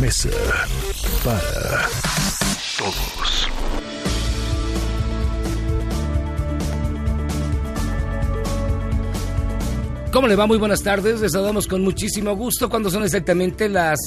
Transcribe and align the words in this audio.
Mesa 0.00 0.28
para 1.24 1.88
Todos. 2.78 3.48
¿Cómo 10.12 10.28
le 10.28 10.36
va? 10.36 10.46
Muy 10.46 10.58
buenas 10.58 10.84
tardes. 10.84 11.20
Les 11.20 11.32
saludamos 11.32 11.66
con 11.66 11.82
muchísimo 11.82 12.36
gusto 12.36 12.68
cuando 12.70 12.90
son 12.90 13.02
exactamente 13.02 13.68
las 13.68 13.98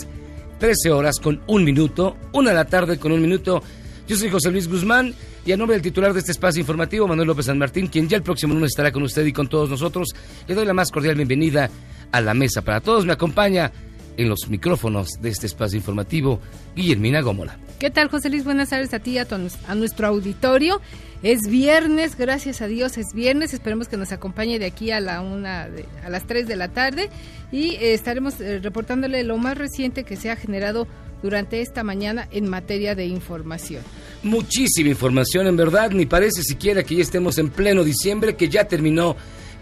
13 0.60 0.92
horas 0.92 1.20
con 1.20 1.42
un 1.48 1.66
minuto, 1.66 2.16
una 2.32 2.52
de 2.52 2.56
la 2.56 2.66
tarde 2.66 2.98
con 2.98 3.12
un 3.12 3.22
minuto. 3.22 3.62
Yo 4.08 4.16
soy 4.16 4.30
José 4.30 4.50
Luis 4.50 4.70
Guzmán 4.70 5.14
y 5.46 5.52
a 5.52 5.58
nombre 5.58 5.76
del 5.76 5.82
titular 5.82 6.14
de 6.14 6.20
este 6.20 6.32
espacio 6.32 6.62
informativo, 6.62 7.06
Manuel 7.06 7.28
López 7.28 7.48
San 7.48 7.58
Martín, 7.58 7.88
quien 7.88 8.08
ya 8.08 8.16
el 8.16 8.24
próximo 8.24 8.54
lunes 8.54 8.72
estará 8.72 8.94
con 8.94 9.04
usted 9.04 9.26
y 9.26 9.34
con 9.34 9.50
todos 9.50 9.70
nosotros, 9.70 10.10
le 10.48 10.56
doy 10.56 10.66
la 10.66 10.74
más 10.74 10.90
cordial 10.90 11.16
bienvenida 11.16 11.70
a 12.12 12.22
la 12.22 12.34
mesa 12.34 12.62
para 12.62 12.80
todos. 12.80 13.06
Me 13.06 13.14
acompaña 13.14 13.72
en 14.18 14.30
los 14.30 14.48
micrófonos 14.50 15.10
de 15.22 15.30
este 15.30 15.46
espacio 15.48 15.78
informativo 15.78 16.40
Guillermina 16.76 17.22
Gómola. 17.22 17.58
¿Qué 17.80 17.90
tal, 17.90 18.10
José 18.10 18.30
Luis? 18.30 18.44
Buenas 18.44 18.70
tardes 18.70 18.94
a 18.94 19.00
ti 19.00 19.12
y 19.12 19.18
a, 19.18 19.28
a 19.68 19.76
nuestro 19.76 20.08
auditorio. 20.08 20.82
Es 21.24 21.42
viernes, 21.48 22.18
gracias 22.18 22.62
a 22.62 22.68
Dios 22.68 22.98
es 22.98 23.08
viernes. 23.14 23.54
Esperemos 23.54 23.88
que 23.88 23.98
nos 23.98 24.12
acompañe 24.12 24.58
de 24.60 24.66
aquí 24.66 24.92
a 24.92 25.00
la 25.00 25.22
una, 25.22 25.70
de- 25.70 25.86
a 26.04 26.10
las 26.10 26.26
3 26.28 26.48
de 26.48 26.56
la 26.56 26.70
tarde 26.70 27.10
y 27.52 27.72
eh, 27.76 27.94
estaremos 27.94 28.40
eh, 28.42 28.60
reportándole 28.60 29.24
lo 29.24 29.38
más 29.38 29.58
reciente 29.58 30.04
que 30.04 30.16
se 30.16 30.30
ha 30.32 30.36
generado 30.36 30.88
durante 31.24 31.62
esta 31.62 31.84
mañana 31.84 32.28
en 32.32 32.50
materia 32.50 32.96
de 32.96 33.06
información. 33.06 33.84
Muchísima 34.24 34.90
información, 34.90 35.46
en 35.48 35.56
verdad, 35.58 35.92
ni 35.92 36.06
parece 36.08 36.42
siquiera 36.44 36.84
que 36.84 36.96
ya 36.96 37.04
estemos 37.04 37.38
en 37.38 37.50
pleno 37.50 37.84
diciembre, 37.84 38.36
que 38.36 38.50
ya 38.50 38.66
terminó 38.68 39.16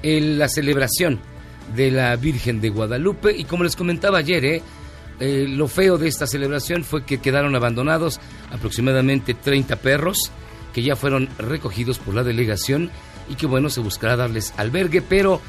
eh, 0.03 0.21
la 0.21 0.47
celebración 0.47 1.19
de 1.75 1.91
la 1.91 2.15
Virgen 2.15 2.61
de 2.61 2.69
Guadalupe 2.69 3.35
y 3.35 3.43
como 3.43 3.63
les 3.63 3.75
comentaba 3.75 4.19
ayer, 4.19 4.45
eh, 4.45 4.61
eh, 5.19 5.45
lo 5.47 5.67
feo 5.67 5.97
de 5.97 6.07
esta 6.07 6.27
celebración 6.27 6.83
fue 6.83 7.03
que 7.03 7.19
quedaron 7.19 7.55
abandonados 7.55 8.19
aproximadamente 8.51 9.33
30 9.33 9.75
perros 9.77 10.31
que 10.73 10.83
ya 10.83 10.95
fueron 10.95 11.29
recogidos 11.37 11.99
por 11.99 12.13
la 12.13 12.23
delegación 12.23 12.89
y 13.29 13.35
que 13.35 13.45
bueno, 13.45 13.69
se 13.69 13.81
buscará 13.81 14.15
darles 14.15 14.53
albergue, 14.57 15.01
pero 15.01 15.41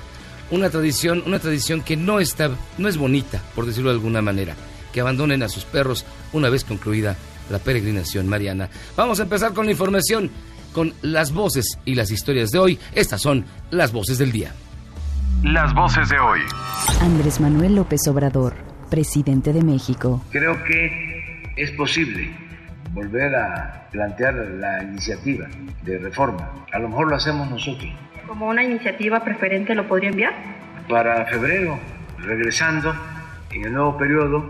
una 0.51 0.71
tradición, 0.71 1.23
una 1.27 1.39
tradición 1.39 1.83
que 1.83 1.97
no 1.97 2.21
está, 2.21 2.51
no 2.79 2.89
es 2.89 2.97
bonita, 2.97 3.41
por 3.55 3.67
decirlo 3.67 3.91
de 3.91 3.97
alguna 3.97 4.23
manera, 4.23 4.57
que 4.93 5.01
abandonen 5.01 5.43
a 5.43 5.49
sus 5.49 5.65
perros 5.65 6.05
una 6.33 6.51
vez 6.51 6.65
concluida 6.65 7.17
la 7.49 7.59
peregrinación 7.59 8.29
mariana. 8.29 8.69
Vamos 8.97 9.21
a 9.21 9.25
empezar 9.25 9.55
con 9.55 9.67
la 9.67 9.73
información, 9.73 10.31
con 10.73 10.95
las 11.03 11.33
voces 11.33 11.79
y 11.85 11.95
las 11.95 12.11
historias 12.11 12.51
de 12.51 12.59
hoy. 12.59 12.79
Estas 12.93 13.23
son 13.23 13.45
las 13.71 13.93
voces 13.93 14.19
del 14.19 14.33
día. 14.33 14.55
Las 15.43 15.75
voces 15.75 16.09
de 16.09 16.19
hoy. 16.19 16.41
Andrés 17.01 17.41
Manuel 17.41 17.75
López 17.75 18.07
Obrador, 18.09 18.55
presidente 18.91 19.53
de 19.53 19.63
México. 19.63 20.23
Creo 20.31 20.63
que 20.65 21.53
es 21.57 21.71
posible 21.73 22.31
volver 22.93 23.35
a 23.35 23.89
plantear 23.91 24.35
la 24.35 24.83
iniciativa 24.83 25.47
de 25.83 25.99
reforma. 25.99 26.51
A 26.73 26.79
lo 26.79 26.89
mejor 26.89 27.09
lo 27.09 27.17
hacemos 27.17 27.51
nosotros. 27.51 27.91
Como 28.27 28.49
una 28.49 28.63
iniciativa 28.63 29.25
preferente 29.25 29.75
lo 29.75 29.89
podría 29.89 30.11
enviar. 30.11 30.33
Para 30.89 31.25
febrero, 31.27 31.79
regresando 32.19 32.95
en 33.51 33.65
el 33.65 33.73
nuevo 33.73 33.97
periodo 33.97 34.45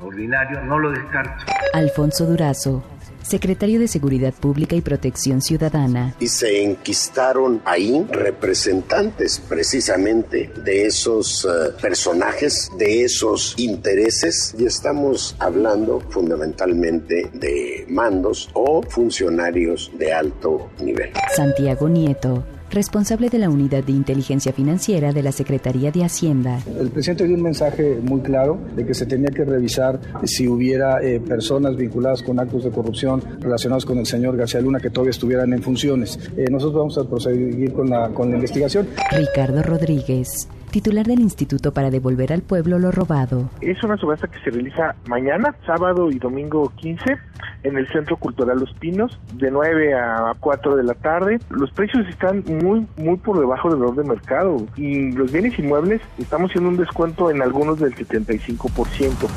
ordinario, 0.00 0.62
no 0.62 0.78
lo 0.78 0.90
descarto. 0.90 1.44
Alfonso 1.74 2.26
Durazo, 2.26 2.84
secretario 3.22 3.80
de 3.80 3.88
Seguridad 3.88 4.34
Pública 4.34 4.76
y 4.76 4.80
Protección 4.80 5.40
Ciudadana. 5.40 6.14
y 6.20 6.28
se 6.28 6.62
enquistaron 6.62 7.60
ahí 7.64 8.04
representantes 8.10 9.40
precisamente 9.48 10.50
de 10.64 10.86
esos 10.86 11.44
eh, 11.44 11.72
personajes, 11.80 12.70
de 12.78 13.04
esos 13.04 13.54
intereses 13.56 14.54
y 14.58 14.66
estamos 14.66 15.34
hablando 15.38 16.00
fundamentalmente 16.10 17.30
de 17.32 17.86
mandos 17.88 18.50
o 18.54 18.82
funcionarios 18.82 19.90
de 19.98 20.12
alto 20.12 20.70
nivel. 20.80 21.10
Santiago 21.34 21.88
Nieto, 21.88 22.44
responsable 22.72 23.28
de 23.30 23.38
la 23.38 23.50
Unidad 23.50 23.84
de 23.84 23.92
Inteligencia 23.92 24.52
Financiera 24.52 25.12
de 25.12 25.22
la 25.22 25.32
Secretaría 25.32 25.92
de 25.92 26.04
Hacienda. 26.04 26.58
El 26.78 26.90
presidente 26.90 27.24
dio 27.24 27.36
un 27.36 27.42
mensaje 27.42 27.98
muy 28.02 28.20
claro 28.20 28.58
de 28.74 28.84
que 28.84 28.94
se 28.94 29.06
tenía 29.06 29.30
que 29.30 29.44
revisar 29.44 30.00
si 30.24 30.48
hubiera 30.48 31.02
eh, 31.02 31.20
personas 31.20 31.76
vinculadas 31.76 32.22
con 32.22 32.40
actos 32.40 32.64
de 32.64 32.70
corrupción 32.70 33.22
relacionados 33.40 33.84
con 33.84 33.98
el 33.98 34.06
señor 34.06 34.36
García 34.36 34.60
Luna 34.60 34.80
que 34.80 34.90
todavía 34.90 35.10
estuvieran 35.10 35.52
en 35.52 35.62
funciones. 35.62 36.18
Eh, 36.36 36.46
nosotros 36.50 36.78
vamos 36.78 36.98
a 36.98 37.04
proseguir 37.04 37.72
con 37.72 37.90
la, 37.90 38.08
con 38.08 38.30
la 38.30 38.36
investigación. 38.36 38.88
Ricardo 39.10 39.62
Rodríguez, 39.62 40.48
titular 40.72 41.06
del 41.06 41.20
Instituto 41.20 41.72
para 41.72 41.90
Devolver 41.90 42.32
al 42.32 42.42
Pueblo 42.42 42.80
lo 42.80 42.90
Robado. 42.90 43.48
Es 43.60 43.84
una 43.84 43.96
subasta 43.96 44.26
que 44.26 44.40
se 44.40 44.50
realiza 44.50 44.96
mañana, 45.06 45.54
sábado 45.64 46.10
y 46.10 46.18
domingo 46.18 46.72
15, 46.76 47.16
en 47.62 47.76
el 47.78 47.86
Centro 47.88 48.16
Cultural 48.16 48.58
Los 48.58 48.72
Pinos, 48.74 49.20
de 49.34 49.52
9 49.52 49.94
a 49.94 50.34
4 50.40 50.74
de 50.76 50.82
la 50.82 50.94
tarde. 50.94 51.38
Los 51.50 51.70
precios 51.70 52.08
están 52.08 52.42
muy, 52.46 52.86
muy 52.96 53.16
por 53.18 53.38
debajo 53.38 53.70
del 53.70 53.78
valor 53.78 53.96
de 53.96 54.04
mercado 54.04 54.66
y 54.76 55.12
los 55.12 55.30
bienes 55.30 55.56
inmuebles 55.58 56.00
estamos 56.18 56.50
haciendo 56.50 56.70
un 56.70 56.76
descuento 56.76 57.30
en 57.30 57.42
algunos 57.42 57.78
del 57.78 57.94
75%. 57.94 59.28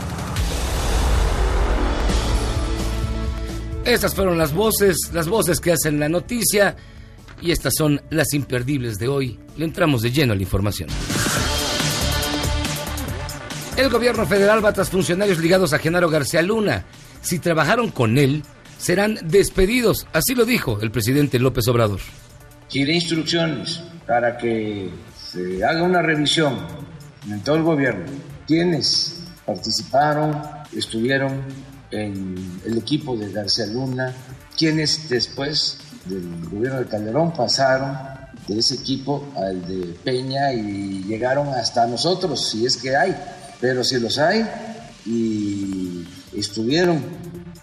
Estas 3.85 4.15
fueron 4.15 4.39
las 4.39 4.51
voces, 4.53 5.11
las 5.13 5.27
voces 5.27 5.59
que 5.59 5.71
hacen 5.71 5.99
la 5.99 6.09
noticia 6.09 6.75
y 7.41 7.51
estas 7.51 7.73
son 7.77 8.01
las 8.09 8.33
imperdibles 8.33 8.97
de 8.97 9.07
hoy. 9.07 9.39
Le 9.57 9.65
entramos 9.65 10.01
de 10.01 10.11
lleno 10.11 10.33
a 10.33 10.35
la 10.35 10.41
información. 10.41 10.89
El 13.77 13.89
gobierno 13.89 14.25
federal 14.25 14.63
va 14.63 14.71
tras 14.71 14.89
funcionarios 14.89 15.39
ligados 15.39 15.73
a 15.73 15.79
Genaro 15.79 16.09
García 16.09 16.41
Luna. 16.41 16.85
Si 17.21 17.39
trabajaron 17.39 17.91
con 17.91 18.17
él, 18.17 18.43
serán 18.77 19.19
despedidos. 19.23 20.07
Así 20.13 20.33
lo 20.33 20.45
dijo 20.45 20.79
el 20.81 20.91
presidente 20.91 21.39
López 21.39 21.67
Obrador. 21.67 21.99
Quiere 22.69 22.93
instrucciones 22.93 23.81
para 24.07 24.37
que 24.37 24.89
se 25.17 25.65
haga 25.65 25.83
una 25.83 26.01
revisión 26.01 26.55
en 27.29 27.41
todo 27.41 27.57
el 27.57 27.63
gobierno. 27.63 28.05
Quienes 28.47 29.25
participaron, 29.45 30.41
estuvieron 30.73 31.41
en 31.91 32.61
el 32.65 32.77
equipo 32.77 33.17
de 33.17 33.29
García 33.29 33.65
Luna, 33.65 34.13
quienes 34.57 35.09
después 35.09 35.79
del 36.05 36.49
gobierno 36.49 36.79
de 36.79 36.85
Calderón 36.85 37.33
pasaron 37.33 37.97
de 38.47 38.57
ese 38.57 38.75
equipo 38.75 39.27
al 39.35 39.67
de 39.67 39.93
Peña 40.03 40.53
y 40.53 41.03
llegaron 41.03 41.49
hasta 41.49 41.85
nosotros, 41.87 42.49
si 42.49 42.65
es 42.65 42.77
que 42.77 42.95
hay, 42.95 43.15
pero 43.65 43.83
si 43.83 43.99
los 43.99 44.19
hay 44.19 44.45
y 45.07 46.05
estuvieron 46.37 47.03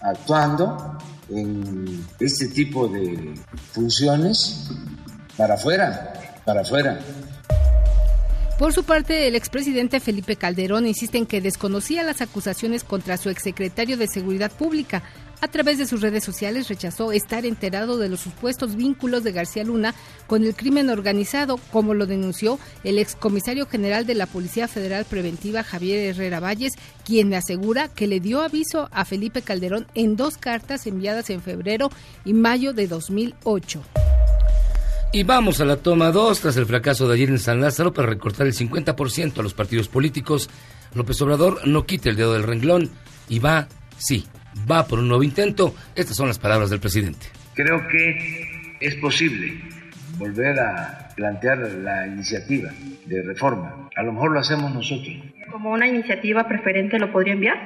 actuando 0.01 0.97
en 1.29 2.05
este 2.19 2.49
tipo 2.49 2.89
de 2.89 3.33
funciones 3.71 4.69
para 5.37 5.53
afuera, 5.53 6.41
para 6.43 6.59
afuera. 6.59 6.99
Por 8.59 8.73
su 8.73 8.83
parte, 8.83 9.29
el 9.29 9.35
expresidente 9.37 10.01
Felipe 10.01 10.35
Calderón 10.35 10.87
insiste 10.87 11.17
en 11.17 11.25
que 11.25 11.39
desconocía 11.39 12.03
las 12.03 12.19
acusaciones 12.21 12.83
contra 12.83 13.15
su 13.15 13.29
exsecretario 13.29 13.95
de 13.95 14.07
Seguridad 14.07 14.51
Pública. 14.51 15.03
A 15.43 15.49
través 15.49 15.77
de 15.77 15.85
sus 15.85 15.99
redes 15.99 16.23
sociales 16.23 16.69
rechazó 16.69 17.11
estar 17.11 17.45
enterado 17.45 17.97
de 17.97 18.07
los 18.07 18.21
supuestos 18.21 18.77
vínculos 18.77 19.25
de 19.25 19.33
García 19.33 19.65
Luna 19.65 19.93
con 20.25 20.45
el 20.45 20.55
crimen 20.55 20.89
organizado, 20.89 21.57
como 21.69 21.93
lo 21.93 22.05
denunció 22.05 22.59
el 22.85 22.97
excomisario 22.97 23.65
general 23.65 24.05
de 24.05 24.15
la 24.15 24.25
Policía 24.25 24.69
Federal 24.69 25.03
Preventiva 25.03 25.61
Javier 25.61 25.99
Herrera 25.99 26.39
Valles, 26.39 26.75
quien 27.03 27.33
asegura 27.33 27.89
que 27.89 28.07
le 28.07 28.21
dio 28.21 28.41
aviso 28.41 28.87
a 28.93 29.03
Felipe 29.03 29.41
Calderón 29.41 29.85
en 29.95 30.15
dos 30.15 30.37
cartas 30.37 30.87
enviadas 30.87 31.29
en 31.29 31.41
febrero 31.41 31.89
y 32.23 32.31
mayo 32.31 32.71
de 32.71 32.87
2008. 32.87 33.83
Y 35.11 35.23
vamos 35.23 35.59
a 35.59 35.65
la 35.65 35.75
toma 35.75 36.11
2, 36.11 36.39
tras 36.39 36.55
el 36.55 36.67
fracaso 36.67 37.05
de 37.05 37.15
ayer 37.15 37.27
en 37.27 37.39
San 37.39 37.59
Lázaro 37.59 37.91
para 37.91 38.07
recortar 38.07 38.47
el 38.47 38.53
50% 38.53 39.39
a 39.39 39.43
los 39.43 39.53
partidos 39.53 39.89
políticos. 39.89 40.49
López 40.93 41.21
Obrador 41.21 41.67
no 41.67 41.85
quita 41.85 42.07
el 42.07 42.15
dedo 42.15 42.31
del 42.31 42.43
renglón 42.43 42.91
y 43.27 43.39
va, 43.39 43.67
sí, 43.97 44.25
va 44.69 44.87
por 44.87 44.99
un 44.99 45.07
nuevo 45.07 45.23
intento. 45.23 45.75
Estas 45.95 46.15
son 46.15 46.27
las 46.27 46.39
palabras 46.39 46.69
del 46.69 46.79
presidente. 46.79 47.27
Creo 47.53 47.87
que 47.87 48.75
es 48.79 48.95
posible 48.95 49.59
volver 50.17 50.59
a 50.59 51.09
plantear 51.15 51.57
la 51.57 52.07
iniciativa 52.07 52.71
de 53.05 53.21
reforma. 53.21 53.89
A 53.95 54.03
lo 54.03 54.13
mejor 54.13 54.31
lo 54.31 54.39
hacemos 54.39 54.73
nosotros. 54.73 55.15
Como 55.51 55.71
una 55.71 55.87
iniciativa 55.87 56.47
preferente 56.47 56.97
lo 56.99 57.11
podría 57.11 57.33
enviar. 57.33 57.57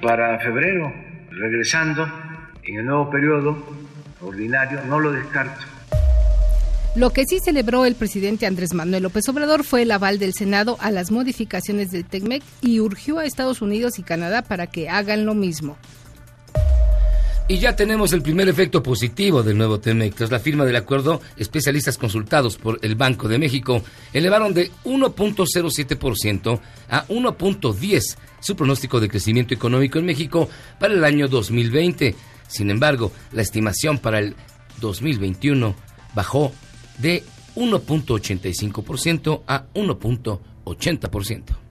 para 0.00 0.38
febrero, 0.40 0.92
regresando 1.30 2.06
en 2.64 2.78
el 2.78 2.86
nuevo 2.86 3.10
periodo 3.10 3.56
ordinario, 4.20 4.80
no 4.86 5.00
lo 5.00 5.12
descarto. 5.12 5.60
Lo 6.94 7.10
que 7.10 7.24
sí 7.24 7.38
celebró 7.42 7.86
el 7.86 7.94
presidente 7.94 8.46
Andrés 8.46 8.74
Manuel 8.74 9.04
López 9.04 9.26
Obrador 9.28 9.64
fue 9.64 9.82
el 9.82 9.90
aval 9.90 10.18
del 10.18 10.34
Senado 10.34 10.76
a 10.80 10.90
las 10.90 11.10
modificaciones 11.10 11.90
del 11.90 12.04
TECMEC 12.04 12.42
y 12.60 12.80
urgió 12.80 13.18
a 13.18 13.24
Estados 13.24 13.62
Unidos 13.62 13.98
y 13.98 14.02
Canadá 14.02 14.42
para 14.42 14.66
que 14.66 14.90
hagan 14.90 15.24
lo 15.24 15.34
mismo. 15.34 15.78
Y 17.48 17.58
ya 17.58 17.74
tenemos 17.76 18.12
el 18.12 18.22
primer 18.22 18.48
efecto 18.48 18.82
positivo 18.82 19.42
del 19.42 19.58
nuevo 19.58 19.80
TEMEC. 19.80 20.14
Tras 20.14 20.30
la 20.30 20.38
firma 20.38 20.64
del 20.64 20.76
acuerdo, 20.76 21.20
especialistas 21.36 21.98
consultados 21.98 22.56
por 22.56 22.78
el 22.82 22.94
Banco 22.94 23.28
de 23.28 23.38
México 23.38 23.82
elevaron 24.12 24.54
de 24.54 24.70
1.07% 24.84 26.60
a 26.88 27.06
1.10% 27.08 28.16
su 28.40 28.56
pronóstico 28.56 29.00
de 29.00 29.08
crecimiento 29.08 29.54
económico 29.54 29.98
en 29.98 30.06
México 30.06 30.48
para 30.78 30.94
el 30.94 31.04
año 31.04 31.28
2020. 31.28 32.14
Sin 32.48 32.70
embargo, 32.70 33.12
la 33.32 33.42
estimación 33.42 33.98
para 33.98 34.18
el 34.18 34.34
2021 34.80 35.74
bajó 36.14 36.52
de 36.98 37.22
1.85% 37.54 39.42
a 39.46 39.66
1.80%. 39.74 41.61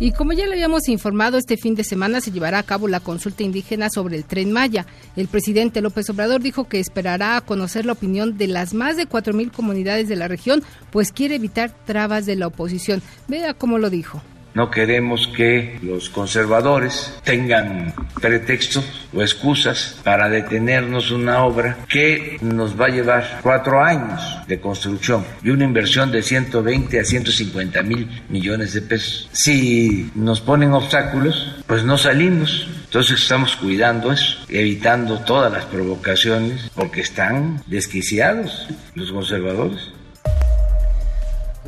Y 0.00 0.12
como 0.12 0.32
ya 0.32 0.46
le 0.46 0.52
habíamos 0.52 0.88
informado, 0.88 1.38
este 1.38 1.56
fin 1.56 1.74
de 1.74 1.82
semana 1.82 2.20
se 2.20 2.30
llevará 2.30 2.60
a 2.60 2.62
cabo 2.62 2.86
la 2.86 3.00
consulta 3.00 3.42
indígena 3.42 3.90
sobre 3.90 4.16
el 4.16 4.24
tren 4.24 4.52
Maya. 4.52 4.86
El 5.16 5.26
presidente 5.26 5.80
López 5.80 6.08
Obrador 6.08 6.40
dijo 6.40 6.68
que 6.68 6.78
esperará 6.78 7.36
a 7.36 7.40
conocer 7.40 7.84
la 7.84 7.94
opinión 7.94 8.38
de 8.38 8.46
las 8.46 8.74
más 8.74 8.96
de 8.96 9.08
4.000 9.08 9.50
comunidades 9.50 10.08
de 10.08 10.14
la 10.14 10.28
región, 10.28 10.62
pues 10.92 11.10
quiere 11.10 11.34
evitar 11.34 11.74
trabas 11.84 12.26
de 12.26 12.36
la 12.36 12.46
oposición. 12.46 13.02
Vea 13.26 13.54
cómo 13.54 13.78
lo 13.78 13.90
dijo. 13.90 14.22
No 14.54 14.70
queremos 14.70 15.28
que 15.28 15.78
los 15.82 16.10
conservadores 16.10 17.14
tengan 17.24 17.94
pretextos 18.20 19.08
o 19.14 19.22
excusas 19.22 20.00
para 20.02 20.28
detenernos 20.28 21.10
una 21.10 21.44
obra 21.44 21.78
que 21.88 22.38
nos 22.40 22.78
va 22.78 22.86
a 22.86 22.90
llevar 22.90 23.40
cuatro 23.42 23.82
años 23.82 24.20
de 24.46 24.60
construcción 24.60 25.24
y 25.42 25.50
una 25.50 25.64
inversión 25.64 26.10
de 26.10 26.22
120 26.22 27.00
a 27.00 27.04
150 27.04 27.82
mil 27.82 28.22
millones 28.28 28.72
de 28.72 28.82
pesos. 28.82 29.28
Si 29.32 30.10
nos 30.14 30.40
ponen 30.40 30.72
obstáculos, 30.72 31.62
pues 31.66 31.84
no 31.84 31.96
salimos. 31.98 32.68
Entonces 32.84 33.20
estamos 33.20 33.54
cuidando 33.56 34.12
eso, 34.12 34.38
evitando 34.48 35.18
todas 35.20 35.52
las 35.52 35.66
provocaciones, 35.66 36.70
porque 36.74 37.02
están 37.02 37.62
desquiciados 37.66 38.66
los 38.94 39.12
conservadores. 39.12 39.92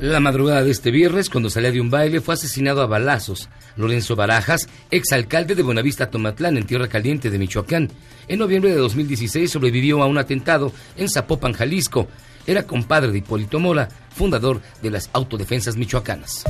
La 0.01 0.19
madrugada 0.19 0.65
de 0.65 0.71
este 0.71 0.91
viernes, 0.91 1.29
cuando 1.29 1.51
salía 1.51 1.73
de 1.73 1.81
un 1.81 1.91
baile, 1.91 2.23
fue 2.23 2.33
asesinado 2.33 2.81
a 2.81 2.87
balazos 2.87 3.51
Lorenzo 3.77 4.17
Barajas, 4.17 4.67
exalcalde 4.91 5.55
de 5.55 5.63
Buenavista 5.63 6.11
Tomatlán, 6.11 6.57
en 6.57 6.65
Tierra 6.65 6.89
Caliente 6.89 7.29
de 7.29 7.39
Michoacán. 7.39 7.91
En 8.27 8.39
noviembre 8.39 8.71
de 8.71 8.79
2016 8.79 9.51
sobrevivió 9.51 10.03
a 10.03 10.07
un 10.07 10.17
atentado 10.17 10.73
en 10.97 11.11
Zapopan, 11.11 11.53
Jalisco. 11.53 12.09
Era 12.47 12.63
compadre 12.63 13.13
de 13.13 13.19
Hipólito 13.19 13.61
Mora, 13.61 13.91
fundador 14.09 14.63
de 14.81 14.91
las 14.91 15.11
autodefensas 15.13 15.77
michoacanas. 15.77 16.45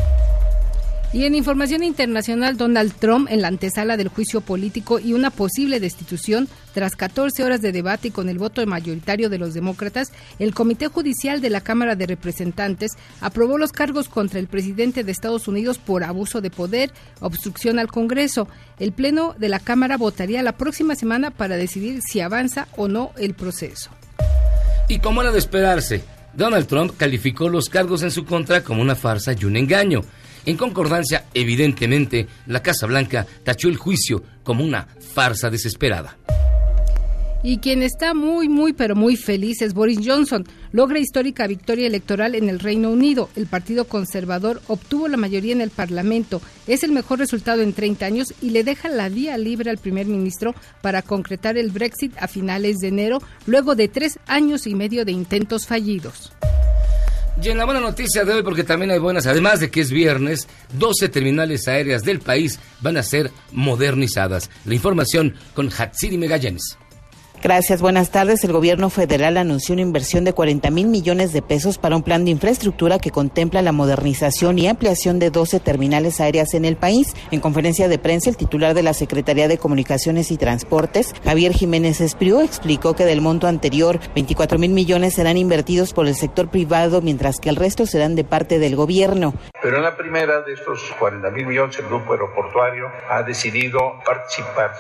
Y 1.13 1.25
en 1.25 1.35
información 1.35 1.83
internacional, 1.83 2.57
Donald 2.57 2.93
Trump 2.93 3.27
en 3.33 3.43
la 3.43 3.49
antesala 3.49 3.97
del 3.97 4.07
juicio 4.07 4.43
político 4.43 5.01
y 5.01 5.13
una 5.13 5.31
posible 5.31 5.81
destitución, 5.81 6.49
tras 6.73 6.95
14 6.95 7.43
horas 7.43 7.61
de 7.61 7.73
debate 7.73 8.09
y 8.09 8.11
con 8.13 8.29
el 8.29 8.39
voto 8.39 8.65
mayoritario 8.65 9.29
de 9.29 9.39
los 9.39 9.53
demócratas, 9.53 10.13
el 10.39 10.55
Comité 10.55 10.87
Judicial 10.87 11.41
de 11.41 11.51
la 11.51 11.63
Cámara 11.63 11.97
de 11.97 12.07
Representantes 12.07 12.93
aprobó 13.21 13.59
los 13.59 13.73
cargos 13.73 14.09
contra 14.09 14.39
el 14.39 14.47
presidente 14.47 15.03
de 15.03 15.11
Estados 15.11 15.49
Unidos 15.49 15.79
por 15.79 16.05
abuso 16.05 16.41
de 16.41 16.51
poder, 16.51 16.93
obstrucción 17.19 17.81
al 17.81 17.89
Congreso. 17.89 18.47
El 18.79 18.93
Pleno 18.93 19.35
de 19.37 19.49
la 19.49 19.59
Cámara 19.59 19.97
votaría 19.97 20.45
la 20.45 20.53
próxima 20.53 20.95
semana 20.95 21.33
para 21.33 21.57
decidir 21.57 22.03
si 22.03 22.21
avanza 22.21 22.69
o 22.77 22.87
no 22.87 23.11
el 23.19 23.35
proceso. 23.35 23.91
Y 24.87 25.01
como 25.01 25.23
era 25.23 25.33
de 25.33 25.41
esperarse, 25.41 26.05
Donald 26.35 26.69
Trump 26.69 26.93
calificó 26.97 27.49
los 27.49 27.69
cargos 27.69 28.05
en 28.05 28.13
su 28.13 28.25
contra 28.25 28.63
como 28.63 28.81
una 28.81 28.95
farsa 28.95 29.33
y 29.33 29.45
un 29.45 29.57
engaño. 29.57 30.03
En 30.47 30.57
concordancia, 30.57 31.27
evidentemente, 31.35 32.27
la 32.47 32.63
Casa 32.63 32.87
Blanca 32.87 33.27
tachó 33.45 33.69
el 33.69 33.77
juicio 33.77 34.23
como 34.43 34.65
una 34.65 34.87
farsa 35.15 35.51
desesperada. 35.51 36.17
Y 37.43 37.59
quien 37.59 37.83
está 37.83 38.13
muy, 38.13 38.51
muy, 38.51 38.75
pero 38.75 38.95
muy 38.95 39.17
feliz 39.17 39.63
es 39.63 39.73
Boris 39.73 40.01
Johnson. 40.05 40.45
Logra 40.73 40.99
histórica 40.99 41.47
victoria 41.47 41.87
electoral 41.87 42.35
en 42.35 42.51
el 42.51 42.59
Reino 42.59 42.91
Unido. 42.91 43.31
El 43.35 43.47
Partido 43.47 43.87
Conservador 43.87 44.61
obtuvo 44.69 45.09
la 45.09 45.17
mayoría 45.17 45.53
en 45.53 45.63
el 45.63 45.71
Parlamento. 45.71 46.43
Es 46.67 46.85
el 46.85 46.93
mejor 46.93 47.19
resultado 47.19 47.63
en 47.63 47.73
30 47.73 48.05
años 48.05 48.35
y 48.43 48.51
le 48.51 48.63
deja 48.63 48.91
la 48.91 49.09
vía 49.09 49.39
libre 49.39 49.71
al 49.71 49.79
primer 49.79 50.07
ministro 50.07 50.55
para 50.83 51.01
concretar 51.01 51.57
el 51.57 51.71
Brexit 51.71 52.13
a 52.19 52.29
finales 52.29 52.77
de 52.79 52.89
enero, 52.89 53.23
luego 53.47 53.75
de 53.75 53.89
tres 53.89 54.19
años 54.27 54.67
y 54.67 54.75
medio 54.75 55.07
de 55.07 55.13
intentos 55.13 55.67
fallidos. 55.67 56.33
Y 57.43 57.49
en 57.49 57.59
la 57.59 57.65
buena 57.65 57.81
noticia 57.81 58.25
de 58.25 58.35
hoy, 58.35 58.43
porque 58.43 58.65
también 58.65 58.91
hay 58.91 58.99
buenas, 58.99 59.27
además 59.27 59.61
de 59.61 59.71
que 59.71 59.81
es 59.81 59.91
viernes, 59.91 60.47
12 60.79 61.09
terminales 61.09 61.69
aéreas 61.69 62.03
del 62.03 62.21
país 62.21 62.59
van 62.81 62.97
a 62.97 63.03
ser 63.03 63.31
modernizadas. 63.53 64.51
La 64.65 64.75
información 64.75 65.35
con 65.55 65.71
Hatsiri 65.71 66.19
Megallanes. 66.19 66.77
Gracias, 67.43 67.81
buenas 67.81 68.11
tardes. 68.11 68.45
El 68.45 68.53
gobierno 68.53 68.91
federal 68.91 69.39
anunció 69.39 69.73
una 69.73 69.81
inversión 69.81 70.25
de 70.25 70.35
40 70.35 70.71
mil 70.71 70.89
millones 70.89 71.33
de 71.33 71.41
pesos 71.41 71.79
para 71.79 71.97
un 71.97 72.03
plan 72.03 72.27
de 72.27 72.33
infraestructura 72.33 72.99
que 72.99 73.11
contempla 73.11 73.63
la 73.63 73.73
modernización 73.73 74.59
y 74.59 74.69
ampliación 74.69 75.19
de 75.19 75.31
12 75.31 75.59
terminales 75.59 76.21
aéreas 76.21 76.53
en 76.53 76.67
el 76.67 76.77
país. 76.77 77.17
En 77.31 77.41
conferencia 77.41 77.89
de 77.89 77.99
prensa, 77.99 78.29
el 78.29 78.37
titular 78.37 78.75
de 78.75 78.83
la 78.83 78.93
Secretaría 78.93 79.49
de 79.49 79.57
Comunicaciones 79.57 80.31
y 80.31 80.37
Transportes, 80.37 81.15
Javier 81.25 81.55
Jiménez 81.55 82.03
Espriu, 82.03 82.41
explicó 82.41 82.95
que 82.95 83.07
del 83.07 83.23
monto 83.23 83.47
anterior, 83.47 84.01
24 84.15 84.59
mil 84.59 84.73
millones 84.73 85.15
serán 85.15 85.39
invertidos 85.39 85.95
por 85.95 86.07
el 86.07 86.17
sector 86.17 86.51
privado, 86.51 87.01
mientras 87.01 87.39
que 87.41 87.49
el 87.49 87.57
resto 87.57 87.87
serán 87.87 88.17
de 88.17 88.25
parte 88.25 88.59
del 88.59 88.77
gobierno. 88.77 89.33
Pero 89.63 89.79
en 89.79 89.83
la 89.83 89.97
primera 89.97 90.43
de 90.43 90.53
estos 90.53 90.93
40 90.99 91.31
mil 91.31 91.47
millones, 91.47 91.79
el 91.79 91.87
grupo 91.87 92.13
aeroportuario 92.13 92.91
ha 93.09 93.23
decidido 93.23 93.95
participar 94.05 94.73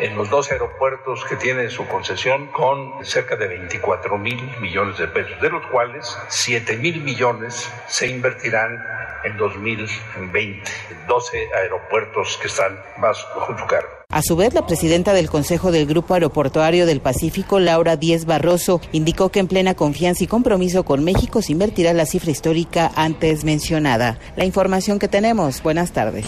en 0.00 0.16
los 0.16 0.28
dos 0.28 0.50
aeropuertos 0.50 1.24
que 1.24 1.36
tiene 1.36 1.68
su 1.68 1.86
concesión 2.00 2.46
con 2.46 3.04
cerca 3.04 3.36
de 3.36 3.46
24 3.46 4.16
mil 4.16 4.40
millones 4.62 4.96
de 4.96 5.06
pesos, 5.06 5.38
de 5.42 5.50
los 5.50 5.66
cuales 5.66 6.16
7 6.28 6.78
mil 6.78 7.02
millones 7.02 7.70
se 7.88 8.06
invertirán 8.06 8.82
en 9.22 9.36
2020, 9.36 10.62
12 11.06 11.48
aeropuertos 11.54 12.38
que 12.40 12.46
están 12.46 12.80
bajo 13.02 13.54
su 13.54 13.66
cargo. 13.66 13.90
A 14.08 14.22
su 14.22 14.34
vez, 14.34 14.54
la 14.54 14.66
presidenta 14.66 15.12
del 15.12 15.28
Consejo 15.28 15.72
del 15.72 15.86
Grupo 15.86 16.14
Aeroportuario 16.14 16.86
del 16.86 17.02
Pacífico, 17.02 17.60
Laura 17.60 17.96
Díez 17.96 18.24
Barroso, 18.24 18.80
indicó 18.92 19.28
que 19.28 19.40
en 19.40 19.48
plena 19.48 19.74
confianza 19.74 20.24
y 20.24 20.26
compromiso 20.26 20.86
con 20.86 21.04
México 21.04 21.42
se 21.42 21.52
invertirá 21.52 21.92
la 21.92 22.06
cifra 22.06 22.30
histórica 22.30 22.90
antes 22.96 23.44
mencionada. 23.44 24.18
La 24.36 24.46
información 24.46 24.98
que 24.98 25.08
tenemos. 25.08 25.62
Buenas 25.62 25.92
tardes. 25.92 26.24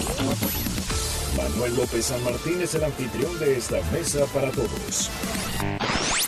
Manuel 1.63 1.77
López 1.77 2.07
San 2.07 2.25
Martín 2.25 2.61
es 2.61 2.75
el 2.75 2.83
anfitrión 2.83 3.39
de 3.39 3.57
esta 3.57 3.77
mesa 3.93 4.27
para 4.35 4.51
todos. 4.51 5.09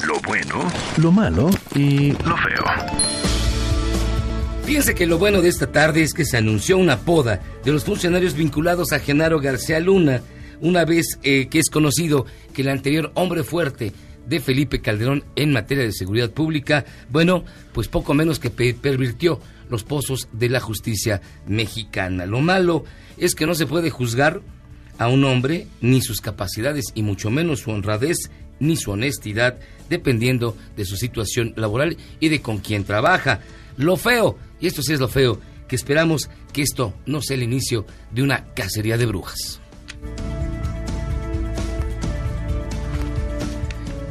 Lo 0.07 0.21
bueno, 0.29 0.63
Lo 0.99 1.11
malo 1.11 1.51
y 1.75 2.13
lo 2.13 2.37
feo. 2.37 2.65
Fíjense 4.65 4.95
que 4.95 5.07
lo 5.09 5.19
bueno 5.19 5.43
de 5.43 5.49
esta 5.49 5.73
tarde 5.73 6.03
es 6.03 6.15
que 6.15 6.25
se 6.25 6.37
anunció 6.37 6.79
una 6.79 6.99
poda 7.01 7.41
de 7.65 7.73
los 7.73 7.83
funcionarios 7.85 8.35
vinculados 8.35 8.93
a 8.93 9.01
Genaro 9.01 9.41
García 9.41 9.81
Luna, 9.81 10.21
una 10.61 10.85
vez 10.85 11.19
eh, 11.25 11.49
que 11.51 11.59
es 11.59 11.69
conocido 11.69 12.27
que 12.53 12.63
el 12.63 12.69
anterior 12.69 13.11
hombre 13.15 13.43
fuerte 13.43 13.93
de 14.29 14.39
Felipe 14.41 14.81
Calderón 14.81 15.25
en 15.35 15.53
materia 15.53 15.83
de 15.83 15.93
seguridad 15.93 16.31
pública, 16.31 16.85
bueno, 17.11 17.45
pues 17.73 17.89
poco 17.89 18.15
menos 18.15 18.39
que 18.39 18.51
pe- 18.51 18.75
pervirtió 18.81 19.41
los 19.69 19.83
pozos 19.83 20.29
de 20.33 20.49
la 20.49 20.61
justicia 20.61 21.21
mexicana. 21.49 22.25
Lo 22.25 22.41
malo 22.41 22.85
es 23.19 23.35
que 23.35 23.47
no 23.47 23.55
se 23.57 23.67
puede 23.67 23.91
juzgar 23.91 24.41
a 24.99 25.09
un 25.09 25.25
hombre 25.25 25.67
ni 25.81 26.01
sus 26.01 26.21
capacidades 26.21 26.87
y 26.95 27.03
mucho 27.03 27.31
menos 27.31 27.61
su 27.61 27.71
honradez 27.71 28.31
ni 28.61 28.77
su 28.77 28.93
honestidad 28.93 29.59
dependiendo 29.89 30.57
de 30.77 30.85
su 30.85 30.97
situación 30.97 31.53
laboral 31.57 31.97
y 32.21 32.29
de 32.29 32.41
con 32.41 32.59
quién 32.59 32.85
trabaja. 32.85 33.41
Lo 33.77 33.97
feo, 33.97 34.39
y 34.61 34.67
esto 34.67 34.83
sí 34.83 34.93
es 34.93 35.01
lo 35.01 35.09
feo, 35.09 35.41
que 35.69 35.77
esperamos 35.77 36.31
que 36.53 36.63
esto 36.63 36.95
no 37.07 37.21
sea 37.21 37.37
el 37.37 37.43
inicio 37.43 37.87
de 38.13 38.23
una 38.23 38.45
cacería 38.55 38.97
de 38.97 39.07
brujas. 39.07 39.61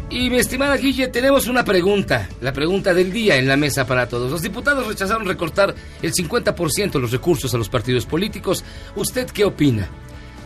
Y 0.09 0.29
mi 0.29 0.37
estimada 0.37 0.77
Guille, 0.77 1.07
tenemos 1.07 1.47
una 1.47 1.65
pregunta, 1.65 2.29
la 2.39 2.53
pregunta 2.53 2.93
del 2.93 3.11
día 3.11 3.37
en 3.37 3.47
la 3.47 3.57
mesa 3.57 3.87
para 3.87 4.07
todos. 4.07 4.29
Los 4.29 4.43
diputados 4.43 4.85
rechazaron 4.85 5.25
recortar 5.25 5.73
el 6.03 6.13
50% 6.13 6.91
de 6.91 6.99
los 6.99 7.11
recursos 7.11 7.51
a 7.51 7.57
los 7.57 7.67
partidos 7.67 8.05
políticos. 8.05 8.63
¿Usted 8.95 9.27
qué 9.31 9.43
opina? 9.43 9.89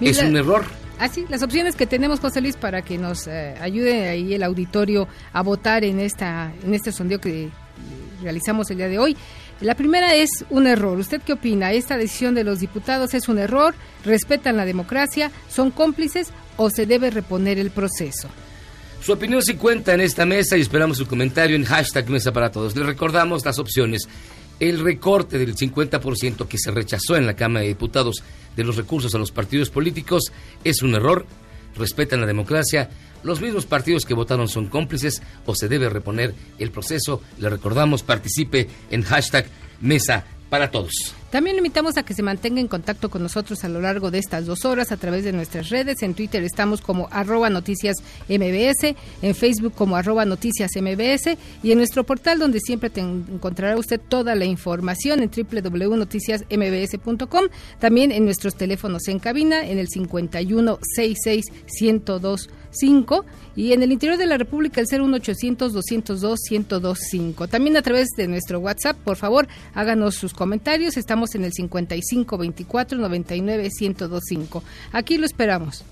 ¿Es 0.01 0.21
un 0.21 0.35
error? 0.35 0.65
Así, 0.99 1.25
las 1.29 1.43
opciones 1.43 1.75
que 1.75 1.85
tenemos, 1.85 2.19
José 2.19 2.41
Luis, 2.41 2.55
para 2.55 2.81
que 2.81 2.97
nos 2.97 3.27
eh, 3.27 3.55
ayude 3.61 4.09
ahí 4.09 4.33
el 4.33 4.41
auditorio 4.41 5.07
a 5.31 5.43
votar 5.43 5.83
en 5.83 5.99
esta 5.99 6.51
en 6.63 6.73
este 6.73 6.91
sondeo 6.91 7.21
que 7.21 7.49
realizamos 8.21 8.69
el 8.71 8.77
día 8.77 8.87
de 8.87 8.97
hoy. 8.97 9.15
La 9.61 9.75
primera 9.75 10.13
es 10.13 10.29
un 10.49 10.67
error. 10.67 10.97
¿Usted 10.97 11.21
qué 11.21 11.33
opina? 11.33 11.71
¿Esta 11.71 11.97
decisión 11.97 12.35
de 12.35 12.43
los 12.43 12.59
diputados 12.59 13.13
es 13.13 13.27
un 13.27 13.39
error? 13.39 13.73
¿Respetan 14.05 14.57
la 14.57 14.65
democracia? 14.65 15.31
¿Son 15.49 15.71
cómplices 15.71 16.29
o 16.57 16.69
se 16.69 16.85
debe 16.85 17.09
reponer 17.09 17.57
el 17.57 17.71
proceso? 17.71 18.27
Su 19.01 19.13
opinión 19.13 19.41
sí 19.41 19.55
cuenta 19.55 19.93
en 19.93 20.01
esta 20.01 20.25
mesa 20.25 20.57
y 20.57 20.61
esperamos 20.61 20.97
su 20.97 21.07
comentario 21.07 21.55
en 21.55 21.63
hashtag 21.63 22.09
Mesa 22.09 22.31
para 22.31 22.51
Todos. 22.51 22.75
Le 22.75 22.83
recordamos 22.83 23.45
las 23.45 23.57
opciones. 23.59 24.07
El 24.59 24.79
recorte 24.79 25.37
del 25.37 25.55
50% 25.55 26.47
que 26.47 26.57
se 26.57 26.71
rechazó 26.71 27.15
en 27.15 27.27
la 27.27 27.35
Cámara 27.35 27.61
de 27.61 27.67
Diputados 27.67 28.23
de 28.55 28.63
los 28.63 28.75
recursos 28.75 29.13
a 29.13 29.19
los 29.19 29.31
partidos 29.31 29.69
políticos 29.69 30.31
es 30.63 30.81
un 30.81 30.95
error. 30.95 31.25
Respetan 31.75 32.21
la 32.21 32.27
democracia. 32.27 32.89
Los 33.23 33.39
mismos 33.39 33.65
partidos 33.65 34.05
que 34.05 34.15
votaron 34.15 34.47
son 34.47 34.67
cómplices 34.67 35.21
o 35.45 35.53
se 35.53 35.67
debe 35.67 35.89
reponer 35.89 36.33
el 36.57 36.71
proceso. 36.71 37.21
Le 37.37 37.49
recordamos, 37.49 38.01
participe 38.01 38.67
en 38.89 39.03
hashtag 39.03 39.47
Mesa 39.81 40.25
para 40.49 40.71
Todos. 40.71 41.13
También 41.31 41.57
invitamos 41.57 41.97
a 41.97 42.03
que 42.03 42.13
se 42.13 42.23
mantenga 42.23 42.61
en 42.61 42.69
contacto 42.69 43.09
con 43.09 43.21
nosotros 43.21 43.65
a 43.65 43.69
lo 43.69 43.81
largo 43.81 44.11
de 44.11 44.19
estas 44.19 44.45
dos 44.45 44.63
horas 44.63 44.93
a 44.93 44.97
través 44.97 45.25
de 45.25 45.33
nuestras 45.33 45.67
redes. 45.69 46.01
En 46.01 46.13
Twitter 46.13 46.41
estamos 46.43 46.79
como 46.79 47.09
arroba 47.11 47.49
noticias 47.49 47.97
MBS, 48.29 48.95
en 49.21 49.35
Facebook 49.35 49.73
como 49.73 49.97
arroba 49.97 50.23
noticias 50.23 50.71
MBS 50.79 51.37
y 51.63 51.71
en 51.71 51.79
nuestro 51.79 52.05
portal 52.05 52.39
donde 52.39 52.61
siempre 52.61 52.89
te 52.89 53.01
encontrará 53.01 53.75
usted 53.77 53.99
toda 53.99 54.35
la 54.35 54.45
información 54.45 55.21
en 55.21 55.29
www.noticiasmbs.com. 55.29 57.43
También 57.79 58.13
en 58.13 58.23
nuestros 58.23 58.55
teléfonos 58.55 59.09
en 59.09 59.19
cabina 59.19 59.67
en 59.67 59.79
el 59.79 59.89
51 59.89 60.79
66 60.81 61.45
1025 61.81 63.25
y 63.55 63.73
en 63.73 63.83
el 63.83 63.91
interior 63.91 64.17
de 64.17 64.27
la 64.27 64.37
República 64.37 64.81
el 64.81 64.87
01800 64.87 65.73
202 65.73 66.39
1025. 66.51 67.47
También 67.47 67.75
a 67.75 67.81
través 67.81 68.09
de 68.15 68.27
nuestro 68.27 68.59
WhatsApp, 68.59 68.95
por 68.97 69.17
favor, 69.17 69.47
háganos 69.73 70.13
sus 70.15 70.33
comentarios. 70.33 70.95
Estamos 70.95 71.16
en 71.35 71.43
el 71.43 71.53
55 71.53 72.37
24 72.37 72.97
99 72.97 73.69
1025. 73.79 74.63
Aquí 74.91 75.17
lo 75.17 75.25
esperamos. 75.25 75.83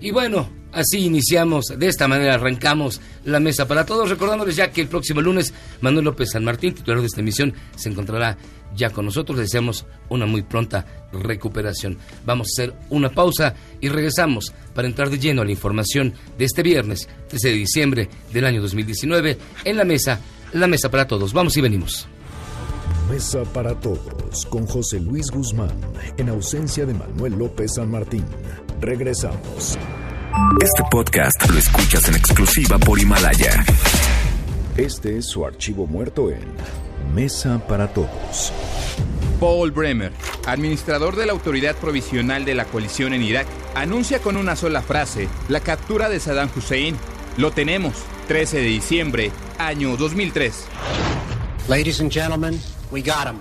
Y 0.00 0.10
bueno, 0.10 0.48
así 0.72 0.98
iniciamos, 0.98 1.66
de 1.76 1.88
esta 1.88 2.06
manera 2.06 2.34
arrancamos 2.34 3.00
la 3.24 3.40
mesa 3.40 3.66
para 3.66 3.86
todos, 3.86 4.10
recordándoles 4.10 4.56
ya 4.56 4.70
que 4.70 4.82
el 4.82 4.88
próximo 4.88 5.22
lunes 5.22 5.54
Manuel 5.80 6.04
López 6.04 6.30
San 6.32 6.44
Martín, 6.44 6.74
titular 6.74 7.00
de 7.00 7.06
esta 7.06 7.20
emisión, 7.20 7.54
se 7.76 7.88
encontrará 7.88 8.36
ya 8.74 8.90
con 8.90 9.06
nosotros. 9.06 9.38
Deseamos 9.38 9.86
una 10.10 10.26
muy 10.26 10.42
pronta 10.42 11.08
recuperación. 11.12 11.96
Vamos 12.26 12.48
a 12.48 12.62
hacer 12.62 12.74
una 12.90 13.08
pausa 13.08 13.54
y 13.80 13.88
regresamos 13.88 14.52
para 14.74 14.88
entrar 14.88 15.08
de 15.08 15.18
lleno 15.18 15.42
a 15.42 15.44
la 15.46 15.50
información 15.52 16.12
de 16.36 16.44
este 16.44 16.62
viernes, 16.62 17.08
13 17.28 17.48
de 17.48 17.54
diciembre 17.54 18.08
del 18.32 18.44
año 18.44 18.60
2019, 18.60 19.38
en 19.64 19.76
la 19.76 19.84
mesa, 19.84 20.20
la 20.52 20.66
mesa 20.66 20.90
para 20.90 21.06
todos. 21.06 21.32
Vamos 21.32 21.56
y 21.56 21.62
venimos. 21.62 22.06
Mesa 23.10 23.44
para 23.44 23.78
Todos 23.78 24.46
con 24.46 24.66
José 24.66 24.98
Luis 24.98 25.30
Guzmán, 25.30 25.70
en 26.16 26.28
ausencia 26.28 26.84
de 26.86 26.92
Manuel 26.92 27.38
López 27.38 27.74
San 27.76 27.88
Martín. 27.88 28.24
Regresamos. 28.80 29.78
Este 30.60 30.82
podcast 30.90 31.48
lo 31.48 31.56
escuchas 31.56 32.08
en 32.08 32.16
exclusiva 32.16 32.78
por 32.78 32.98
Himalaya. 32.98 33.64
Este 34.76 35.18
es 35.18 35.26
su 35.26 35.46
archivo 35.46 35.86
muerto 35.86 36.30
en 36.30 36.42
Mesa 37.14 37.64
para 37.68 37.92
Todos. 37.92 38.52
Paul 39.38 39.70
Bremer, 39.70 40.12
administrador 40.46 41.14
de 41.14 41.26
la 41.26 41.32
Autoridad 41.32 41.76
Provisional 41.76 42.44
de 42.44 42.54
la 42.54 42.64
Coalición 42.64 43.14
en 43.14 43.22
Irak, 43.22 43.46
anuncia 43.76 44.18
con 44.18 44.36
una 44.36 44.56
sola 44.56 44.82
frase 44.82 45.28
la 45.48 45.60
captura 45.60 46.08
de 46.08 46.18
Saddam 46.18 46.50
Hussein. 46.56 46.96
Lo 47.36 47.52
tenemos, 47.52 47.94
13 48.26 48.58
de 48.58 48.64
diciembre, 48.64 49.30
año 49.58 49.96
2003. 49.96 50.66
Ladies 51.68 52.00
and 52.00 52.12
gentlemen, 52.12 52.60
We 52.90 53.02
got 53.02 53.26
him. 53.26 53.40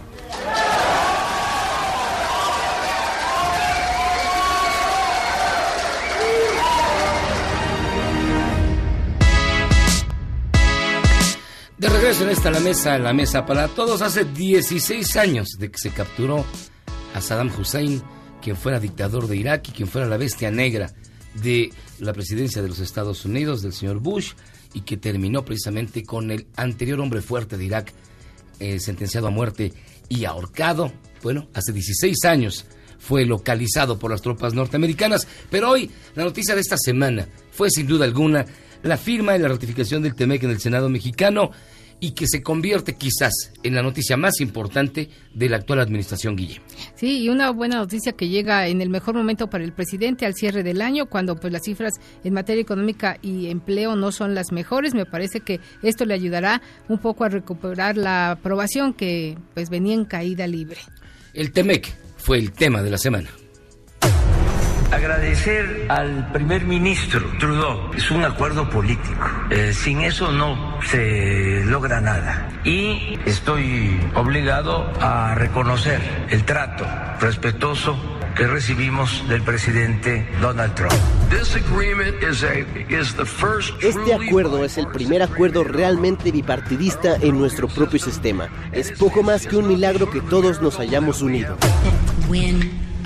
De 11.78 11.90
regreso 11.90 12.24
en 12.24 12.30
esta 12.30 12.50
la 12.50 12.60
mesa, 12.62 12.98
la 12.98 13.14
mesa 13.14 13.46
para 13.46 13.68
todos, 13.68 14.02
hace 14.02 14.24
16 14.24 15.18
años 15.18 15.50
de 15.60 15.70
que 15.70 15.78
se 15.78 15.92
capturó 15.92 16.44
a 17.14 17.22
Saddam 17.22 17.52
Hussein, 17.56 18.02
quien 18.42 18.56
fuera 18.56 18.80
dictador 18.80 19.28
de 19.28 19.38
Irak 19.38 19.70
y 19.70 19.72
quien 19.72 19.88
fuera 19.88 20.08
la 20.08 20.18
bestia 20.18 20.50
negra 20.50 20.94
de 21.36 21.72
la 22.00 22.14
presidencia 22.14 22.62
de 22.62 22.70
los 22.70 22.80
Estados 22.80 23.26
Unidos, 23.26 23.62
del 23.62 23.74
señor 23.74 24.00
Bush, 24.00 24.34
y 24.74 24.82
que 24.82 24.98
terminó 24.98 25.46
precisamente 25.46 26.04
con 26.04 26.32
el 26.32 26.48
anterior 26.56 27.00
hombre 27.02 27.22
fuerte 27.22 27.58
de 27.58 27.66
Irak, 27.66 27.94
eh, 28.60 28.80
sentenciado 28.80 29.28
a 29.28 29.32
muerte 29.32 29.74
y 30.10 30.26
ahorcado. 30.26 30.92
Bueno, 31.22 31.48
hace 31.54 31.72
16 31.74 32.26
años 32.26 32.66
fue 33.00 33.26
localizado 33.26 34.00
por 34.00 34.12
las 34.12 34.22
tropas 34.22 34.54
norteamericanas, 34.54 35.28
pero 35.50 35.70
hoy 35.70 35.90
la 36.16 36.24
noticia 36.24 36.56
de 36.56 36.62
esta 36.62 36.78
semana 36.78 37.28
fue 37.52 37.70
sin 37.70 37.88
duda 37.88 38.06
alguna 38.06 38.46
la 38.84 38.98
firma 38.98 39.36
y 39.36 39.40
la 39.40 39.48
ratificación 39.48 40.04
del 40.04 40.16
TEMEC 40.16 40.44
en 40.44 40.52
el 40.52 40.60
Senado 40.60 40.90
mexicano 40.90 41.52
y 42.00 42.12
que 42.12 42.28
se 42.28 42.44
convierte 42.44 42.96
quizás 42.96 43.34
en 43.64 43.76
la 43.76 43.82
noticia 43.82 44.18
más 44.18 44.42
importante 44.42 45.10
de 45.34 45.50
la 45.50 45.58
actual 45.58 45.80
administración 45.80 46.36
Guille. 46.36 46.62
Sí, 46.96 47.24
y 47.24 47.30
una 47.30 47.50
buena 47.52 47.78
noticia 47.78 48.12
que 48.14 48.28
llega 48.28 48.68
en 48.68 48.82
el 48.82 48.90
mejor 48.90 49.16
momento 49.16 49.50
para 49.50 49.64
el 49.64 49.74
presidente 49.74 50.26
al 50.26 50.36
cierre 50.36 50.64
del 50.64 50.82
año, 50.82 51.08
cuando 51.08 51.36
pues 51.36 51.52
las 51.52 51.64
cifras 51.64 51.94
en 52.24 52.34
materia 52.34 52.62
económica 52.62 53.18
y 53.22 53.48
empleo 53.48 53.96
no 53.96 54.12
son 54.12 54.36
las 54.36 54.52
mejores. 54.52 54.94
Me 54.94 55.06
parece 55.06 55.40
que 55.40 55.60
esto 55.84 56.06
le 56.06 56.14
ayudará 56.14 56.62
un 56.90 57.00
poco 57.00 57.24
a 57.24 57.30
recuperar 57.30 57.98
la 57.98 58.32
aprobación 58.32 58.94
que 58.94 59.38
pues 59.54 59.70
venía 59.70 59.94
en 59.94 60.06
caída 60.06 60.48
libre. 60.48 60.78
El 61.34 61.52
TEMEC 61.52 61.94
fue 62.18 62.38
el 62.38 62.52
tema 62.52 62.82
de 62.82 62.92
la 62.92 62.98
semana. 62.98 63.30
Agradecer 64.96 65.88
al 65.90 66.32
primer 66.32 66.64
ministro 66.64 67.20
Trudeau. 67.38 67.92
Es 67.98 68.12
un 68.12 68.24
acuerdo 68.24 68.70
político. 68.70 69.30
Eh, 69.50 69.74
sin 69.74 70.00
eso 70.00 70.32
no 70.32 70.80
se 70.90 71.66
logra 71.66 72.00
nada. 72.00 72.48
Y 72.64 73.20
estoy 73.26 74.00
obligado 74.14 74.90
a 75.02 75.36
reconocer 75.36 76.00
el 76.30 76.46
trato 76.46 76.86
respetuoso 77.20 77.98
que 78.38 78.48
recibimos 78.48 79.28
del 79.28 79.42
presidente 79.42 80.30
Donald 80.40 80.74
Trump. 80.76 80.94
Este 83.82 84.14
acuerdo 84.14 84.64
es 84.64 84.78
el 84.78 84.88
primer 84.88 85.24
acuerdo 85.24 85.66
realmente 85.66 86.32
bipartidista 86.32 87.18
en 87.18 87.38
nuestro 87.38 87.68
propio 87.68 88.00
sistema. 88.00 88.48
Es 88.72 88.94
poco 88.94 89.24
más 89.24 89.46
que 89.46 89.58
un 89.58 89.68
milagro 89.68 90.10
que 90.10 90.22
todos 90.22 90.62
nos 90.62 90.80
hayamos 90.80 91.22
unido 91.22 91.58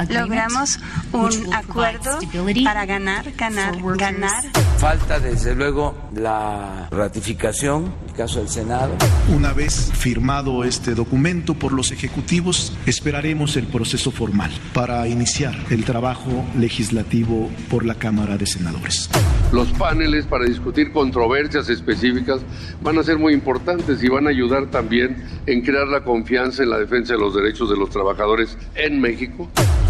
logramos 0.08 0.80
un 1.12 1.54
acuerdo 1.54 2.20
para 2.64 2.86
ganar, 2.86 3.32
ganar, 3.36 3.76
ganar. 3.98 4.44
Falta 4.78 5.20
desde 5.20 5.56
luego 5.56 6.10
la 6.16 6.88
ratificación, 6.90 7.94
en 8.04 8.10
el 8.10 8.16
caso 8.16 8.40
del 8.40 8.50
Senado. 8.50 8.96
Una 9.36 9.52
vez 9.52 9.92
firmado 9.94 10.64
este 10.64 10.96
documento 10.96 11.54
por 11.54 11.74
los 11.74 11.92
ejecutivos, 11.92 12.74
esperaremos 12.86 13.58
el 13.58 13.68
proceso 13.68 14.12
formal 14.12 14.52
para 14.74 15.08
iniciar 15.08 15.56
el 15.70 15.84
trabajo 15.84 16.46
legislativo 16.58 17.50
por 17.70 17.86
la 17.86 17.96
Cámara 17.96 18.38
de 18.38 18.46
Senadores. 18.46 19.10
Los 19.52 19.68
paneles 19.74 20.26
para 20.26 20.46
discutir 20.46 20.92
controversias 20.92 21.70
específicas 21.70 22.42
van 22.82 22.98
a 23.00 23.04
ser 23.04 23.18
muy 23.18 23.34
importantes 23.34 24.02
y 24.04 24.08
van 24.08 24.28
a 24.28 24.30
ayudar 24.30 24.68
también 24.68 25.18
en 25.46 25.62
crear 25.62 25.88
la 25.88 26.04
confianza 26.04 26.64
en 26.64 26.70
la 26.70 26.78
defensa 26.78 27.14
de 27.14 27.20
los 27.20 27.36
derechos 27.36 27.70
de 27.70 27.76
los 27.76 27.90
trabajadores 27.90 28.58
en 28.76 29.02
México. 29.02 29.50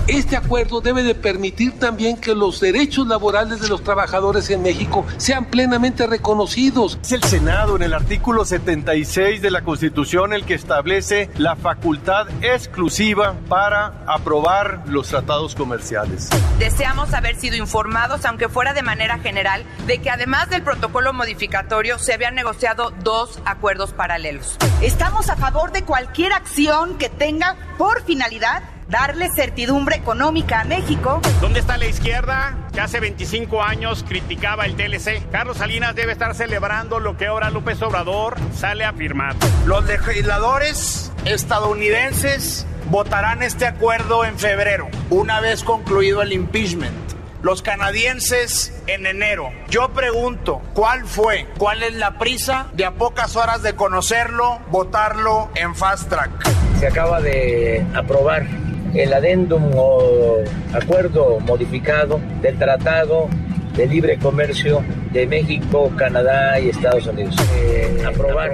Este 0.10 0.36
acuerdo 0.36 0.82
debe 0.82 1.04
de 1.04 1.14
permitir 1.14 1.78
también 1.78 2.18
que 2.18 2.34
los 2.34 2.60
derechos 2.60 3.06
laborales 3.06 3.62
de 3.62 3.68
los 3.68 3.84
trabajadores 3.84 4.50
en 4.50 4.64
México 4.64 5.06
sean 5.18 5.46
plenamente 5.46 6.08
reconocidos. 6.08 6.98
Es 7.04 7.12
el 7.12 7.24
Senado 7.24 7.76
en 7.76 7.84
el 7.84 7.94
artículo 7.94 8.44
76 8.44 9.40
de 9.40 9.52
la 9.52 9.62
Constitución 9.62 10.34
el 10.34 10.46
que 10.46 10.56
establece 10.56 11.30
la 11.38 11.56
facultad 11.56 12.28
exclusiva 12.42 13.36
para 13.48 14.04
aprobar 14.08 14.82
los 14.88 15.10
tratados 15.10 15.54
comerciales. 15.54 16.28
Deseamos 16.58 17.14
haber 17.14 17.36
sido 17.36 17.58
informados, 17.58 18.26
aunque 18.26 18.50
fuera 18.50 18.74
de 18.74 18.82
manera 18.82 19.20
general, 19.20 19.64
de 19.86 20.00
que 20.00 20.10
además 20.10 20.50
del 20.50 20.64
protocolo 20.64 21.14
modificatorio 21.14 22.00
se 22.00 22.16
habían 22.16 22.34
negociado 22.34 22.92
dos 23.04 23.38
acuerdos 23.46 23.94
paralelos. 23.94 24.58
Estamos 24.82 25.30
a 25.30 25.36
favor 25.36 25.72
de 25.72 25.84
cualquier 25.84 26.34
acción 26.34 26.98
que 26.98 27.10
tenga 27.10 27.58
por 27.78 28.02
finalidad 28.06 28.64
darle 28.90 29.30
certidumbre 29.36 29.96
económica 29.96 30.62
a 30.62 30.64
México. 30.66 31.22
¿Dónde 31.42 31.60
está 31.60 31.78
la 31.78 31.86
izquierda 31.86 32.58
que 32.74 32.82
hace 32.82 33.00
25 33.00 33.62
años 33.64 34.04
criticaba 34.08 34.66
el 34.66 34.76
TLC? 34.76 35.30
Carlos 35.32 35.58
Salinas 35.58 35.96
debe 35.96 36.12
estar 36.12 36.36
celebrando 36.36 37.00
lo 37.00 37.16
que 37.18 37.28
ahora 37.28 37.50
López 37.50 37.82
Obrador 37.82 38.36
sale 38.56 38.84
a 38.86 38.94
firmar. 38.94 39.36
Los 39.66 39.86
legisladores 39.86 41.12
estadounidenses 41.26 42.66
votarán 42.90 43.44
este 43.44 43.68
acuerdo 43.68 44.26
en 44.26 44.40
febrero, 44.40 44.90
una 45.10 45.40
vez 45.40 45.64
concluido 45.64 46.22
el 46.22 46.34
impeachment. 46.34 46.96
los 47.42 47.62
canadienses 47.62 48.74
en 48.88 49.06
enero. 49.06 49.50
Yo 49.70 49.90
pregunto, 49.94 50.62
¿cuál 50.74 51.06
fue? 51.06 51.48
¿Cuál 51.58 51.84
es 51.84 51.94
la 51.94 52.18
prisa 52.18 52.68
de 52.74 52.84
a 52.84 52.92
pocas 52.92 53.38
horas 53.38 53.64
de 53.64 53.76
conocerlo, 53.76 54.60
votarlo 54.70 55.50
en 55.56 55.74
fast 55.74 56.10
track? 56.10 56.32
Se 56.80 56.88
acaba 56.88 57.22
de 57.22 57.86
aprobar 57.96 58.46
el 58.94 59.14
adendum 59.14 59.64
o 59.76 60.38
acuerdo 60.74 61.40
modificado 61.40 62.20
del 62.42 62.58
Tratado 62.58 63.30
de 63.76 63.88
Libre 63.88 64.18
Comercio 64.18 64.84
de 65.12 65.26
México, 65.26 65.92
Canadá 65.96 66.60
y 66.60 66.70
Estados 66.70 67.08
Unidos. 67.08 67.36
Eh, 67.56 68.04
aprobar. 68.06 68.52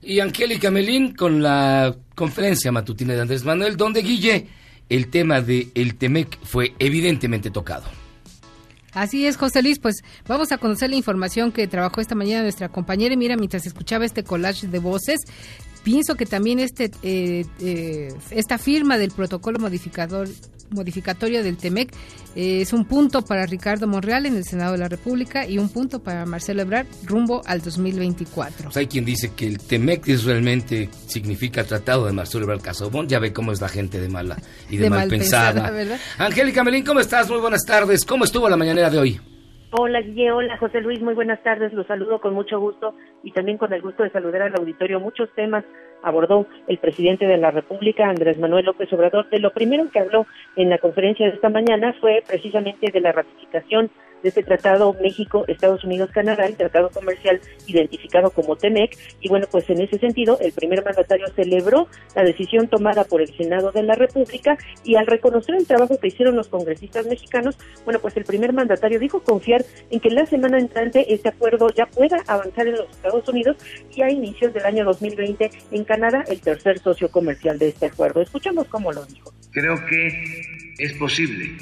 Y 0.00 0.20
Angélica 0.20 0.70
Melín 0.70 1.14
con 1.14 1.42
la 1.42 1.94
conferencia 2.14 2.70
matutina 2.70 3.14
de 3.14 3.22
Andrés 3.22 3.44
Manuel, 3.44 3.76
donde 3.76 4.02
Guille, 4.02 4.46
el 4.88 5.08
tema 5.08 5.40
de 5.40 5.68
el 5.74 5.96
Temec 5.96 6.38
fue 6.42 6.74
evidentemente 6.78 7.50
tocado. 7.50 7.84
Así 8.92 9.26
es, 9.26 9.36
José 9.36 9.60
Luis, 9.62 9.80
pues 9.80 10.04
vamos 10.28 10.52
a 10.52 10.58
conocer 10.58 10.88
la 10.88 10.96
información 10.96 11.50
que 11.50 11.66
trabajó 11.66 12.00
esta 12.00 12.14
mañana 12.14 12.42
nuestra 12.42 12.68
compañera. 12.68 13.12
Y 13.12 13.16
mira, 13.16 13.36
mientras 13.36 13.66
escuchaba 13.66 14.04
este 14.04 14.22
collage 14.22 14.68
de 14.68 14.78
voces, 14.78 15.20
pienso 15.84 16.16
que 16.16 16.26
también 16.26 16.58
este 16.58 16.90
eh, 17.02 17.44
eh, 17.60 18.08
esta 18.30 18.58
firma 18.58 18.98
del 18.98 19.12
protocolo 19.12 19.60
modificador 19.60 20.28
modificatorio 20.70 21.44
del 21.44 21.56
TEMEC 21.56 21.92
eh, 22.34 22.62
es 22.62 22.72
un 22.72 22.84
punto 22.86 23.22
para 23.22 23.46
Ricardo 23.46 23.86
Monreal 23.86 24.26
en 24.26 24.34
el 24.34 24.44
Senado 24.44 24.72
de 24.72 24.78
la 24.78 24.88
República 24.88 25.46
y 25.46 25.58
un 25.58 25.68
punto 25.68 26.02
para 26.02 26.26
Marcelo 26.26 26.62
Ebrard 26.62 26.86
rumbo 27.04 27.42
al 27.44 27.60
2024. 27.62 28.64
Pues 28.64 28.76
hay 28.76 28.86
quien 28.88 29.04
dice 29.04 29.32
que 29.36 29.46
el 29.46 29.58
TEMEC 29.58 30.08
es 30.08 30.24
realmente 30.24 30.88
significa 31.06 31.62
tratado 31.62 32.06
de 32.06 32.12
Marcelo 32.12 32.44
Ebrard 32.44 32.62
Casobón. 32.62 33.06
Ya 33.06 33.20
ve 33.20 33.32
cómo 33.32 33.52
es 33.52 33.60
la 33.60 33.68
gente 33.68 34.00
de 34.00 34.08
mala 34.08 34.38
y 34.68 34.78
de, 34.78 34.90
mal, 34.90 35.08
pensada. 35.08 35.72
Angélica 36.18 36.64
Melín, 36.64 36.84
¿cómo 36.84 36.98
estás? 36.98 37.28
Muy 37.28 37.38
buenas 37.38 37.64
tardes. 37.64 38.04
¿Cómo 38.04 38.24
estuvo 38.24 38.48
la 38.48 38.56
mañanera 38.56 38.90
de 38.90 38.98
hoy? 38.98 39.20
Hola 39.76 40.02
Guille, 40.02 40.30
hola 40.30 40.56
José 40.56 40.80
Luis, 40.80 41.02
muy 41.02 41.14
buenas 41.14 41.42
tardes, 41.42 41.72
los 41.72 41.84
saludo 41.88 42.20
con 42.20 42.32
mucho 42.32 42.60
gusto 42.60 42.94
y 43.24 43.32
también 43.32 43.58
con 43.58 43.72
el 43.72 43.82
gusto 43.82 44.04
de 44.04 44.10
saludar 44.10 44.42
al 44.42 44.54
auditorio. 44.54 45.00
Muchos 45.00 45.28
temas 45.34 45.64
abordó 46.00 46.46
el 46.68 46.78
presidente 46.78 47.26
de 47.26 47.38
la 47.38 47.50
República, 47.50 48.08
Andrés 48.08 48.38
Manuel 48.38 48.66
López 48.66 48.92
Obrador. 48.92 49.28
De 49.30 49.40
lo 49.40 49.52
primero 49.52 49.90
que 49.90 49.98
habló 49.98 50.28
en 50.54 50.70
la 50.70 50.78
conferencia 50.78 51.26
de 51.26 51.34
esta 51.34 51.48
mañana 51.48 51.92
fue 52.00 52.22
precisamente 52.24 52.92
de 52.92 53.00
la 53.00 53.10
ratificación 53.10 53.90
de 54.24 54.30
este 54.30 54.42
tratado 54.42 54.96
México, 55.00 55.44
Estados 55.46 55.84
Unidos, 55.84 56.10
Canadá, 56.10 56.46
el 56.46 56.56
tratado 56.56 56.88
comercial 56.88 57.40
identificado 57.66 58.30
como 58.30 58.56
TEMEC. 58.56 58.96
Y 59.20 59.28
bueno, 59.28 59.46
pues 59.50 59.68
en 59.68 59.82
ese 59.82 59.98
sentido, 59.98 60.38
el 60.40 60.52
primer 60.52 60.82
mandatario 60.82 61.26
celebró 61.36 61.88
la 62.16 62.24
decisión 62.24 62.66
tomada 62.68 63.04
por 63.04 63.20
el 63.20 63.36
Senado 63.36 63.70
de 63.70 63.82
la 63.82 63.94
República 63.94 64.56
y 64.82 64.96
al 64.96 65.06
reconocer 65.06 65.54
el 65.56 65.66
trabajo 65.66 65.98
que 66.00 66.08
hicieron 66.08 66.36
los 66.36 66.48
congresistas 66.48 67.06
mexicanos, 67.06 67.58
bueno, 67.84 68.00
pues 68.00 68.16
el 68.16 68.24
primer 68.24 68.54
mandatario 68.54 68.98
dijo 68.98 69.22
confiar 69.22 69.62
en 69.90 70.00
que 70.00 70.08
la 70.08 70.24
semana 70.24 70.58
entrante 70.58 71.12
este 71.12 71.28
acuerdo 71.28 71.68
ya 71.68 71.84
pueda 71.84 72.16
avanzar 72.26 72.66
en 72.66 72.76
los 72.76 72.90
Estados 72.90 73.28
Unidos 73.28 73.58
y 73.94 74.00
a 74.00 74.10
inicios 74.10 74.54
del 74.54 74.64
año 74.64 74.86
2020 74.86 75.50
en 75.70 75.84
Canadá, 75.84 76.24
el 76.28 76.40
tercer 76.40 76.78
socio 76.78 77.10
comercial 77.10 77.58
de 77.58 77.68
este 77.68 77.86
acuerdo. 77.86 78.22
Escuchamos 78.22 78.66
cómo 78.68 78.90
lo 78.90 79.04
dijo. 79.04 79.34
Creo 79.52 79.76
que 79.86 80.08
es 80.78 80.94
posible 80.94 81.58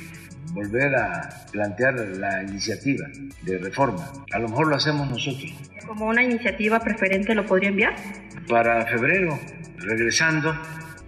volver 0.53 0.95
a 0.95 1.29
plantear 1.51 1.95
la 1.95 2.43
iniciativa 2.43 3.07
de 3.43 3.59
reforma. 3.59 4.07
A 4.33 4.39
lo 4.39 4.49
mejor 4.49 4.69
lo 4.69 4.77
hacemos 4.77 5.09
nosotros. 5.09 5.53
¿Como 5.87 6.07
una 6.07 6.23
iniciativa 6.23 6.79
preferente 6.81 7.35
lo 7.35 7.45
podría 7.45 7.71
enviar? 7.71 7.95
Para 8.49 8.87
febrero, 8.87 9.39
regresando 9.79 10.55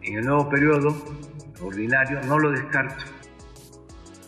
en 0.03 0.19
el 0.19 0.25
nuevo 0.25 0.49
periodo 0.49 1.05
ordinario, 1.61 2.21
no 2.23 2.39
lo 2.39 2.51
descarto 2.51 3.14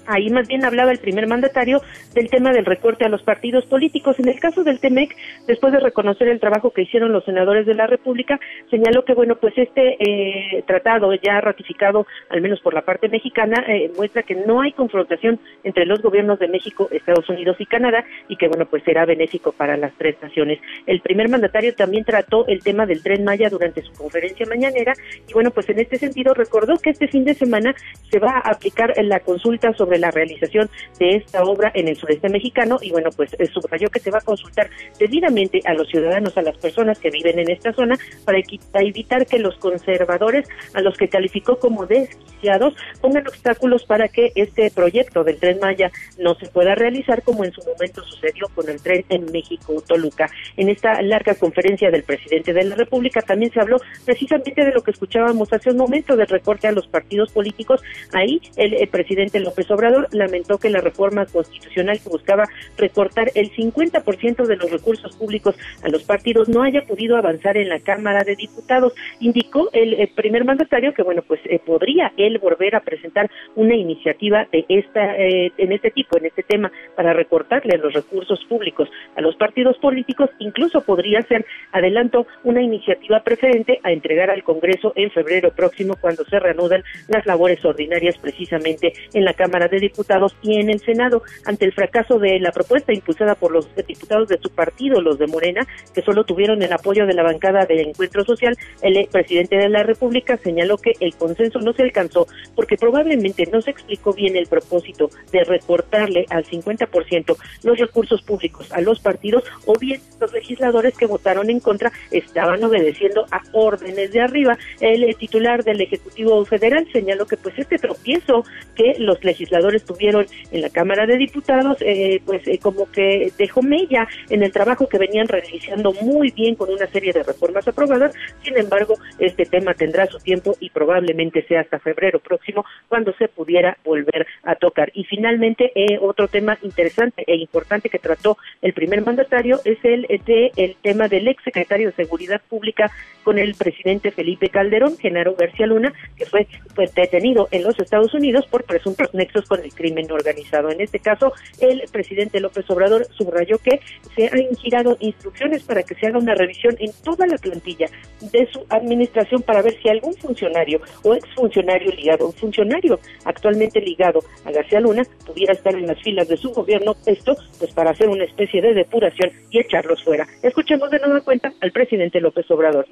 ahí 0.07 0.31
más 0.31 0.49
bien 0.49 0.65
hablaba 0.65 0.93
el 0.93 0.99
primer 0.99 1.27
mandatario 1.27 1.81
del 2.15 2.29
tema 2.31 2.53
del 2.53 2.65
recorte 2.65 3.05
a 3.05 3.09
los 3.09 3.23
partidos 3.23 3.65
políticos. 3.67 4.19
En 4.19 4.29
el 4.29 4.39
caso 4.41 4.65
del 4.65 4.81
TEMEC, 4.81 5.17
después 5.47 5.73
de 5.73 5.81
reconocer 5.81 6.29
el 6.29 6.41
trabajo 6.41 6.71
que 6.71 6.83
hicieron 6.83 7.13
los 7.13 7.25
senadores 7.25 7.67
de 7.67 7.75
la 7.75 7.87
República, 7.87 8.39
señaló 8.71 9.05
que, 9.05 9.15
bueno, 9.15 9.37
pues 9.37 9.55
este 9.57 9.97
eh, 9.99 10.63
tratado 10.67 11.13
ya 11.15 11.41
ratificado, 11.41 12.07
al 12.31 12.41
menos 12.41 12.61
por 12.61 12.75
la 12.75 12.83
parte 12.83 13.09
mexicana, 13.09 13.65
eh, 13.69 13.91
muestra 13.97 14.23
que 14.23 14.35
no 14.35 14.61
hay 14.61 14.73
confrontación 14.73 15.41
entre 15.65 15.87
los 15.87 16.03
gobiernos 16.03 16.39
de 16.39 16.49
México, 16.49 16.89
Estados 16.91 17.29
Unidos 17.29 17.57
y 17.59 17.67
Canadá 17.67 18.05
y 18.29 18.37
que, 18.37 18.49
bueno, 18.49 18.67
pues 18.67 18.83
será 18.85 19.05
benéfico 19.05 19.53
para 19.53 19.77
las 19.77 19.93
tres 19.99 20.17
naciones. 20.23 20.59
El 20.87 21.01
primer 21.01 21.29
mandatario 21.29 21.75
también 21.75 22.05
trató 22.05 22.47
el 22.47 22.63
tema 22.63 22.87
del 22.87 23.03
tren 23.03 23.25
Maya 23.25 23.51
durante 23.51 23.83
su 23.83 23.93
conferencia 23.93 24.47
mañanera 24.47 24.95
y, 25.29 25.33
bueno, 25.33 25.51
pues 25.51 25.69
en 25.69 25.79
este 25.79 25.99
sentido 25.99 26.35
recordó 26.35 26.79
que 26.79 26.91
este 26.91 27.09
fin 27.09 27.25
de 27.25 27.35
semana 27.35 27.75
se 28.11 28.19
va 28.19 28.43
a 28.45 28.51
aplicar 28.51 28.95
la 29.03 29.21
consulta 29.21 29.73
sobre 29.75 29.96
la 29.99 30.11
realización 30.11 30.69
de 30.99 31.17
esta 31.17 31.43
obra 31.45 31.71
en 31.75 31.89
el 31.89 31.97
sureste 31.97 32.29
mexicano 32.29 32.79
y 32.81 32.91
bueno, 32.91 33.11
pues 33.17 33.35
eh, 33.39 33.47
subrayó 33.47 33.89
que 33.89 34.01
se 34.01 34.11
va 34.11 34.19
a 34.19 34.23
consultar 34.23 34.71
debidamente 34.99 35.61
a 35.65 35.75
los 35.75 35.89
ciudadanos, 35.89 36.37
a 36.37 36.43
las 36.43 36.57
personas 36.59 36.99
que 36.99 37.11
viven 37.11 37.39
en 37.39 37.51
esta 37.51 37.73
zona 37.73 37.97
para 38.25 38.39
evitar 38.75 39.27
que 39.27 39.39
los 39.39 39.57
conservadores, 39.57 40.49
a 40.75 40.81
los 40.81 40.97
que 40.97 41.09
calificó 41.09 41.59
como 41.59 41.87
desquiciados, 41.87 42.75
pongan 43.01 43.27
obstáculos 43.27 43.85
para 43.85 44.09
que 44.09 44.33
este 44.35 44.71
proyecto 44.71 45.25
del 45.25 45.39
Tren 45.39 45.59
Maya 45.61 45.91
no 46.19 46.35
se 46.35 46.47
pueda 46.47 46.75
realizar 46.75 47.23
como 47.23 47.45
en 47.45 47.53
su 47.53 47.63
momento 47.65 48.03
sucedió 48.05 48.49
con 48.55 48.69
el 48.69 48.81
tren 48.81 49.05
en 49.09 49.31
México-Toluca. 49.33 50.31
En 50.57 50.69
esta 50.69 51.01
larga 51.03 51.35
conferencia 51.35 51.91
del 51.91 52.03
presidente 52.03 52.53
de 52.53 52.65
la 52.65 52.77
República 52.77 53.23
también 53.23 53.53
se 53.53 53.61
habló 53.61 53.79
precisamente 54.05 54.65
de 54.65 54.73
lo 54.73 54.83
que 54.83 54.91
escuchábamos 54.91 55.53
hace 55.53 55.71
un 55.71 55.77
momento 55.77 56.17
del 56.17 56.27
recorte 56.27 56.69
a 56.69 56.73
los 56.73 56.87
partidos 56.87 57.33
políticos. 57.33 57.83
Ahí 58.13 58.41
el 58.57 58.89
presidente 58.89 59.41
López 59.41 59.71
Obrador 59.71 59.86
lamentó 60.13 60.59
que 60.59 60.71
la 60.71 60.81
reforma 60.81 61.27
constitucional 61.27 61.99
que 62.01 62.09
buscaba 62.09 62.45
recortar 62.77 63.31
el 63.35 63.51
50% 63.53 64.47
de 64.47 64.57
los 64.57 64.71
recursos 64.71 65.17
públicos 65.17 65.57
a 65.83 65.89
los 65.89 66.03
partidos 66.05 66.49
no 66.49 66.63
haya 66.63 66.83
podido 66.83 67.17
avanzar 67.17 67.57
en 67.57 67.69
la 67.69 67.81
Cámara 67.81 68.25
de 68.25 68.37
Diputados. 68.37 68.95
Indicó 69.21 69.69
el, 69.73 70.09
primer 70.15 70.45
mandatario 70.45 70.95
que, 70.95 71.03
bueno, 71.03 71.23
pues 71.27 71.41
eh, 71.45 71.59
podría 71.65 72.13
él 72.17 72.39
volver 72.39 72.75
a 72.75 72.81
presentar 72.81 73.31
una 73.55 73.75
iniciativa 73.75 74.47
de 74.51 74.65
esta, 74.69 75.17
eh, 75.17 75.53
en 75.59 75.73
este 75.73 75.91
tipo, 75.91 76.17
en 76.19 76.27
este 76.27 76.43
tema, 76.43 76.71
para 76.95 77.13
recortarle 77.13 77.79
los 77.79 77.93
recursos 77.93 78.45
públicos 78.49 78.89
a 79.17 79.21
los 79.21 79.37
partidos 79.37 79.77
políticos. 79.79 80.31
Incluso 80.39 80.81
podría 80.83 81.23
ser, 81.23 81.45
adelanto, 81.73 82.27
una 82.45 82.63
iniciativa 82.63 83.21
preferente 83.21 83.81
a 83.83 83.93
entregar 83.93 84.31
al 84.31 84.43
Congreso 84.43 84.93
en 84.97 85.11
febrero 85.11 85.51
próximo, 85.51 85.97
cuando 86.01 86.25
se 86.25 86.39
reanudan 86.39 86.83
las 87.09 87.27
labores 87.27 87.65
ordinarias 87.65 88.17
precisamente 88.19 88.93
en 89.13 89.25
la 89.25 89.35
Cámara 89.35 89.69
de 89.69 89.76
Diputados 89.81 90.37
y 90.43 90.61
en 90.61 90.71
el 90.71 90.81
Senado 90.81 91.23
ante 91.45 91.65
el 91.65 91.73
fracaso 91.73 92.19
de 92.19 92.39
la 92.41 92.53
propuesta 92.53 92.93
impulsada 92.93 93.35
por 93.35 93.53
los 93.53 93.69
diputados 93.87 94.29
de 94.29 94.39
su 94.39 94.51
partido, 94.51 95.01
los 95.01 95.19
de 95.19 95.27
Morena, 95.27 95.67
que 95.95 96.03
solo 96.03 96.25
tuvieron 96.25 96.63
el 96.63 96.73
apoyo 96.73 97.07
de 97.07 97.15
la 97.15 97.23
bancada 97.23 97.67
del 97.67 97.89
Encuentro 97.89 98.25
Social, 98.25 98.57
el 98.83 99.09
presidente 99.11 99.57
de 99.57 99.69
la 99.69 99.83
República 99.83 100.37
señaló 100.37 100.79
que 100.79 100.93
el 101.01 101.15
consenso 101.15 101.59
no 101.61 101.73
se 101.73 101.83
alcanzó 101.83 102.27
porque 102.55 102.77
probablemente 102.77 103.47
no 103.47 103.61
se 103.61 103.71
explicó 103.71 104.13
bien 104.13 104.37
el 104.37 104.47
propósito 104.47 105.11
de 105.33 105.45
recortarle 105.45 106.27
al 106.31 106.45
50% 106.45 107.37
los 107.63 107.79
recursos 107.79 108.23
públicos 108.23 108.71
a 108.73 108.81
los 108.81 109.01
partidos 109.01 109.45
o 109.67 109.79
bien 109.79 110.01
los 110.21 110.33
legisladores 110.33 110.97
que 110.97 111.07
votaron 111.07 111.51
en 111.51 111.61
contra 111.61 111.93
estaban 112.11 112.63
obedeciendo 112.65 113.27
a 113.31 113.43
órdenes 113.53 114.13
de 114.13 114.21
arriba. 114.21 114.59
El 114.81 115.15
titular 115.17 115.65
del 115.65 115.81
Ejecutivo 115.81 116.45
Federal 116.45 116.87
señaló 116.93 117.27
que 117.27 117.37
pues 117.37 117.59
este 117.59 117.79
tropiezo 117.79 118.45
que 118.75 118.95
los 118.99 119.23
legisladores 119.25 119.66
estuvieron 119.75 120.27
en 120.51 120.61
la 120.63 120.71
Cámara 120.71 121.07
de 121.07 121.17
Diputados, 121.17 121.79
eh, 121.81 122.21
pues 122.25 122.47
eh, 122.47 122.59
como 122.59 122.91
que 122.91 123.33
dejó 123.39 123.63
mella 123.63 124.07
en 124.31 124.43
el 124.43 124.53
trabajo 124.53 124.89
que 124.89 124.99
venían 124.99 125.29
realizando 125.29 125.93
muy 125.93 126.31
bien 126.31 126.55
con 126.55 126.71
una 126.71 126.87
serie 126.87 127.13
de 127.13 127.23
reformas 127.23 127.67
aprobadas. 127.67 128.15
Sin 128.43 128.57
embargo, 128.57 128.95
este 129.19 129.47
tema 129.47 129.75
tendrá 129.75 130.07
su 130.07 130.19
tiempo 130.19 130.57
y 130.61 130.71
probablemente 130.71 131.45
sea 131.47 131.61
hasta 131.61 131.79
febrero 131.79 132.19
próximo 132.21 132.65
cuando 132.89 133.13
se 133.15 133.29
pudiera 133.29 133.77
volver 133.85 134.27
a 134.43 134.55
tocar. 134.55 134.91
Y 134.95 135.05
finalmente, 135.05 135.73
eh, 135.75 135.99
otro 136.01 136.29
tema 136.29 136.59
interesante 136.63 137.25
e 137.27 137.37
importante 137.37 137.89
que 137.89 137.99
trató 137.99 138.39
el 138.63 138.73
primer 138.73 139.05
mandatario 139.05 139.61
es 139.65 139.79
el 139.85 140.07
de 140.27 140.53
el 140.57 140.77
tema 140.83 141.09
del 141.09 141.29
ex 141.29 141.43
secretario 141.45 141.89
de 141.89 142.05
Seguridad 142.05 142.41
Pública 142.49 142.91
con 143.23 143.39
el 143.39 143.55
presidente 143.55 144.11
Felipe 144.11 144.49
Calderón, 144.49 144.97
Genaro 144.99 145.35
García 145.35 145.67
Luna, 145.67 145.93
que 146.17 146.27
fue 146.27 146.47
pues, 146.75 146.95
detenido 146.95 147.49
en 147.51 147.65
los 147.65 147.79
Estados 147.79 148.15
Unidos 148.15 148.47
por 148.47 148.65
presuntos 148.65 149.13
nexos 149.15 149.46
con 149.47 149.63
el 149.63 149.73
crimen 149.73 150.11
organizado. 150.11 150.71
En 150.71 150.81
este 150.81 150.99
caso, 150.99 151.33
el 151.61 151.83
presidente 151.91 152.41
López 152.41 152.69
Obrador 152.71 153.07
subrayó 153.17 153.59
que 153.59 153.81
se 154.15 154.27
han 154.27 154.55
girado 154.57 154.97
instrucciones 155.01 155.63
para 155.63 155.83
que 155.83 155.95
se 155.95 156.07
haga 156.07 156.19
una 156.19 156.35
revisión 156.35 156.77
en 156.79 156.93
toda 157.03 157.27
la 157.27 157.37
plantilla 157.39 157.87
de 158.21 158.49
su 158.53 158.65
administración 158.69 159.43
para 159.43 159.63
ver 159.63 159.77
si 159.83 159.89
algún 159.89 160.15
funcionario 160.15 160.81
o 161.03 161.15
exfuncionario 161.15 161.91
ligado, 161.93 162.27
un 162.27 162.33
funcionario 162.33 163.01
actualmente 163.25 163.81
ligado 163.81 164.21
a 164.45 164.51
García 164.51 164.81
Luna, 164.81 165.05
pudiera 165.25 165.53
estar 165.53 165.75
en 165.75 165.87
las 165.87 166.01
filas 166.03 166.29
de 166.29 166.37
su 166.37 166.51
gobierno, 166.51 166.97
esto 167.07 167.37
pues 167.59 167.73
para 167.73 167.91
hacer 167.91 168.09
una 168.09 168.25
especie 168.25 168.61
de 168.61 168.75
depuración 168.75 169.31
y 169.51 169.61
echarlos 169.61 170.03
fuera. 170.03 170.27
Escuchemos 170.43 170.91
de 170.91 170.99
nueva 170.99 171.21
cuenta 171.21 171.53
al 171.61 171.73
presidente 171.73 172.21
López 172.21 172.51
Obrador. 172.51 172.87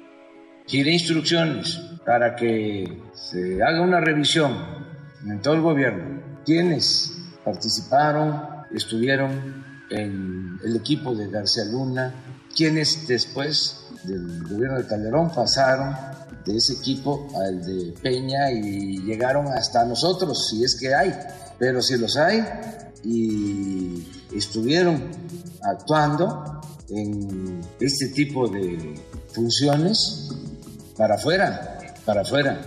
Giré 0.67 0.91
instrucciones 0.93 1.79
para 2.05 2.35
que 2.35 2.85
se 3.13 3.61
haga 3.61 3.81
una 3.81 3.99
revisión 3.99 4.53
en 5.27 5.41
todo 5.41 5.53
el 5.55 5.61
gobierno 5.61 6.34
quiénes 6.45 7.11
participaron, 7.43 8.41
estuvieron 8.73 9.63
en 9.89 10.59
el 10.63 10.75
equipo 10.75 11.13
de 11.15 11.27
García 11.27 11.65
Luna, 11.65 12.13
quienes 12.55 13.07
después 13.07 13.87
del 14.03 14.43
gobierno 14.47 14.77
de 14.77 14.87
Calderón 14.87 15.31
pasaron 15.31 15.95
de 16.45 16.57
ese 16.57 16.73
equipo 16.73 17.27
al 17.43 17.65
de 17.65 17.93
Peña 18.01 18.51
y 18.51 18.99
llegaron 18.99 19.47
hasta 19.47 19.83
nosotros, 19.85 20.47
si 20.49 20.63
es 20.63 20.77
que 20.79 20.93
hay, 20.93 21.13
pero 21.57 21.81
si 21.81 21.97
los 21.97 22.15
hay, 22.17 22.43
y 23.03 24.07
estuvieron 24.35 25.09
actuando 25.61 26.61
en 26.89 27.61
este 27.79 28.09
tipo 28.09 28.47
de 28.47 28.95
funciones 29.33 30.29
para 30.97 31.15
afuera, 31.15 31.79
para 32.05 32.21
afuera. 32.21 32.61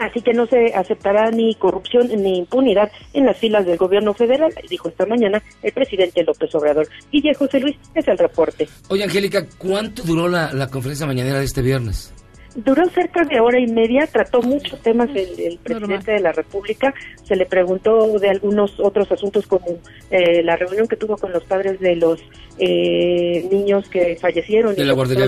Así 0.00 0.22
que 0.22 0.32
no 0.32 0.46
se 0.46 0.74
aceptará 0.74 1.30
ni 1.30 1.54
corrupción 1.54 2.08
ni 2.08 2.38
impunidad 2.38 2.90
en 3.12 3.26
las 3.26 3.36
filas 3.36 3.66
del 3.66 3.76
gobierno 3.76 4.14
federal, 4.14 4.52
dijo 4.68 4.88
esta 4.88 5.04
mañana 5.04 5.42
el 5.62 5.72
presidente 5.72 6.24
López 6.24 6.54
Obrador. 6.54 6.88
Ya 7.12 7.34
José 7.34 7.60
Luis, 7.60 7.76
es 7.94 8.08
el 8.08 8.16
reporte. 8.16 8.66
Oye, 8.88 9.04
Angélica, 9.04 9.46
¿cuánto 9.58 10.02
duró 10.02 10.26
la, 10.26 10.52
la 10.54 10.68
conferencia 10.68 11.06
mañanera 11.06 11.38
de 11.38 11.44
este 11.44 11.60
viernes? 11.60 12.14
Duró 12.56 12.88
cerca 12.90 13.22
de 13.24 13.38
hora 13.38 13.60
y 13.60 13.66
media, 13.68 14.08
trató 14.10 14.42
muchos 14.42 14.80
temas 14.80 15.08
el, 15.14 15.58
presidente 15.62 16.12
de 16.12 16.20
la 16.20 16.32
República, 16.32 16.92
se 17.22 17.36
le 17.36 17.46
preguntó 17.46 18.18
de 18.18 18.28
algunos 18.28 18.78
otros 18.80 19.10
asuntos 19.12 19.46
como 19.46 19.78
eh, 20.10 20.42
la 20.42 20.56
reunión 20.56 20.88
que 20.88 20.96
tuvo 20.96 21.16
con 21.16 21.32
los 21.32 21.44
padres 21.44 21.78
de 21.78 21.94
los 21.94 22.20
eh, 22.58 23.46
niños 23.50 23.88
que 23.88 24.16
fallecieron 24.20 24.74
¿De 24.74 24.84
la 24.84 24.94
guardería 24.94 25.26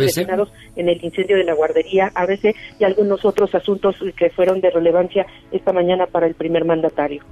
en 0.77 0.89
el 0.89 1.05
incendio 1.05 1.37
de 1.37 1.45
la 1.45 1.55
guardería 1.55 2.11
ABC 2.15 2.55
y 2.79 2.85
algunos 2.85 3.25
otros 3.25 3.55
asuntos 3.55 3.97
que 4.17 4.31
fueron 4.31 4.61
de 4.61 4.71
relevancia 4.71 5.25
esta 5.53 5.73
mañana 5.73 6.07
para 6.07 6.27
el 6.27 6.35
primer 6.35 6.65
mandatario. 6.65 7.23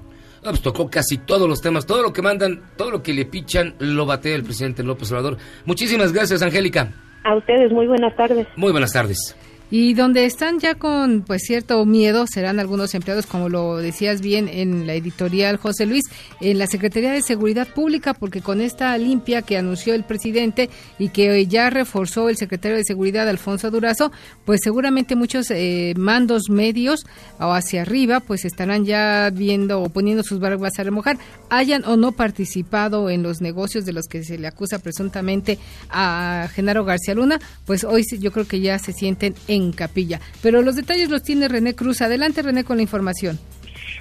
Ah, 0.43 0.51
pues 0.51 0.63
tocó 0.63 0.89
casi 0.89 1.19
todos 1.19 1.49
los 1.49 1.61
temas, 1.61 1.85
todo 1.85 2.03
lo 2.03 2.13
que 2.13 2.23
mandan, 2.23 2.63
todo 2.77 2.91
lo 2.91 3.03
que 3.03 3.13
le 3.13 3.27
pichan, 3.27 3.75
lo 3.79 4.07
batea 4.07 4.37
el 4.37 4.43
presidente 4.43 4.83
López 4.83 5.11
Obrador. 5.13 5.37
Muchísimas 5.67 6.13
gracias, 6.13 6.41
Angélica. 6.43 6.93
A 7.25 7.37
ustedes, 7.37 7.71
muy 7.73 7.87
buenas 7.87 8.17
tardes. 8.17 8.47
Muy 8.57 8.73
buenas 8.73 8.93
tardes. 8.93 9.37
Y 9.73 9.95
donde 9.95 10.25
están 10.25 10.59
ya 10.59 10.75
con 10.75 11.23
pues 11.23 11.43
cierto 11.43 11.85
miedo 11.87 12.27
serán 12.27 12.59
algunos 12.59 12.93
empleados, 12.95 13.27
como 13.27 13.49
lo 13.49 13.77
decías 13.77 14.21
bien 14.21 14.49
en 14.49 14.85
la 14.89 14.95
editorial 14.95 15.59
José 15.59 15.87
Luis, 15.87 16.05
en 16.41 16.59
la 16.59 16.67
Secretaría 16.67 17.13
de 17.13 17.23
Seguridad 17.23 17.69
Pública, 17.69 18.13
porque 18.13 18.41
con 18.41 18.61
esta 18.61 18.99
limpia 18.99 19.43
que 19.43 19.57
anunció 19.57 19.95
el 19.95 20.03
presidente 20.03 20.71
y 20.99 21.11
que 21.11 21.47
ya 21.47 21.71
reforzó 21.71 22.29
el 22.29 22.37
secretario 22.37 22.77
de 22.77 22.85
Seguridad 22.85 23.29
Alfonso 23.29 23.71
Durazo, 23.71 24.11
pues 24.45 24.61
seguramente 24.65 25.15
muchos 25.15 25.53
eh, 25.53 25.95
mandos 25.97 26.51
medios 26.51 27.07
o 27.39 27.53
hacia 27.53 27.83
arriba 27.83 28.19
pues 28.19 28.45
estarán 28.45 28.85
ya 28.85 29.31
viendo 29.33 29.83
o 29.83 29.89
poniendo 29.89 30.25
sus 30.25 30.41
barbas 30.41 30.79
a 30.79 30.83
remojar, 30.83 31.17
hayan 31.49 31.85
o 31.85 31.97
no 31.97 32.11
participado 32.11 33.09
en 33.09 33.23
los 33.23 33.41
negocios 33.41 33.85
de 33.85 33.93
los 33.93 34.07
que 34.07 34.25
se 34.25 34.37
le 34.37 34.49
acusa 34.49 34.81
presuntamente 34.81 35.59
a 35.91 36.49
Genaro 36.53 36.85
García 36.85 37.15
Luna, 37.15 37.39
pues 37.67 37.85
hoy 37.85 38.05
yo 38.19 38.33
creo 38.33 38.49
que 38.49 38.61
ya 38.61 38.77
se 38.81 38.93
sienten 38.93 39.35
en 39.47 39.60
en 39.61 39.73
capilla. 39.73 40.21
Pero 40.43 40.63
los 40.63 40.77
detalles 40.77 41.11
los 41.11 41.23
tiene 41.23 41.49
René 41.49 41.75
Cruz. 41.75 42.01
Adelante, 42.03 42.43
René, 42.43 42.65
con 42.65 42.77
la 42.77 42.83
información. 42.83 43.39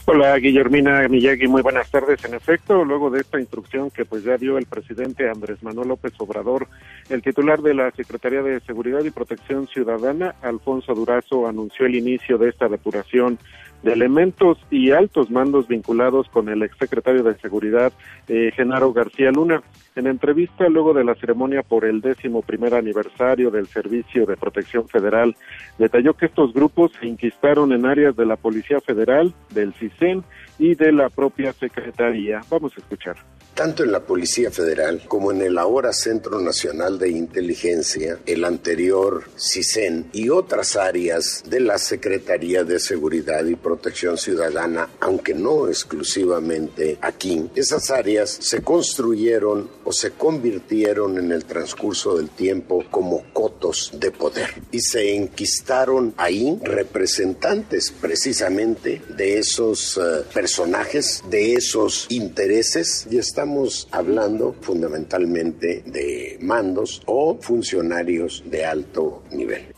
Hola, 0.05 0.35
Guillermina 0.37 1.07
Miyagi, 1.07 1.47
muy 1.47 1.61
buenas 1.61 1.91
tardes. 1.91 2.23
En 2.25 2.33
efecto, 2.33 2.83
luego 2.83 3.11
de 3.11 3.21
esta 3.21 3.39
instrucción 3.39 3.91
que 3.91 4.05
pues 4.05 4.23
ya 4.23 4.37
dio 4.37 4.57
el 4.57 4.65
presidente 4.65 5.29
Andrés 5.29 5.61
Manuel 5.61 5.89
López 5.89 6.13
Obrador, 6.17 6.67
el 7.09 7.21
titular 7.21 7.61
de 7.61 7.75
la 7.75 7.91
Secretaría 7.91 8.41
de 8.41 8.59
Seguridad 8.61 9.03
y 9.03 9.11
Protección 9.11 9.67
Ciudadana, 9.67 10.35
Alfonso 10.41 10.95
Durazo, 10.95 11.47
anunció 11.47 11.85
el 11.85 11.95
inicio 11.95 12.37
de 12.37 12.49
esta 12.49 12.67
depuración 12.67 13.37
de 13.83 13.93
elementos 13.93 14.57
y 14.69 14.91
altos 14.91 15.29
mandos 15.31 15.67
vinculados 15.67 16.27
con 16.29 16.49
el 16.49 16.63
exsecretario 16.63 17.23
de 17.23 17.37
Seguridad, 17.39 17.93
eh, 18.27 18.51
Genaro 18.55 18.93
García 18.93 19.31
Luna. 19.31 19.61
En 19.95 20.07
entrevista 20.07 20.69
luego 20.69 20.93
de 20.93 21.03
la 21.03 21.15
ceremonia 21.15 21.63
por 21.63 21.85
el 21.85 22.01
décimo 22.01 22.41
primer 22.41 22.73
aniversario 22.73 23.51
del 23.51 23.67
Servicio 23.67 24.25
de 24.25 24.37
Protección 24.37 24.87
Federal, 24.87 25.35
detalló 25.77 26.13
que 26.13 26.27
estos 26.27 26.53
grupos 26.53 26.91
se 26.99 27.07
inquistaron 27.07 27.71
en 27.71 27.85
áreas 27.85 28.15
de 28.15 28.25
la 28.25 28.35
Policía 28.35 28.79
Federal, 28.81 29.33
del 29.53 29.73
CISEN 29.73 30.23
y 30.57 30.75
de 30.75 30.91
la 30.91 31.09
propia 31.09 31.53
Secretaría. 31.53 32.41
Vamos 32.49 32.77
a 32.77 32.81
escuchar. 32.81 33.15
Tanto 33.59 33.83
en 33.83 33.91
la 33.91 33.99
Policía 33.99 34.51
Federal 34.51 35.03
como 35.05 35.33
en 35.33 35.41
el 35.41 35.57
ahora 35.57 35.91
Centro 35.91 36.39
Nacional 36.39 36.97
de 36.97 37.09
Inteligencia, 37.09 38.17
el 38.25 38.45
anterior 38.45 39.25
CISEN 39.37 40.05
y 40.13 40.29
otras 40.29 40.77
áreas 40.77 41.43
de 41.45 41.59
la 41.59 41.77
Secretaría 41.77 42.63
de 42.63 42.79
Seguridad 42.79 43.43
y 43.43 43.55
Protección 43.55 44.17
Ciudadana, 44.17 44.87
aunque 45.01 45.33
no 45.33 45.67
exclusivamente 45.67 46.99
aquí, 47.01 47.49
esas 47.53 47.91
áreas 47.91 48.29
se 48.29 48.61
construyeron 48.61 49.69
o 49.83 49.91
se 49.91 50.11
convirtieron 50.11 51.17
en 51.17 51.33
el 51.33 51.43
transcurso 51.43 52.15
del 52.15 52.29
tiempo 52.29 52.85
como 52.89 53.25
cotos 53.33 53.91
de 53.93 54.11
poder 54.11 54.53
y 54.71 54.79
se 54.79 55.13
enquistaron 55.13 56.13
ahí 56.15 56.57
representantes 56.63 57.91
precisamente 57.91 59.01
de 59.17 59.39
esos 59.39 59.97
eh, 59.97 60.23
personajes, 60.33 61.25
de 61.29 61.55
esos 61.55 62.05
intereses 62.07 63.05
y 63.11 63.17
estamos 63.17 63.48
hablando 63.91 64.53
fundamentalmente 64.62 65.83
de 65.85 66.38
mandos 66.41 67.01
o 67.05 67.38
funcionarios 67.39 68.43
de 68.45 68.65
alto 68.65 69.23
nivel. 69.31 69.73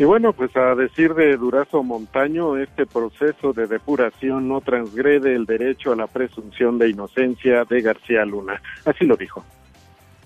Y 0.00 0.04
bueno, 0.04 0.32
pues 0.32 0.50
a 0.56 0.74
decir 0.74 1.12
de 1.12 1.36
Durazo 1.36 1.82
Montaño, 1.82 2.56
este 2.56 2.86
proceso 2.86 3.52
de 3.52 3.66
depuración 3.66 4.48
no 4.48 4.62
transgrede 4.62 5.34
el 5.34 5.44
derecho 5.44 5.92
a 5.92 5.96
la 5.96 6.06
presunción 6.06 6.78
de 6.78 6.88
inocencia 6.88 7.64
de 7.68 7.82
García 7.82 8.24
Luna. 8.24 8.62
Así 8.86 9.04
lo 9.04 9.16
dijo. 9.16 9.44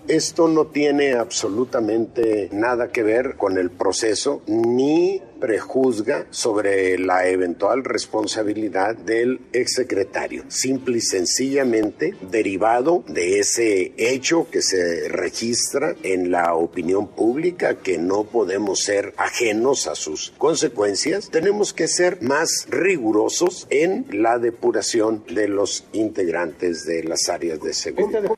Esto 0.07 0.47
no 0.47 0.67
tiene 0.67 1.13
absolutamente 1.15 2.47
nada 2.53 2.89
que 2.89 3.03
ver 3.03 3.35
con 3.35 3.57
el 3.57 3.69
proceso 3.71 4.43
ni 4.47 5.19
prejuzga 5.45 6.25
sobre 6.31 6.97
la 6.97 7.27
eventual 7.27 7.83
responsabilidad 7.83 8.95
del 8.95 9.41
exsecretario. 9.53 10.43
Simple 10.47 10.97
y 10.97 11.01
sencillamente 11.01 12.15
derivado 12.31 13.03
de 13.07 13.37
ese 13.37 13.93
hecho 13.97 14.47
que 14.49 14.63
se 14.63 15.07
registra 15.07 15.95
en 16.01 16.31
la 16.31 16.55
opinión 16.55 17.07
pública 17.07 17.77
que 17.77 17.99
no 17.99 18.23
podemos 18.23 18.81
ser 18.81 19.13
ajenos 19.17 19.85
a 19.85 19.93
sus 19.93 20.33
consecuencias, 20.39 21.29
tenemos 21.29 21.73
que 21.73 21.87
ser 21.87 22.23
más 22.23 22.65
rigurosos 22.67 23.67
en 23.69 24.07
la 24.09 24.39
depuración 24.39 25.23
de 25.27 25.47
los 25.47 25.83
integrantes 25.93 26.85
de 26.85 27.03
las 27.03 27.29
áreas 27.29 27.61
de 27.61 27.75
seguridad. 27.75 28.35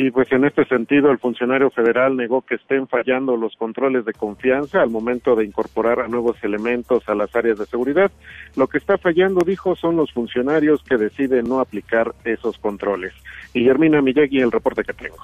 Y 0.00 0.12
pues 0.12 0.30
en 0.30 0.44
este 0.44 0.64
sentido 0.66 1.10
el 1.10 1.18
funcionario 1.18 1.70
federal 1.70 2.16
negó 2.16 2.42
que 2.42 2.54
estén 2.54 2.86
fallando 2.86 3.36
los 3.36 3.56
controles 3.56 4.04
de 4.04 4.12
confianza 4.12 4.80
al 4.80 4.90
momento 4.90 5.34
de 5.34 5.44
incorporar 5.44 5.98
a 5.98 6.06
nuevos 6.06 6.36
elementos 6.44 7.02
a 7.08 7.16
las 7.16 7.34
áreas 7.34 7.58
de 7.58 7.66
seguridad. 7.66 8.08
Lo 8.54 8.68
que 8.68 8.78
está 8.78 8.96
fallando, 8.96 9.40
dijo, 9.44 9.74
son 9.74 9.96
los 9.96 10.12
funcionarios 10.12 10.84
que 10.84 10.98
deciden 10.98 11.48
no 11.48 11.58
aplicar 11.58 12.14
esos 12.24 12.58
controles. 12.58 13.12
Guillermina 13.52 14.00
Miyagi, 14.00 14.38
el 14.38 14.52
reporte 14.52 14.84
que 14.84 14.92
tengo. 14.92 15.16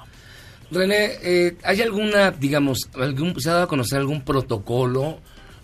René, 0.73 1.11
eh, 1.23 1.57
¿hay 1.63 1.81
alguna, 1.81 2.33
digamos, 2.33 2.91
algún, 2.99 3.39
se 3.39 3.51
ha 3.51 3.53
dado 3.53 3.65
a 3.67 3.69
conocer 3.69 4.01
algún 4.01 4.25
protocolo 4.25 5.19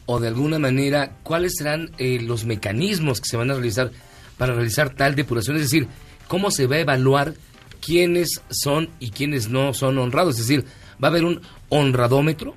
o 0.06 0.20
de 0.20 0.28
alguna 0.28 0.60
manera 0.60 1.16
cuáles 1.24 1.56
serán 1.56 1.90
eh, 1.98 2.20
los 2.22 2.44
mecanismos 2.44 3.20
que 3.20 3.28
se 3.28 3.36
van 3.36 3.50
a 3.50 3.54
realizar 3.54 3.90
para 4.38 4.54
realizar 4.54 4.90
tal 4.90 5.16
depuración? 5.16 5.56
Es 5.56 5.62
decir, 5.62 5.88
¿cómo 6.28 6.52
se 6.52 6.68
va 6.68 6.76
a 6.76 6.80
evaluar 6.80 7.32
quiénes 7.80 8.42
son 8.50 8.88
y 8.98 9.10
quiénes 9.10 9.48
no 9.48 9.74
son 9.74 9.98
honrados. 9.98 10.38
Es 10.38 10.46
decir, 10.46 10.64
¿va 11.02 11.08
a 11.08 11.10
haber 11.10 11.24
un 11.24 11.40
honradómetro? 11.68 12.54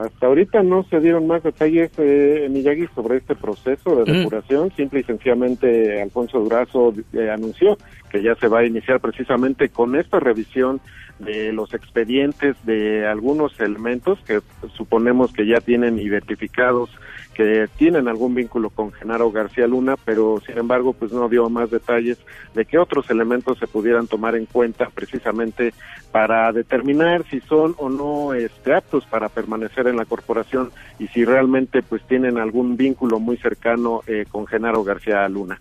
Hasta 0.00 0.26
ahorita 0.26 0.62
no 0.62 0.82
se 0.84 0.98
dieron 0.98 1.26
más 1.26 1.42
detalles, 1.42 1.90
eh, 1.98 2.48
Miyagi, 2.50 2.86
sobre 2.94 3.18
este 3.18 3.34
proceso 3.34 3.96
de 3.96 4.10
depuración. 4.10 4.72
Simple 4.74 5.00
y 5.00 5.02
sencillamente 5.02 6.00
Alfonso 6.00 6.40
Durazo 6.40 6.94
eh, 7.12 7.28
anunció 7.28 7.76
que 8.10 8.22
ya 8.22 8.34
se 8.36 8.48
va 8.48 8.60
a 8.60 8.64
iniciar 8.64 9.00
precisamente 9.00 9.68
con 9.68 9.96
esta 9.96 10.18
revisión 10.18 10.80
de 11.18 11.52
los 11.52 11.74
expedientes 11.74 12.56
de 12.64 13.06
algunos 13.06 13.60
elementos 13.60 14.18
que 14.26 14.40
suponemos 14.74 15.34
que 15.34 15.46
ya 15.46 15.60
tienen 15.60 15.98
identificados 15.98 16.88
que 17.40 17.70
tienen 17.78 18.06
algún 18.06 18.34
vínculo 18.34 18.68
con 18.68 18.92
Genaro 18.92 19.32
García 19.32 19.66
Luna, 19.66 19.96
pero 20.04 20.42
sin 20.44 20.58
embargo 20.58 20.92
pues 20.92 21.10
no 21.10 21.26
dio 21.26 21.48
más 21.48 21.70
detalles 21.70 22.18
de 22.52 22.66
qué 22.66 22.76
otros 22.76 23.08
elementos 23.08 23.58
se 23.58 23.66
pudieran 23.66 24.06
tomar 24.06 24.34
en 24.36 24.44
cuenta 24.44 24.90
precisamente 24.90 25.72
para 26.12 26.52
determinar 26.52 27.24
si 27.30 27.40
son 27.40 27.74
o 27.78 27.88
no 27.88 28.34
este, 28.34 28.74
aptos 28.74 29.06
para 29.06 29.30
permanecer 29.30 29.86
en 29.86 29.96
la 29.96 30.04
corporación 30.04 30.70
y 30.98 31.06
si 31.08 31.24
realmente 31.24 31.80
pues 31.82 32.02
tienen 32.02 32.36
algún 32.36 32.76
vínculo 32.76 33.18
muy 33.18 33.38
cercano 33.38 34.02
eh, 34.06 34.26
con 34.30 34.46
Genaro 34.46 34.84
García 34.84 35.26
Luna. 35.30 35.58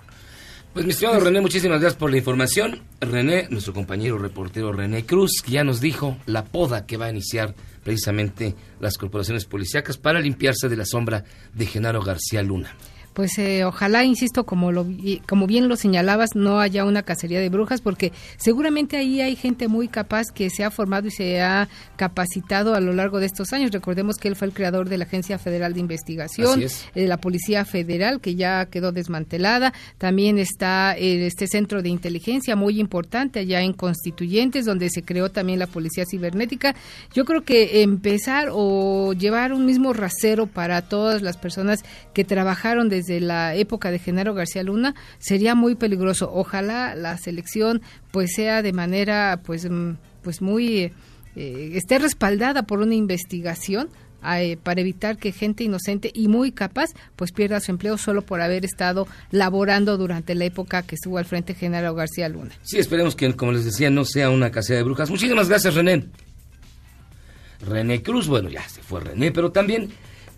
Pues 0.73 0.85
mi 0.85 0.91
estimado 0.91 1.19
René, 1.19 1.41
muchísimas 1.41 1.81
gracias 1.81 1.99
por 1.99 2.11
la 2.11 2.17
información. 2.17 2.81
René, 3.01 3.47
nuestro 3.49 3.73
compañero 3.73 4.19
reportero 4.19 4.71
René 4.71 5.03
Cruz, 5.03 5.41
que 5.43 5.53
ya 5.53 5.63
nos 5.63 5.81
dijo 5.81 6.17
la 6.27 6.45
poda 6.45 6.85
que 6.85 6.95
va 6.95 7.07
a 7.07 7.09
iniciar 7.09 7.55
precisamente 7.83 8.53
las 8.79 8.99
corporaciones 8.99 9.45
policíacas 9.45 9.97
para 9.97 10.19
limpiarse 10.19 10.69
de 10.69 10.77
la 10.77 10.85
sombra 10.85 11.23
de 11.55 11.65
Genaro 11.65 12.03
García 12.03 12.43
Luna. 12.43 12.75
Pues 13.13 13.37
eh, 13.37 13.65
ojalá, 13.65 14.03
insisto, 14.03 14.45
como, 14.45 14.71
lo, 14.71 14.85
como 15.27 15.47
bien 15.47 15.67
lo 15.67 15.75
señalabas, 15.75 16.35
no 16.35 16.59
haya 16.59 16.85
una 16.85 17.03
cacería 17.03 17.39
de 17.39 17.49
brujas, 17.49 17.81
porque 17.81 18.11
seguramente 18.37 18.97
ahí 18.97 19.21
hay 19.21 19.35
gente 19.35 19.67
muy 19.67 19.87
capaz 19.87 20.27
que 20.33 20.49
se 20.49 20.63
ha 20.63 20.71
formado 20.71 21.07
y 21.07 21.11
se 21.11 21.41
ha 21.41 21.67
capacitado 21.95 22.75
a 22.75 22.79
lo 22.79 22.93
largo 22.93 23.19
de 23.19 23.25
estos 23.25 23.53
años. 23.53 23.71
Recordemos 23.71 24.17
que 24.17 24.27
él 24.27 24.35
fue 24.35 24.47
el 24.47 24.53
creador 24.53 24.89
de 24.89 24.97
la 24.97 25.05
Agencia 25.05 25.37
Federal 25.37 25.73
de 25.73 25.79
Investigación, 25.79 26.61
de 26.95 27.07
la 27.07 27.17
Policía 27.17 27.65
Federal, 27.65 28.21
que 28.21 28.35
ya 28.35 28.65
quedó 28.65 28.91
desmantelada. 28.91 29.73
También 29.97 30.37
está 30.37 30.95
eh, 30.97 31.25
este 31.25 31.47
centro 31.47 31.81
de 31.81 31.89
inteligencia 31.89 32.55
muy 32.55 32.79
importante 32.79 33.39
allá 33.39 33.61
en 33.61 33.73
Constituyentes, 33.73 34.65
donde 34.65 34.89
se 34.89 35.03
creó 35.03 35.29
también 35.29 35.59
la 35.59 35.67
Policía 35.67 36.05
Cibernética. 36.09 36.75
Yo 37.13 37.25
creo 37.25 37.43
que 37.43 37.81
empezar 37.81 38.49
o 38.51 39.13
llevar 39.13 39.53
un 39.53 39.65
mismo 39.65 39.93
rasero 39.93 40.47
para 40.47 40.81
todas 40.81 41.21
las 41.21 41.37
personas 41.37 41.83
que 42.13 42.23
trabajaron 42.23 42.89
desde 42.99 43.21
la 43.21 43.55
época 43.55 43.91
de 43.91 43.99
Genaro 43.99 44.33
García 44.33 44.63
Luna 44.63 44.95
sería 45.19 45.55
muy 45.55 45.75
peligroso. 45.75 46.29
Ojalá 46.33 46.95
la 46.95 47.17
selección 47.17 47.81
pues 48.11 48.31
sea 48.35 48.61
de 48.61 48.73
manera 48.73 49.41
pues 49.45 49.69
mm, 49.69 49.91
pues 50.21 50.41
muy 50.41 50.91
eh, 51.35 51.71
esté 51.75 51.99
respaldada 51.99 52.63
por 52.63 52.79
una 52.79 52.95
investigación 52.95 53.89
eh, 54.27 54.57
para 54.61 54.81
evitar 54.81 55.17
que 55.17 55.31
gente 55.31 55.63
inocente 55.63 56.11
y 56.13 56.27
muy 56.27 56.51
capaz 56.51 56.89
pues 57.15 57.31
pierda 57.31 57.61
su 57.61 57.71
empleo 57.71 57.97
solo 57.97 58.21
por 58.21 58.41
haber 58.41 58.65
estado 58.65 59.07
laborando 59.31 59.97
durante 59.97 60.35
la 60.35 60.43
época 60.43 60.81
que 60.81 60.95
estuvo 60.95 61.17
al 61.17 61.25
frente 61.25 61.53
Genaro 61.53 61.95
García 61.95 62.27
Luna. 62.27 62.51
Sí, 62.63 62.79
esperemos 62.79 63.15
que, 63.15 63.33
como 63.35 63.53
les 63.53 63.63
decía, 63.63 63.89
no 63.89 64.03
sea 64.03 64.29
una 64.29 64.51
casera 64.51 64.79
de 64.79 64.83
brujas. 64.83 65.09
Muchísimas 65.09 65.47
gracias, 65.47 65.73
René. 65.73 66.05
René 67.65 68.03
Cruz, 68.03 68.27
bueno, 68.27 68.49
ya 68.49 68.67
se 68.67 68.81
fue 68.81 68.99
René, 68.99 69.31
pero 69.31 69.51
también 69.53 69.89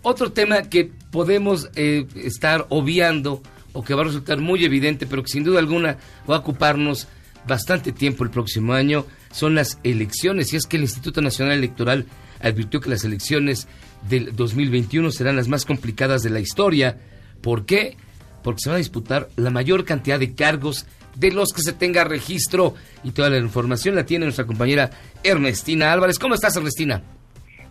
otro 0.02 0.32
tema 0.32 0.62
que 0.62 0.90
podemos 1.10 1.70
eh, 1.74 2.06
estar 2.16 2.66
obviando 2.68 3.42
o 3.72 3.82
que 3.82 3.94
va 3.94 4.02
a 4.02 4.06
resultar 4.06 4.38
muy 4.38 4.64
evidente, 4.64 5.06
pero 5.06 5.22
que 5.22 5.30
sin 5.30 5.44
duda 5.44 5.58
alguna 5.58 5.96
va 6.28 6.36
a 6.36 6.40
ocuparnos 6.40 7.08
bastante 7.46 7.92
tiempo 7.92 8.24
el 8.24 8.30
próximo 8.30 8.74
año, 8.74 9.06
son 9.32 9.54
las 9.54 9.78
elecciones. 9.82 10.52
Y 10.52 10.56
es 10.56 10.66
que 10.66 10.76
el 10.76 10.82
Instituto 10.82 11.20
Nacional 11.22 11.54
Electoral 11.54 12.06
advirtió 12.40 12.80
que 12.80 12.90
las 12.90 13.04
elecciones 13.04 13.68
del 14.08 14.34
2021 14.34 15.10
serán 15.10 15.36
las 15.36 15.48
más 15.48 15.64
complicadas 15.64 16.22
de 16.22 16.30
la 16.30 16.40
historia. 16.40 16.98
¿Por 17.40 17.64
qué? 17.64 17.96
Porque 18.42 18.60
se 18.62 18.68
van 18.68 18.76
a 18.76 18.78
disputar 18.78 19.28
la 19.36 19.50
mayor 19.50 19.84
cantidad 19.84 20.18
de 20.18 20.34
cargos 20.34 20.86
de 21.14 21.30
los 21.30 21.52
que 21.52 21.62
se 21.62 21.72
tenga 21.72 22.04
registro. 22.04 22.74
Y 23.04 23.12
toda 23.12 23.30
la 23.30 23.38
información 23.38 23.94
la 23.94 24.06
tiene 24.06 24.26
nuestra 24.26 24.46
compañera 24.46 24.90
Ernestina 25.22 25.92
Álvarez. 25.92 26.18
¿Cómo 26.18 26.34
estás, 26.34 26.56
Ernestina? 26.56 27.02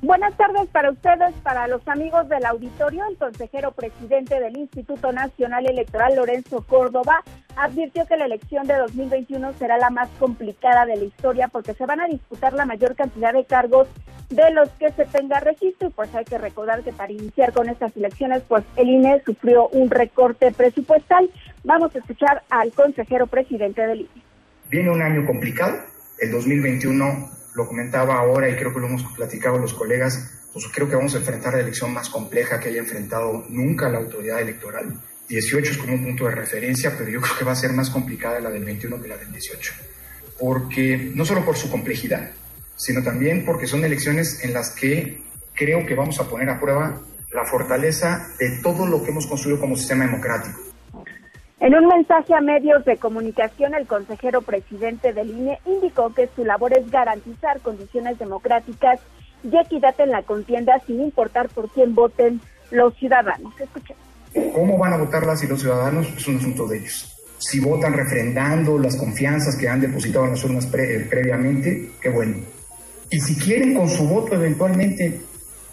Buenas 0.01 0.35
tardes 0.35 0.67
para 0.71 0.89
ustedes, 0.89 1.31
para 1.43 1.67
los 1.67 1.87
amigos 1.87 2.27
del 2.27 2.43
auditorio. 2.45 3.05
El 3.07 3.17
consejero 3.17 3.71
presidente 3.71 4.39
del 4.39 4.57
Instituto 4.57 5.11
Nacional 5.11 5.67
Electoral, 5.69 6.15
Lorenzo 6.15 6.65
Córdoba, 6.67 7.23
advirtió 7.55 8.07
que 8.07 8.17
la 8.17 8.25
elección 8.25 8.65
de 8.65 8.77
2021 8.77 9.53
será 9.59 9.77
la 9.77 9.91
más 9.91 10.09
complicada 10.17 10.87
de 10.87 10.95
la 10.95 11.03
historia 11.03 11.49
porque 11.49 11.75
se 11.75 11.85
van 11.85 12.01
a 12.01 12.07
disputar 12.07 12.53
la 12.53 12.65
mayor 12.65 12.95
cantidad 12.95 13.31
de 13.31 13.45
cargos 13.45 13.87
de 14.31 14.49
los 14.51 14.69
que 14.71 14.91
se 14.91 15.05
tenga 15.05 15.39
registro 15.39 15.89
y 15.89 15.91
pues 15.91 16.13
hay 16.15 16.25
que 16.25 16.39
recordar 16.39 16.81
que 16.81 16.93
para 16.93 17.11
iniciar 17.11 17.53
con 17.53 17.69
estas 17.69 17.95
elecciones 17.95 18.41
pues 18.47 18.63
el 18.77 18.89
INE 18.89 19.21
sufrió 19.23 19.67
un 19.67 19.91
recorte 19.91 20.51
presupuestal. 20.51 21.29
Vamos 21.63 21.93
a 21.93 21.99
escuchar 21.99 22.41
al 22.49 22.71
consejero 22.71 23.27
presidente 23.27 23.85
del 23.85 24.01
INE. 24.01 24.23
Viene 24.71 24.89
un 24.89 25.01
año 25.03 25.27
complicado, 25.27 25.77
el 26.19 26.31
2021 26.31 27.40
lo 27.53 27.67
comentaba 27.67 28.15
ahora 28.15 28.49
y 28.49 28.55
creo 28.55 28.73
que 28.73 28.79
lo 28.79 28.87
hemos 28.87 29.03
platicado 29.13 29.57
los 29.57 29.73
colegas, 29.73 30.31
pues 30.53 30.65
creo 30.73 30.89
que 30.89 30.95
vamos 30.95 31.15
a 31.15 31.17
enfrentar 31.17 31.53
la 31.53 31.61
elección 31.61 31.93
más 31.93 32.09
compleja 32.09 32.59
que 32.59 32.69
haya 32.69 32.79
enfrentado 32.79 33.45
nunca 33.49 33.89
la 33.89 33.99
autoridad 33.99 34.41
electoral. 34.41 34.99
18 35.27 35.71
es 35.71 35.77
como 35.77 35.93
un 35.93 36.03
punto 36.03 36.25
de 36.25 36.35
referencia, 36.35 36.93
pero 36.97 37.09
yo 37.09 37.21
creo 37.21 37.37
que 37.37 37.45
va 37.45 37.53
a 37.53 37.55
ser 37.55 37.71
más 37.71 37.89
complicada 37.89 38.39
la 38.39 38.49
del 38.49 38.65
21 38.65 39.01
que 39.01 39.07
la 39.07 39.17
del 39.17 39.31
18. 39.31 39.73
Porque 40.39 41.11
no 41.15 41.23
solo 41.23 41.45
por 41.45 41.55
su 41.55 41.69
complejidad, 41.69 42.31
sino 42.75 43.01
también 43.03 43.45
porque 43.45 43.67
son 43.67 43.85
elecciones 43.85 44.43
en 44.43 44.53
las 44.53 44.71
que 44.71 45.23
creo 45.53 45.85
que 45.85 45.95
vamos 45.95 46.19
a 46.19 46.27
poner 46.27 46.49
a 46.49 46.59
prueba 46.59 47.01
la 47.31 47.45
fortaleza 47.45 48.27
de 48.39 48.59
todo 48.61 48.85
lo 48.85 49.03
que 49.03 49.11
hemos 49.11 49.27
construido 49.27 49.59
como 49.59 49.77
sistema 49.77 50.05
democrático 50.05 50.70
en 51.61 51.75
un 51.75 51.87
mensaje 51.87 52.33
a 52.33 52.41
medios 52.41 52.83
de 52.85 52.97
comunicación, 52.97 53.75
el 53.75 53.85
consejero 53.85 54.41
presidente 54.41 55.13
del 55.13 55.29
INE 55.29 55.59
indicó 55.65 56.11
que 56.11 56.27
su 56.35 56.43
labor 56.43 56.73
es 56.75 56.89
garantizar 56.89 57.61
condiciones 57.61 58.17
democráticas 58.17 58.99
y 59.43 59.55
equidad 59.55 59.93
en 59.99 60.09
la 60.09 60.23
contienda 60.23 60.81
sin 60.87 60.99
importar 61.01 61.49
por 61.49 61.69
quién 61.69 61.93
voten 61.93 62.41
los 62.71 62.95
ciudadanos. 62.95 63.53
Escuchen. 63.59 63.95
¿Cómo 64.55 64.75
van 64.79 64.93
a 64.93 64.97
votar 64.97 65.23
las 65.27 65.43
y 65.43 65.47
los 65.47 65.59
ciudadanos? 65.59 66.07
Es 66.17 66.27
un 66.27 66.37
asunto 66.37 66.67
de 66.67 66.79
ellos. 66.79 67.15
Si 67.37 67.59
votan 67.59 67.93
refrendando 67.93 68.79
las 68.79 68.95
confianzas 68.95 69.55
que 69.55 69.69
han 69.69 69.81
depositado 69.81 70.25
en 70.25 70.31
las 70.31 70.43
urnas 70.43 70.65
eh, 70.73 71.05
previamente, 71.07 71.91
qué 72.01 72.09
bueno. 72.09 72.37
Y 73.11 73.19
si 73.19 73.35
quieren 73.35 73.75
con 73.75 73.87
su 73.87 74.07
voto 74.07 74.33
eventualmente, 74.33 75.21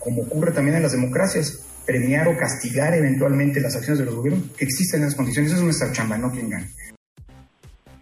como 0.01 0.23
ocurre 0.23 0.53
también 0.53 0.77
en 0.77 0.83
las 0.83 0.93
democracias, 0.93 1.65
premiar 1.89 2.29
o 2.29 2.37
castigar 2.37 2.93
eventualmente 2.93 3.63
las 3.63 3.75
acciones 3.75 3.99
de 4.01 4.05
los 4.05 4.15
gobiernos 4.15 4.51
que 4.59 4.67
existen 4.67 5.01
en 5.01 5.07
las 5.07 5.15
condiciones. 5.15 5.51
Eso 5.51 5.61
es 5.61 5.65
nuestra 5.65 5.91
chamba, 5.91 6.19
no 6.19 6.31
quien 6.31 6.51
gane. 6.51 6.67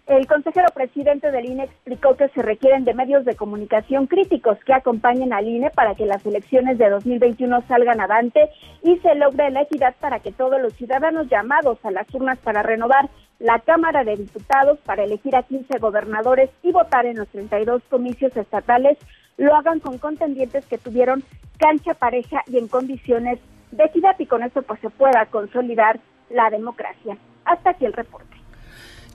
El 0.07 0.27
consejero 0.27 0.67
presidente 0.73 1.31
del 1.31 1.45
INE 1.45 1.63
explicó 1.63 2.15
que 2.15 2.27
se 2.29 2.41
requieren 2.41 2.83
de 2.83 2.93
medios 2.93 3.23
de 3.23 3.35
comunicación 3.35 4.07
críticos 4.07 4.57
que 4.65 4.73
acompañen 4.73 5.31
al 5.31 5.47
INE 5.47 5.69
para 5.69 5.95
que 5.95 6.05
las 6.05 6.25
elecciones 6.25 6.77
de 6.77 6.89
2021 6.89 7.63
salgan 7.67 8.01
adelante 8.01 8.49
y 8.83 8.97
se 8.99 9.15
logre 9.15 9.51
la 9.51 9.61
equidad 9.61 9.95
para 9.99 10.19
que 10.19 10.33
todos 10.33 10.61
los 10.61 10.73
ciudadanos 10.73 11.29
llamados 11.29 11.79
a 11.83 11.91
las 11.91 12.13
urnas 12.13 12.39
para 12.39 12.63
renovar 12.63 13.09
la 13.39 13.59
Cámara 13.59 14.03
de 14.03 14.17
Diputados 14.17 14.79
para 14.85 15.03
elegir 15.03 15.35
a 15.35 15.43
15 15.43 15.77
gobernadores 15.79 16.49
y 16.63 16.71
votar 16.71 17.05
en 17.05 17.17
los 17.17 17.27
32 17.29 17.83
comicios 17.89 18.35
estatales 18.35 18.97
lo 19.37 19.55
hagan 19.55 19.79
con 19.79 19.97
contendientes 19.97 20.65
que 20.65 20.77
tuvieron 20.77 21.23
cancha 21.57 21.93
pareja 21.93 22.43
y 22.47 22.57
en 22.57 22.67
condiciones 22.67 23.39
de 23.71 23.83
equidad 23.83 24.15
y 24.19 24.25
con 24.25 24.43
eso 24.43 24.61
pues 24.61 24.79
se 24.81 24.89
pueda 24.89 25.25
consolidar 25.29 25.99
la 26.29 26.49
democracia. 26.49 27.17
Hasta 27.45 27.71
aquí 27.71 27.85
el 27.85 27.93
reporte. 27.93 28.27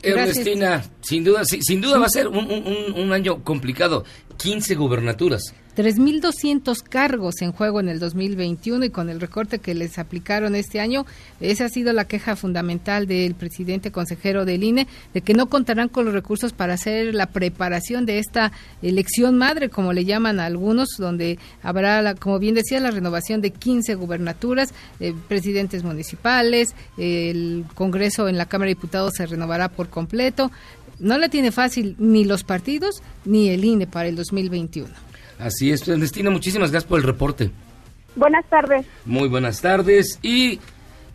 Ernestina, 0.03 0.83
sin 1.01 1.23
duda, 1.23 1.43
sin 1.45 1.81
duda 1.81 1.99
va 1.99 2.07
a 2.07 2.09
ser 2.09 2.27
un, 2.27 2.37
un 2.97 3.13
año 3.13 3.45
complicado. 3.45 4.05
15 4.37 4.75
gubernaturas. 4.75 5.55
3.200 5.77 6.83
cargos 6.83 7.41
en 7.41 7.53
juego 7.53 7.81
en 7.81 7.89
el 7.89 7.99
2021 7.99 8.85
y 8.85 8.91
con 8.91 9.09
el 9.09 9.21
recorte 9.21 9.59
que 9.59 9.75
les 9.75 9.99
aplicaron 9.99 10.55
este 10.55 10.81
año, 10.81 11.07
esa 11.41 11.65
ha 11.65 11.69
sido 11.71 11.93
la 11.93 12.05
queja 12.05 12.37
fundamental 12.37 13.07
del 13.07 13.35
presidente 13.35 13.91
consejero 13.91 14.45
del 14.45 14.65
INE, 14.65 14.87
de 15.15 15.23
que 15.23 15.33
no 15.33 15.47
contarán 15.47 15.89
con 15.89 16.05
los 16.05 16.13
recursos 16.13 16.53
para 16.53 16.75
hacer 16.75 17.15
la 17.15 17.27
preparación 17.27 18.05
de 18.05 18.19
esta 18.19 18.53
elección 18.83 19.39
madre, 19.39 19.71
como 19.71 19.93
le 19.93 20.05
llaman 20.05 20.41
a 20.41 20.47
algunos, 20.47 20.91
donde 20.99 21.39
habrá, 21.63 22.03
la, 22.03 22.15
como 22.15 22.39
bien 22.39 22.55
decía, 22.55 22.79
la 22.81 22.91
renovación 22.91 23.41
de 23.41 23.51
15 23.51 23.95
gubernaturas, 23.95 24.75
eh, 25.01 25.15
presidentes 25.29 25.85
municipales, 25.85 26.75
el 26.99 27.65
Congreso 27.75 28.29
en 28.29 28.37
la 28.37 28.47
Cámara 28.47 28.69
de 28.69 28.75
Diputados 28.75 29.15
se 29.17 29.27
renovará 29.27 29.71
por 29.71 29.89
completo. 29.89 30.51
No 30.99 31.19
le 31.19 31.29
tiene 31.29 31.51
fácil 31.51 31.97
ni 31.99 32.25
los 32.25 32.45
partidos 32.45 33.03
ni 33.25 33.49
el 33.49 33.65
INE 33.65 33.87
para 33.87 34.09
el 34.09 34.17
2021. 34.17 35.12
Así 35.43 35.73
es, 35.73 35.87
Ernestina, 35.89 36.31
muchísimas 36.31 36.71
gracias 36.71 36.89
por 36.89 37.01
el 37.01 37.05
reporte. 37.05 37.51
Buenas 38.15 38.45
tardes. 38.47 38.87
Muy 39.05 39.29
buenas 39.29 39.61
tardes 39.61 40.21
y 40.23 40.61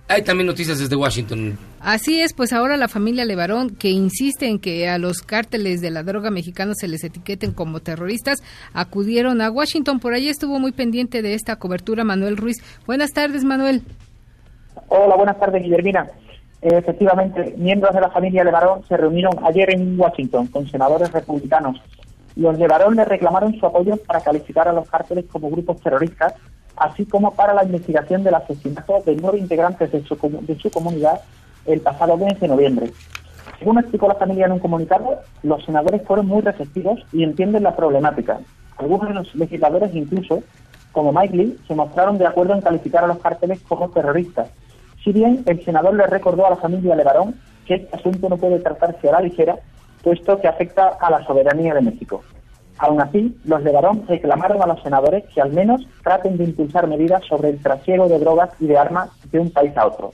hay 0.10 0.22
también 0.24 0.48
noticias 0.48 0.80
desde 0.80 0.98
Washington. 0.98 1.58
Así 1.80 2.20
es, 2.20 2.34
pues 2.34 2.52
ahora 2.52 2.76
la 2.76 2.90
familia 2.90 3.24
Levarón, 3.24 3.70
que 3.70 3.90
insiste 3.90 4.48
en 4.48 4.60
que 4.60 4.90
a 4.90 4.98
los 4.98 5.22
cárteles 5.22 5.80
de 5.80 5.92
la 5.92 6.04
droga 6.04 6.30
mexicana 6.30 6.74
se 6.76 6.90
les 6.90 7.06
etiqueten 7.06 7.54
como 7.54 7.80
terroristas, 7.80 8.44
acudieron 8.74 9.42
a 9.42 9.50
Washington. 9.50 10.02
Por 10.02 10.14
ahí 10.14 10.28
estuvo 10.28 10.60
muy 10.60 10.74
pendiente 10.74 11.22
de 11.22 11.34
esta 11.34 11.56
cobertura 11.56 12.04
Manuel 12.04 12.36
Ruiz. 12.36 12.58
Buenas 12.86 13.12
tardes, 13.12 13.46
Manuel. 13.46 13.84
Hola, 14.90 15.16
buenas 15.16 15.40
tardes, 15.40 15.64
Guillermina. 15.64 16.06
Efectivamente, 16.62 17.54
miembros 17.58 17.96
de 17.96 18.02
la 18.02 18.10
familia 18.10 18.44
Levarón 18.44 18.84
se 18.90 18.98
reunieron 18.98 19.34
ayer 19.46 19.74
en 19.74 19.98
Washington 19.98 20.48
con 20.48 20.68
senadores 20.68 21.12
republicanos 21.14 21.80
los 22.38 22.58
llevaron 22.58 22.96
le 22.96 23.04
reclamaron 23.04 23.60
su 23.60 23.66
apoyo 23.66 23.98
para 23.98 24.22
calificar 24.22 24.68
a 24.68 24.74
los 24.74 24.88
cárteles 24.90 25.26
como 25.26 25.50
grupos 25.50 25.82
terroristas, 25.82 26.34
así 26.76 27.06
como 27.06 27.32
para 27.32 27.54
la 27.54 27.64
investigación 27.64 28.24
del 28.24 28.36
asesinato 28.36 29.02
de 29.06 29.16
nueve 29.16 29.40
integrantes 29.40 29.92
de 29.92 30.04
su, 30.04 30.16
de 30.16 30.60
su 30.60 30.70
comunidad 30.70 31.22
el 31.66 31.82
pasado 31.82 32.16
mes 32.16 32.40
de 32.40 32.48
noviembre. 32.48 32.92
Según 33.58 33.80
explicó 33.80 34.08
la 34.08 34.16
familia 34.16 34.46
en 34.46 34.52
un 34.52 34.60
comunicado, 34.60 35.20
los 35.42 35.66
senadores 35.66 36.04
fueron 36.06 36.28
muy 36.28 36.42
receptivos 36.42 37.00
y 37.12 37.24
entienden 37.24 37.64
la 37.64 37.76
problemática. 37.76 38.40
Algunos 38.78 39.08
de 39.08 39.16
los 39.16 39.36
legisladores 39.36 39.96
incluso, 39.96 40.44
como 40.92 41.12
Mike 41.12 41.36
Lee, 41.36 41.58
se 41.68 41.74
mostraron 41.74 42.20
de 42.20 42.28
acuerdo 42.28 42.54
en 42.54 42.62
calificar 42.62 43.04
a 43.04 43.08
los 43.08 43.18
cárteles 43.18 43.60
como 43.68 43.90
terroristas. 43.90 44.50
Si 45.04 45.12
bien 45.12 45.42
el 45.48 45.66
senador 45.66 45.96
le 45.96 46.06
recordó 46.06 46.46
a 46.46 46.52
la 46.52 46.58
familia 46.58 46.96
Levarón 46.96 47.36
que 47.66 47.76
este 47.76 47.96
asunto 47.96 48.30
no 48.30 48.38
puede 48.38 48.60
tratarse 48.60 49.10
a 49.10 49.14
la 49.14 49.22
ligera 49.22 49.58
puesto 50.04 50.40
que 50.40 50.48
afecta 50.48 50.98
a 51.00 51.12
la 51.12 51.26
soberanía 51.26 51.74
de 51.74 51.82
México. 51.82 52.24
Aún 52.80 53.02
así, 53.02 53.36
los 53.44 53.64
de 53.64 53.72
Barón 53.72 54.04
reclamaron 54.08 54.62
a 54.62 54.68
los 54.68 54.82
senadores 54.84 55.24
que 55.34 55.42
al 55.42 55.52
menos 55.52 55.88
traten 56.04 56.38
de 56.38 56.44
impulsar 56.44 56.88
medidas 56.88 57.24
sobre 57.26 57.50
el 57.50 57.60
trasiego 57.60 58.08
de 58.08 58.20
drogas 58.20 58.52
y 58.60 58.68
de 58.68 58.78
armas 58.78 59.10
de 59.32 59.40
un 59.40 59.50
país 59.50 59.76
a 59.78 59.88
otro. 59.88 60.12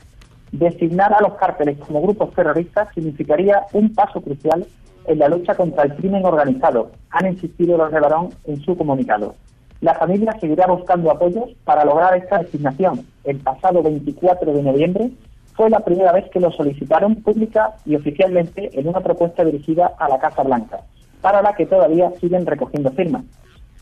Designar 0.51 1.13
a 1.13 1.21
los 1.21 1.33
cárteles 1.33 1.77
como 1.79 2.01
grupos 2.01 2.33
terroristas 2.33 2.87
significaría 2.93 3.63
un 3.73 3.93
paso 3.93 4.21
crucial 4.21 4.65
en 5.07 5.19
la 5.19 5.27
lucha 5.27 5.55
contra 5.55 5.83
el 5.83 5.95
crimen 5.95 6.25
organizado, 6.25 6.91
han 7.09 7.27
insistido 7.27 7.77
los 7.77 7.91
de 7.91 7.99
Barón 7.99 8.29
en 8.45 8.61
su 8.61 8.77
comunicado. 8.77 9.35
La 9.81 9.95
familia 9.95 10.37
seguirá 10.39 10.65
buscando 10.67 11.11
apoyos 11.11 11.49
para 11.65 11.83
lograr 11.83 12.15
esta 12.15 12.37
designación. 12.37 13.05
El 13.25 13.39
pasado 13.39 13.83
24 13.83 14.53
de 14.53 14.63
noviembre 14.63 15.11
fue 15.53 15.69
la 15.69 15.79
primera 15.79 16.11
vez 16.11 16.29
que 16.29 16.39
lo 16.39 16.51
solicitaron 16.51 17.15
pública 17.15 17.75
y 17.85 17.95
oficialmente 17.95 18.69
en 18.79 18.87
una 18.87 19.01
propuesta 19.01 19.43
dirigida 19.43 19.93
a 19.97 20.09
la 20.09 20.19
Casa 20.19 20.43
Blanca, 20.43 20.79
para 21.21 21.41
la 21.41 21.53
que 21.53 21.65
todavía 21.65 22.11
siguen 22.19 22.45
recogiendo 22.45 22.91
firmas. 22.91 23.23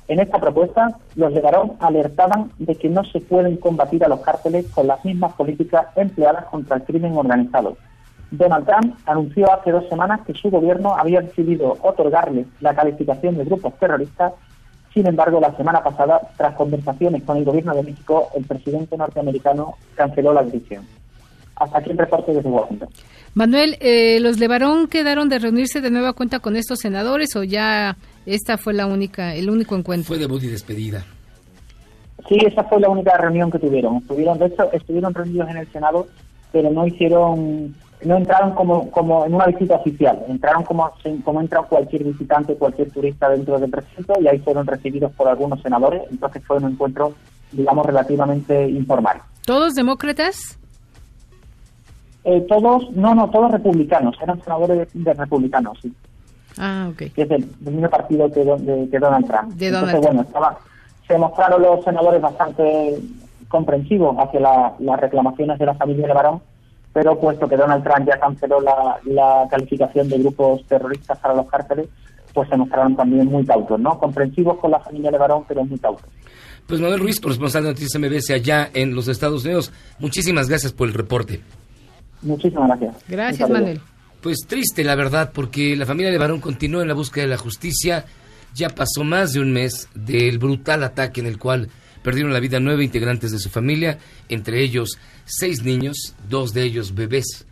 En 0.07 0.19
esta 0.19 0.39
propuesta, 0.39 0.97
los 1.15 1.33
de 1.33 1.41
Barón 1.41 1.73
alertaban 1.79 2.51
de 2.59 2.75
que 2.75 2.89
no 2.89 3.03
se 3.05 3.21
pueden 3.21 3.57
combatir 3.57 4.03
a 4.03 4.09
los 4.09 4.19
cárteles 4.21 4.67
con 4.71 4.87
las 4.87 5.03
mismas 5.05 5.33
políticas 5.33 5.87
empleadas 5.95 6.45
contra 6.45 6.77
el 6.77 6.83
crimen 6.83 7.17
organizado. 7.17 7.77
Donald 8.31 8.65
Trump 8.65 8.95
anunció 9.05 9.51
hace 9.51 9.71
dos 9.71 9.87
semanas 9.89 10.21
que 10.25 10.33
su 10.33 10.49
gobierno 10.49 10.95
había 10.95 11.21
decidido 11.21 11.77
otorgarle 11.81 12.45
la 12.59 12.73
calificación 12.73 13.37
de 13.37 13.45
grupos 13.45 13.73
terroristas 13.79 14.33
sin 14.93 15.07
embargo, 15.07 15.39
la 15.39 15.55
semana 15.55 15.81
pasada, 15.81 16.19
tras 16.35 16.53
conversaciones 16.55 17.23
con 17.23 17.37
el 17.37 17.45
gobierno 17.45 17.73
de 17.73 17.83
México, 17.83 18.27
el 18.35 18.43
presidente 18.43 18.97
norteamericano 18.97 19.75
canceló 19.95 20.33
la 20.33 20.43
decisión. 20.43 20.85
Hasta 21.61 21.77
aquí 21.77 21.91
el 21.91 21.97
reporte 21.97 22.33
desde 22.33 22.49
Washington. 22.49 22.89
Manuel, 23.33 23.77
eh, 23.79 24.19
¿los 24.19 24.39
Levarón 24.39 24.87
quedaron 24.87 25.29
de 25.29 25.39
reunirse 25.39 25.79
de 25.79 25.91
nueva 25.91 26.13
cuenta 26.13 26.39
con 26.39 26.55
estos 26.55 26.79
senadores 26.79 27.35
o 27.35 27.43
ya 27.43 27.95
esta 28.25 28.57
fue 28.57 28.73
la 28.73 28.87
única, 28.87 29.35
el 29.35 29.49
único 29.49 29.75
encuentro? 29.75 30.07
Fue 30.07 30.17
debut 30.17 30.41
y 30.43 30.47
despedida. 30.47 31.05
Sí, 32.27 32.37
esa 32.45 32.63
fue 32.63 32.79
la 32.79 32.89
única 32.89 33.17
reunión 33.17 33.51
que 33.51 33.59
tuvieron. 33.59 33.97
Estuvieron, 33.97 34.39
de 34.39 34.47
hecho, 34.47 34.71
estuvieron 34.71 35.13
reunidos 35.13 35.49
en 35.49 35.57
el 35.57 35.71
Senado, 35.71 36.07
pero 36.51 36.71
no 36.71 36.87
hicieron 36.87 37.73
no 38.03 38.17
entraron 38.17 38.53
como, 38.55 38.89
como 38.89 39.25
en 39.25 39.33
una 39.33 39.45
visita 39.45 39.75
oficial, 39.75 40.23
entraron 40.27 40.63
como, 40.63 40.91
como 41.23 41.41
entra 41.41 41.61
cualquier 41.61 42.03
visitante, 42.03 42.55
cualquier 42.55 42.91
turista 42.91 43.29
dentro 43.29 43.59
del 43.59 43.71
recinto 43.71 44.13
y 44.19 44.27
ahí 44.27 44.39
fueron 44.39 44.65
recibidos 44.65 45.11
por 45.13 45.27
algunos 45.27 45.61
senadores, 45.61 46.01
entonces 46.09 46.43
fue 46.45 46.57
un 46.57 46.71
encuentro, 46.71 47.13
digamos, 47.51 47.85
relativamente 47.85 48.67
informal. 48.69 49.21
¿Todos 49.45 49.75
demócratas? 49.75 50.57
Eh, 52.23 52.45
todos, 52.47 52.91
no, 52.91 53.15
no, 53.15 53.29
todos 53.29 53.51
republicanos, 53.51 54.15
eran 54.21 54.41
senadores 54.43 54.87
de, 54.93 55.13
republicanos, 55.13 55.77
sí. 55.81 55.91
Ah, 56.57 56.89
ok. 56.91 57.13
Que 57.13 57.21
es 57.23 57.29
del, 57.29 57.47
mismo 57.59 57.89
partido 57.89 58.31
que, 58.31 58.41
de, 58.41 58.99
Donald 58.99 59.27
Trump. 59.27 59.53
De 59.53 59.67
entonces, 59.67 60.01
bueno, 60.01 60.21
estaba, 60.21 60.57
se 61.07 61.17
mostraron 61.17 61.61
los 61.61 61.83
senadores 61.83 62.21
bastante 62.21 62.99
comprensivos 63.47 64.15
hacia 64.19 64.39
las 64.79 64.99
reclamaciones 64.99 65.57
de 65.59 65.65
la 65.65 65.73
familia 65.75 66.07
de 66.07 66.13
Barón 66.13 66.41
pero 66.93 67.17
puesto 67.19 67.47
que 67.47 67.57
Donald 67.57 67.83
Trump 67.83 68.07
ya 68.07 68.19
canceló 68.19 68.59
la, 68.61 69.47
calificación 69.49 70.09
de 70.09 70.19
grupos 70.19 70.65
terroristas 70.67 71.17
para 71.19 71.33
los 71.33 71.47
cárteles, 71.47 71.87
pues 72.33 72.49
se 72.49 72.57
mostraron 72.57 72.95
también 72.95 73.27
muy 73.27 73.45
cautos, 73.45 73.79
¿no? 73.79 73.97
Comprensivos 73.99 74.57
con 74.59 74.71
la 74.71 74.79
familia 74.79 75.11
de 75.11 75.17
Barón, 75.17 75.43
pero 75.47 75.63
muy 75.63 75.77
cautos. 75.79 76.09
Pues 76.67 76.79
Manuel 76.79 77.01
Ruiz, 77.01 77.19
corresponsal 77.19 77.63
de 77.63 77.69
Noticias 77.69 77.99
MBS 77.99 78.31
allá 78.31 78.69
en 78.73 78.95
los 78.95 79.07
Estados 79.07 79.43
Unidos, 79.43 79.71
muchísimas 79.99 80.47
gracias 80.47 80.71
por 80.71 80.87
el 80.87 80.93
reporte. 80.93 81.41
Muchísimas 82.21 82.67
gracias. 82.67 82.95
Gracias, 83.07 83.49
Manuel. 83.49 83.81
Pues 84.21 84.39
triste, 84.47 84.83
la 84.83 84.95
verdad, 84.95 85.31
porque 85.33 85.75
la 85.75 85.85
familia 85.85 86.11
de 86.11 86.17
Barón 86.17 86.41
continúa 86.41 86.83
en 86.83 86.87
la 86.87 86.93
búsqueda 86.93 87.23
de 87.23 87.31
la 87.31 87.37
justicia. 87.37 88.05
Ya 88.53 88.69
pasó 88.69 89.03
más 89.03 89.33
de 89.33 89.39
un 89.39 89.51
mes 89.51 89.87
del 89.95 90.37
brutal 90.37 90.83
ataque 90.83 91.21
en 91.21 91.27
el 91.27 91.39
cual 91.39 91.69
perdieron 92.03 92.33
la 92.33 92.39
vida 92.39 92.59
nueve 92.59 92.83
integrantes 92.83 93.31
de 93.31 93.39
su 93.39 93.49
familia, 93.49 93.97
entre 94.29 94.61
ellos 94.63 94.97
seis 95.25 95.63
niños, 95.63 96.15
dos 96.29 96.53
de 96.53 96.63
ellos 96.63 96.93
bebés, 96.93 97.45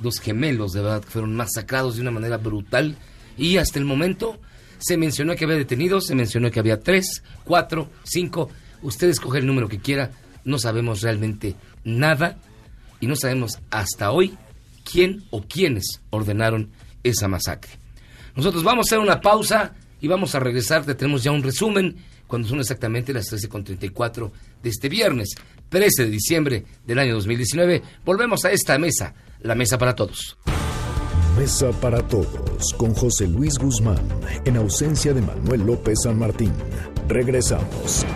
dos 0.00 0.20
gemelos 0.20 0.72
de 0.72 0.82
verdad 0.82 1.02
que 1.02 1.10
fueron 1.10 1.34
masacrados 1.34 1.96
de 1.96 2.02
una 2.02 2.10
manera 2.10 2.36
brutal 2.38 2.96
y 3.36 3.56
hasta 3.58 3.78
el 3.78 3.84
momento 3.84 4.38
se 4.78 4.96
mencionó 4.96 5.34
que 5.34 5.44
había 5.44 5.56
detenidos, 5.56 6.06
se 6.06 6.14
mencionó 6.14 6.50
que 6.50 6.60
había 6.60 6.80
tres, 6.80 7.22
cuatro, 7.44 7.90
cinco, 8.04 8.50
usted 8.82 9.08
escoge 9.08 9.38
el 9.38 9.46
número 9.46 9.68
que 9.68 9.78
quiera, 9.78 10.10
no 10.44 10.58
sabemos 10.58 11.02
realmente 11.02 11.56
nada 11.84 12.38
y 13.00 13.06
no 13.06 13.16
sabemos 13.16 13.58
hasta 13.70 14.10
hoy 14.10 14.36
quién 14.90 15.24
o 15.30 15.42
quiénes 15.42 16.00
ordenaron 16.10 16.70
esa 17.02 17.28
masacre. 17.28 17.72
Nosotros 18.34 18.62
vamos 18.62 18.86
a 18.86 18.88
hacer 18.88 18.98
una 18.98 19.20
pausa 19.20 19.74
y 20.00 20.08
vamos 20.08 20.34
a 20.34 20.40
regresar, 20.40 20.84
tenemos 20.84 21.22
ya 21.22 21.32
un 21.32 21.42
resumen 21.42 21.96
cuando 22.26 22.48
son 22.48 22.60
exactamente 22.60 23.12
las 23.12 23.32
13.34 23.32 24.30
de 24.62 24.70
este 24.70 24.88
viernes, 24.88 25.30
13 25.68 26.04
de 26.04 26.10
diciembre 26.10 26.64
del 26.84 26.98
año 26.98 27.14
2019. 27.14 27.82
Volvemos 28.04 28.44
a 28.44 28.50
esta 28.50 28.78
mesa, 28.78 29.14
la 29.40 29.54
mesa 29.54 29.78
para 29.78 29.94
todos. 29.94 30.36
Mesa 31.38 31.70
para 31.80 32.06
todos, 32.06 32.72
con 32.74 32.94
José 32.94 33.28
Luis 33.28 33.58
Guzmán, 33.58 34.08
en 34.44 34.56
ausencia 34.56 35.12
de 35.12 35.20
Manuel 35.20 35.66
López 35.66 36.00
San 36.02 36.18
Martín. 36.18 36.52
Regresamos 37.08 38.06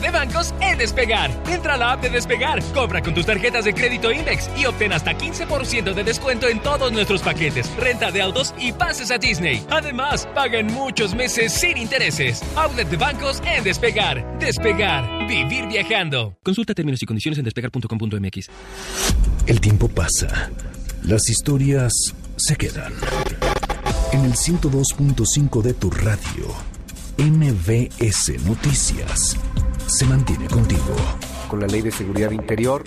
de 0.00 0.10
bancos 0.10 0.54
en 0.60 0.78
Despegar. 0.78 1.30
Entra 1.46 1.74
a 1.74 1.76
la 1.76 1.92
app 1.92 2.02
de 2.02 2.10
Despegar, 2.10 2.62
compra 2.72 3.02
con 3.02 3.14
tus 3.14 3.26
tarjetas 3.26 3.64
de 3.64 3.74
crédito 3.74 4.12
Index 4.12 4.50
y 4.56 4.66
obtén 4.66 4.92
hasta 4.92 5.12
15% 5.12 5.94
de 5.94 6.04
descuento 6.04 6.48
en 6.48 6.60
todos 6.60 6.92
nuestros 6.92 7.22
paquetes, 7.22 7.70
renta 7.76 8.10
de 8.10 8.22
autos 8.22 8.54
y 8.58 8.72
pases 8.72 9.10
a 9.10 9.18
Disney. 9.18 9.64
Además, 9.70 10.28
pagan 10.34 10.66
muchos 10.66 11.14
meses 11.14 11.52
sin 11.52 11.76
intereses. 11.76 12.42
Outlet 12.56 12.88
de 12.88 12.96
bancos 12.96 13.42
en 13.46 13.64
Despegar. 13.64 14.38
Despegar. 14.38 15.26
Vivir 15.26 15.66
viajando. 15.66 16.36
Consulta 16.42 16.74
términos 16.74 17.02
y 17.02 17.06
condiciones 17.06 17.38
en 17.38 17.44
despegar.com.mx. 17.44 18.50
El 19.46 19.60
tiempo 19.60 19.88
pasa. 19.88 20.50
Las 21.02 21.28
historias 21.28 21.92
se 22.36 22.56
quedan. 22.56 22.92
En 24.12 24.24
el 24.24 24.32
102.5 24.32 25.62
de 25.62 25.74
tu 25.74 25.90
radio. 25.90 26.54
MVS 27.16 28.44
Noticias 28.44 29.36
se 29.86 30.04
mantiene 30.06 30.46
contigo. 30.48 30.94
Con 31.48 31.60
la 31.60 31.66
ley 31.66 31.82
de 31.82 31.90
seguridad 31.90 32.30
interior. 32.30 32.84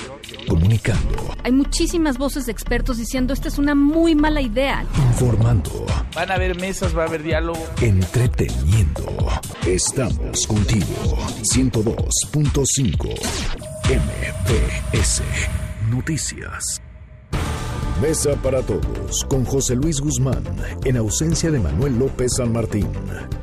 Comunicando. 0.48 1.36
Hay 1.44 1.52
muchísimas 1.52 2.18
voces 2.18 2.46
de 2.46 2.52
expertos 2.52 2.98
diciendo 2.98 3.34
esta 3.34 3.48
es 3.48 3.58
una 3.58 3.76
muy 3.76 4.16
mala 4.16 4.42
idea. 4.42 4.86
Informando. 5.12 5.86
Van 6.16 6.32
a 6.32 6.36
haber 6.36 6.60
mesas, 6.60 6.98
va 6.98 7.04
a 7.04 7.08
haber 7.08 7.24
diálogo. 7.24 7.60
Entreteniendo. 7.82 9.06
Estamos 9.66 10.48
contigo. 10.48 10.86
102.5 11.44 13.18
MPS 13.90 15.22
Noticias. 15.90 16.82
Mesa 18.02 18.36
para 18.36 18.62
todos 18.62 19.26
con 19.26 19.44
José 19.44 19.76
Luis 19.76 20.00
Guzmán 20.02 20.44
en 20.86 20.98
ausencia 20.98 21.50
de 21.50 21.60
Manuel 21.60 21.98
López 21.98 22.36
San 22.36 22.52
Martín. 22.54 22.88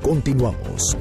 Continuamos. 0.01 0.97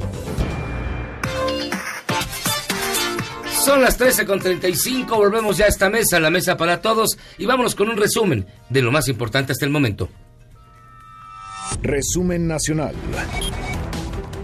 Son 3.63 3.81
las 3.81 3.97
13 3.97 4.25
con 4.25 4.41
35, 4.41 5.15
volvemos 5.15 5.55
ya 5.55 5.63
a 5.65 5.67
esta 5.69 5.89
mesa, 5.89 6.19
la 6.19 6.29
mesa 6.29 6.57
para 6.57 6.81
todos, 6.81 7.17
y 7.37 7.45
vámonos 7.45 7.75
con 7.75 7.87
un 7.87 7.95
resumen 7.95 8.45
de 8.69 8.81
lo 8.81 8.91
más 8.91 9.07
importante 9.07 9.53
hasta 9.53 9.63
el 9.63 9.71
momento. 9.71 10.09
Resumen 11.81 12.45
nacional. 12.45 12.93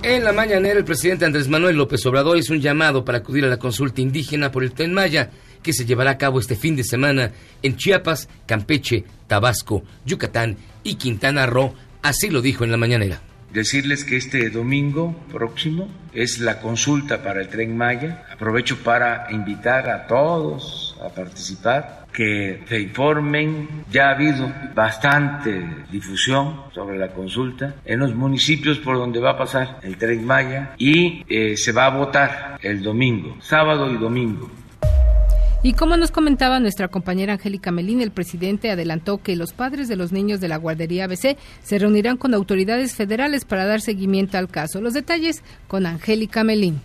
En 0.04 0.24
la 0.24 0.32
mañanera, 0.32 0.80
el 0.80 0.86
presidente 0.86 1.26
Andrés 1.26 1.50
Manuel 1.50 1.76
López 1.76 2.06
Obrador 2.06 2.38
hizo 2.38 2.54
un 2.54 2.62
llamado 2.62 3.04
para 3.04 3.18
acudir 3.18 3.44
a 3.44 3.50
la 3.50 3.60
consulta 3.60 4.00
indígena 4.00 4.52
por 4.52 4.64
el 4.64 4.72
Tren 4.72 4.94
Maya, 4.94 5.32
que 5.62 5.74
se 5.74 5.86
llevará 5.86 6.12
a 6.12 6.18
cabo 6.18 6.40
este 6.40 6.56
fin 6.56 6.78
de 6.78 6.86
semana 6.86 7.34
en 7.62 7.76
Chiapas, 7.76 8.30
Campeche, 8.46 9.04
Tabasco, 9.28 9.84
Yucatán 10.06 10.56
y 10.82 10.96
Quintana 10.96 11.46
Roo, 11.46 11.74
así 12.02 12.30
lo 12.30 12.42
dijo 12.42 12.64
en 12.64 12.72
la 12.72 12.78
mañanera 12.78 13.22
decirles 13.54 14.04
que 14.04 14.18
este 14.18 14.50
domingo 14.50 15.16
próximo 15.32 15.90
es 16.14 16.40
la 16.40 16.60
consulta 16.60 17.24
para 17.24 17.42
el 17.42 17.50
tren 17.50 17.78
Maya. 17.78 18.26
Aprovecho 18.32 18.78
para 18.84 19.28
invitar 19.32 19.90
a 19.90 20.08
todos 20.08 20.98
a 21.04 21.10
participar, 21.10 22.08
que 22.12 22.64
se 22.68 22.80
informen. 22.80 23.86
Ya 23.92 24.10
ha 24.10 24.16
habido 24.16 24.52
bastante 24.74 25.64
difusión 25.92 26.62
sobre 26.74 26.98
la 26.98 27.10
consulta 27.10 27.76
en 27.86 28.00
los 28.00 28.14
municipios 28.16 28.80
por 28.80 28.98
donde 28.98 29.20
va 29.20 29.32
a 29.32 29.38
pasar 29.38 29.80
el 29.84 29.98
tren 29.98 30.26
Maya 30.26 30.74
y 30.78 31.24
eh, 31.30 31.56
se 31.58 31.72
va 31.72 31.86
a 31.86 31.90
votar 31.90 32.60
el 32.62 32.82
domingo, 32.82 33.38
sábado 33.42 33.92
y 33.92 33.98
domingo. 33.98 34.50
Y 35.62 35.74
como 35.74 35.98
nos 35.98 36.12
comentaba 36.12 36.62
nuestra 36.62 36.88
compañera 36.88 37.34
Angélica 37.34 37.70
Melín, 37.72 38.00
el 38.00 38.12
presidente 38.12 38.72
adelantó 38.72 39.18
que 39.18 39.36
los 39.36 39.52
padres 39.52 39.90
de 39.90 39.98
los 39.98 40.14
niños 40.14 40.40
de 40.40 40.48
la 40.48 40.56
guardería 40.56 41.04
ABC 41.04 41.38
se 41.64 41.80
reunirán 41.80 42.16
con 42.16 42.34
autoridades 42.34 42.96
federales 42.96 43.44
para 43.44 43.66
dar 43.66 43.82
seguimiento 43.82 44.38
al 44.38 44.48
caso. 44.48 44.80
Los 44.80 44.94
detalles 44.94 45.44
con 45.68 45.86
Angélica 45.86 46.46
Melín. 46.46 46.80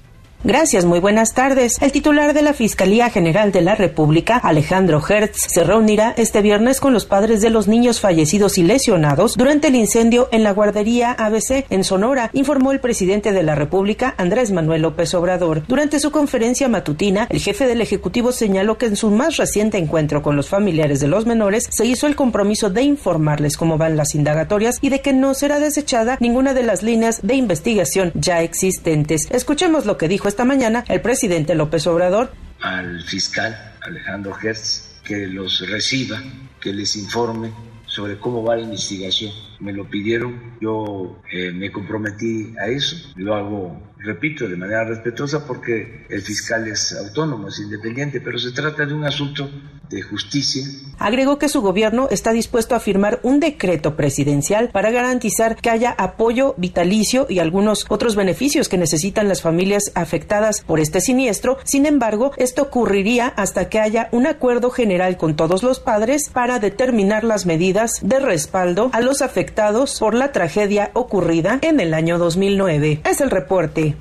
Gracias, 0.47 0.85
muy 0.85 1.01
buenas 1.01 1.33
tardes. 1.33 1.81
El 1.81 1.91
titular 1.91 2.35
de 2.35 2.43
la 2.43 2.53
Fiscalía 2.53 3.09
General 3.09 3.51
de 3.51 3.63
la 3.63 3.77
República, 3.77 4.37
Alejandro 4.37 5.03
Hertz, 5.03 5.39
se 5.49 5.65
reunirá 5.65 6.13
este 6.19 6.43
viernes 6.43 6.81
con 6.81 6.93
los 6.93 7.07
padres 7.07 7.41
de 7.41 7.49
los 7.49 7.67
niños 7.67 7.99
fallecidos 7.99 8.59
y 8.59 8.63
lesionados 8.63 9.39
durante 9.39 9.69
el 9.69 9.75
incendio 9.75 10.29
en 10.33 10.43
la 10.43 10.53
guardería 10.53 11.13
ABC 11.13 11.65
en 11.71 11.83
Sonora, 11.83 12.29
informó 12.35 12.73
el 12.73 12.81
presidente 12.81 13.33
de 13.33 13.43
la 13.43 13.55
República, 13.55 14.15
Andrés 14.19 14.53
Manuel 14.53 14.83
López 14.83 15.15
Obrador. 15.15 15.63
Durante 15.67 15.99
su 15.99 16.11
conferencia 16.11 16.69
matutina, 16.69 17.27
el 17.31 17.41
jefe 17.41 17.67
del 17.67 17.81
Ejecutivo 17.81 18.31
señaló 18.31 18.77
que 18.77 18.85
en 18.85 18.97
su 18.97 19.11
más 19.11 19.39
reciente 19.39 19.79
encuentro 19.79 20.21
con 20.21 20.37
los 20.37 20.51
familiares 20.51 21.01
de 21.01 21.09
los 21.09 21.25
menores 21.25 21.71
se 21.71 21.87
hizo 21.87 22.07
el 22.07 22.17
compromiso 22.17 22.69
de 22.69 22.83
informarles 22.83 23.57
cómo 23.57 23.79
van 23.79 23.97
las 23.97 24.15
indagatorias 24.15 24.77
y 24.83 24.91
de 24.91 25.01
que 25.01 25.15
no 25.15 25.33
será 25.33 25.59
desechada 25.59 26.19
ninguna 26.21 26.53
de 26.53 26.65
las 26.65 26.83
líneas 26.83 27.21
de 27.23 27.35
investigación 27.35 28.13
ya 28.15 28.43
existentes. 28.43 29.27
Escuchemos 29.31 29.87
lo 29.87 29.97
que 29.97 30.07
dijo 30.07 30.29
esta 30.35 30.45
mañana 30.45 30.85
el 30.89 31.01
presidente 31.01 31.55
López 31.55 31.87
Obrador. 31.87 32.33
Al 32.61 33.01
fiscal 33.05 33.57
Alejandro 33.83 34.37
Hertz 34.43 34.97
que 35.05 35.29
los 35.29 35.61
reciba, 35.71 36.21
que 36.61 36.73
les 36.73 36.97
informe 36.97 37.53
sobre 37.87 38.19
cómo 38.19 38.43
va 38.43 38.57
la 38.57 38.63
investigación. 38.63 39.31
Me 39.65 39.73
lo 39.73 39.89
pidieron, 39.89 40.59
yo 40.61 41.23
eh, 41.33 41.51
me 41.51 41.73
comprometí 41.73 42.55
a 42.59 42.67
eso, 42.67 43.15
lo 43.17 43.35
hago 43.35 43.95
repito, 43.97 44.47
de 44.47 44.57
manera 44.57 44.85
respetuosa 44.85 45.47
porque 45.47 46.05
el 46.11 46.21
fiscal 46.21 46.69
es 46.69 46.93
autónomo, 46.93 47.49
es 47.49 47.59
independiente, 47.59 48.21
pero 48.21 48.39
se 48.39 48.53
trata 48.53 48.85
de 48.85 48.93
un 48.93 49.05
asunto 49.05 49.49
de 49.89 50.03
justicia. 50.03 50.63
Agregó 50.99 51.39
que 51.39 51.49
su 51.49 51.63
gobierno 51.63 52.09
está 52.11 52.33
dispuesto 52.33 52.75
a 52.75 52.81
firmar 52.81 53.21
un 53.23 53.41
decreto 53.41 53.97
presidencial 53.97 54.69
para 54.71 54.91
garantizar 54.91 55.57
que 55.57 55.71
haya 55.71 55.95
apoyo 55.97 56.55
vitalicio 56.59 57.27
y 57.31 57.39
algunos 57.39 57.87
otros 57.89 58.15
beneficios 58.15 58.69
que 58.69 58.77
necesitan 58.77 59.29
las 59.29 59.41
familias 59.41 59.91
afectadas 59.95 60.61
por 60.61 60.81
este 60.81 61.01
siniestro. 61.01 61.57
Sin 61.65 61.87
embargo, 61.87 62.33
esto 62.37 62.63
ocurriría 62.63 63.29
hasta 63.29 63.71
que 63.71 63.81
haya 63.81 64.11
un 64.13 64.27
acuerdo 64.27 64.71
general 64.71 65.17
con 65.17 65.35
todos 65.35 65.63
los 65.63 65.81
padres 65.81 66.29
para 66.29 66.59
determinar 66.59 67.25
las 67.25 67.47
medidas 67.47 67.93
de 68.03 68.21
respaldo 68.21 68.91
a 68.93 69.01
los 69.01 69.23
afectados 69.23 69.54
por 69.99 70.15
la 70.15 70.33
tragedia 70.33 70.91
ocurrida 70.95 71.59
en 71.63 71.79
el 71.79 71.95
año 71.95 72.19
2009. 72.19 73.03
Es 73.05 73.21
el 73.21 73.31
reporte. 73.31 73.95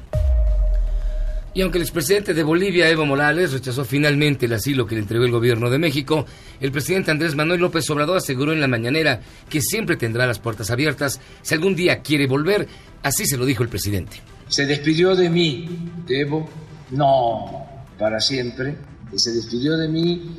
Y 1.54 1.62
aunque 1.62 1.78
el 1.78 1.84
expresidente 1.84 2.34
de 2.34 2.42
Bolivia, 2.42 2.90
Evo 2.90 3.06
Morales, 3.06 3.54
rechazó 3.54 3.86
finalmente 3.86 4.48
el 4.48 4.54
asilo 4.54 4.88
que 4.88 4.96
le 4.96 5.02
entregó 5.02 5.26
el 5.26 5.32
gobierno 5.32 5.70
de 5.70 5.78
México, 5.78 6.26
el 6.60 6.72
presidente 6.72 7.12
Andrés 7.12 7.36
Manuel 7.36 7.62
López 7.62 7.88
Obrador 7.92 8.18
aseguró 8.18 8.54
en 8.54 8.62
la 8.62 8.68
mañanera 8.68 9.20
que 9.48 9.62
siempre 9.62 9.96
tendrá 9.96 10.26
las 10.26 10.40
puertas 10.40 10.72
abiertas 10.72 11.22
si 11.44 11.54
algún 11.54 11.76
día 11.76 12.02
quiere 12.02 12.26
volver. 12.26 12.68
Así 13.04 13.28
se 13.28 13.38
lo 13.38 13.46
dijo 13.46 13.62
el 13.62 13.70
presidente. 13.70 14.18
Se 14.48 14.66
despidió 14.66 15.16
de 15.16 15.30
mí, 15.30 15.70
Evo, 16.10 16.50
no 16.90 17.68
para 18.00 18.20
siempre, 18.20 18.76
se 19.16 19.32
despidió 19.32 19.78
de 19.78 19.88
mí 19.88 20.36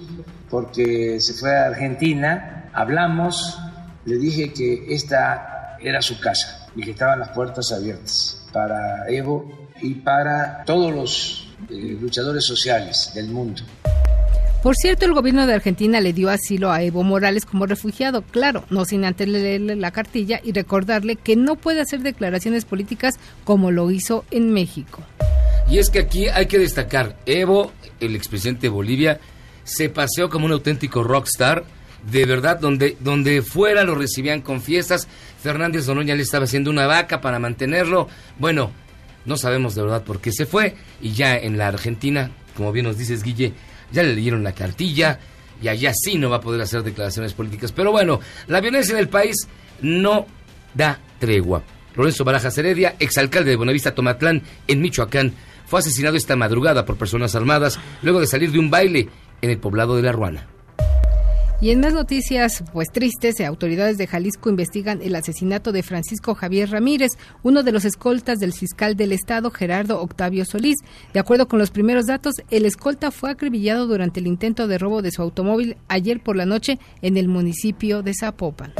porque 0.50 1.20
se 1.20 1.34
fue 1.34 1.56
a 1.56 1.66
Argentina, 1.66 2.70
hablamos, 2.72 3.56
le 4.04 4.16
dije 4.16 4.52
que 4.52 4.84
esta 4.88 5.76
era 5.80 6.02
su 6.02 6.18
casa 6.20 6.68
y 6.76 6.82
que 6.82 6.92
estaban 6.92 7.20
las 7.20 7.30
puertas 7.30 7.72
abiertas 7.72 8.46
para 8.52 9.08
Evo 9.08 9.68
y 9.80 9.94
para 9.94 10.64
todos 10.64 10.94
los 10.94 11.48
eh, 11.70 11.96
luchadores 12.00 12.44
sociales 12.44 13.12
del 13.14 13.28
mundo. 13.28 13.62
Por 14.62 14.76
cierto, 14.76 15.04
el 15.04 15.12
gobierno 15.12 15.46
de 15.46 15.52
Argentina 15.52 16.00
le 16.00 16.14
dio 16.14 16.30
asilo 16.30 16.72
a 16.72 16.82
Evo 16.82 17.02
Morales 17.02 17.44
como 17.44 17.66
refugiado, 17.66 18.22
claro, 18.22 18.64
no 18.70 18.86
sin 18.86 19.04
antes 19.04 19.28
leerle 19.28 19.76
la 19.76 19.90
cartilla 19.90 20.40
y 20.42 20.52
recordarle 20.52 21.16
que 21.16 21.36
no 21.36 21.56
puede 21.56 21.82
hacer 21.82 22.00
declaraciones 22.00 22.64
políticas 22.64 23.16
como 23.44 23.70
lo 23.70 23.90
hizo 23.90 24.24
en 24.30 24.54
México. 24.54 25.02
Y 25.68 25.78
es 25.78 25.90
que 25.90 25.98
aquí 25.98 26.28
hay 26.28 26.46
que 26.46 26.58
destacar, 26.58 27.16
Evo, 27.26 27.72
el 28.00 28.16
expresidente 28.16 28.62
de 28.62 28.68
Bolivia, 28.70 29.20
se 29.64 29.90
paseó 29.90 30.30
como 30.30 30.46
un 30.46 30.52
auténtico 30.52 31.02
rockstar, 31.02 31.64
de 32.10 32.24
verdad, 32.26 32.58
donde, 32.58 32.96
donde 33.00 33.42
fuera 33.42 33.84
lo 33.84 33.94
recibían 33.94 34.42
con 34.42 34.60
fiestas, 34.60 35.08
Fernández 35.42 35.86
Donoña 35.86 36.14
le 36.14 36.22
estaba 36.22 36.44
haciendo 36.44 36.70
una 36.70 36.86
vaca 36.86 37.20
para 37.20 37.38
mantenerlo, 37.38 38.08
bueno, 38.38 38.72
no 39.24 39.36
sabemos 39.36 39.74
de 39.74 39.82
verdad 39.82 40.04
por 40.04 40.20
qué 40.20 40.32
se 40.32 40.46
fue. 40.46 40.74
Y 41.00 41.12
ya 41.12 41.36
en 41.36 41.56
la 41.56 41.68
Argentina, 41.68 42.30
como 42.56 42.72
bien 42.72 42.86
nos 42.86 42.98
dices, 42.98 43.22
Guille, 43.22 43.52
ya 43.92 44.02
le 44.02 44.14
leyeron 44.14 44.42
la 44.42 44.52
cartilla 44.52 45.18
y 45.62 45.68
allá 45.68 45.92
sí 45.94 46.18
no 46.18 46.30
va 46.30 46.36
a 46.36 46.40
poder 46.40 46.60
hacer 46.60 46.82
declaraciones 46.82 47.32
políticas. 47.32 47.72
Pero 47.72 47.92
bueno, 47.92 48.20
la 48.48 48.60
violencia 48.60 48.92
en 48.92 48.98
el 48.98 49.08
país 49.08 49.48
no 49.80 50.26
da 50.74 50.98
tregua. 51.18 51.62
Lorenzo 51.94 52.24
Barajas 52.24 52.58
Heredia, 52.58 52.96
exalcalde 52.98 53.50
de 53.50 53.56
Buenavista 53.56 53.94
Tomatlán, 53.94 54.42
en 54.66 54.80
Michoacán, 54.80 55.32
fue 55.66 55.78
asesinado 55.78 56.16
esta 56.16 56.36
madrugada 56.36 56.84
por 56.84 56.96
personas 56.96 57.34
armadas 57.34 57.78
luego 58.02 58.20
de 58.20 58.26
salir 58.26 58.50
de 58.50 58.58
un 58.58 58.70
baile 58.70 59.08
en 59.40 59.50
el 59.50 59.58
poblado 59.58 59.96
de 59.96 60.02
La 60.02 60.12
Ruana. 60.12 60.53
Y 61.60 61.70
en 61.70 61.80
más 61.80 61.94
noticias, 61.94 62.62
pues 62.72 62.88
tristes, 62.90 63.40
autoridades 63.40 63.96
de 63.96 64.06
Jalisco 64.06 64.50
investigan 64.50 65.00
el 65.02 65.14
asesinato 65.14 65.72
de 65.72 65.82
Francisco 65.82 66.34
Javier 66.34 66.70
Ramírez, 66.70 67.12
uno 67.42 67.62
de 67.62 67.72
los 67.72 67.84
escoltas 67.84 68.38
del 68.38 68.52
fiscal 68.52 68.96
del 68.96 69.12
Estado, 69.12 69.50
Gerardo 69.50 70.00
Octavio 70.00 70.44
Solís. 70.44 70.76
De 71.12 71.20
acuerdo 71.20 71.48
con 71.48 71.58
los 71.58 71.70
primeros 71.70 72.06
datos, 72.06 72.34
el 72.50 72.66
escolta 72.66 73.10
fue 73.10 73.30
acribillado 73.30 73.86
durante 73.86 74.20
el 74.20 74.26
intento 74.26 74.66
de 74.66 74.78
robo 74.78 75.00
de 75.00 75.12
su 75.12 75.22
automóvil 75.22 75.76
ayer 75.88 76.20
por 76.20 76.36
la 76.36 76.44
noche 76.44 76.78
en 77.02 77.16
el 77.16 77.28
municipio 77.28 78.02
de 78.02 78.14
Zapopan. 78.14 78.74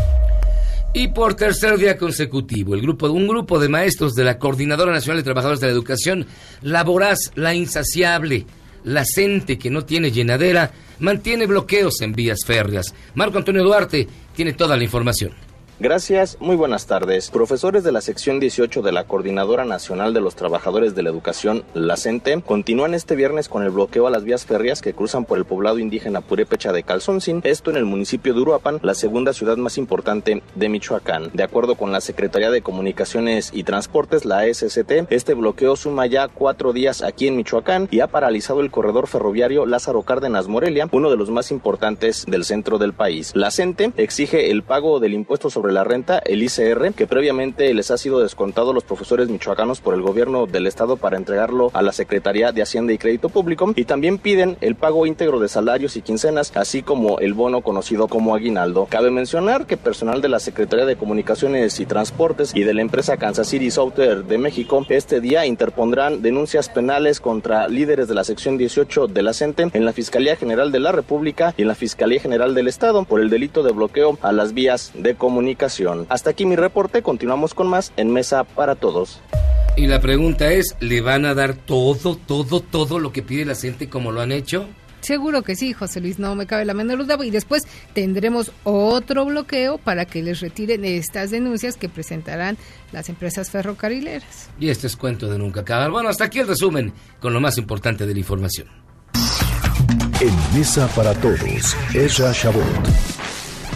Y 0.97 1.09
por 1.09 1.35
tercer 1.35 1.77
día 1.77 1.97
consecutivo, 1.97 2.75
el 2.75 2.83
grupo, 2.83 3.11
un 3.11 3.27
grupo 3.27 3.59
de 3.59 3.69
maestros 3.69 4.15
de 4.15 4.23
la 4.23 4.39
Coordinadora 4.39 4.93
Nacional 4.93 5.19
de 5.19 5.25
Trabajadores 5.25 5.61
de 5.61 5.67
la 5.67 5.73
Educación, 5.73 6.27
la 6.63 6.85
voraz, 6.85 7.33
la 7.35 7.53
insaciable, 7.53 8.47
la 8.85 9.05
CENTE 9.05 9.59
que 9.59 9.71
no 9.71 9.85
tiene 9.85 10.11
llenadera, 10.11 10.71
mantiene 11.01 11.47
bloqueos 11.47 12.01
en 12.01 12.13
vías 12.13 12.41
férreas. 12.47 12.95
Marco 13.15 13.39
Antonio 13.39 13.63
Duarte 13.63 14.07
tiene 14.35 14.53
toda 14.53 14.77
la 14.77 14.85
información. 14.85 15.33
Gracias, 15.81 16.37
muy 16.39 16.55
buenas 16.55 16.87
tardes. 16.87 17.31
Profesores 17.31 17.83
de 17.83 17.91
la 17.91 18.01
sección 18.01 18.39
18 18.39 18.81
de 18.81 18.93
la 18.93 19.05
Coordinadora 19.05 19.65
Nacional 19.65 20.15
de 20.15 20.21
los 20.21 20.37
Trabajadores 20.37 20.95
de 20.95 21.03
la 21.03 21.11
Educación, 21.11 21.65
la 21.75 21.97
CENTE, 21.97 22.43
continúan 22.43 22.95
este 22.95 23.17
viernes 23.17 23.49
con 23.49 23.65
el 23.65 23.71
bloqueo 23.71 24.07
a 24.07 24.11
las 24.11 24.23
vías 24.23 24.47
férreas 24.47 24.81
que 24.81 24.95
cruzan 24.95 25.25
por 25.25 25.37
el 25.37 25.45
poblado 25.45 25.81
indígena 25.81 26.21
Purépecha 26.21 26.73
de 26.73 26.85
Calzoncin, 26.85 27.41
esto 27.43 27.71
en 27.71 27.77
el 27.77 27.87
municipio 27.87 28.35
de 28.35 28.41
Uruapan, 28.41 28.79
la 28.83 28.95
segunda 28.95 29.33
ciudad 29.33 29.57
más 29.57 29.77
importante 29.77 30.45
de 30.55 30.69
Michoacán. 30.69 31.31
De 31.33 31.43
acuerdo 31.43 31.75
con 31.75 31.91
la 31.91 32.01
Secretaría 32.01 32.53
de 32.53 32.63
Comunicaciones 32.63 33.51
y 33.53 33.65
Transportes, 33.65 34.25
la 34.25 34.45
SCT, 34.45 35.11
este 35.11 35.35
bloqueo 35.35 35.75
suma 35.75 36.07
ya 36.07 36.29
cuatro 36.29 36.73
días 36.73 37.03
aquí 37.03 37.27
en 37.27 37.35
Michoacán 37.35 37.89
y 37.91 37.99
ha 37.99 38.07
paralizado 38.07 38.61
el 38.61 38.71
corredor 38.71 39.09
ferroviario 39.09 39.67
Lázaro 39.67 40.03
Cárdenas 40.03 40.47
Morelia, 40.47 40.89
uno 40.93 41.11
de 41.11 41.17
los 41.17 41.31
más 41.31 41.51
importantes 41.51 42.27
del 42.29 42.45
centro 42.45 42.79
del 42.79 42.93
país. 42.93 43.33
La 43.35 43.51
CENTE 43.51 43.93
exige 43.97 44.53
el 44.53 44.63
pago 44.63 45.01
del 45.01 45.15
impuesto 45.15 45.51
sobre 45.51 45.64
la 45.73 45.85
renta, 45.85 46.19
el 46.19 46.43
ICR, 46.43 46.93
que 46.95 47.07
previamente 47.07 47.73
les 47.75 47.91
ha 47.91 47.99
sido 47.99 48.21
descontado 48.21 48.71
a 48.71 48.75
los 48.75 48.85
profesores 48.85 49.29
michoacanos 49.29 49.81
por 49.81 49.95
el 49.95 50.03
gobierno 50.03 50.47
del 50.47 50.67
estado 50.67 50.97
para 50.97 51.17
entregarlo 51.17 51.71
a 51.75 51.83
la 51.83 51.93
Secretaría 51.93 52.53
de 52.53 52.63
Hacienda 52.63 52.93
y 52.93 52.99
Crédito 52.99 53.29
Público 53.29 53.73
y 53.77 53.85
también 53.85 54.19
piden 54.19 54.57
el 54.61 54.75
pago 54.75 55.07
íntegro 55.07 55.39
de 55.41 55.49
salarios 55.49 55.97
y 55.97 56.03
quincenas, 56.03 56.53
así 56.57 56.83
como 56.83 57.19
el 57.21 57.35
bono 57.35 57.63
conocido 57.63 58.09
como 58.09 58.35
aguinaldo. 58.35 58.87
Cabe 58.91 59.11
mencionar 59.11 59.67
que 59.67 59.77
personal 59.77 60.21
de 60.21 60.29
la 60.29 60.41
Secretaría 60.41 60.87
de 60.87 60.97
Comunicaciones 60.97 61.81
y 61.81 61.87
Transportes 61.87 62.55
y 62.55 62.65
de 62.65 62.75
la 62.75 62.83
empresa 62.83 63.17
Kansas 63.17 63.49
City 63.49 63.71
Software 63.71 64.25
de 64.25 64.39
México 64.39 64.85
este 64.89 65.21
día 65.21 65.47
interpondrán 65.47 66.23
denuncias 66.23 66.69
penales 66.69 67.21
contra 67.21 67.69
líderes 67.69 68.09
de 68.09 68.15
la 68.15 68.25
sección 68.25 68.59
18 68.59 69.07
de 69.07 69.23
la 69.23 69.33
CENTE 69.33 69.71
en 69.73 69.85
la 69.85 69.93
Fiscalía 69.93 70.37
General 70.37 70.73
de 70.73 70.81
la 70.81 70.93
República 70.93 71.55
y 71.57 71.63
en 71.63 71.69
la 71.69 71.75
Fiscalía 71.75 72.21
General 72.21 72.55
del 72.55 72.69
Estado 72.69 73.05
por 73.05 73.21
el 73.21 73.31
delito 73.31 73.63
de 73.63 73.73
bloqueo 73.73 74.19
a 74.23 74.33
las 74.33 74.55
vías 74.55 74.93
de 74.95 75.15
comunicación 75.15 75.54
hasta 76.09 76.31
aquí 76.31 76.47
mi 76.47 76.57
reporte, 76.57 77.03
continuamos 77.03 77.55
con 77.55 77.69
más 77.69 77.93
en 77.97 78.13
Mesa 78.13 78.45
para 78.45 78.75
Todos. 78.75 79.21
Y 79.77 79.87
la 79.87 80.01
pregunta 80.01 80.53
es, 80.53 80.77
¿le 80.81 81.01
van 81.01 81.25
a 81.25 81.35
dar 81.35 81.55
todo, 81.55 82.17
todo, 82.17 82.61
todo 82.61 82.99
lo 82.99 83.13
que 83.13 83.23
pide 83.23 83.45
la 83.45 83.55
gente 83.55 83.89
como 83.89 84.13
lo 84.13 84.21
han 84.21 84.31
hecho? 84.31 84.69
Seguro 85.01 85.43
que 85.43 85.55
sí, 85.55 85.75
José 85.75 86.01
Luis, 86.01 86.19
no 86.19 86.35
me 86.35 86.47
cabe 86.47 86.65
la 86.65 86.73
menor 86.73 86.99
duda. 86.99 87.19
Y 87.25 87.31
después 87.31 87.65
tendremos 87.93 88.53
otro 88.63 89.27
bloqueo 89.27 89.77
para 89.77 90.07
que 90.07 90.23
les 90.23 90.41
retiren 90.41 90.85
estas 90.85 91.31
denuncias 91.31 91.77
que 91.77 91.91
presentarán 91.91 92.57
las 92.91 93.09
empresas 93.11 93.51
ferrocarrileras. 93.51 94.49
Y 94.59 94.71
este 94.71 94.87
es 94.87 94.97
cuento 94.97 95.29
de 95.29 95.39
nunca 95.39 95.61
acabar. 95.61 95.91
Bueno, 95.91 96.09
hasta 96.09 96.25
aquí 96.25 96.39
el 96.39 96.49
resumen 96.49 96.93
con 97.21 97.35
lo 97.35 97.41
más 97.41 97.59
importante 97.59 98.07
de 98.07 98.15
la 98.15 98.19
información. 98.21 98.69
En 100.21 100.59
Mesa 100.59 100.89
para 100.95 101.13
Todos, 101.15 101.77
Ezra 101.93 102.33
Shabot. 102.33 103.24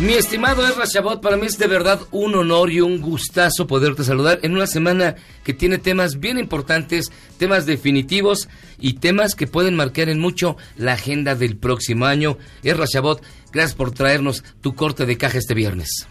Mi 0.01 0.13
estimado 0.13 0.65
Erra 0.65 0.87
Chabot, 0.87 1.21
para 1.21 1.37
mí 1.37 1.47
es 1.47 1.59
de 1.59 1.67
verdad 1.67 1.99
un 2.13 2.37
honor 2.37 2.71
y 2.71 2.81
un 2.81 3.01
gustazo 3.01 3.67
poderte 3.67 4.05
saludar 4.05 4.39
en 4.43 4.53
una 4.53 4.69
semana 4.69 5.17
que 5.43 5.53
tiene 5.53 5.79
temas 5.79 6.21
bien 6.21 6.39
importantes, 6.39 7.11
temas 7.37 7.67
definitivos 7.67 8.49
y 8.79 9.01
temas 9.01 9.35
que 9.35 9.49
pueden 9.49 9.75
marcar 9.75 10.09
en 10.09 10.21
mucho 10.21 10.57
la 10.77 10.93
agenda 10.93 11.35
del 11.35 11.57
próximo 11.57 12.07
año. 12.07 12.37
Erra 12.63 12.87
Chabot, 12.87 13.21
gracias 13.53 13.75
por 13.75 13.91
traernos 13.91 14.45
tu 14.61 14.77
corte 14.77 15.05
de 15.05 15.19
caja 15.19 15.39
este 15.39 15.55
viernes. 15.55 16.07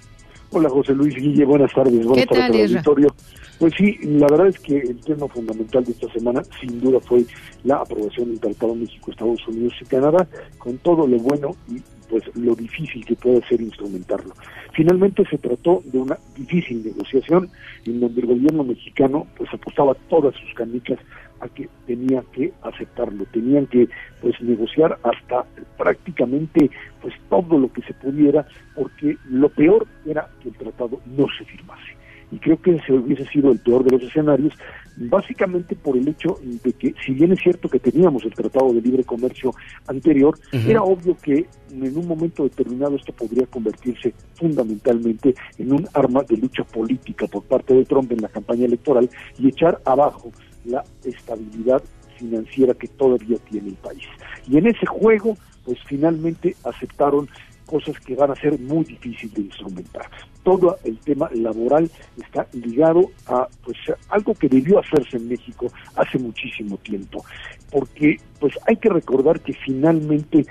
Hola 0.51 0.69
José 0.69 0.93
Luis 0.93 1.15
Guille, 1.15 1.45
buenas 1.45 1.71
tardes, 1.73 2.05
buenas 2.05 2.25
¿Qué 2.25 2.35
tardes 2.35 2.51
tal, 2.51 2.75
auditorio. 2.75 3.15
Pues 3.57 3.73
sí, 3.77 3.97
la 4.03 4.27
verdad 4.27 4.47
es 4.47 4.59
que 4.59 4.79
el 4.79 4.99
tema 4.99 5.29
fundamental 5.29 5.85
de 5.85 5.93
esta 5.93 6.11
semana 6.11 6.41
sin 6.59 6.81
duda 6.81 6.99
fue 6.99 7.23
la 7.63 7.77
aprobación 7.77 8.31
del 8.31 8.39
Tratado 8.41 8.75
México, 8.75 9.11
Estados 9.11 9.47
Unidos 9.47 9.73
y 9.81 9.85
Canadá, 9.85 10.27
con 10.57 10.77
todo 10.79 11.07
lo 11.07 11.17
bueno 11.19 11.55
y 11.69 11.81
pues 12.09 12.23
lo 12.35 12.55
difícil 12.55 13.05
que 13.05 13.15
puede 13.15 13.41
ser 13.47 13.61
instrumentarlo. 13.61 14.33
Finalmente 14.73 15.23
se 15.29 15.37
trató 15.37 15.81
de 15.85 15.97
una 15.97 16.17
difícil 16.35 16.83
negociación 16.83 17.49
en 17.85 17.99
donde 17.99 18.21
el 18.21 18.27
gobierno 18.27 18.63
mexicano 18.63 19.27
pues 19.37 19.53
apostaba 19.53 19.95
todas 20.09 20.35
sus 20.35 20.53
canicas 20.53 20.99
a 21.39 21.47
que 21.49 21.69
tenía 21.85 22.23
que 22.33 22.51
aceptarlo, 22.63 23.25
tenían 23.31 23.67
que 23.67 23.87
pues 24.21 24.39
negociar 24.41 24.97
hasta 25.03 25.45
prácticamente 25.77 26.69
pues 27.01 27.13
todo 27.29 27.59
lo 27.59 27.71
que 27.71 27.81
se 27.83 27.93
pudiera 27.93 28.47
porque 28.75 29.17
lo 29.29 29.49
peor 29.49 29.85
era 30.05 30.27
que 30.41 30.49
el 30.49 30.55
tratado 30.55 30.99
no 31.05 31.27
se 31.37 31.45
firmase 31.45 31.97
y 32.31 32.37
creo 32.39 32.61
que 32.61 32.75
ese 32.75 32.93
hubiese 32.93 33.25
sido 33.27 33.51
el 33.51 33.59
peor 33.59 33.83
de 33.83 33.91
los 33.91 34.03
escenarios, 34.03 34.53
básicamente 34.97 35.75
por 35.75 35.95
el 35.95 36.07
hecho 36.07 36.39
de 36.41 36.73
que, 36.73 36.93
si 37.05 37.13
bien 37.13 37.31
es 37.31 37.39
cierto 37.39 37.69
que 37.69 37.79
teníamos 37.79 38.23
el 38.25 38.33
Tratado 38.33 38.73
de 38.73 38.81
Libre 38.81 39.03
Comercio 39.03 39.53
anterior, 39.87 40.37
era 40.51 40.83
obvio 40.83 41.15
que 41.21 41.45
en 41.71 41.97
un 41.97 42.07
momento 42.07 42.43
determinado 42.43 42.95
esto 42.95 43.13
podría 43.13 43.45
convertirse 43.45 44.13
fundamentalmente 44.35 45.35
en 45.57 45.71
un 45.71 45.87
arma 45.93 46.23
de 46.23 46.37
lucha 46.37 46.63
política 46.63 47.27
por 47.27 47.43
parte 47.43 47.73
de 47.73 47.85
Trump 47.85 48.11
en 48.11 48.21
la 48.21 48.29
campaña 48.29 48.65
electoral 48.65 49.09
y 49.37 49.49
echar 49.49 49.79
abajo 49.85 50.31
la 50.65 50.83
estabilidad 51.03 51.81
financiera 52.17 52.73
que 52.73 52.87
todavía 52.87 53.37
tiene 53.49 53.69
el 53.69 53.75
país. 53.75 54.03
Y 54.47 54.57
en 54.57 54.67
ese 54.67 54.85
juego, 54.85 55.37
pues 55.63 55.77
finalmente 55.85 56.55
aceptaron 56.63 57.29
cosas 57.67 57.99
que 57.99 58.15
van 58.15 58.31
a 58.31 58.35
ser 58.35 58.57
muy 58.59 58.83
difíciles 58.83 59.35
de 59.35 59.41
instrumentar. 59.41 60.09
Todo 60.43 60.77
el 60.83 60.97
tema 60.99 61.29
laboral 61.33 61.91
está 62.17 62.47
ligado 62.53 63.11
a 63.27 63.47
pues 63.63 63.77
algo 64.09 64.33
que 64.33 64.49
debió 64.49 64.79
hacerse 64.79 65.17
en 65.17 65.27
México 65.27 65.67
hace 65.95 66.17
muchísimo 66.17 66.77
tiempo, 66.77 67.23
porque 67.71 68.17
pues 68.39 68.53
hay 68.67 68.77
que 68.77 68.89
recordar 68.89 69.39
que 69.39 69.53
finalmente 69.53 70.45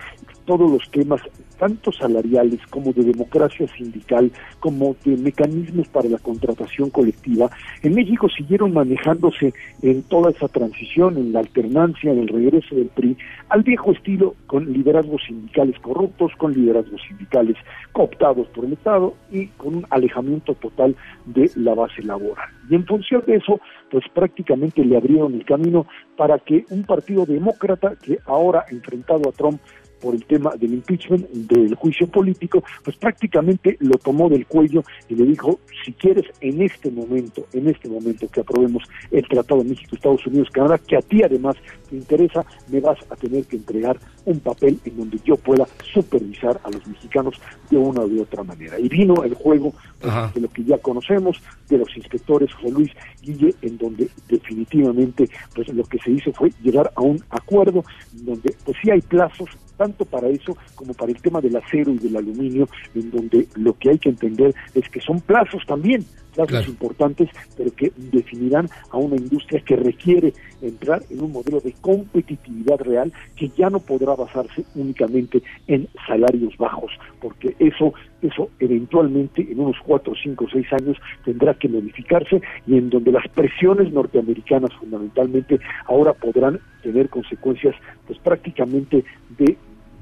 todos 0.47 0.71
los 0.71 0.91
temas 0.91 1.21
tanto 1.59 1.91
salariales 1.91 2.61
como 2.71 2.93
de 2.93 3.03
democracia 3.03 3.67
sindical, 3.77 4.31
como 4.61 4.97
de 5.05 5.17
mecanismos 5.17 5.89
para 5.89 6.09
la 6.09 6.19
contratación 6.19 6.91
colectiva, 6.91 7.51
en 7.83 7.95
México 7.95 8.29
siguieron 8.29 8.73
manejándose 8.73 9.53
en 9.83 10.03
toda 10.05 10.31
esa 10.31 10.49
transición, 10.49 11.17
en 11.17 11.33
la 11.33 11.41
alternancia, 11.41 12.12
en 12.12 12.21
el 12.21 12.29
regreso 12.29 12.75
del 12.75 12.89
PRI, 12.89 13.17
al 13.49 13.62
viejo 13.62 13.93
estilo, 13.93 14.35
con 14.47 14.73
liderazgos 14.73 15.23
sindicales 15.27 15.79
corruptos, 15.81 16.33
con 16.37 16.53
liderazgos 16.53 17.01
sindicales 17.09 17.57
cooptados 17.93 18.47
por 18.49 18.64
el 18.64 18.75
Estado 18.75 19.14
y 19.33 19.47
con 19.49 19.77
un 19.77 19.87
alejamiento 19.91 20.55
total 20.55 20.95
de 21.25 21.51
la 21.57 21.75
base 21.75 22.03
laboral. 22.03 22.55
Y 22.69 22.75
en 22.75 22.87
función 22.87 23.23
de 23.27 23.37
eso, 23.37 23.61
pues 23.91 24.05
prácticamente 24.12 24.85
le 24.85 24.97
abrieron 24.97 25.35
el 25.35 25.45
camino 25.45 25.87
para 26.17 26.39
que 26.39 26.64
un 26.71 26.85
partido 26.85 27.27
demócrata 27.27 27.95
que 27.97 28.19
ahora 28.27 28.64
enfrentado 28.71 29.29
a 29.29 29.33
Trump 29.33 29.61
por 30.01 30.14
el 30.14 30.24
tema 30.24 30.55
del 30.57 30.74
impeachment, 30.74 31.28
del 31.30 31.74
juicio 31.74 32.07
político, 32.07 32.62
pues 32.84 32.97
prácticamente 32.97 33.76
lo 33.80 33.97
tomó 33.99 34.28
del 34.28 34.47
cuello 34.47 34.82
y 35.09 35.14
le 35.14 35.24
dijo, 35.24 35.61
si 35.84 35.92
quieres 35.92 36.24
en 36.40 36.62
este 36.62 36.90
momento, 36.90 37.47
en 37.53 37.68
este 37.68 37.88
momento 37.88 38.28
que 38.28 38.40
aprobemos 38.40 38.82
el 39.11 39.26
Tratado 39.26 39.62
de 39.62 39.70
México, 39.70 39.97
Estados 39.97 40.26
Unidos, 40.26 40.49
Canadá, 40.53 40.78
que 40.78 40.97
a 40.97 41.03
ti 41.03 41.22
además 41.22 41.57
te 41.88 41.97
interesa, 41.97 42.44
me 42.68 42.80
vas 42.80 42.99
a 43.11 43.16
tener 43.16 43.44
que 43.44 43.57
entregar 43.57 43.99
un 44.24 44.40
papel 44.40 44.78
en 44.84 44.97
donde 44.97 45.18
yo 45.24 45.36
pueda 45.36 45.66
supervisar 45.92 46.61
a 46.64 46.70
los 46.70 46.86
mexicanos 46.86 47.40
de 47.70 47.76
una 47.76 48.03
u 48.03 48.22
otra 48.22 48.42
manera. 48.42 48.78
Y 48.78 48.88
vino 48.88 49.22
el 49.24 49.34
juego 49.34 49.72
pues, 50.01 50.34
de 50.34 50.40
lo 50.40 50.49
que 50.49 50.64
ya 50.64 50.78
conocemos, 50.78 51.40
de 51.68 51.78
los 51.78 51.97
inspectores 51.97 52.53
José 52.55 52.70
Luis 52.70 52.90
Guille, 53.22 53.55
en 53.62 53.78
donde 53.78 54.09
definitivamente 54.28 55.28
pues 55.55 55.68
lo 55.68 55.84
que 55.84 55.99
se 55.99 56.11
hizo 56.11 56.32
fue 56.32 56.51
llegar 56.62 56.90
a 56.94 57.01
un 57.01 57.22
acuerdo 57.30 57.84
donde 58.12 58.55
pues 58.64 58.76
sí 58.82 58.90
hay 58.90 59.01
plazos 59.01 59.49
tanto 59.77 60.05
para 60.05 60.29
eso 60.29 60.57
como 60.74 60.95
para 60.95 61.12
el 61.12 61.20
tema 61.20 61.41
del 61.41 61.57
acero 61.57 61.93
y 61.93 61.99
del 61.99 62.16
aluminio, 62.16 62.68
en 62.95 63.11
donde 63.11 63.47
lo 63.57 63.74
que 63.79 63.91
hay 63.91 63.99
que 63.99 64.11
entender 64.11 64.55
es 64.74 64.89
que 64.89 65.01
son 65.01 65.20
plazos 65.20 65.64
también, 65.66 66.05
plazos 66.35 66.51
Claro. 66.51 66.70
importantes, 66.70 67.31
pero 67.57 67.74
que 67.74 67.93
definirán 67.97 68.68
a 68.91 68.99
una 68.99 69.16
industria 69.16 69.61
que 69.61 69.74
requiere 69.77 70.33
entrar 70.61 71.03
en 71.11 71.22
un 71.22 71.33
modelo 71.33 71.61
de 71.61 71.72
competitividad 71.81 72.79
real 72.81 73.12
que 73.37 73.49
ya 73.57 73.70
no 73.70 73.81
podrá 73.81 74.14
basarse 74.14 74.64
únicamente 74.74 75.43
en 75.66 75.89
salarios 76.07 76.57
bajos, 76.59 76.93
porque 77.20 77.57
eso, 77.59 77.95
eso 78.22 78.51
eventualmente 78.61 79.43
en 79.51 79.61
unos 79.61 79.77
cuatro, 79.85 80.14
cinco, 80.22 80.47
seis 80.53 80.66
años 80.72 80.97
tendrá 81.24 81.55
que 81.55 81.68
modificarse 81.68 82.41
y 82.66 82.77
en 82.77 82.91
donde 82.91 83.12
las 83.12 83.27
presiones 83.29 83.93
norteamericanas 83.93 84.72
fundamentalmente 84.74 85.59
ahora 85.87 86.12
podrán 86.12 86.61
tener 86.83 87.09
consecuencias 87.09 87.74
pues 88.07 88.18
prácticamente 88.20 89.05
de 89.39 89.57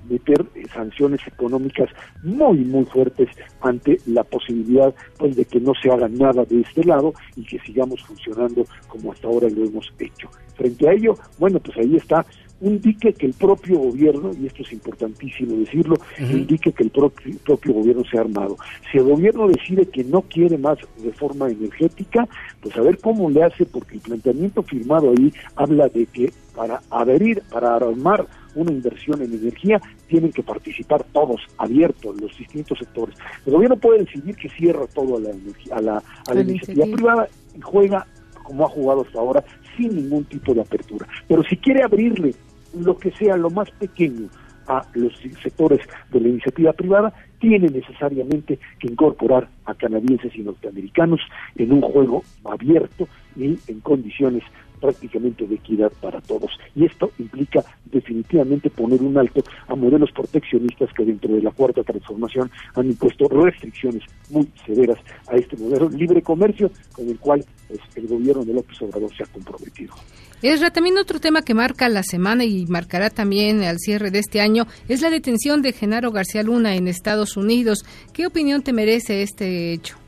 meter 0.08 0.44
sanciones 0.72 1.20
económicas 1.26 1.88
muy 2.22 2.58
muy 2.58 2.84
fuertes 2.86 3.28
ante 3.60 3.98
la 4.06 4.24
posibilidad 4.24 4.94
pues 5.18 5.36
de 5.36 5.44
que 5.44 5.60
no 5.60 5.72
se 5.80 5.90
haga 5.90 6.08
nada 6.08 6.44
de 6.44 6.60
este 6.60 6.84
lado 6.84 7.12
y 7.36 7.44
que 7.44 7.58
sigamos 7.60 8.02
funcionando 8.02 8.64
como 8.88 9.12
hasta 9.12 9.28
ahora 9.28 9.48
lo 9.48 9.64
hemos 9.64 9.92
hecho. 9.98 10.28
Frente 10.56 10.88
a 10.88 10.92
ello, 10.92 11.14
bueno, 11.38 11.58
pues 11.60 11.76
ahí 11.78 11.96
está 11.96 12.24
un 12.60 12.80
dique 12.80 13.12
que 13.12 13.26
el 13.26 13.34
propio 13.34 13.78
gobierno, 13.78 14.30
y 14.40 14.46
esto 14.46 14.62
es 14.62 14.72
importantísimo 14.72 15.56
decirlo, 15.56 15.96
un 16.20 16.46
dique 16.46 16.72
que 16.72 16.84
el 16.84 16.90
propio, 16.90 17.34
propio 17.44 17.74
gobierno 17.74 18.02
se 18.10 18.16
ha 18.16 18.22
armado. 18.22 18.56
Si 18.90 18.98
el 18.98 19.04
gobierno 19.04 19.48
decide 19.48 19.86
que 19.86 20.04
no 20.04 20.22
quiere 20.22 20.56
más 20.56 20.78
reforma 21.02 21.48
energética, 21.48 22.26
pues 22.62 22.76
a 22.76 22.80
ver 22.80 22.98
cómo 22.98 23.28
le 23.28 23.42
hace, 23.42 23.66
porque 23.66 23.96
el 23.96 24.00
planteamiento 24.00 24.62
firmado 24.62 25.10
ahí 25.10 25.32
habla 25.56 25.88
de 25.88 26.06
que 26.06 26.32
para 26.54 26.80
adherir, 26.90 27.42
para 27.50 27.74
armar 27.74 28.26
una 28.54 28.70
inversión 28.70 29.20
en 29.20 29.32
energía, 29.34 29.80
tienen 30.06 30.30
que 30.32 30.44
participar 30.44 31.04
todos, 31.12 31.40
abiertos, 31.58 32.18
los 32.20 32.38
distintos 32.38 32.78
sectores. 32.78 33.16
El 33.44 33.52
gobierno 33.54 33.76
puede 33.76 34.04
decidir 34.04 34.36
que 34.36 34.48
cierra 34.50 34.86
todo 34.86 35.16
a 35.16 35.20
la, 35.20 35.30
energía- 35.30 35.74
a 35.76 35.80
la, 35.82 35.96
a 35.96 36.02
la 36.28 36.34
la 36.34 36.40
iniciativa 36.42 36.84
iniciativa. 36.86 36.96
privada 36.96 37.28
y 37.56 37.60
juega 37.60 38.06
como 38.44 38.64
ha 38.64 38.68
jugado 38.68 39.02
hasta 39.02 39.18
ahora, 39.18 39.44
sin 39.76 39.96
ningún 39.96 40.24
tipo 40.26 40.54
de 40.54 40.60
apertura. 40.60 41.08
Pero 41.26 41.42
si 41.42 41.56
quiere 41.56 41.82
abrirle 41.82 42.32
lo 42.78 42.96
que 42.96 43.10
sea 43.10 43.36
lo 43.36 43.50
más 43.50 43.68
pequeño 43.72 44.28
a 44.68 44.86
los 44.94 45.12
sectores 45.42 45.80
de 46.10 46.20
la 46.20 46.28
iniciativa 46.28 46.72
privada, 46.72 47.12
tiene 47.40 47.68
necesariamente 47.68 48.58
que 48.78 48.88
incorporar 48.88 49.48
a 49.66 49.74
canadienses 49.74 50.34
y 50.34 50.42
norteamericanos 50.42 51.20
en 51.56 51.72
un 51.72 51.82
juego 51.82 52.22
abierto 52.44 53.08
y 53.36 53.58
en 53.66 53.80
condiciones 53.80 54.42
prácticamente 54.84 55.46
de 55.46 55.54
equidad 55.54 55.90
para 56.02 56.20
todos. 56.20 56.50
Y 56.76 56.84
esto 56.84 57.10
implica 57.18 57.64
definitivamente 57.86 58.68
poner 58.68 59.00
un 59.00 59.16
alto 59.16 59.42
a 59.66 59.74
modelos 59.74 60.10
proteccionistas 60.12 60.90
que 60.94 61.06
dentro 61.06 61.34
de 61.34 61.40
la 61.40 61.50
cuarta 61.52 61.82
transformación 61.82 62.50
han 62.74 62.84
impuesto 62.84 63.26
restricciones 63.28 64.02
muy 64.28 64.46
severas 64.66 64.98
a 65.28 65.36
este 65.36 65.56
modelo 65.56 65.88
libre 65.88 66.20
comercio 66.20 66.70
con 66.94 67.08
el 67.08 67.18
cual 67.18 67.42
pues, 67.66 67.80
el 67.96 68.06
gobierno 68.06 68.44
de 68.44 68.52
López 68.52 68.82
Obrador 68.82 69.10
se 69.16 69.22
ha 69.22 69.26
comprometido. 69.26 69.94
Esra, 70.42 70.70
también 70.70 70.98
otro 70.98 71.18
tema 71.18 71.40
que 71.40 71.54
marca 71.54 71.88
la 71.88 72.02
semana 72.02 72.44
y 72.44 72.66
marcará 72.66 73.08
también 73.08 73.62
al 73.62 73.78
cierre 73.78 74.10
de 74.10 74.18
este 74.18 74.42
año 74.42 74.66
es 74.86 75.00
la 75.00 75.08
detención 75.08 75.62
de 75.62 75.72
Genaro 75.72 76.10
García 76.10 76.42
Luna 76.42 76.74
en 76.74 76.88
Estados 76.88 77.38
Unidos. 77.38 77.86
¿Qué 78.12 78.26
opinión 78.26 78.60
te 78.60 78.74
merece 78.74 79.22
este 79.22 79.72
hecho? 79.72 80.03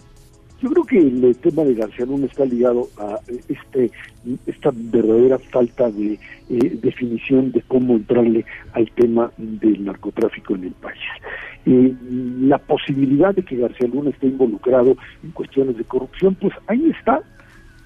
Yo 0.62 0.70
creo 0.70 0.84
que 0.84 0.98
el 0.98 1.36
tema 1.36 1.64
de 1.64 1.74
García 1.74 2.06
Luna 2.06 2.26
está 2.26 2.44
ligado 2.44 2.88
a 2.98 3.20
eh, 3.28 3.40
este 3.48 3.90
esta 4.46 4.70
verdadera 4.72 5.38
falta 5.38 5.90
de 5.90 6.14
eh, 6.14 6.78
definición 6.82 7.52
de 7.52 7.62
cómo 7.62 7.94
entrarle 7.94 8.44
al 8.72 8.90
tema 8.92 9.30
del 9.36 9.84
narcotráfico 9.84 10.54
en 10.54 10.64
el 10.64 10.72
país. 10.72 10.98
Eh, 11.66 11.94
la 12.40 12.58
posibilidad 12.58 13.34
de 13.34 13.42
que 13.42 13.56
García 13.56 13.88
Luna 13.88 14.10
esté 14.10 14.28
involucrado 14.28 14.96
en 15.22 15.30
cuestiones 15.32 15.76
de 15.76 15.84
corrupción, 15.84 16.34
pues 16.34 16.54
ahí 16.68 16.90
está 16.98 17.22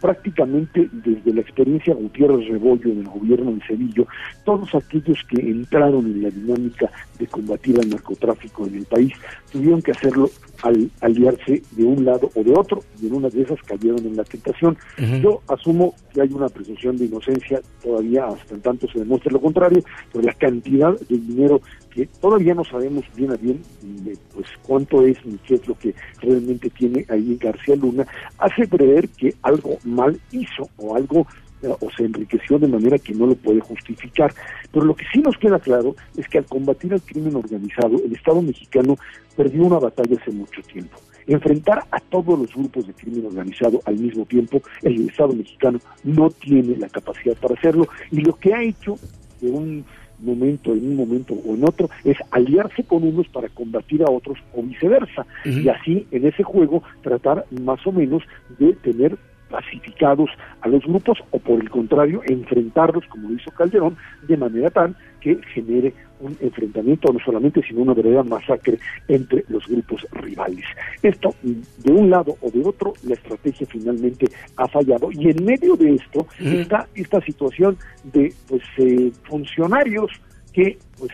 prácticamente 0.00 0.88
desde 0.92 1.34
la 1.34 1.40
experiencia 1.40 1.94
Gutiérrez 1.94 2.48
Rebollo 2.48 2.90
en 2.90 3.00
el 3.00 3.08
gobierno 3.08 3.52
de 3.52 3.66
Sevilla, 3.66 4.04
todos 4.44 4.74
aquellos 4.74 5.18
que 5.28 5.40
entraron 5.40 6.06
en 6.06 6.22
la 6.22 6.30
dinámica 6.30 6.90
de 7.18 7.26
combatir 7.26 7.78
al 7.78 7.90
narcotráfico 7.90 8.66
en 8.66 8.76
el 8.76 8.84
país 8.84 9.12
tuvieron 9.52 9.82
que 9.82 9.92
hacerlo 9.92 10.30
al 10.62 10.90
aliarse 11.00 11.62
de 11.72 11.84
un 11.84 12.04
lado 12.04 12.30
o 12.34 12.42
de 12.42 12.52
otro, 12.52 12.82
y 13.00 13.06
en 13.06 13.14
una 13.14 13.28
de 13.28 13.42
esas 13.42 13.60
cayeron 13.62 14.04
en 14.04 14.16
la 14.16 14.24
tentación. 14.24 14.76
Yo 15.22 15.40
asumo 15.48 15.94
que 16.12 16.20
hay 16.20 16.32
una 16.32 16.48
presunción 16.48 16.96
de 16.96 17.06
inocencia, 17.06 17.60
todavía 17.82 18.26
hasta 18.26 18.54
en 18.54 18.60
tanto 18.60 18.86
se 18.88 18.98
demuestre 18.98 19.32
lo 19.32 19.40
contrario, 19.40 19.82
pero 20.12 20.24
la 20.24 20.34
cantidad 20.34 20.98
de 20.98 21.18
dinero 21.18 21.62
que 21.90 22.06
todavía 22.20 22.54
no 22.54 22.64
sabemos 22.64 23.04
bien 23.14 23.32
a 23.32 23.36
bien 23.36 23.62
de, 23.82 24.16
pues 24.34 24.46
cuánto 24.62 25.04
es 25.04 25.18
ni 25.24 25.36
qué 25.38 25.54
es 25.54 25.66
lo 25.66 25.76
que 25.78 25.94
realmente 26.20 26.70
tiene 26.70 27.04
ahí 27.08 27.36
García 27.40 27.76
Luna, 27.76 28.06
hace 28.38 28.66
prever 28.66 29.08
que 29.08 29.34
algo 29.42 29.78
mal 29.84 30.18
hizo 30.30 30.68
o 30.76 30.96
algo 30.96 31.26
eh, 31.62 31.68
o 31.78 31.90
se 31.90 32.04
enriqueció 32.04 32.58
de 32.58 32.68
manera 32.68 32.98
que 32.98 33.12
no 33.12 33.26
lo 33.26 33.34
puede 33.34 33.60
justificar. 33.60 34.32
Pero 34.72 34.84
lo 34.86 34.94
que 34.94 35.04
sí 35.12 35.20
nos 35.20 35.36
queda 35.36 35.58
claro 35.58 35.94
es 36.16 36.26
que 36.28 36.38
al 36.38 36.46
combatir 36.46 36.92
al 36.92 37.02
crimen 37.02 37.36
organizado, 37.36 38.00
el 38.02 38.12
Estado 38.14 38.40
mexicano 38.40 38.96
perdió 39.36 39.64
una 39.64 39.78
batalla 39.78 40.16
hace 40.20 40.30
mucho 40.30 40.62
tiempo. 40.62 40.96
enfrentar 41.26 41.84
a 41.90 42.00
todos 42.00 42.38
los 42.38 42.52
grupos 42.54 42.86
de 42.86 42.94
crimen 42.94 43.26
organizado 43.26 43.80
al 43.84 43.98
mismo 43.98 44.24
tiempo, 44.24 44.62
el 44.82 45.08
Estado 45.08 45.32
mexicano 45.34 45.78
no 46.02 46.30
tiene 46.30 46.76
la 46.76 46.88
capacidad 46.88 47.36
para 47.36 47.54
hacerlo 47.54 47.86
y 48.10 48.20
lo 48.22 48.34
que 48.36 48.54
ha 48.54 48.62
hecho 48.62 48.98
de 49.40 49.50
un 49.50 49.84
momento, 50.22 50.72
en 50.72 50.88
un 50.88 50.96
momento 50.96 51.34
o 51.34 51.54
en 51.54 51.64
otro, 51.64 51.88
es 52.04 52.16
aliarse 52.30 52.84
con 52.84 53.02
unos 53.02 53.28
para 53.28 53.48
combatir 53.48 54.02
a 54.02 54.10
otros 54.10 54.38
o 54.54 54.62
viceversa. 54.62 55.26
Y 55.44 55.68
así, 55.68 56.06
en 56.10 56.26
ese 56.26 56.42
juego, 56.42 56.82
tratar 57.02 57.44
más 57.50 57.86
o 57.86 57.92
menos 57.92 58.22
de 58.58 58.72
tener 58.74 59.16
pacificados 59.50 60.30
a 60.60 60.68
los 60.68 60.82
grupos 60.84 61.18
o 61.30 61.38
por 61.38 61.60
el 61.60 61.68
contrario 61.68 62.22
enfrentarlos 62.26 63.04
como 63.06 63.30
hizo 63.32 63.50
Calderón 63.50 63.96
de 64.26 64.36
manera 64.36 64.70
tal 64.70 64.96
que 65.20 65.38
genere 65.52 65.92
un 66.20 66.36
enfrentamiento 66.40 67.12
no 67.12 67.18
solamente 67.20 67.62
sino 67.66 67.82
una 67.82 67.94
verdadera 67.94 68.22
masacre 68.22 68.78
entre 69.08 69.44
los 69.48 69.66
grupos 69.66 70.06
rivales. 70.12 70.64
Esto 71.02 71.34
de 71.42 71.92
un 71.92 72.10
lado 72.10 72.36
o 72.40 72.50
de 72.50 72.62
otro 72.64 72.92
la 73.04 73.14
estrategia 73.14 73.66
finalmente 73.66 74.26
ha 74.56 74.68
fallado 74.68 75.10
y 75.12 75.30
en 75.30 75.44
medio 75.44 75.76
de 75.76 75.94
esto 75.94 76.26
está 76.38 76.86
esta 76.94 77.20
situación 77.22 77.76
de 78.04 78.32
pues 78.48 78.62
eh, 78.78 79.10
funcionarios 79.24 80.10
que 80.52 80.78
pues 80.98 81.12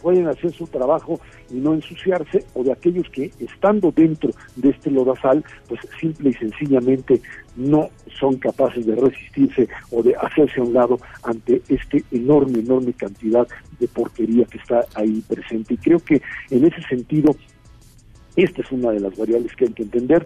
pueden 0.00 0.28
hacer 0.28 0.52
su 0.52 0.66
trabajo 0.66 1.20
y 1.50 1.54
no 1.54 1.74
ensuciarse 1.74 2.44
o 2.54 2.62
de 2.62 2.72
aquellos 2.72 3.08
que 3.10 3.30
estando 3.40 3.90
dentro 3.90 4.30
de 4.56 4.70
este 4.70 4.90
lodazal 4.90 5.44
pues 5.68 5.80
simple 6.00 6.30
y 6.30 6.34
sencillamente 6.34 7.20
no 7.56 7.88
son 8.18 8.36
capaces 8.36 8.86
de 8.86 8.94
resistirse 8.94 9.68
o 9.90 10.02
de 10.02 10.14
hacerse 10.16 10.60
a 10.60 10.64
un 10.64 10.74
lado 10.74 10.98
ante 11.24 11.62
este 11.68 12.04
enorme 12.12 12.60
enorme 12.60 12.92
cantidad 12.92 13.46
de 13.80 13.88
porquería 13.88 14.44
que 14.44 14.58
está 14.58 14.84
ahí 14.94 15.22
presente. 15.28 15.74
Y 15.74 15.78
creo 15.78 15.98
que 15.98 16.20
en 16.50 16.64
ese 16.64 16.82
sentido 16.82 17.34
esta 18.36 18.62
es 18.62 18.70
una 18.70 18.92
de 18.92 19.00
las 19.00 19.16
variables 19.16 19.54
que 19.56 19.64
hay 19.64 19.72
que 19.72 19.82
entender 19.82 20.24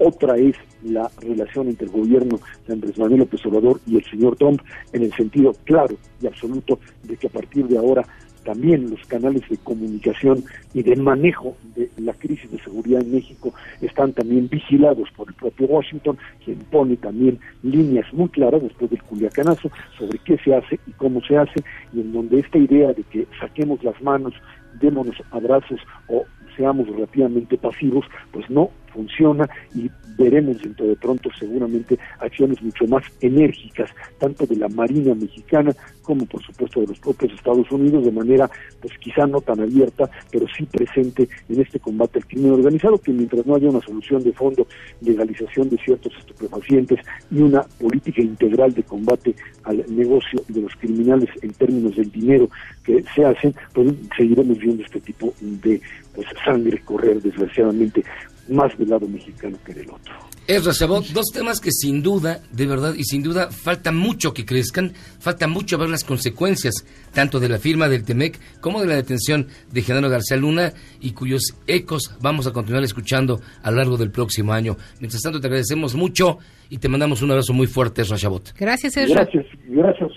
otra 0.00 0.36
es 0.36 0.56
la 0.82 1.10
relación 1.20 1.68
entre 1.68 1.86
el 1.86 1.92
gobierno 1.92 2.40
de 2.66 2.72
Andrés 2.72 2.98
Manuel 2.98 3.20
López 3.20 3.44
Obrador 3.46 3.80
y 3.86 3.96
el 3.96 4.04
señor 4.04 4.36
Trump 4.36 4.60
en 4.92 5.02
el 5.02 5.12
sentido 5.12 5.52
claro 5.64 5.94
y 6.20 6.26
absoluto 6.26 6.80
de 7.04 7.16
que 7.16 7.26
a 7.26 7.30
partir 7.30 7.66
de 7.68 7.78
ahora 7.78 8.04
también 8.44 8.90
los 8.90 9.00
canales 9.06 9.42
de 9.48 9.58
comunicación 9.58 10.42
y 10.72 10.82
de 10.82 10.96
manejo 10.96 11.56
de 11.76 11.90
la 11.98 12.14
crisis 12.14 12.50
de 12.50 12.58
seguridad 12.62 13.02
en 13.02 13.12
México 13.12 13.52
están 13.80 14.12
también 14.12 14.48
vigilados 14.48 15.10
por 15.16 15.28
el 15.28 15.34
propio 15.34 15.66
Washington, 15.66 16.18
quien 16.44 16.58
pone 16.70 16.96
también 16.96 17.38
líneas 17.62 18.12
muy 18.12 18.28
claras 18.28 18.62
después 18.62 18.90
del 18.90 19.02
culiacanazo 19.02 19.70
sobre 19.98 20.18
qué 20.20 20.38
se 20.38 20.54
hace 20.54 20.80
y 20.86 20.92
cómo 20.92 21.20
se 21.22 21.36
hace, 21.36 21.62
y 21.92 22.00
en 22.00 22.12
donde 22.12 22.40
esta 22.40 22.58
idea 22.58 22.92
de 22.92 23.02
que 23.04 23.26
saquemos 23.38 23.82
las 23.84 24.00
manos, 24.00 24.32
démonos 24.80 25.16
abrazos 25.30 25.80
o 26.08 26.24
seamos 26.56 26.88
relativamente 26.88 27.56
pasivos, 27.56 28.04
pues 28.32 28.48
no 28.50 28.70
funciona 28.92 29.48
y 29.74 29.90
veremos 30.16 30.60
dentro 30.60 30.86
de 30.86 30.96
pronto 30.96 31.30
seguramente 31.38 31.98
acciones 32.18 32.60
mucho 32.62 32.86
más 32.86 33.02
enérgicas, 33.20 33.90
tanto 34.18 34.46
de 34.46 34.56
la 34.56 34.68
Marina 34.68 35.14
mexicana 35.14 35.74
como 36.02 36.26
por 36.26 36.42
supuesto 36.42 36.80
de 36.80 36.88
los 36.88 36.98
propios 36.98 37.32
Estados 37.32 37.70
Unidos, 37.70 38.04
de 38.04 38.12
manera 38.12 38.50
pues 38.80 38.92
quizá 38.98 39.26
no 39.26 39.40
tan 39.40 39.60
abierta, 39.60 40.10
pero 40.30 40.46
sí 40.56 40.64
presente 40.64 41.28
en 41.48 41.60
este 41.60 41.78
combate 41.78 42.18
al 42.18 42.26
crimen 42.26 42.52
organizado, 42.52 42.98
que 42.98 43.12
mientras 43.12 43.46
no 43.46 43.54
haya 43.54 43.70
una 43.70 43.80
solución 43.80 44.22
de 44.22 44.32
fondo, 44.32 44.66
legalización 45.00 45.70
de 45.70 45.78
ciertos 45.78 46.12
estupefacientes 46.18 46.98
y 47.30 47.40
una 47.40 47.62
política 47.80 48.20
integral 48.20 48.74
de 48.74 48.82
combate 48.82 49.34
al 49.64 49.84
negocio 49.88 50.42
de 50.48 50.62
los 50.62 50.74
criminales 50.76 51.30
en 51.42 51.52
términos 51.52 51.96
del 51.96 52.10
dinero 52.10 52.48
que 52.84 53.02
se 53.14 53.24
hacen, 53.24 53.54
pues 53.72 53.94
seguiremos 54.16 54.58
viendo 54.58 54.82
este 54.82 55.00
tipo 55.00 55.32
de 55.40 55.80
pues, 56.14 56.26
sangre 56.44 56.80
correr 56.84 57.22
desgraciadamente 57.22 58.02
más 58.50 58.76
del 58.78 58.88
lado 58.88 59.06
mexicano 59.08 59.56
que 59.64 59.74
del 59.74 59.90
otro. 59.90 60.14
Es 60.46 60.64
Sabot, 60.76 61.06
dos 61.06 61.26
temas 61.32 61.60
que 61.60 61.70
sin 61.70 62.02
duda, 62.02 62.40
de 62.50 62.66
verdad, 62.66 62.94
y 62.96 63.04
sin 63.04 63.22
duda 63.22 63.52
falta 63.52 63.92
mucho 63.92 64.34
que 64.34 64.44
crezcan, 64.44 64.92
falta 65.20 65.46
mucho 65.46 65.78
ver 65.78 65.88
las 65.88 66.02
consecuencias, 66.02 66.84
tanto 67.14 67.38
de 67.38 67.48
la 67.48 67.58
firma 67.58 67.88
del 67.88 68.02
TEMEC 68.02 68.40
como 68.60 68.80
de 68.80 68.88
la 68.88 68.96
detención 68.96 69.46
de 69.70 69.82
Genaro 69.82 70.08
García 70.08 70.36
Luna, 70.36 70.72
y 71.00 71.12
cuyos 71.12 71.54
ecos 71.68 72.16
vamos 72.20 72.48
a 72.48 72.52
continuar 72.52 72.82
escuchando 72.82 73.40
a 73.62 73.70
lo 73.70 73.76
largo 73.76 73.96
del 73.96 74.10
próximo 74.10 74.52
año. 74.52 74.76
Mientras 74.98 75.22
tanto, 75.22 75.40
te 75.40 75.46
agradecemos 75.46 75.94
mucho 75.94 76.38
y 76.68 76.78
te 76.78 76.88
mandamos 76.88 77.22
un 77.22 77.30
abrazo 77.30 77.52
muy 77.52 77.68
fuerte, 77.68 78.02
Ezra 78.02 78.16
Shabot. 78.16 78.52
Gracias, 78.58 78.96
Ezra. 78.96 79.22
Gracias, 79.22 79.46
gracias, 79.68 80.10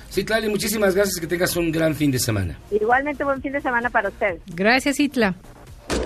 Sí, 0.09 0.25
Claudia, 0.25 0.51
muchísimas 0.51 0.95
gracias. 0.95 1.21
Que 1.21 1.27
tengas 1.27 1.57
un 1.57 1.71
gran 1.71 1.95
fin 1.95 2.11
de 2.11 2.19
semana. 2.19 2.59
Igualmente 2.71 3.23
buen 3.23 3.41
fin 3.41 3.53
de 3.53 3.61
semana 3.61 3.91
para 3.91 4.09
ustedes. 4.09 4.41
Gracias, 4.47 4.99
Itla. 4.99 5.35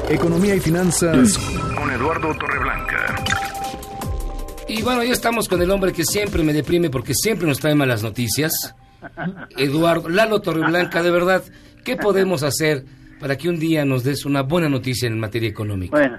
Economía 0.09 0.55
y 0.55 0.61
finanzas 0.61 1.39
Con 1.77 1.91
Eduardo 1.91 2.35
Torreblanca. 2.35 3.54
Y 4.69 4.83
bueno, 4.83 5.03
ya 5.05 5.13
estamos 5.13 5.49
con 5.49 5.61
el 5.63 5.71
hombre 5.71 5.93
que 5.93 6.05
siempre 6.05 6.43
me 6.43 6.53
deprime 6.53 6.91
porque 6.91 7.13
siempre 7.15 7.47
nos 7.47 7.61
trae 7.61 7.75
malas 7.75 8.03
noticias. 8.03 8.75
Eduardo, 9.57 10.09
Lalo 10.09 10.41
Torreblanca, 10.41 11.03
de 11.03 11.11
verdad, 11.11 11.43
¿qué 11.85 11.97
podemos 11.97 12.43
hacer 12.43 12.85
para 13.21 13.37
que 13.37 13.49
un 13.49 13.59
día 13.59 13.85
nos 13.85 14.03
des 14.05 14.25
una 14.25 14.43
buena 14.43 14.69
noticia 14.69 15.07
en 15.07 15.19
materia 15.21 15.49
económica? 15.49 15.97
Bueno, 15.99 16.19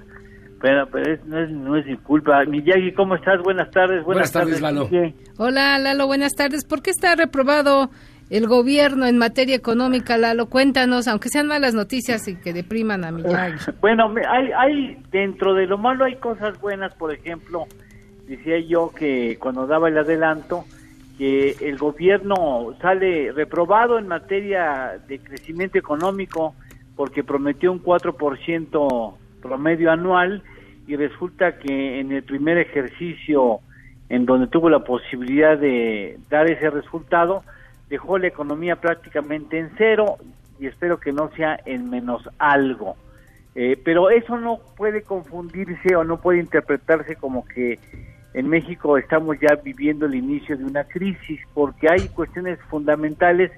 pero, 0.62 0.88
pero 0.92 1.12
es- 1.14 1.26
no, 1.26 1.40
es, 1.44 1.50
no 1.50 1.76
es 1.76 1.86
mi 1.88 1.98
culpa. 1.98 2.44
Miyagi, 2.46 2.94
¿cómo 2.94 3.16
estás? 3.16 3.42
Buenas 3.44 3.72
tardes. 3.72 4.04
Buenas 4.04 4.32
tardes, 4.32 4.62
Lalo. 4.62 4.90
Hola, 5.38 5.80
Lalo, 5.80 6.06
buenas 6.06 6.34
tardes. 6.34 6.64
¿Por 6.66 6.84
qué 6.84 6.92
está 6.92 7.16
reprobado 7.16 7.90
el 8.30 8.48
gobierno 8.48 9.08
en 9.08 9.18
materia 9.18 9.56
económica, 9.56 10.18
Lalo? 10.18 10.48
Cuéntanos, 10.50 11.08
aunque 11.08 11.30
sean 11.30 11.48
malas 11.48 11.74
noticias 11.74 12.28
y 12.28 12.36
que 12.36 12.54
depriman 12.54 13.04
a 13.06 13.12
Miyagi. 13.12 13.72
Bueno, 13.82 14.08
me- 14.10 14.26
hay, 14.28 14.52
hay 14.56 14.98
dentro 15.12 15.56
de 15.56 15.66
lo 15.66 15.80
malo 15.80 16.06
hay 16.06 16.16
cosas 16.18 16.60
buenas, 16.62 16.94
por 16.96 17.12
ejemplo, 17.14 17.66
decía 18.28 18.60
yo 18.60 18.92
que 18.92 19.38
cuando 19.40 19.68
daba 19.68 19.90
el 19.90 19.98
adelanto, 19.98 20.66
que 21.18 21.56
el 21.62 21.78
gobierno 21.78 22.76
sale 22.82 23.32
reprobado 23.32 23.98
en 23.98 24.08
materia 24.08 25.00
de 25.08 25.20
crecimiento 25.20 25.78
económico 25.78 26.56
porque 26.96 27.24
prometió 27.24 27.72
un 27.72 27.82
4% 27.82 29.14
promedio 29.42 29.92
anual 29.92 30.44
y 30.88 30.96
resulta 30.96 31.58
que 31.58 32.00
en 32.00 32.12
el 32.12 32.24
primer 32.24 32.58
ejercicio 32.58 33.62
en 34.10 34.26
donde 34.26 34.48
tuvo 34.48 34.70
la 34.70 34.84
posibilidad 34.84 35.58
de 35.58 36.20
dar 36.30 36.50
ese 36.50 36.70
resultado, 36.70 37.44
dejó 37.90 38.18
la 38.18 38.28
economía 38.28 38.76
prácticamente 38.76 39.58
en 39.58 39.72
cero 39.78 40.18
y 40.60 40.68
espero 40.68 41.00
que 41.00 41.12
no 41.12 41.30
sea 41.36 41.60
en 41.66 41.90
menos 41.90 42.28
algo. 42.38 42.96
Eh, 43.56 43.80
pero 43.84 44.10
eso 44.10 44.38
no 44.38 44.60
puede 44.76 45.02
confundirse 45.02 45.96
o 45.96 46.04
no 46.04 46.18
puede 46.18 46.40
interpretarse 46.40 47.16
como 47.16 47.46
que 47.46 47.80
en 48.36 48.50
México 48.50 48.98
estamos 48.98 49.38
ya 49.40 49.56
viviendo 49.56 50.06
el 50.06 50.14
inicio 50.14 50.58
de 50.58 50.66
una 50.66 50.84
crisis, 50.84 51.40
porque 51.54 51.88
hay 51.90 52.10
cuestiones 52.10 52.60
fundamentales. 52.70 53.50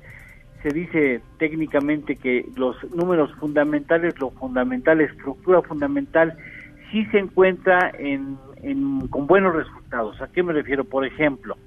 Se 0.62 0.70
dice 0.70 1.20
técnicamente 1.40 2.16
que 2.16 2.46
los 2.56 2.76
números 2.94 3.34
fundamentales, 3.40 4.20
lo 4.20 4.30
fundamental, 4.30 5.02
estructura 5.02 5.64
fundamental, 5.64 6.38
sí 6.92 7.06
se 7.08 7.18
encuentra 7.18 7.92
en, 7.98 8.38
con 9.10 9.26
buenos 9.26 9.56
resultados. 9.56 10.22
¿A 10.22 10.28
qué 10.28 10.44
me 10.44 10.54
refiero? 10.54 10.84
Por 10.84 11.08
ejemplo, 11.08 11.58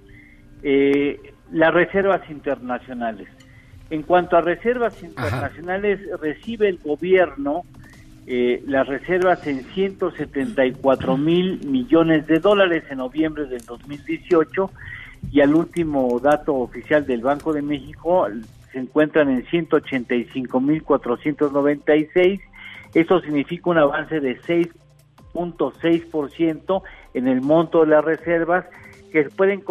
eh, 0.62 1.18
las 1.50 1.74
reservas 1.74 2.22
internacionales. 2.30 3.26
En 3.90 4.04
cuanto 4.04 4.36
a 4.36 4.40
reservas 4.40 5.02
internacionales, 5.02 5.98
recibe 6.20 6.68
el 6.68 6.78
gobierno 6.78 7.64
eh, 8.32 8.62
las 8.64 8.86
reservas 8.86 9.44
en 9.48 9.64
174 9.64 11.16
mil 11.16 11.66
millones 11.66 12.28
de 12.28 12.38
dólares 12.38 12.84
en 12.88 12.98
noviembre 12.98 13.46
del 13.46 13.66
2018 13.66 14.70
y 15.32 15.40
al 15.40 15.52
último 15.52 16.20
dato 16.20 16.54
oficial 16.54 17.04
del 17.04 17.22
Banco 17.22 17.52
de 17.52 17.62
México 17.62 18.28
se 18.70 18.78
encuentran 18.78 19.30
en 19.30 19.44
185 19.46 20.60
mil 20.60 20.84
496. 20.84 22.40
Eso 22.94 23.20
significa 23.20 23.68
un 23.68 23.78
avance 23.78 24.20
de 24.20 24.40
6.6% 24.42 26.82
en 27.14 27.26
el 27.26 27.40
monto 27.40 27.80
de 27.80 27.88
las 27.88 28.04
reservas 28.04 28.64
que 29.10 29.24
pueden 29.24 29.64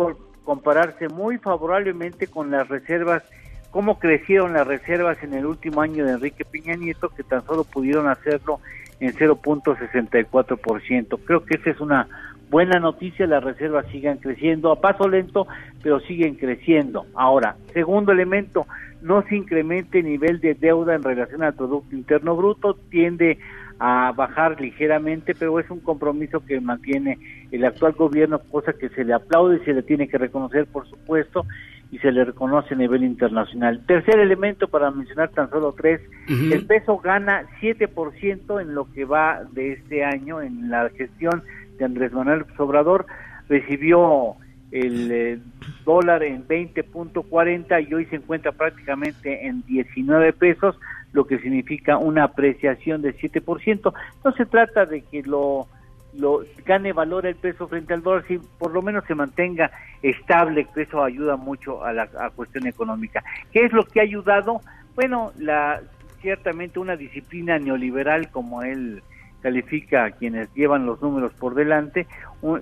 compararse 0.44 1.08
muy 1.08 1.38
favorablemente 1.38 2.28
con 2.28 2.52
las 2.52 2.68
reservas 2.68 3.24
cómo 3.72 4.00
crecieron 4.00 4.54
las 4.54 4.68
reservas 4.68 5.22
en 5.24 5.34
el 5.34 5.46
último 5.46 5.82
año 5.82 6.06
de 6.06 6.14
Enrique 6.14 6.46
Piña 6.46 6.76
Nieto, 6.76 7.10
que 7.10 7.24
tan 7.24 7.46
solo 7.46 7.64
pudieron 7.64 8.08
hacerlo 8.08 8.60
en 9.00 9.14
0.64%. 9.14 11.20
Creo 11.26 11.46
que 11.46 11.56
esa 11.56 11.70
es 11.70 11.80
una 11.80 12.08
buena 12.50 12.80
noticia, 12.80 13.28
las 13.28 13.44
reservas 13.44 13.86
siguen 13.92 14.18
creciendo 14.18 14.72
a 14.72 14.82
paso 14.82 15.08
lento, 15.08 15.48
pero 15.84 16.00
siguen 16.02 16.36
creciendo. 16.36 17.06
Ahora, 17.14 17.56
segundo 17.74 18.12
elemento, 18.12 18.66
no 19.02 19.22
se 19.24 19.36
incremente 19.36 20.00
el 20.00 20.06
nivel 20.06 20.40
de 20.40 20.56
deuda 20.56 20.96
en 20.96 21.04
relación 21.04 21.44
al 21.44 21.54
Producto 21.54 21.96
Interno 21.96 22.36
Bruto, 22.36 22.76
tiende 22.90 23.38
a 23.80 24.12
bajar 24.12 24.60
ligeramente, 24.60 25.36
pero 25.36 25.60
es 25.60 25.70
un 25.70 25.80
compromiso 25.80 26.44
que 26.46 26.60
mantiene 26.60 27.18
el 27.52 27.64
actual 27.64 27.94
gobierno, 27.94 28.40
cosa 28.52 28.74
que 28.74 28.90
se 28.90 29.06
le 29.06 29.14
aplaude 29.14 29.58
y 29.58 29.66
se 29.66 29.74
le 29.74 29.84
tiene 29.84 30.10
que 30.10 30.18
reconocer, 30.18 30.66
por 30.66 30.90
supuesto, 30.90 31.46
y 31.92 31.98
se 32.00 32.12
le 32.12 32.24
reconoce 32.24 32.74
a 32.74 32.78
nivel 32.78 33.04
internacional. 33.04 33.84
Tercer 33.86 34.20
elemento, 34.20 34.68
para 34.68 34.92
mencionar 34.92 35.30
tan 35.30 35.50
solo 35.50 35.74
tres, 35.74 36.02
el 36.28 36.66
peso 36.66 36.98
gana 37.00 37.46
7% 37.62 38.62
en 38.62 38.76
lo 38.76 38.92
que 38.92 39.06
va 39.06 39.42
de 39.52 39.74
este 39.74 40.04
año, 40.04 40.42
en 40.42 40.70
la 40.70 40.90
gestión 40.90 41.44
de 41.78 41.86
Andrés 41.86 42.14
Manuel 42.14 42.46
Obrador, 42.58 43.08
recibió 43.48 44.36
el 44.72 45.12
eh, 45.12 45.40
dólar 45.84 46.22
en 46.22 46.48
20.40 46.48 47.90
y 47.90 47.94
hoy 47.94 48.06
se 48.06 48.18
encuentra 48.18 48.52
prácticamente 48.52 49.48
en 49.48 49.64
19 49.66 50.34
pesos, 50.34 50.80
lo 51.12 51.26
que 51.26 51.40
significa 51.40 51.98
una 51.98 52.26
apreciación 52.26 53.02
de 53.02 53.16
7%. 53.16 53.94
No 54.24 54.32
se 54.34 54.46
trata 54.46 54.86
de 54.86 55.02
que 55.02 55.24
lo 55.24 55.68
lo 56.14 56.44
gane 56.66 56.94
valor 56.94 57.26
el 57.26 57.36
peso 57.36 57.68
frente 57.68 57.94
al 57.94 58.04
dólar, 58.04 58.26
si 58.28 58.40
por 58.58 58.72
lo 58.72 58.82
menos 58.82 59.06
se 59.06 59.16
mantenga 59.16 59.72
estable, 60.02 60.68
que 60.74 60.84
eso 60.84 61.04
ayuda 61.04 61.36
mucho 61.36 61.84
a 61.84 61.94
la 61.94 62.08
cuestión 62.36 62.68
económica. 62.68 63.24
¿Qué 63.52 63.66
es 63.66 63.74
lo 63.74 63.84
que 63.84 64.00
ha 64.00 64.04
ayudado? 64.04 64.62
Bueno, 64.96 65.32
la 65.38 65.82
ciertamente 66.22 66.80
una 66.80 66.98
disciplina 66.98 67.58
neoliberal 67.60 68.30
como 68.30 68.62
él 68.64 69.02
califica 69.42 70.04
a 70.06 70.12
quienes 70.12 70.54
llevan 70.54 70.86
los 70.86 71.02
números 71.02 71.32
por 71.34 71.56
delante, 71.56 72.08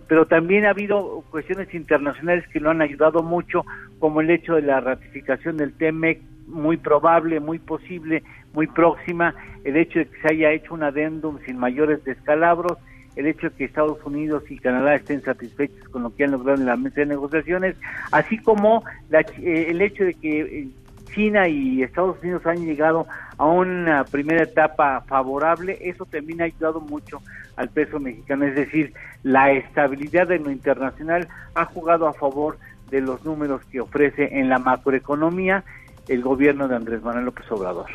pero 0.07 0.27
también 0.27 0.65
ha 0.65 0.71
habido 0.71 1.23
cuestiones 1.31 1.73
internacionales 1.73 2.47
que 2.49 2.59
lo 2.59 2.69
han 2.69 2.81
ayudado 2.83 3.23
mucho, 3.23 3.65
como 3.97 4.21
el 4.21 4.29
hecho 4.29 4.55
de 4.55 4.61
la 4.61 4.79
ratificación 4.79 5.57
del 5.57 5.73
TEMEC, 5.73 6.21
muy 6.45 6.77
probable, 6.77 7.39
muy 7.39 7.57
posible, 7.57 8.23
muy 8.53 8.67
próxima, 8.67 9.33
el 9.63 9.75
hecho 9.75 9.99
de 9.99 10.05
que 10.05 10.21
se 10.21 10.27
haya 10.33 10.51
hecho 10.51 10.75
un 10.75 10.83
adendum 10.83 11.39
sin 11.45 11.57
mayores 11.57 12.03
descalabros, 12.03 12.77
el 13.18 13.28
hecho 13.28 13.49
de 13.49 13.55
que 13.55 13.65
Estados 13.65 13.97
Unidos 14.05 14.43
y 14.49 14.59
Canadá 14.59 14.95
estén 14.95 15.22
satisfechos 15.22 15.89
con 15.89 16.03
lo 16.03 16.15
que 16.15 16.24
han 16.24 16.32
logrado 16.32 16.59
en 16.59 16.68
la 16.68 16.78
mesa 16.78 17.01
de 17.01 17.07
negociaciones, 17.07 17.76
así 18.11 18.38
como 18.38 18.84
eh, 19.11 19.68
el 19.70 19.82
hecho 19.82 20.05
de 20.05 20.13
que 20.13 20.41
eh, 20.41 20.68
China 21.13 21.47
y 21.47 21.82
Estados 21.82 22.18
Unidos 22.22 22.45
han 22.45 22.63
llegado 22.63 23.07
a 23.38 23.45
una 23.45 24.03
primera 24.03 24.43
etapa 24.43 25.01
favorable, 25.07 25.78
eso 25.82 26.05
también 26.05 26.41
ha 26.41 26.45
ayudado 26.45 26.80
mucho 26.80 27.22
al 27.55 27.70
peso 27.70 27.99
mexicano, 27.99 28.45
es 28.45 28.55
decir, 28.55 28.93
la 29.24 29.51
estabilidad 29.51 30.28
de 30.28 30.38
lo 30.38 30.51
internacional 30.51 31.28
ha 31.55 31.65
jugado 31.65 32.07
a 32.07 32.13
favor 32.13 32.59
de 32.91 33.01
los 33.01 33.26
números 33.26 33.61
que 33.72 33.82
ofrece 33.82 34.39
en 34.39 34.47
la 34.47 34.59
macroeconomía 34.59 35.63
el 36.07 36.22
gobierno 36.22 36.68
de 36.68 36.76
Andrés 36.76 37.01
Manuel 37.01 37.26
López 37.26 37.51
Obrador. 37.51 37.88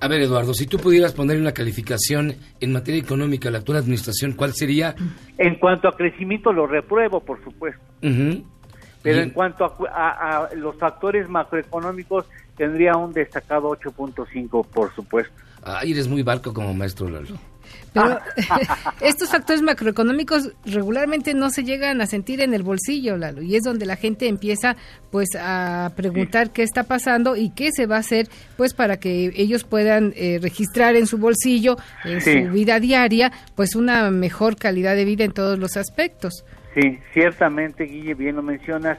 A 0.00 0.06
ver, 0.06 0.22
Eduardo, 0.22 0.54
si 0.54 0.66
tú 0.66 0.78
pudieras 0.78 1.12
poner 1.12 1.38
una 1.38 1.52
calificación 1.52 2.34
en 2.60 2.72
materia 2.72 3.00
económica 3.00 3.48
a 3.48 3.52
la 3.52 3.58
actual 3.58 3.78
administración, 3.78 4.32
¿cuál 4.32 4.54
sería? 4.54 4.94
En 5.38 5.56
cuanto 5.56 5.88
a 5.88 5.96
crecimiento, 5.96 6.52
lo 6.52 6.66
repruebo, 6.66 7.20
por 7.20 7.42
supuesto. 7.42 7.82
Pero 8.00 9.20
en 9.20 9.30
cuanto 9.30 9.64
a, 9.90 10.48
los 10.56 10.76
factores 10.76 11.28
macroeconómicos, 11.28 12.26
tendría 12.56 12.96
un 12.96 13.12
destacado 13.12 13.70
8.5, 13.70 14.66
por 14.66 14.94
supuesto. 14.94 15.32
Ay, 15.62 15.92
eres 15.92 16.06
muy 16.06 16.22
barco 16.22 16.54
como 16.54 16.72
maestro 16.74 17.08
Lalo. 17.08 17.36
Pero 17.92 18.18
estos 19.00 19.30
factores 19.30 19.62
macroeconómicos 19.62 20.52
regularmente 20.64 21.34
no 21.34 21.50
se 21.50 21.64
llegan 21.64 22.00
a 22.00 22.06
sentir 22.06 22.40
en 22.40 22.54
el 22.54 22.62
bolsillo, 22.62 23.16
Lalo, 23.16 23.42
y 23.42 23.56
es 23.56 23.62
donde 23.62 23.86
la 23.86 23.96
gente 23.96 24.28
empieza 24.28 24.76
pues 25.10 25.28
a 25.38 25.92
preguntar 25.96 26.50
qué 26.50 26.62
está 26.62 26.84
pasando 26.84 27.36
y 27.36 27.50
qué 27.50 27.70
se 27.72 27.86
va 27.86 27.96
a 27.96 28.00
hacer 28.00 28.28
pues 28.56 28.74
para 28.74 28.98
que 28.98 29.32
ellos 29.36 29.64
puedan 29.64 30.12
eh, 30.16 30.38
registrar 30.40 30.96
en 30.96 31.06
su 31.06 31.18
bolsillo, 31.18 31.76
en 32.04 32.20
su 32.20 32.52
vida 32.52 32.80
diaria, 32.80 33.32
pues 33.54 33.74
una 33.74 34.10
mejor 34.10 34.56
calidad 34.56 34.96
de 34.96 35.04
vida 35.04 35.24
en 35.24 35.32
todos 35.32 35.58
los 35.58 35.76
aspectos. 35.76 36.44
Sí, 36.74 36.98
ciertamente, 37.12 37.84
Guille, 37.84 38.14
bien 38.14 38.36
lo 38.36 38.42
mencionas. 38.42 38.98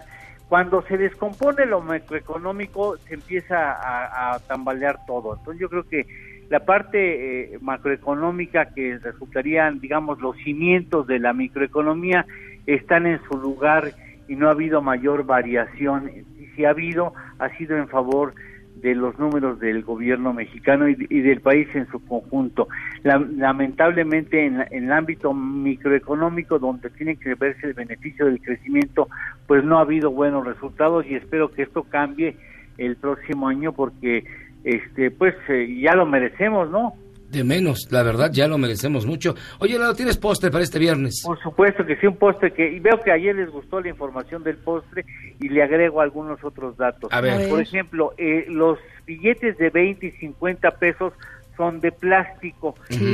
Cuando 0.49 0.81
se 0.87 0.97
descompone 0.97 1.65
lo 1.67 1.81
macroeconómico, 1.81 2.97
se 2.97 3.13
empieza 3.13 3.71
a, 3.71 4.33
a 4.33 4.39
tambalear 4.39 5.05
todo. 5.05 5.35
Entonces 5.37 5.61
yo 5.61 5.69
creo 5.69 5.87
que 5.87 6.07
la 6.49 6.65
parte 6.65 7.53
eh, 7.53 7.59
macroeconómica 7.61 8.73
que 8.73 8.97
resultarían, 8.97 9.79
digamos, 9.79 10.19
los 10.19 10.35
cimientos 10.37 11.05
de 11.07 11.19
la 11.19 11.33
microeconomía 11.33 12.25
están 12.65 13.05
en 13.05 13.19
su 13.29 13.37
lugar 13.37 13.91
y 14.27 14.35
no 14.35 14.47
ha 14.47 14.51
habido 14.51 14.81
mayor 14.81 15.25
variación. 15.25 16.09
Y 16.39 16.45
si 16.55 16.65
ha 16.65 16.71
habido, 16.71 17.13
ha 17.37 17.49
sido 17.57 17.77
en 17.77 17.87
favor 17.87 18.33
de 18.81 18.95
los 18.95 19.19
números 19.19 19.59
del 19.59 19.83
gobierno 19.83 20.33
mexicano 20.33 20.87
y, 20.87 20.95
del 20.95 21.41
país 21.41 21.67
en 21.73 21.87
su 21.87 22.03
conjunto. 22.05 22.67
lamentablemente 23.03 24.45
en, 24.45 24.61
en, 24.71 24.85
el 24.85 24.91
ámbito 24.91 25.33
microeconómico 25.33 26.59
donde 26.59 26.89
tiene 26.91 27.17
que 27.17 27.35
verse 27.35 27.67
el 27.67 27.73
beneficio 27.73 28.25
del 28.25 28.41
crecimiento, 28.41 29.09
pues 29.47 29.63
no 29.63 29.77
ha 29.77 29.81
habido 29.81 30.11
buenos 30.11 30.45
resultados 30.45 31.05
y 31.05 31.15
espero 31.15 31.51
que 31.51 31.63
esto 31.63 31.83
cambie 31.83 32.37
el 32.77 32.95
próximo 32.95 33.49
año 33.49 33.73
porque 33.73 34.23
este 34.63 35.11
pues 35.11 35.35
eh, 35.47 35.79
ya 35.81 35.95
lo 35.95 36.05
merecemos, 36.05 36.69
¿no? 36.69 36.93
De 37.29 37.43
menos, 37.43 37.91
la 37.91 38.01
verdad, 38.01 38.31
ya 38.33 38.47
lo 38.47 38.57
merecemos 38.57 39.05
mucho. 39.05 39.35
Oye, 39.59 39.77
Lalo, 39.77 39.93
¿tienes 39.93 40.17
postre 40.17 40.49
para 40.49 40.63
este 40.63 40.79
viernes? 40.79 41.21
Por 41.23 41.39
supuesto 41.39 41.85
que 41.85 41.95
sí, 41.97 42.07
un 42.07 42.15
postre 42.15 42.51
que... 42.51 42.71
Y 42.71 42.79
veo 42.79 42.99
que 43.01 43.11
ayer 43.11 43.35
les 43.35 43.51
gustó 43.51 43.79
la 43.81 43.89
información 43.89 44.43
del 44.43 44.57
postre 44.57 45.05
y 45.39 45.47
le 45.49 45.61
agrego 45.61 46.01
algunos 46.01 46.43
otros 46.43 46.75
datos. 46.75 47.13
A 47.13 47.21
ver. 47.21 47.47
Por 47.47 47.61
ejemplo, 47.61 48.13
eh, 48.17 48.45
los 48.47 48.79
billetes 49.05 49.59
de 49.59 49.69
20 49.69 50.07
y 50.07 50.11
50 50.11 50.71
pesos 50.71 51.13
son 51.55 51.81
de 51.81 51.91
plástico. 51.91 52.73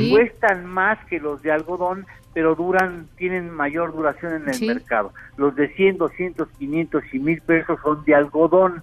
Cuestan 0.09 0.65
más 0.65 0.97
que 1.09 1.19
los 1.19 1.41
de 1.41 1.51
algodón, 1.51 2.05
pero 2.33 2.55
duran, 2.55 3.07
tienen 3.17 3.49
mayor 3.49 3.93
duración 3.93 4.33
en 4.33 4.47
el 4.47 4.65
mercado. 4.65 5.11
Los 5.35 5.55
de 5.55 5.67
100, 5.73 5.97
200, 5.97 6.47
500 6.57 7.03
y 7.11 7.19
1000 7.19 7.41
pesos 7.41 7.79
son 7.83 8.05
de 8.05 8.15
algodón, 8.15 8.81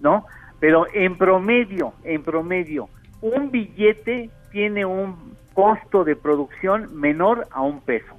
¿no? 0.00 0.24
Pero 0.64 0.86
en 0.94 1.18
promedio, 1.18 1.92
en 2.04 2.22
promedio, 2.22 2.88
un 3.20 3.50
billete 3.50 4.30
tiene 4.50 4.86
un 4.86 5.36
costo 5.52 6.04
de 6.04 6.16
producción 6.16 6.98
menor 6.98 7.46
a 7.50 7.60
un 7.60 7.82
peso. 7.82 8.16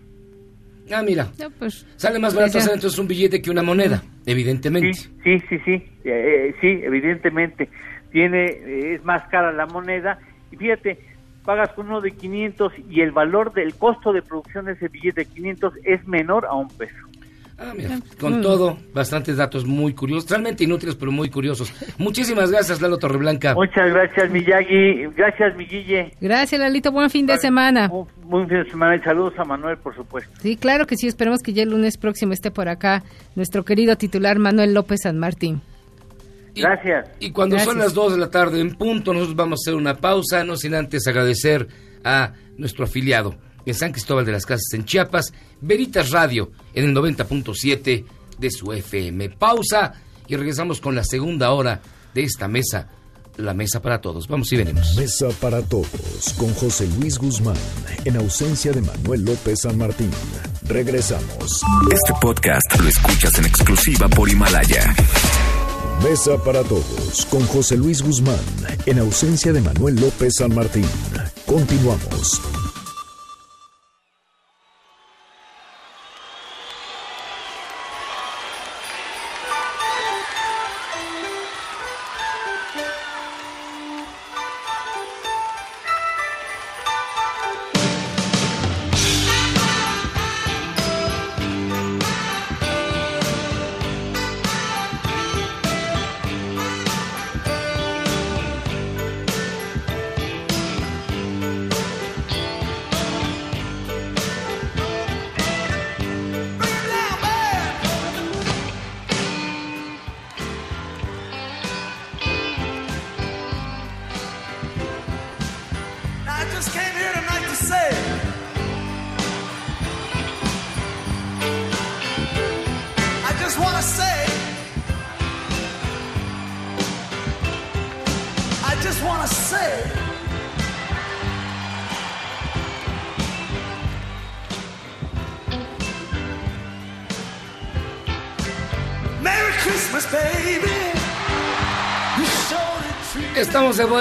Ah, 0.94 1.02
mira. 1.02 1.28
Pues, 1.58 1.88
Sale 1.96 2.20
más 2.20 2.36
barato 2.36 2.60
hacer 2.60 2.76
entonces 2.76 3.00
un 3.00 3.08
billete 3.08 3.42
que 3.42 3.50
una 3.50 3.64
moneda, 3.64 4.04
evidentemente. 4.28 4.94
Sí, 4.94 5.40
sí, 5.50 5.58
sí, 5.66 5.90
eh, 6.04 6.54
sí, 6.62 6.68
evidentemente. 6.84 7.68
Tiene, 8.12 8.46
eh, 8.46 8.94
es 8.94 9.04
más 9.04 9.28
cara 9.30 9.52
la 9.52 9.66
moneda. 9.66 10.20
Y 10.52 10.58
fíjate, 10.58 11.00
pagas 11.46 11.72
uno 11.78 12.00
de 12.00 12.12
500 12.12 12.74
y 12.92 13.02
el 13.02 13.12
valor 13.12 13.54
del 13.54 13.74
costo 13.74 14.14
de 14.14 14.22
producción 14.22 14.66
de 14.66 14.74
ese 14.74 14.88
billete 14.90 15.22
de 15.22 15.32
500 15.32 15.74
es 15.84 16.08
menor 16.08 16.46
a 16.46 16.54
un 16.54 16.68
peso. 16.68 17.05
Ah, 17.58 17.74
mira, 17.74 18.00
con 18.20 18.42
todo, 18.42 18.78
bastantes 18.94 19.38
datos 19.38 19.66
muy 19.66 19.94
curiosos, 19.94 20.30
realmente 20.30 20.66
inútiles, 20.66 20.96
pero 20.96 21.12
muy 21.12 21.30
curiosos. 21.30 21.72
Muchísimas 21.98 22.52
gracias, 22.52 22.82
Lalo 22.82 22.98
Torreblanca. 22.98 23.54
Muchas 23.54 23.90
gracias, 23.92 24.30
Miyagi. 24.30 25.06
Gracias, 25.16 25.56
mi 25.56 25.66
Guille. 25.66 26.12
Gracias, 26.20 26.60
Lalito. 26.60 26.92
Buen 26.92 27.10
fin 27.10 27.26
de 27.26 27.38
semana. 27.38 27.88
Buen 27.88 28.50
fin 28.50 28.58
de 28.58 28.70
semana 28.70 28.98
y 28.98 29.00
saludos 29.00 29.34
a 29.38 29.46
Manuel, 29.46 29.78
por 29.78 29.96
supuesto. 29.96 30.30
Sí, 30.42 30.58
claro 30.58 30.86
que 30.86 30.98
sí. 30.98 31.08
Esperemos 31.08 31.42
que 31.42 31.54
ya 31.54 31.64
el 31.64 31.70
lunes 31.70 31.98
próximo 31.98 32.34
esté 32.34 32.52
por 32.52 32.68
acá 32.68 33.04
nuestro 33.36 33.64
querido 33.64 33.96
titular 33.96 34.38
Manuel 34.38 34.74
López 34.74 35.02
San 35.04 35.18
Martín. 35.18 35.62
Gracias. 36.56 37.10
Y 37.20 37.32
cuando 37.32 37.58
son 37.60 37.78
las 37.78 37.94
2 37.94 38.14
de 38.14 38.20
la 38.20 38.30
tarde 38.30 38.60
en 38.60 38.76
punto, 38.76 39.14
nosotros 39.14 39.36
vamos 39.36 39.60
a 39.60 39.70
hacer 39.70 39.76
una 39.76 39.96
pausa, 39.96 40.44
no 40.44 40.58
sin 40.58 40.76
antes 40.76 41.08
agradecer 41.08 41.68
a 42.04 42.34
nuestro 42.58 42.84
afiliado 42.84 43.36
en 43.66 43.74
San 43.74 43.92
Cristóbal 43.92 44.26
de 44.26 44.32
las 44.32 44.46
Casas 44.46 44.74
en 44.74 44.86
Chiapas, 44.86 45.34
Veritas 45.62 46.12
Radio, 46.12 46.52
en 46.74 46.86
el 46.86 46.96
90.7 46.96 48.06
de 48.38 48.52
su 48.52 48.72
FM. 48.72 49.30
Pausa 49.32 49.94
y 50.28 50.36
regresamos 50.36 50.82
con 50.82 50.96
la 50.96 51.04
segunda 51.04 51.52
hora 51.52 51.82
de 52.14 52.24
esta 52.24 52.48
mesa, 52.48 52.90
la 53.38 53.54
mesa 53.54 53.82
para 53.82 54.00
todos. 54.02 54.28
Vamos 54.28 54.52
y 54.54 54.58
venimos. 54.58 54.96
Mesa 54.96 55.30
para 55.42 55.62
todos 55.62 56.34
con 56.38 56.54
José 56.54 56.88
Luis 57.00 57.18
Guzmán, 57.18 57.58
en 58.06 58.18
ausencia 58.18 58.72
de 58.72 58.82
Manuel 58.82 59.26
López 59.26 59.62
San 59.62 59.78
Martín. 59.78 60.12
Regresamos. 60.64 61.62
Este 61.92 62.14
podcast 62.22 62.80
lo 62.80 62.88
escuchas 62.88 63.38
en 63.38 63.46
exclusiva 63.46 64.08
por 64.08 64.30
Himalaya. 64.30 64.96
Mesa 66.04 66.38
para 66.44 66.64
todos 66.64 67.26
con 67.30 67.46
José 67.48 67.78
Luis 67.78 68.02
Guzmán, 68.02 68.40
en 68.86 69.00
ausencia 69.00 69.54
de 69.54 69.62
Manuel 69.62 69.96
López 69.96 70.36
San 70.38 70.54
Martín. 70.54 70.86
Continuamos. 71.46 72.42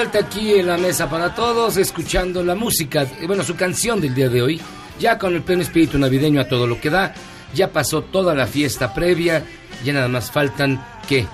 Vuelta 0.05 0.19
aquí 0.19 0.53
en 0.53 0.67
la 0.67 0.77
mesa 0.77 1.09
para 1.09 1.35
todos, 1.35 1.79
escuchando 1.79 2.45
la 2.45 2.55
música, 2.55 3.05
eh, 3.05 3.27
bueno, 3.27 3.43
su 3.43 3.57
canción 3.57 4.03
del 4.03 4.15
día 4.15 4.29
de 4.29 4.43
hoy, 4.43 4.61
ya 5.01 5.19
con 5.19 5.35
el 5.35 5.43
pleno 5.43 5.63
espíritu 5.63 5.97
navideño 5.97 6.43
a 6.43 6.47
todo 6.47 6.67
lo 6.67 6.79
que 6.79 6.91
da, 6.91 7.15
ya 7.55 7.73
pasó 7.73 8.03
toda 8.03 8.35
la 8.35 8.47
fiesta 8.47 8.93
previa, 8.93 9.47
ya 9.83 9.95
nada 9.95 10.09
más 10.09 10.31
faltan, 10.31 10.85
¿qué? 11.09 11.27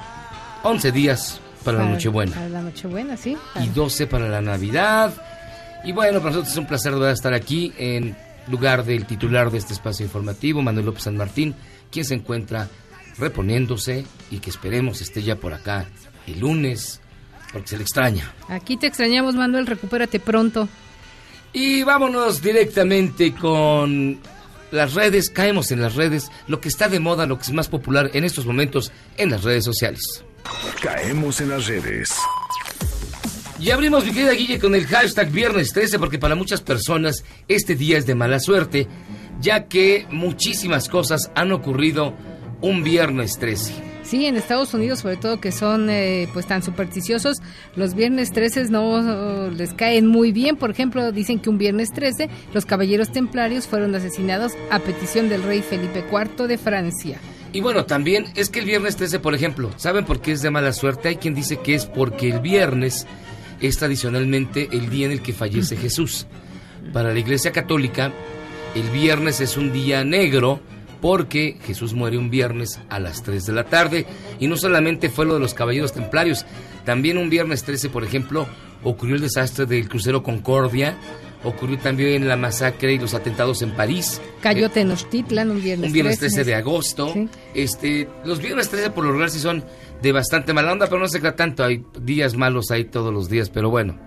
11 0.62 0.92
días 0.92 1.40
para 1.64 1.78
la 1.78 1.86
Nochebuena 1.86 2.32
Para 2.32 2.48
la 2.48 2.62
Nochebuena, 2.62 3.16
sí. 3.16 3.36
y 3.60 3.66
12 3.70 4.06
para 4.06 4.28
la 4.28 4.40
Navidad. 4.40 5.14
Y 5.82 5.90
bueno, 5.90 6.20
para 6.20 6.30
nosotros 6.30 6.52
es 6.52 6.58
un 6.58 6.66
placer 6.66 6.94
de 6.94 7.10
estar 7.10 7.34
aquí 7.34 7.72
en 7.76 8.16
lugar 8.46 8.84
del 8.84 9.04
titular 9.04 9.50
de 9.50 9.58
este 9.58 9.72
espacio 9.72 10.06
informativo, 10.06 10.62
Manuel 10.62 10.86
López 10.86 11.02
San 11.02 11.16
Martín, 11.16 11.56
quien 11.90 12.04
se 12.04 12.14
encuentra 12.14 12.68
reponiéndose 13.18 14.04
y 14.30 14.38
que 14.38 14.50
esperemos 14.50 15.00
esté 15.00 15.24
ya 15.24 15.34
por 15.34 15.54
acá 15.54 15.86
el 16.28 16.38
lunes, 16.38 17.00
porque 17.52 17.68
se 17.68 17.76
le 17.76 17.82
extraña. 17.82 18.32
Aquí 18.48 18.76
te 18.76 18.86
extrañamos, 18.86 19.34
Manuel. 19.34 19.66
Recupérate 19.66 20.20
pronto. 20.20 20.68
Y 21.52 21.82
vámonos 21.82 22.42
directamente 22.42 23.34
con 23.34 24.20
las 24.70 24.94
redes, 24.94 25.30
caemos 25.30 25.72
en 25.72 25.82
las 25.82 25.96
redes, 25.96 26.30
lo 26.46 26.60
que 26.60 26.68
está 26.68 26.88
de 26.88 27.00
moda, 27.00 27.26
lo 27.26 27.36
que 27.36 27.42
es 27.42 27.52
más 27.52 27.68
popular 27.68 28.10
en 28.14 28.24
estos 28.24 28.46
momentos 28.46 28.92
en 29.16 29.30
las 29.30 29.42
redes 29.42 29.64
sociales. 29.64 30.00
Caemos 30.80 31.40
en 31.40 31.50
las 31.50 31.66
redes. 31.66 32.10
Y 33.58 33.70
abrimos, 33.70 34.06
mi 34.06 34.12
querida 34.12 34.32
Guille, 34.32 34.58
con 34.58 34.74
el 34.74 34.86
hashtag 34.86 35.30
Viernes 35.30 35.72
13, 35.72 35.98
porque 35.98 36.18
para 36.18 36.34
muchas 36.34 36.62
personas 36.62 37.24
este 37.46 37.74
día 37.74 37.98
es 37.98 38.06
de 38.06 38.14
mala 38.14 38.40
suerte, 38.40 38.86
ya 39.40 39.66
que 39.66 40.06
muchísimas 40.10 40.88
cosas 40.88 41.30
han 41.34 41.52
ocurrido 41.52 42.14
un 42.62 42.82
Viernes 42.82 43.38
13. 43.38 43.89
Sí, 44.10 44.26
en 44.26 44.36
Estados 44.36 44.74
Unidos, 44.74 44.98
sobre 44.98 45.16
todo 45.16 45.40
que 45.40 45.52
son 45.52 45.88
eh, 45.88 46.28
pues 46.32 46.44
tan 46.44 46.64
supersticiosos, 46.64 47.36
los 47.76 47.94
viernes 47.94 48.32
13 48.32 48.64
no 48.64 49.48
les 49.50 49.72
caen 49.72 50.08
muy 50.08 50.32
bien. 50.32 50.56
Por 50.56 50.72
ejemplo, 50.72 51.12
dicen 51.12 51.38
que 51.38 51.48
un 51.48 51.58
viernes 51.58 51.92
13 51.92 52.28
los 52.52 52.66
caballeros 52.66 53.12
templarios 53.12 53.68
fueron 53.68 53.94
asesinados 53.94 54.54
a 54.72 54.80
petición 54.80 55.28
del 55.28 55.44
rey 55.44 55.62
Felipe 55.62 56.04
IV 56.10 56.48
de 56.48 56.58
Francia. 56.58 57.20
Y 57.52 57.60
bueno, 57.60 57.84
también 57.84 58.26
es 58.34 58.50
que 58.50 58.58
el 58.58 58.64
viernes 58.64 58.96
13, 58.96 59.20
por 59.20 59.36
ejemplo, 59.36 59.70
¿saben 59.76 60.04
por 60.04 60.20
qué 60.20 60.32
es 60.32 60.42
de 60.42 60.50
mala 60.50 60.72
suerte? 60.72 61.10
Hay 61.10 61.16
quien 61.16 61.36
dice 61.36 61.58
que 61.58 61.76
es 61.76 61.86
porque 61.86 62.30
el 62.30 62.40
viernes 62.40 63.06
es 63.60 63.78
tradicionalmente 63.78 64.70
el 64.72 64.90
día 64.90 65.06
en 65.06 65.12
el 65.12 65.22
que 65.22 65.32
fallece 65.32 65.76
Jesús. 65.80 66.26
Para 66.92 67.12
la 67.12 67.20
Iglesia 67.20 67.52
Católica, 67.52 68.12
el 68.74 68.90
viernes 68.90 69.40
es 69.40 69.56
un 69.56 69.72
día 69.72 70.02
negro 70.02 70.60
porque 71.00 71.56
Jesús 71.64 71.94
muere 71.94 72.18
un 72.18 72.30
viernes 72.30 72.80
a 72.88 72.98
las 72.98 73.22
3 73.22 73.46
de 73.46 73.52
la 73.52 73.64
tarde. 73.64 74.06
Y 74.38 74.46
no 74.46 74.56
solamente 74.56 75.08
fue 75.08 75.26
lo 75.26 75.34
de 75.34 75.40
los 75.40 75.54
caballeros 75.54 75.92
templarios, 75.92 76.44
también 76.84 77.18
un 77.18 77.30
viernes 77.30 77.62
13, 77.64 77.88
por 77.88 78.04
ejemplo, 78.04 78.46
ocurrió 78.82 79.16
el 79.16 79.20
desastre 79.22 79.66
del 79.66 79.88
crucero 79.88 80.22
Concordia, 80.22 80.96
ocurrió 81.44 81.78
también 81.78 82.28
la 82.28 82.36
masacre 82.36 82.92
y 82.94 82.98
los 82.98 83.14
atentados 83.14 83.62
en 83.62 83.72
París. 83.72 84.20
Cayó 84.42 84.70
Tenochtitlan 84.70 85.50
un 85.50 85.62
viernes 85.62 85.88
Un 85.88 85.92
viernes 85.92 86.18
13. 86.18 86.36
13 86.36 86.50
de 86.50 86.54
agosto. 86.56 87.12
Sí. 87.12 87.28
Este, 87.54 88.08
los 88.24 88.40
viernes 88.40 88.68
13 88.68 88.90
por 88.90 89.04
lo 89.04 89.10
regular 89.10 89.30
sí 89.30 89.38
son 89.38 89.64
de 90.02 90.12
bastante 90.12 90.52
mala 90.52 90.72
onda, 90.72 90.86
pero 90.86 91.00
no 91.00 91.08
se 91.08 91.20
crea 91.20 91.36
tanto. 91.36 91.64
Hay 91.64 91.84
días 92.00 92.36
malos 92.36 92.70
ahí 92.70 92.84
todos 92.84 93.12
los 93.12 93.28
días, 93.28 93.50
pero 93.50 93.70
bueno, 93.70 93.98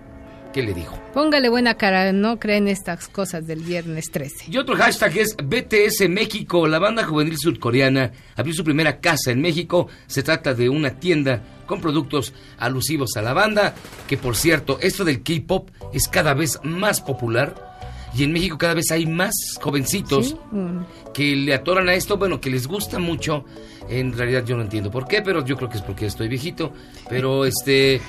¿qué 0.54 0.62
le 0.62 0.72
digo? 0.72 0.92
Póngale 1.12 1.48
buena 1.50 1.74
cara, 1.74 2.12
no 2.12 2.38
creen 2.38 2.68
estas 2.68 3.08
cosas 3.08 3.46
del 3.46 3.60
viernes 3.60 4.10
13. 4.10 4.50
Y 4.50 4.56
otro 4.56 4.76
hashtag 4.76 5.18
es 5.18 5.36
BTS 5.36 6.08
México. 6.08 6.66
La 6.68 6.78
banda 6.78 7.04
juvenil 7.04 7.36
surcoreana 7.36 8.12
abrió 8.36 8.54
su 8.54 8.64
primera 8.64 9.00
casa 9.00 9.32
en 9.32 9.40
México. 9.42 9.88
Se 10.06 10.22
trata 10.22 10.54
de 10.54 10.68
una 10.68 10.98
tienda 10.98 11.42
con 11.66 11.80
productos 11.80 12.32
alusivos 12.58 13.16
a 13.16 13.22
la 13.22 13.32
banda, 13.32 13.74
que 14.06 14.16
por 14.16 14.36
cierto, 14.36 14.78
esto 14.80 15.04
del 15.04 15.22
K-Pop 15.22 15.70
es 15.92 16.08
cada 16.08 16.32
vez 16.34 16.58
más 16.62 17.00
popular. 17.00 17.74
Y 18.16 18.22
en 18.22 18.32
México 18.32 18.56
cada 18.56 18.74
vez 18.74 18.92
hay 18.92 19.06
más 19.06 19.34
jovencitos 19.60 20.36
Mm. 20.52 20.82
que 21.12 21.34
le 21.34 21.52
atoran 21.52 21.88
a 21.88 21.94
esto, 21.94 22.16
bueno, 22.16 22.40
que 22.40 22.48
les 22.48 22.68
gusta 22.68 23.00
mucho. 23.00 23.44
En 23.88 24.16
realidad 24.16 24.44
yo 24.46 24.56
no 24.56 24.62
entiendo 24.62 24.88
por 24.90 25.08
qué, 25.08 25.20
pero 25.20 25.44
yo 25.44 25.56
creo 25.56 25.68
que 25.68 25.78
es 25.78 25.82
porque 25.82 26.06
estoy 26.06 26.28
viejito. 26.28 26.72
Pero 27.08 27.44
este 27.44 28.00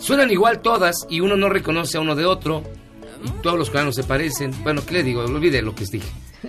suenan 0.00 0.32
igual 0.32 0.60
todas 0.60 1.06
y 1.08 1.20
uno 1.20 1.36
no 1.36 1.48
reconoce 1.48 1.98
a 1.98 2.00
uno 2.00 2.16
de 2.16 2.26
otro 2.26 2.64
todos 3.42 3.58
los 3.58 3.70
coreanos 3.70 3.94
se 3.94 4.04
parecen. 4.04 4.52
Bueno, 4.62 4.82
¿qué 4.84 4.94
le 4.94 5.02
digo? 5.02 5.22
Olvide 5.22 5.62
lo 5.62 5.74
que 5.74 5.84
dije. 5.84 6.08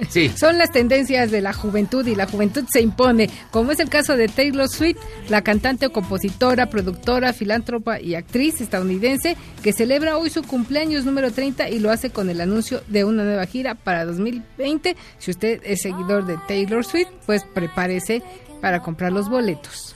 Sí. 0.10 0.30
Son 0.36 0.58
las 0.58 0.72
tendencias 0.72 1.32
de 1.32 1.42
la 1.42 1.54
juventud 1.54 2.06
y 2.08 2.16
la 2.16 2.28
juventud 2.28 2.64
se 2.70 2.82
impone, 2.82 3.30
como 3.52 3.72
es 3.72 3.80
el 3.80 3.90
caso 3.90 4.16
de 4.16 4.28
Taylor 4.28 4.70
Swift, 4.70 4.98
la 5.30 5.42
cantante, 5.42 5.90
compositora, 5.90 6.68
productora, 6.68 7.34
filántropa 7.34 8.00
y 8.00 8.16
actriz 8.16 8.62
estadounidense 8.62 9.36
que 9.62 9.74
celebra 9.74 10.18
hoy 10.18 10.30
su 10.30 10.44
cumpleaños 10.44 11.06
número 11.06 11.32
30 11.32 11.70
y 11.70 11.80
lo 11.80 11.92
hace 11.92 12.10
con 12.10 12.30
el 12.30 12.40
anuncio 12.40 12.82
de 12.88 13.04
una 13.04 13.24
nueva 13.24 13.46
gira 13.46 13.76
para 13.76 14.06
2020. 14.06 14.96
Si 15.20 15.32
usted 15.32 15.62
es 15.64 15.82
seguidor 15.82 16.26
de 16.26 16.38
Taylor 16.48 16.86
Swift, 16.86 17.10
pues 17.26 17.44
prepárese 17.44 18.22
para 18.62 18.82
comprar 18.82 19.12
los 19.12 19.30
boletos. 19.30 19.91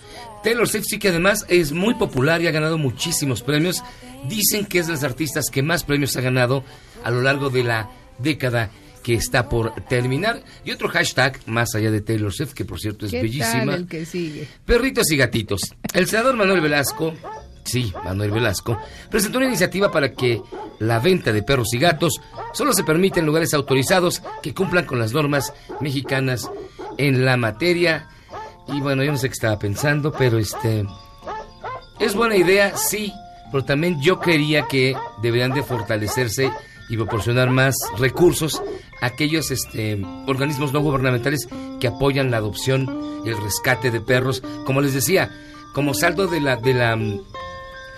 Taylor 0.45 0.69
Swift 0.69 0.85
sí 0.87 0.99
que 0.99 1.09
además 1.09 1.43
es 1.49 1.71
muy 1.71 1.95
popular 1.95 2.39
y 2.39 2.45
ha 2.45 2.51
ganado 2.51 2.77
muchísimos 2.77 3.41
premios. 3.41 3.83
Dicen 4.29 4.67
que 4.67 4.77
es 4.77 4.85
de 4.85 4.93
las 4.93 5.03
artistas 5.03 5.45
que 5.51 5.63
más 5.63 5.83
premios 5.83 6.15
ha 6.17 6.21
ganado 6.21 6.63
a 7.03 7.09
lo 7.09 7.23
largo 7.23 7.49
de 7.49 7.63
la 7.63 7.89
década 8.19 8.69
que 9.01 9.15
está 9.15 9.49
por 9.49 9.73
terminar. 9.85 10.43
Y 10.63 10.69
otro 10.69 10.87
hashtag, 10.87 11.39
más 11.47 11.73
allá 11.73 11.89
de 11.89 12.01
Taylor 12.01 12.31
Swift, 12.31 12.53
que 12.53 12.63
por 12.63 12.79
cierto 12.79 13.07
es 13.07 13.11
¿Qué 13.11 13.23
bellísima. 13.23 13.65
tal 13.65 13.81
el 13.81 13.87
que 13.87 14.05
sigue? 14.05 14.47
Perritos 14.67 15.09
y 15.09 15.17
gatitos. 15.17 15.61
El 15.93 16.05
senador 16.05 16.35
Manuel 16.35 16.61
Velasco, 16.61 17.15
sí, 17.63 17.91
Manuel 18.03 18.29
Velasco, 18.29 18.79
presentó 19.09 19.39
una 19.39 19.47
iniciativa 19.47 19.91
para 19.91 20.11
que 20.13 20.43
la 20.77 20.99
venta 20.99 21.33
de 21.33 21.41
perros 21.41 21.73
y 21.73 21.79
gatos 21.79 22.21
solo 22.53 22.71
se 22.71 22.83
permita 22.83 23.19
en 23.19 23.25
lugares 23.25 23.55
autorizados 23.55 24.21
que 24.43 24.53
cumplan 24.53 24.85
con 24.85 24.99
las 24.99 25.11
normas 25.11 25.53
mexicanas 25.81 26.51
en 26.99 27.25
la 27.25 27.35
materia. 27.35 28.09
Y 28.67 28.81
bueno, 28.81 29.03
yo 29.03 29.11
no 29.11 29.17
sé 29.17 29.29
qué 29.29 29.33
estaba 29.33 29.59
pensando, 29.59 30.11
pero 30.11 30.37
este... 30.37 30.85
Es 31.99 32.13
buena 32.13 32.35
idea, 32.35 32.75
sí, 32.75 33.13
pero 33.51 33.63
también 33.63 34.01
yo 34.01 34.19
creería 34.19 34.67
que 34.67 34.95
deberían 35.21 35.53
de 35.53 35.63
fortalecerse 35.63 36.51
y 36.89 36.97
proporcionar 36.97 37.49
más 37.49 37.75
recursos 37.97 38.61
a 39.01 39.07
aquellos 39.07 39.51
este, 39.51 40.01
organismos 40.27 40.73
no 40.73 40.81
gubernamentales 40.81 41.47
que 41.79 41.87
apoyan 41.87 42.31
la 42.31 42.37
adopción, 42.37 43.21
el 43.25 43.41
rescate 43.41 43.91
de 43.91 44.01
perros, 44.01 44.43
como 44.65 44.81
les 44.81 44.93
decía, 44.93 45.31
como 45.73 45.93
saldo 45.93 46.27
de 46.27 46.41
la 46.41 46.57
de 46.57 46.73
la 46.73 46.95
mm, 46.95 47.01
las 47.09 47.17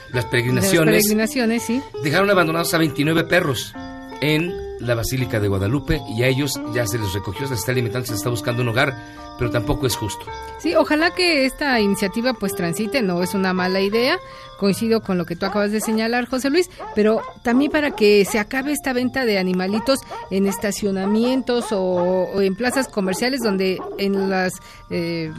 De 0.08 0.14
las 0.14 0.26
peregrinaciones, 0.26 1.04
peregrinaciones, 1.04 1.64
sí. 1.64 1.82
dejaron 2.04 2.30
abandonados 2.30 2.74
a 2.74 2.78
29 2.78 3.24
perros 3.26 3.74
en 4.22 4.54
la 4.80 4.96
Basílica 4.96 5.40
de 5.40 5.48
Guadalupe 5.48 6.02
y 6.10 6.24
a 6.24 6.28
ellos 6.28 6.60
ya 6.74 6.86
se 6.86 6.98
les 6.98 7.14
recogió, 7.14 7.48
se 7.48 7.54
les 7.54 7.60
está 7.60 7.72
alimentando, 7.72 8.06
se 8.06 8.14
les 8.14 8.20
está 8.20 8.30
buscando 8.30 8.62
un 8.62 8.70
hogar, 8.70 8.96
pero 9.38 9.50
tampoco 9.52 9.88
es 9.88 9.96
justo. 9.96 10.26
Sí, 10.60 10.76
ojalá 10.76 11.12
que 11.12 11.46
esta 11.46 11.80
iniciativa 11.80 12.34
pues 12.34 12.56
transite, 12.56 13.02
no 13.02 13.22
es 13.24 13.34
una 13.34 13.54
mala 13.54 13.80
idea, 13.80 14.18
coincido 14.58 15.02
con 15.02 15.18
lo 15.18 15.26
que 15.26 15.36
tú 15.36 15.46
acabas 15.46 15.72
de 15.72 15.82
señalar, 15.82 16.28
José 16.28 16.50
Luis, 16.50 16.70
pero 16.96 17.22
también 17.44 17.72
para 17.72 17.92
que 17.92 18.26
se 18.26 18.40
acabe 18.40 18.72
esta 18.72 18.94
venta 18.94 19.26
de 19.26 19.38
animalitos 19.38 20.00
en 20.32 20.48
estacionamientos 20.48 21.66
o, 21.72 22.42
en 22.42 22.56
plazas 22.56 22.88
comerciales 22.88 23.42
donde 23.42 23.80
en 23.98 24.30
las 24.30 24.54
eh, 24.90 25.32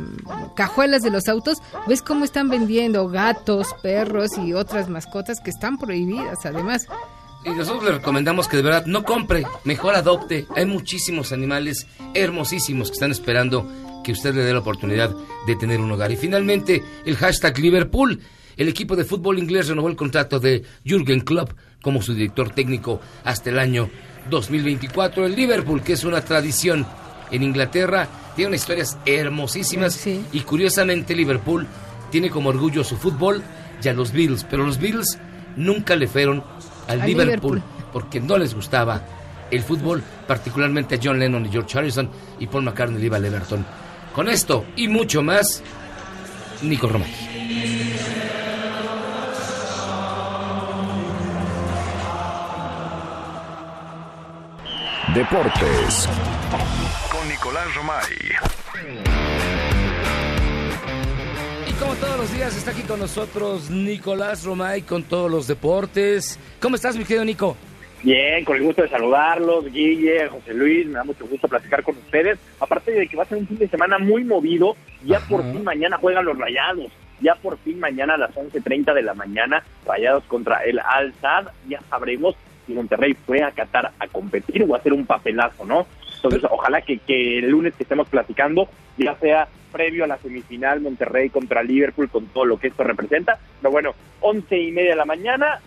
cajuelas 0.54 1.02
de 1.02 1.10
los 1.10 1.28
autos 1.28 1.58
ves 1.86 2.02
cómo 2.02 2.24
están 2.24 2.48
vendiendo 2.48 3.08
gatos, 3.08 3.74
perros 3.82 4.30
y 4.38 4.52
otras 4.52 4.88
mascotas 4.88 5.40
que 5.40 5.50
están 5.50 5.78
prohibidas 5.78 6.44
además. 6.44 6.86
Y 7.48 7.52
nosotros 7.52 7.84
le 7.84 7.92
recomendamos 7.92 8.46
que 8.46 8.58
de 8.58 8.62
verdad 8.62 8.84
no 8.84 9.04
compre, 9.04 9.46
mejor 9.64 9.94
adopte. 9.94 10.46
Hay 10.54 10.66
muchísimos 10.66 11.32
animales 11.32 11.86
hermosísimos 12.12 12.88
que 12.88 12.94
están 12.94 13.10
esperando 13.10 13.66
que 14.04 14.12
usted 14.12 14.34
le 14.34 14.42
dé 14.42 14.52
la 14.52 14.58
oportunidad 14.58 15.14
de 15.46 15.56
tener 15.56 15.80
un 15.80 15.90
hogar. 15.90 16.12
Y 16.12 16.16
finalmente, 16.16 16.82
el 17.06 17.16
hashtag 17.16 17.58
Liverpool. 17.58 18.20
El 18.56 18.68
equipo 18.68 18.96
de 18.96 19.04
fútbol 19.04 19.38
inglés 19.38 19.68
renovó 19.68 19.88
el 19.88 19.96
contrato 19.96 20.40
de 20.40 20.62
Jürgen 20.84 21.20
Klopp 21.20 21.52
como 21.80 22.02
su 22.02 22.12
director 22.12 22.50
técnico 22.50 23.00
hasta 23.24 23.50
el 23.50 23.58
año 23.58 23.88
2024. 24.28 25.24
El 25.24 25.36
Liverpool, 25.36 25.82
que 25.82 25.94
es 25.94 26.04
una 26.04 26.20
tradición 26.20 26.86
en 27.30 27.42
Inglaterra, 27.44 28.08
tiene 28.36 28.48
unas 28.48 28.60
historias 28.60 28.98
hermosísimas. 29.06 30.06
Y 30.32 30.40
curiosamente, 30.40 31.14
Liverpool 31.14 31.66
tiene 32.10 32.28
como 32.28 32.50
orgullo 32.50 32.84
su 32.84 32.96
fútbol 32.96 33.42
y 33.82 33.88
a 33.88 33.94
los 33.94 34.12
Beatles. 34.12 34.44
Pero 34.44 34.66
los 34.66 34.78
Beatles 34.78 35.18
nunca 35.56 35.96
le 35.96 36.08
fueron 36.08 36.42
al 36.88 37.00
Al 37.02 37.06
Liverpool, 37.06 37.56
Liverpool. 37.56 37.62
porque 37.92 38.20
no 38.20 38.36
les 38.38 38.54
gustaba 38.54 39.00
el 39.50 39.62
fútbol, 39.62 40.02
particularmente 40.26 40.96
a 40.96 40.98
John 41.02 41.18
Lennon 41.18 41.46
y 41.46 41.50
George 41.50 41.78
Harrison 41.78 42.10
y 42.38 42.46
Paul 42.46 42.64
McCartney 42.64 43.02
iba 43.04 43.16
al 43.16 43.24
Everton. 43.24 43.64
Con 44.14 44.28
esto 44.28 44.64
y 44.76 44.88
mucho 44.88 45.22
más, 45.22 45.62
Nico 46.62 46.88
Romay. 46.88 47.14
Deportes. 55.14 56.08
Con 57.10 57.28
Nicolás 57.28 57.74
Romay. 57.74 59.17
Como 61.78 61.94
todos 61.94 62.18
los 62.18 62.32
días 62.34 62.56
está 62.56 62.72
aquí 62.72 62.82
con 62.82 62.98
nosotros 62.98 63.70
Nicolás 63.70 64.44
Romay 64.44 64.82
con 64.82 65.04
todos 65.04 65.30
los 65.30 65.46
deportes. 65.46 66.38
¿Cómo 66.60 66.74
estás, 66.74 66.96
mi 66.96 67.04
querido 67.04 67.24
Nico? 67.24 67.56
Bien, 68.02 68.44
con 68.44 68.56
el 68.56 68.64
gusto 68.64 68.82
de 68.82 68.88
saludarlos, 68.88 69.72
Guille, 69.72 70.28
José 70.28 70.54
Luis, 70.54 70.86
me 70.86 70.94
da 70.94 71.04
mucho 71.04 71.26
gusto 71.26 71.46
platicar 71.46 71.84
con 71.84 71.96
ustedes. 71.96 72.38
Aparte 72.58 72.90
de 72.90 73.06
que 73.06 73.16
va 73.16 73.22
a 73.22 73.26
ser 73.26 73.38
un 73.38 73.46
fin 73.46 73.58
de 73.58 73.68
semana 73.68 73.98
muy 73.98 74.24
movido, 74.24 74.76
ya 75.04 75.20
por 75.20 75.42
fin 75.42 75.62
mañana 75.62 75.98
juegan 75.98 76.24
los 76.24 76.36
Rayados. 76.36 76.90
Ya 77.20 77.36
por 77.36 77.58
fin 77.58 77.78
mañana 77.78 78.14
a 78.14 78.18
las 78.18 78.34
11.30 78.34 78.92
de 78.94 79.02
la 79.02 79.14
mañana, 79.14 79.62
Rayados 79.86 80.24
contra 80.24 80.64
el 80.64 80.80
Al-Sad. 80.80 81.48
Ya 81.68 81.80
sabremos 81.88 82.34
si 82.66 82.72
Monterrey 82.72 83.14
fue 83.14 83.42
a 83.42 83.52
Qatar 83.52 83.92
a 83.98 84.06
competir 84.08 84.64
o 84.68 84.74
a 84.74 84.78
hacer 84.78 84.92
un 84.92 85.06
papelazo, 85.06 85.64
¿no? 85.64 85.86
Entonces, 86.16 86.42
ojalá 86.50 86.80
que, 86.82 86.98
que 86.98 87.38
el 87.38 87.50
lunes 87.50 87.74
que 87.74 87.84
estemos 87.84 88.08
platicando 88.08 88.68
ya 88.96 89.14
sea 89.16 89.48
previo 89.70 90.04
a 90.04 90.06
la 90.06 90.18
semifinal 90.18 90.80
Monterrey 90.80 91.30
contra 91.30 91.62
Liverpool 91.62 92.08
con 92.08 92.26
todo 92.26 92.44
lo 92.44 92.58
que 92.58 92.68
esto 92.68 92.84
representa. 92.84 93.38
Pero 93.60 93.72
bueno, 93.72 93.94
once 94.20 94.58
y 94.58 94.72
media 94.72 94.90
de 94.90 94.96
la 94.96 95.04
mañana, 95.04 95.60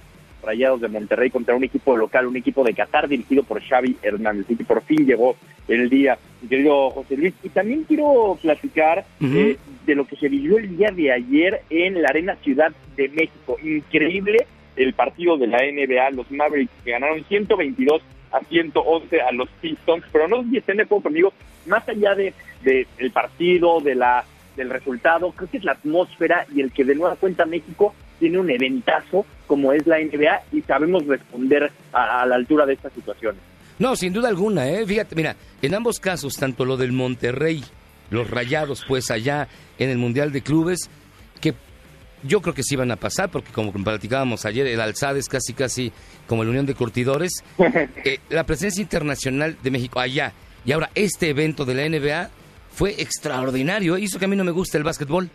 Rayados 0.44 0.82
de 0.82 0.88
Monterrey 0.88 1.30
contra 1.30 1.56
un 1.56 1.64
equipo 1.64 1.96
local, 1.96 2.28
un 2.28 2.36
equipo 2.36 2.64
de 2.64 2.74
Qatar 2.74 3.08
dirigido 3.08 3.44
por 3.44 3.62
Xavi 3.62 3.98
Hernández. 4.02 4.46
Y 4.50 4.56
que 4.56 4.66
por 4.66 4.82
fin 4.84 5.06
llegó 5.06 5.36
el 5.68 5.90
día, 5.90 6.18
mi 6.42 6.50
querido 6.50 6.90
José 6.90 7.18
Luis. 7.18 7.34
Y 7.44 7.50
también 7.50 7.84
quiero 7.84 8.38
platicar 8.42 9.06
eh, 9.22 9.58
de 9.86 9.96
lo 9.96 10.06
que 10.06 10.16
se 10.16 10.30
vivió 10.30 10.58
el 10.58 10.76
día 10.76 10.92
de 10.92 11.12
ayer 11.12 11.62
en 11.70 12.02
la 12.02 12.10
Arena 12.10 12.36
Ciudad 12.44 12.72
de 12.96 13.10
México. 13.10 13.58
Increíble 13.64 14.48
el 14.76 14.94
partido 14.94 15.38
de 15.38 15.48
la 15.48 15.60
NBA, 15.60 16.12
los 16.12 16.30
Mavericks 16.32 16.72
que 16.84 16.92
ganaron 16.92 17.24
122 17.26 18.02
a 18.32 18.40
111 18.40 19.22
a 19.22 19.32
los 19.32 19.50
Pistons, 19.62 20.04
pero 20.12 20.28
no 20.28 20.44
si 20.50 20.58
estén 20.58 20.78
de 20.78 20.86
conmigo, 20.86 21.34
más 21.66 21.88
allá 21.88 22.16
de, 22.16 22.34
de 22.64 22.88
el 22.98 23.12
partido, 23.12 23.80
de 23.80 23.96
la 23.96 24.26
del 24.56 24.70
resultado, 24.70 25.32
creo 25.32 25.50
que 25.50 25.58
es 25.58 25.64
la 25.64 25.74
atmósfera 25.74 26.46
y 26.54 26.62
el 26.62 26.72
que 26.72 26.84
de 26.84 26.96
nueva 26.96 27.16
cuenta 27.16 27.46
México 27.46 27.96
tiene 28.20 28.38
un 28.38 28.50
eventazo 28.50 29.26
como 29.48 29.72
es 29.72 29.88
la 29.88 29.98
NBA 30.00 30.42
y 30.52 30.62
sabemos 30.62 31.06
responder 31.08 31.72
a, 31.94 32.22
a 32.22 32.26
la 32.26 32.36
altura 32.36 32.66
de 32.66 32.74
estas 32.74 32.94
situaciones. 32.94 33.42
No, 33.80 33.96
sin 33.96 34.14
duda 34.14 34.30
alguna, 34.30 34.68
¿eh? 34.70 34.86
Fíjate, 34.86 35.16
mira, 35.16 35.36
en 35.62 35.74
ambos 35.74 36.00
casos, 36.00 36.36
tanto 36.36 36.66
lo 36.66 36.78
del 36.78 36.92
Monterrey, 36.92 37.64
los 38.12 38.30
Rayados, 38.30 38.86
pues 38.88 39.10
allá 39.10 39.48
en 39.80 39.90
el 39.90 39.98
Mundial 39.98 40.32
de 40.32 40.42
Clubes, 40.42 40.90
que 41.40 41.56
yo 42.24 42.42
creo 42.42 42.54
que 42.54 42.64
sí 42.64 42.76
van 42.76 42.92
a 42.92 42.96
pasar, 42.98 43.32
porque 43.32 43.52
como 43.52 43.72
platicábamos 43.72 44.46
ayer, 44.46 44.68
el 44.68 44.80
Alzada 44.80 45.18
es 45.18 45.28
casi, 45.28 45.54
casi 45.54 45.92
como 46.28 46.44
la 46.44 46.52
Unión 46.52 46.66
de 46.66 46.76
Curtidores. 46.76 47.32
Eh, 48.04 48.20
la 48.30 48.46
presencia 48.46 48.82
internacional 48.82 49.58
de 49.62 49.72
México 49.72 50.00
allá 50.00 50.34
y 50.66 50.72
ahora 50.72 50.90
este 50.96 51.30
evento 51.30 51.66
de 51.66 51.76
la 51.76 51.88
NBA 51.88 52.30
fue 52.72 52.92
extraordinario. 52.92 53.98
Hizo 53.98 54.20
que 54.20 54.26
a 54.26 54.28
mí 54.28 54.36
no 54.36 54.44
me 54.44 54.52
gusta 54.52 54.78
el 54.78 54.84
básquetbol. 54.84 55.30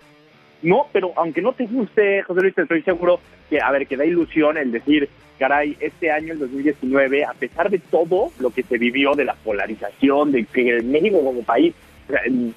No, 0.63 0.87
pero 0.93 1.13
aunque 1.17 1.43
no 1.43 1.53
te 1.53 1.67
guste, 1.67 2.23
José 2.23 2.41
Luis, 2.41 2.57
estoy 2.57 2.83
seguro 2.83 3.21
que, 3.49 3.61
a 3.61 3.71
ver, 3.71 3.87
que 3.87 3.97
da 3.97 4.05
ilusión 4.05 4.57
el 4.57 4.73
decir, 4.73 5.09
caray, 5.39 5.77
este 5.81 6.11
año, 6.11 6.33
el 6.33 6.39
2019, 6.39 7.25
a 7.25 7.35
pesar 7.35 7.71
de 7.71 7.79
todo 7.79 8.33
lo 8.41 8.51
que 8.51 8.63
se 8.63 8.79
vivió, 8.79 9.15
de 9.15 9.27
la 9.27 9.35
polarización, 9.35 10.33
de 10.33 10.45
que 10.45 10.83
México 10.83 11.23
como 11.23 11.43
país 11.43 11.75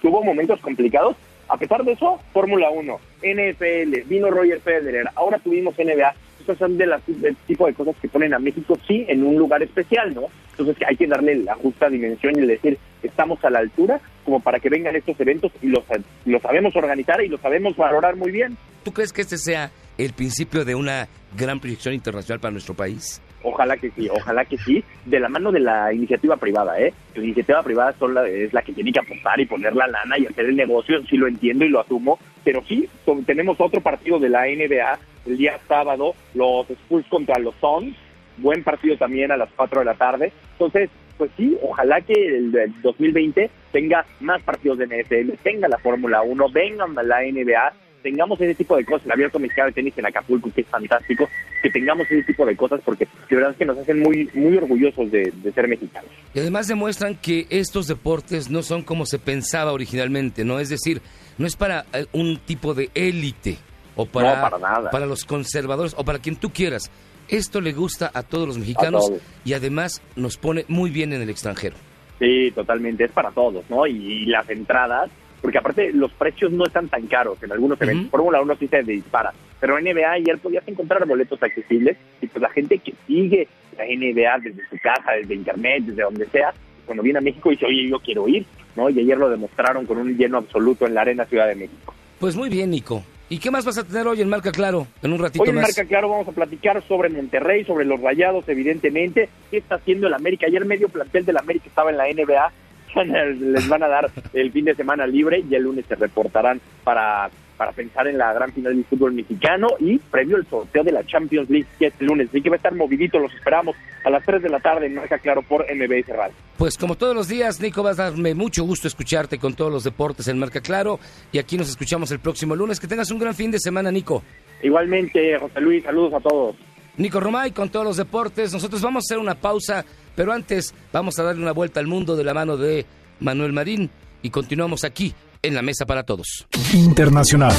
tuvo 0.02 0.24
momentos 0.24 0.60
complicados, 0.62 1.18
a 1.50 1.58
pesar 1.58 1.84
de 1.84 1.94
eso, 1.94 2.20
Fórmula 2.32 2.70
1, 2.70 3.00
NFL, 3.24 4.08
vino 4.08 4.30
Roger 4.30 4.60
Federer, 4.62 5.08
ahora 5.16 5.40
tuvimos 5.40 5.76
NBA, 5.78 6.14
estos 6.40 6.58
son 6.58 6.78
de 6.78 6.86
las 6.86 7.02
del 7.06 7.36
tipo 7.48 7.66
de 7.66 7.74
cosas 7.74 7.96
que 8.02 8.08
ponen 8.08 8.34
a 8.34 8.40
México, 8.40 8.78
sí, 8.88 9.06
en 9.08 9.26
un 9.26 9.36
lugar 9.36 9.62
especial, 9.64 10.14
¿no? 10.14 10.28
Entonces 10.52 10.78
hay 10.88 10.96
que 10.96 11.08
darle 11.08 11.36
la 11.38 11.56
justa 11.56 11.90
dimensión 11.90 12.38
y 12.38 12.46
decir, 12.46 12.78
estamos 13.02 13.44
a 13.44 13.50
la 13.50 13.60
altura 13.60 14.00
como 14.30 14.42
para 14.42 14.60
que 14.60 14.70
vengan 14.70 14.96
estos 14.96 15.20
eventos 15.20 15.52
y 15.62 15.68
los, 15.68 15.84
los 16.26 16.42
sabemos 16.42 16.76
organizar 16.76 17.22
y 17.24 17.28
los 17.28 17.42
sabemos 17.42 17.76
valorar 17.76 18.16
muy 18.16 18.32
bien. 18.32 18.56
¿Tú 18.84 18.92
crees 18.94 19.12
que 19.12 19.22
este 19.22 19.38
sea 19.38 19.72
el 19.98 20.14
principio 20.14 20.64
de 20.64 20.76
una 20.76 21.08
gran 21.36 21.60
proyección 21.60 21.94
internacional 21.96 22.40
para 22.40 22.52
nuestro 22.52 22.76
país? 22.76 23.22
Ojalá 23.42 23.78
que 23.78 23.90
sí, 23.92 24.08
ojalá 24.12 24.46
que 24.46 24.58
sí, 24.58 24.84
de 25.06 25.20
la 25.20 25.30
mano 25.30 25.52
de 25.52 25.62
la 25.62 25.94
iniciativa 25.94 26.36
privada, 26.38 26.80
¿eh? 26.80 26.94
La 27.16 27.24
iniciativa 27.24 27.64
privada 27.64 27.96
son 27.98 28.14
la, 28.14 28.28
es 28.28 28.54
la 28.54 28.62
que 28.62 28.74
tiene 28.74 28.92
que 28.92 29.00
apostar 29.00 29.40
y 29.40 29.46
poner 29.46 29.74
la 29.76 29.88
lana 29.88 30.18
y 30.20 30.26
hacer 30.26 30.46
el 30.46 30.56
negocio, 30.58 31.02
sí 31.10 31.16
lo 31.18 31.28
entiendo 31.28 31.64
y 31.66 31.70
lo 31.70 31.80
asumo, 31.80 32.20
pero 32.44 32.62
sí, 32.68 32.88
son- 33.06 33.24
tenemos 33.24 33.60
otro 33.60 33.80
partido 33.82 34.20
de 34.20 34.30
la 34.30 34.46
NBA 34.48 35.00
el 35.26 35.38
día 35.38 35.58
sábado, 35.68 36.14
los 36.36 36.70
Spurs 36.70 37.06
contra 37.08 37.40
los 37.40 37.56
Suns, 37.62 37.96
buen 38.38 38.64
partido 38.64 38.98
también 38.98 39.32
a 39.32 39.38
las 39.38 39.50
4 39.56 39.80
de 39.80 39.86
la 39.86 39.96
tarde, 39.96 40.32
entonces, 40.54 40.90
pues 41.18 41.32
sí, 41.38 41.58
ojalá 41.62 42.02
que 42.02 42.14
el, 42.14 42.52
del 42.52 42.82
2020 42.82 43.50
tenga 43.72 44.06
más 44.20 44.42
partidos 44.44 44.78
de 44.80 44.88
NFL, 44.88 45.32
tenga 45.44 45.68
la 45.68 45.78
Fórmula 45.78 46.22
1, 46.22 46.50
vengan 46.52 46.98
a 46.98 47.04
la 47.04 47.22
NBA, 47.22 47.74
tengamos 48.04 48.40
ese 48.42 48.56
tipo 48.56 48.78
de 48.78 48.86
cosas, 48.86 49.06
el 49.06 49.12
abierto 49.12 49.40
mexicano 49.40 49.68
de 49.68 49.74
tenis 49.74 49.98
en 49.98 50.06
Acapulco, 50.06 50.50
que 50.54 50.62
es 50.62 50.68
fantástico, 50.68 51.28
que 51.62 51.70
tengamos 51.70 52.10
ese 52.10 52.24
tipo 52.24 52.46
de 52.46 52.56
cosas 52.56 52.80
porque 52.86 53.06
de 53.30 53.36
verdad 53.36 53.52
es 53.52 53.58
que 53.58 53.66
nos 53.66 53.78
hacen 53.78 54.00
muy, 54.00 54.30
muy 54.34 54.56
orgullosos 54.58 55.12
de, 55.12 55.32
de 55.36 55.52
ser 55.52 55.68
mexicanos. 55.68 56.10
Y 56.34 56.40
además 56.40 56.68
demuestran 56.68 57.16
que 57.16 57.46
estos 57.50 57.88
deportes 57.88 58.50
no 58.50 58.64
son 58.64 58.84
como 58.84 59.06
se 59.06 59.20
pensaba 59.20 59.74
originalmente, 59.74 60.46
¿no? 60.46 60.60
Es 60.60 60.70
decir, 60.70 61.02
no 61.38 61.46
es 61.46 61.56
para 61.58 61.86
eh, 61.94 62.06
un 62.14 62.38
tipo 62.38 62.74
de 62.74 62.90
élite 62.96 63.58
o 63.96 64.06
para, 64.06 64.36
No, 64.36 64.42
para 64.50 64.58
nada. 64.60 64.90
para 64.92 65.06
los 65.06 65.26
conservadores 65.26 65.94
o 65.98 66.06
para 66.06 66.20
quien 66.20 66.38
tú 66.38 66.52
quieras. 66.52 66.90
Esto 67.28 67.60
le 67.62 67.74
gusta 67.74 68.10
a 68.14 68.24
todos 68.24 68.48
los 68.48 68.58
mexicanos 68.58 69.08
todos. 69.08 69.22
y 69.46 69.54
además 69.54 70.02
nos 70.16 70.38
pone 70.38 70.64
muy 70.70 70.90
bien 70.90 71.12
en 71.14 71.22
el 71.22 71.30
extranjero. 71.30 71.76
Sí, 72.20 72.52
totalmente, 72.52 73.06
es 73.06 73.12
para 73.12 73.32
todos, 73.32 73.64
¿no? 73.70 73.88
Y, 73.88 74.26
las 74.26 74.50
entradas, 74.50 75.10
porque 75.42 75.58
aparte 75.58 75.94
los 75.94 76.12
precios 76.12 76.52
no 76.52 76.66
están 76.66 76.90
tan 76.90 77.08
caros 77.08 77.42
en 77.42 77.52
algunos 77.52 77.82
eventos. 77.82 78.12
Fórmula 78.12 78.42
1 78.42 78.56
sí 78.58 78.68
se 78.68 78.84
dispara, 78.84 79.34
pero 79.60 79.80
NBA 79.80 80.12
ayer 80.12 80.38
podías 80.38 80.68
encontrar 80.68 81.06
boletos 81.08 81.42
accesibles 81.42 81.98
y 82.22 82.28
pues 82.28 82.42
la 82.42 82.50
gente 82.50 82.78
que 82.80 82.94
sigue 83.08 83.48
la 83.78 83.86
NBA 83.86 84.40
desde 84.40 84.68
su 84.70 84.78
casa, 84.78 85.14
desde 85.14 85.34
internet, 85.34 85.84
desde 85.86 86.04
donde 86.04 86.26
sea, 86.28 86.54
cuando 86.86 87.04
viene 87.04 87.20
a 87.20 87.22
México 87.22 87.50
dice, 87.50 87.66
oye, 87.66 87.88
yo 87.88 88.00
quiero 88.00 88.28
ir, 88.28 88.46
¿no? 88.76 88.90
Y 88.90 89.00
ayer 89.00 89.18
lo 89.18 89.30
demostraron 89.30 89.86
con 89.86 89.98
un 89.98 90.18
lleno 90.18 90.38
absoluto 90.38 90.86
en 90.86 90.96
la 90.96 91.02
Arena 91.02 91.26
Ciudad 91.26 91.48
de 91.48 91.56
México. 91.56 91.94
Pues 92.20 92.36
muy 92.36 92.50
bien, 92.50 92.72
Nico. 92.72 93.04
¿Y 93.30 93.38
qué 93.38 93.52
más 93.52 93.64
vas 93.64 93.78
a 93.78 93.84
tener 93.84 94.08
hoy 94.08 94.22
en 94.22 94.30
Marca 94.30 94.52
Claro? 94.52 94.88
En 95.04 95.14
un 95.14 95.20
ratito 95.20 95.44
Hoy 95.44 95.50
en 95.50 95.56
más. 95.56 95.66
Marca 95.66 95.86
Claro 95.86 96.10
vamos 96.10 96.28
a 96.28 96.32
platicar 96.32 96.82
sobre 96.88 97.10
Monterrey, 97.10 97.64
sobre 97.64 97.86
los 97.86 98.02
Rayados, 98.02 98.50
evidentemente. 98.50 99.30
¿Qué 99.52 99.58
está 99.58 99.76
haciendo 99.76 100.08
el 100.08 100.16
América? 100.16 100.48
Ayer 100.48 100.66
medio 100.66 100.90
plantel 100.90 101.26
del 101.26 101.38
América 101.38 101.68
estaba 101.68 101.92
en 101.92 101.98
la 101.98 102.06
NBA. 102.06 102.52
Les 103.36 103.68
van 103.68 103.84
a 103.84 103.88
dar 103.88 104.12
el 104.34 104.52
fin 104.52 104.66
de 104.66 104.74
semana 104.74 105.06
libre 105.06 105.44
y 105.48 105.54
el 105.54 105.64
lunes 105.64 105.86
se 105.88 105.96
reportarán 105.96 106.60
para, 106.84 107.30
para 107.60 107.74
pensar 107.74 108.07
en 108.07 108.18
la 108.18 108.32
gran 108.32 108.53
final 108.53 108.74
del 108.74 108.86
fútbol 108.86 109.12
mexicano 109.12 109.68
y 109.80 109.99
previo 109.99 110.38
el 110.38 110.47
sorteo 110.47 110.82
de 110.82 110.93
la 110.93 111.05
Champions 111.05 111.49
League, 111.49 111.68
que 111.78 111.88
es 111.88 111.93
el 111.99 112.07
lunes. 112.07 112.30
Así 112.30 112.41
que 112.41 112.49
va 112.49 112.55
a 112.55 112.57
estar 112.57 112.74
movidito, 112.74 113.20
los 113.20 113.34
esperamos 113.34 113.76
a 114.05 114.10
las 114.10 114.26
3 114.26 114.41
de 114.41 114.47
la 114.47 114.62
tarde 114.62 114.86
en 114.86 114.95
Marca 114.95 115.18
Claro 115.20 115.41
por 115.41 115.66
MBS 115.66 116.07
Radio. 116.07 116.34
Pues 116.57 116.78
como 116.78 116.95
todos 116.95 117.14
los 117.14 117.28
días, 117.28 117.60
Nico, 117.60 117.84
vas 117.84 117.99
a 117.99 118.12
darme 118.12 118.34
mucho 118.34 118.64
gusto 118.64 118.88
escucharte 118.88 119.38
con 119.39 119.55
todos 119.55 119.74
los 119.74 119.84
deportes 119.84 120.30
en 120.30 120.39
Marca 120.39 120.62
Claro. 120.62 121.01
Y 121.34 121.38
aquí 121.38 121.57
nos 121.57 121.70
escuchamos 121.70 122.10
el 122.12 122.20
próximo 122.20 122.55
lunes. 122.55 122.80
Que 122.80 122.88
tengas 122.88 123.12
un 123.12 123.20
gran 123.20 123.36
fin 123.36 123.51
de 123.51 123.60
semana, 123.60 123.91
Nico. 123.91 124.24
Igualmente, 124.64 125.38
José 125.38 125.60
Luis, 125.60 125.84
saludos 125.84 126.14
a 126.14 126.22
todos. 126.22 126.55
Nico 126.95 127.20
Romay 127.20 127.51
con 127.51 127.68
todos 127.68 127.86
los 127.86 127.97
deportes. 127.97 128.53
Nosotros 128.53 128.82
vamos 128.82 129.03
a 129.03 129.05
hacer 129.05 129.18
una 129.18 129.36
pausa, 129.36 129.84
pero 130.16 130.32
antes 130.32 130.74
vamos 130.93 131.20
a 131.20 131.24
darle 131.24 131.41
una 131.41 131.51
vuelta 131.51 131.82
al 131.82 131.88
mundo 131.88 132.16
de 132.16 132.24
la 132.24 132.34
mano 132.34 132.55
de 132.55 132.86
Manuel 133.20 133.51
Marín 133.51 133.89
y 134.22 134.30
continuamos 134.30 134.86
aquí 134.86 135.14
en 135.42 135.54
la 135.56 135.62
mesa 135.62 135.86
para 135.86 136.04
todos. 136.04 136.48
Internacional. 136.74 137.54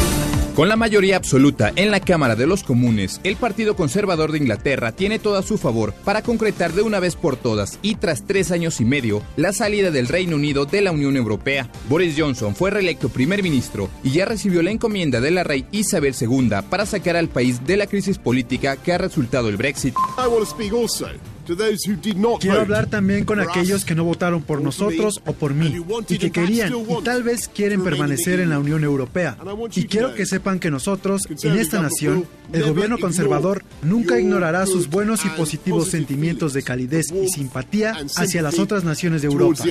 Con 0.55 0.68
la 0.68 0.76
mayoría 0.76 1.16
absoluta 1.16 1.72
en 1.76 1.91
la 1.91 2.01
Cámara 2.01 2.35
de 2.35 2.47
los 2.47 2.64
Comunes, 2.64 3.20
el 3.24 3.37
Partido 3.37 3.76
Conservador 3.76 4.33
de 4.33 4.39
Inglaterra 4.39 4.93
tiene 4.93 5.18
todo 5.18 5.37
a 5.37 5.43
su 5.43 5.59
favor 5.59 5.95
para 6.05 6.22
concretar 6.22 6.72
de 6.72 6.83
una 6.83 7.01
vez 7.01 7.16
por 7.16 7.37
todas 7.37 7.78
y 7.83 7.95
tras 7.95 8.26
tres 8.26 8.51
años 8.51 8.81
y 8.81 8.85
medio 8.85 9.22
la 9.37 9.53
salida 9.53 9.91
del 9.91 10.09
Reino 10.09 10.37
Unido 10.37 10.66
de 10.66 10.83
la 10.83 10.93
Unión 10.93 11.16
Europea. 11.16 11.70
Boris 11.89 12.14
Johnson 12.18 12.55
fue 12.55 12.70
reelecto 12.70 13.09
primer 13.09 13.43
ministro 13.43 13.89
y 14.03 14.11
ya 14.11 14.24
recibió 14.24 14.61
la 14.62 14.72
encomienda 14.72 15.20
de 15.20 15.31
la 15.31 15.45
rey 15.45 15.66
Isabel 15.70 16.14
II 16.20 16.51
para 16.68 16.85
sacar 16.85 17.16
al 17.16 17.28
país 17.28 17.64
de 17.64 17.76
la 17.76 17.87
crisis 17.87 18.18
política 18.18 18.76
que 18.76 18.93
ha 18.93 18.99
resultado 18.99 19.49
el 19.49 19.57
Brexit. 19.57 19.95
Quiero 22.40 22.61
hablar 22.61 22.86
también 22.86 23.24
con 23.24 23.40
aquellos 23.40 23.84
que 23.84 23.94
no 23.94 24.05
votaron 24.05 24.42
por 24.42 24.62
nosotros 24.62 25.20
o 25.26 25.32
por 25.32 25.55
mí 25.55 25.74
y 26.09 26.18
que 26.18 26.30
querían 26.30 26.72
y 26.74 27.03
tal 27.03 27.22
vez 27.22 27.48
quieren 27.48 27.82
permanecer 27.82 28.40
en 28.40 28.51
la 28.51 28.59
Unión 28.59 28.84
Europea. 28.84 29.36
Y 29.74 29.84
quiero 29.84 30.14
que 30.14 30.26
sepan 30.26 30.59
que 30.59 30.70
nosotros, 30.70 31.22
en 31.42 31.59
esta 31.59 31.80
nación, 31.80 32.26
el 32.53 32.64
gobierno 32.64 32.98
conservador 32.98 33.64
nunca 33.82 34.18
ignorará 34.18 34.66
sus 34.66 34.88
buenos 34.88 35.24
y 35.24 35.28
positivos 35.30 35.88
sentimientos 35.88 36.53
de 36.53 36.62
calidez 36.62 37.07
y 37.12 37.28
simpatía 37.28 37.94
hacia 38.16 38.42
las 38.42 38.59
otras 38.59 38.84
naciones 38.84 39.22
de 39.22 39.28
Europa. 39.28 39.62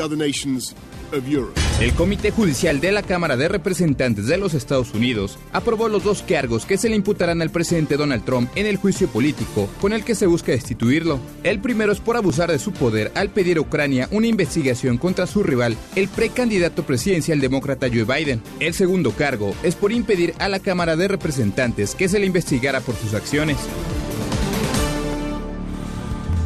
El 1.81 1.93
Comité 1.93 2.29
Judicial 2.31 2.79
de 2.79 2.91
la 2.91 3.01
Cámara 3.01 3.35
de 3.35 3.47
Representantes 3.47 4.27
de 4.27 4.37
los 4.37 4.53
Estados 4.53 4.93
Unidos 4.93 5.39
aprobó 5.51 5.89
los 5.89 6.03
dos 6.03 6.21
cargos 6.21 6.65
que 6.65 6.77
se 6.77 6.87
le 6.87 6.95
imputarán 6.95 7.41
al 7.41 7.49
presidente 7.49 7.97
Donald 7.97 8.23
Trump 8.25 8.49
en 8.55 8.67
el 8.67 8.77
juicio 8.77 9.07
político 9.07 9.69
con 9.81 9.93
el 9.93 10.03
que 10.03 10.15
se 10.15 10.27
busca 10.27 10.51
destituirlo. 10.51 11.19
El 11.43 11.59
primero 11.69 11.91
es 11.91 11.99
por 11.99 12.17
abusar 12.17 12.49
de 12.49 12.57
su 12.57 12.71
poder 12.71 13.11
al 13.13 13.29
pedir 13.29 13.57
a 13.57 13.61
Ucrania 13.61 14.07
una 14.09 14.25
investigación 14.25 14.97
contra 14.97 15.27
su 15.27 15.43
rival, 15.43 15.77
el 15.95 16.07
precandidato 16.07 16.81
presidencial 16.81 17.39
demócrata 17.39 17.85
Joe 17.93 18.05
Biden. 18.05 18.41
El 18.59 18.73
segundo 18.73 19.11
cargo 19.11 19.53
es 19.61 19.75
por 19.75 19.91
impedir 19.91 20.33
a 20.39 20.49
la 20.49 20.59
Cámara 20.59 20.95
de 20.95 21.07
Representantes 21.07 21.93
que 21.93 22.09
se 22.09 22.17
le 22.17 22.25
investigara 22.25 22.81
por 22.81 22.95
sus 22.95 23.13
acciones. 23.13 23.57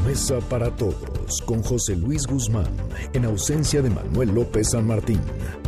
Mesa 0.06 0.40
para 0.50 0.76
todos 0.76 1.42
con 1.46 1.64
José 1.64 1.96
Luis 1.96 2.28
Guzmán, 2.28 2.68
en 3.14 3.24
ausencia 3.24 3.82
de 3.82 3.92
Manuel 3.92 4.36
López 4.36 4.72
San 4.72 4.86
Martín. 4.86 5.22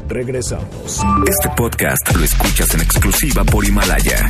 Regresamos. 0.10 1.00
Este 1.30 1.50
podcast 1.56 2.14
lo 2.14 2.26
escuchas 2.26 2.74
en 2.74 2.82
exclusiva 2.82 3.46
por 3.46 3.64
Himalaya. 3.64 4.30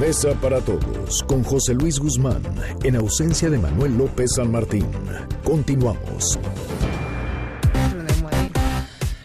Mesa 0.00 0.34
para 0.34 0.60
todos 0.60 1.22
con 1.22 1.42
José 1.42 1.72
Luis 1.72 1.98
Guzmán, 1.98 2.42
en 2.84 2.96
ausencia 2.96 3.48
de 3.48 3.56
Manuel 3.56 3.96
López 3.96 4.32
San 4.36 4.52
Martín. 4.52 4.84
Continuamos. 5.42 6.38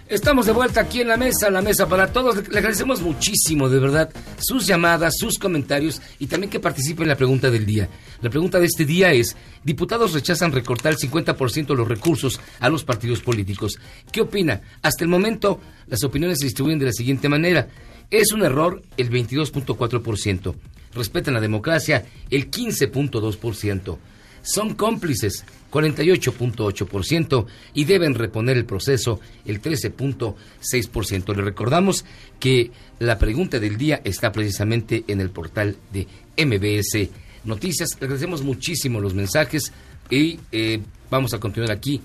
Estamos 0.07 0.45
de 0.45 0.53
vuelta 0.53 0.82
aquí 0.82 1.01
en 1.01 1.09
la 1.09 1.17
mesa, 1.17 1.49
la 1.49 1.61
mesa 1.61 1.89
para 1.89 2.13
todos. 2.13 2.47
Le 2.47 2.57
agradecemos 2.57 3.01
muchísimo, 3.01 3.67
de 3.69 3.80
verdad, 3.80 4.09
sus 4.39 4.65
llamadas, 4.65 5.15
sus 5.17 5.38
comentarios 5.38 6.01
y 6.19 6.28
también 6.28 6.49
que 6.49 6.59
participe 6.61 7.03
en 7.03 7.09
la 7.09 7.15
pregunta 7.15 7.49
del 7.49 7.65
día. 7.65 7.89
La 8.22 8.30
pregunta 8.30 8.57
de 8.57 8.65
este 8.65 8.86
día 8.86 9.11
es, 9.11 9.36
diputados 9.65 10.13
rechazan 10.13 10.53
recortar 10.53 10.93
el 10.93 10.97
50% 10.97 11.67
de 11.67 11.76
los 11.76 11.88
recursos 11.88 12.39
a 12.61 12.69
los 12.69 12.86
partidos 12.86 13.19
políticos. 13.19 13.78
¿Qué 14.09 14.22
opina? 14.22 14.61
Hasta 14.82 15.03
el 15.03 15.09
momento, 15.09 15.59
las 15.88 16.03
opiniones 16.03 16.39
se 16.39 16.45
distribuyen 16.45 16.80
de 16.80 16.86
la 16.86 16.93
siguiente 16.93 17.28
manera. 17.28 17.67
Es 18.12 18.34
un 18.34 18.43
error 18.43 18.82
el 18.97 19.09
22.4%. 19.09 20.53
Respetan 20.93 21.34
la 21.34 21.39
democracia 21.39 22.05
el 22.30 22.51
15.2%. 22.51 23.97
Son 24.43 24.74
cómplices 24.74 25.45
48.8% 25.72 27.45
y 27.74 27.86
deben 27.86 28.16
reponer 28.16 28.57
el 28.57 28.66
proceso 28.66 29.22
el 29.45 29.62
13.6%. 29.62 31.36
Le 31.36 31.41
recordamos 31.41 32.03
que 32.39 32.72
la 32.99 33.18
pregunta 33.18 33.59
del 33.59 33.78
día 33.78 34.01
está 34.03 34.32
precisamente 34.32 35.05
en 35.07 35.22
el 35.22 35.30
portal 35.30 35.78
de 35.93 36.07
MBS 36.38 37.09
Noticias. 37.45 37.95
Agradecemos 37.95 38.43
muchísimo 38.43 38.99
los 38.99 39.14
mensajes 39.14 39.72
y 40.09 40.38
eh, 40.51 40.82
vamos 41.09 41.34
a 41.34 41.39
continuar 41.39 41.72
aquí 41.72 42.01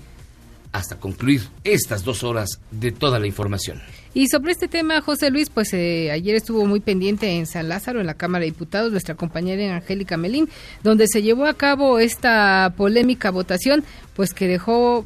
hasta 0.71 0.99
concluir 0.99 1.41
estas 1.63 2.03
dos 2.03 2.23
horas 2.23 2.59
de 2.71 2.91
toda 2.91 3.19
la 3.19 3.27
información. 3.27 3.81
Y 4.17 4.29
sobre 4.29 4.51
este 4.51 4.67
tema, 4.67 4.99
José 5.01 5.29
Luis, 5.29 5.51
pues 5.51 5.71
eh, 5.75 6.09
ayer 6.09 6.35
estuvo 6.35 6.65
muy 6.65 6.79
pendiente 6.79 7.29
en 7.37 7.45
San 7.45 7.69
Lázaro, 7.69 7.99
en 7.99 8.07
la 8.07 8.15
Cámara 8.15 8.39
de 8.39 8.49
Diputados, 8.49 8.91
nuestra 8.91 9.13
compañera 9.13 9.75
Angélica 9.75 10.17
Melín, 10.17 10.49
donde 10.81 11.05
se 11.07 11.21
llevó 11.21 11.45
a 11.45 11.53
cabo 11.53 11.99
esta 11.99 12.73
polémica 12.75 13.29
votación, 13.29 13.83
pues 14.15 14.33
que 14.33 14.47
dejó 14.47 15.05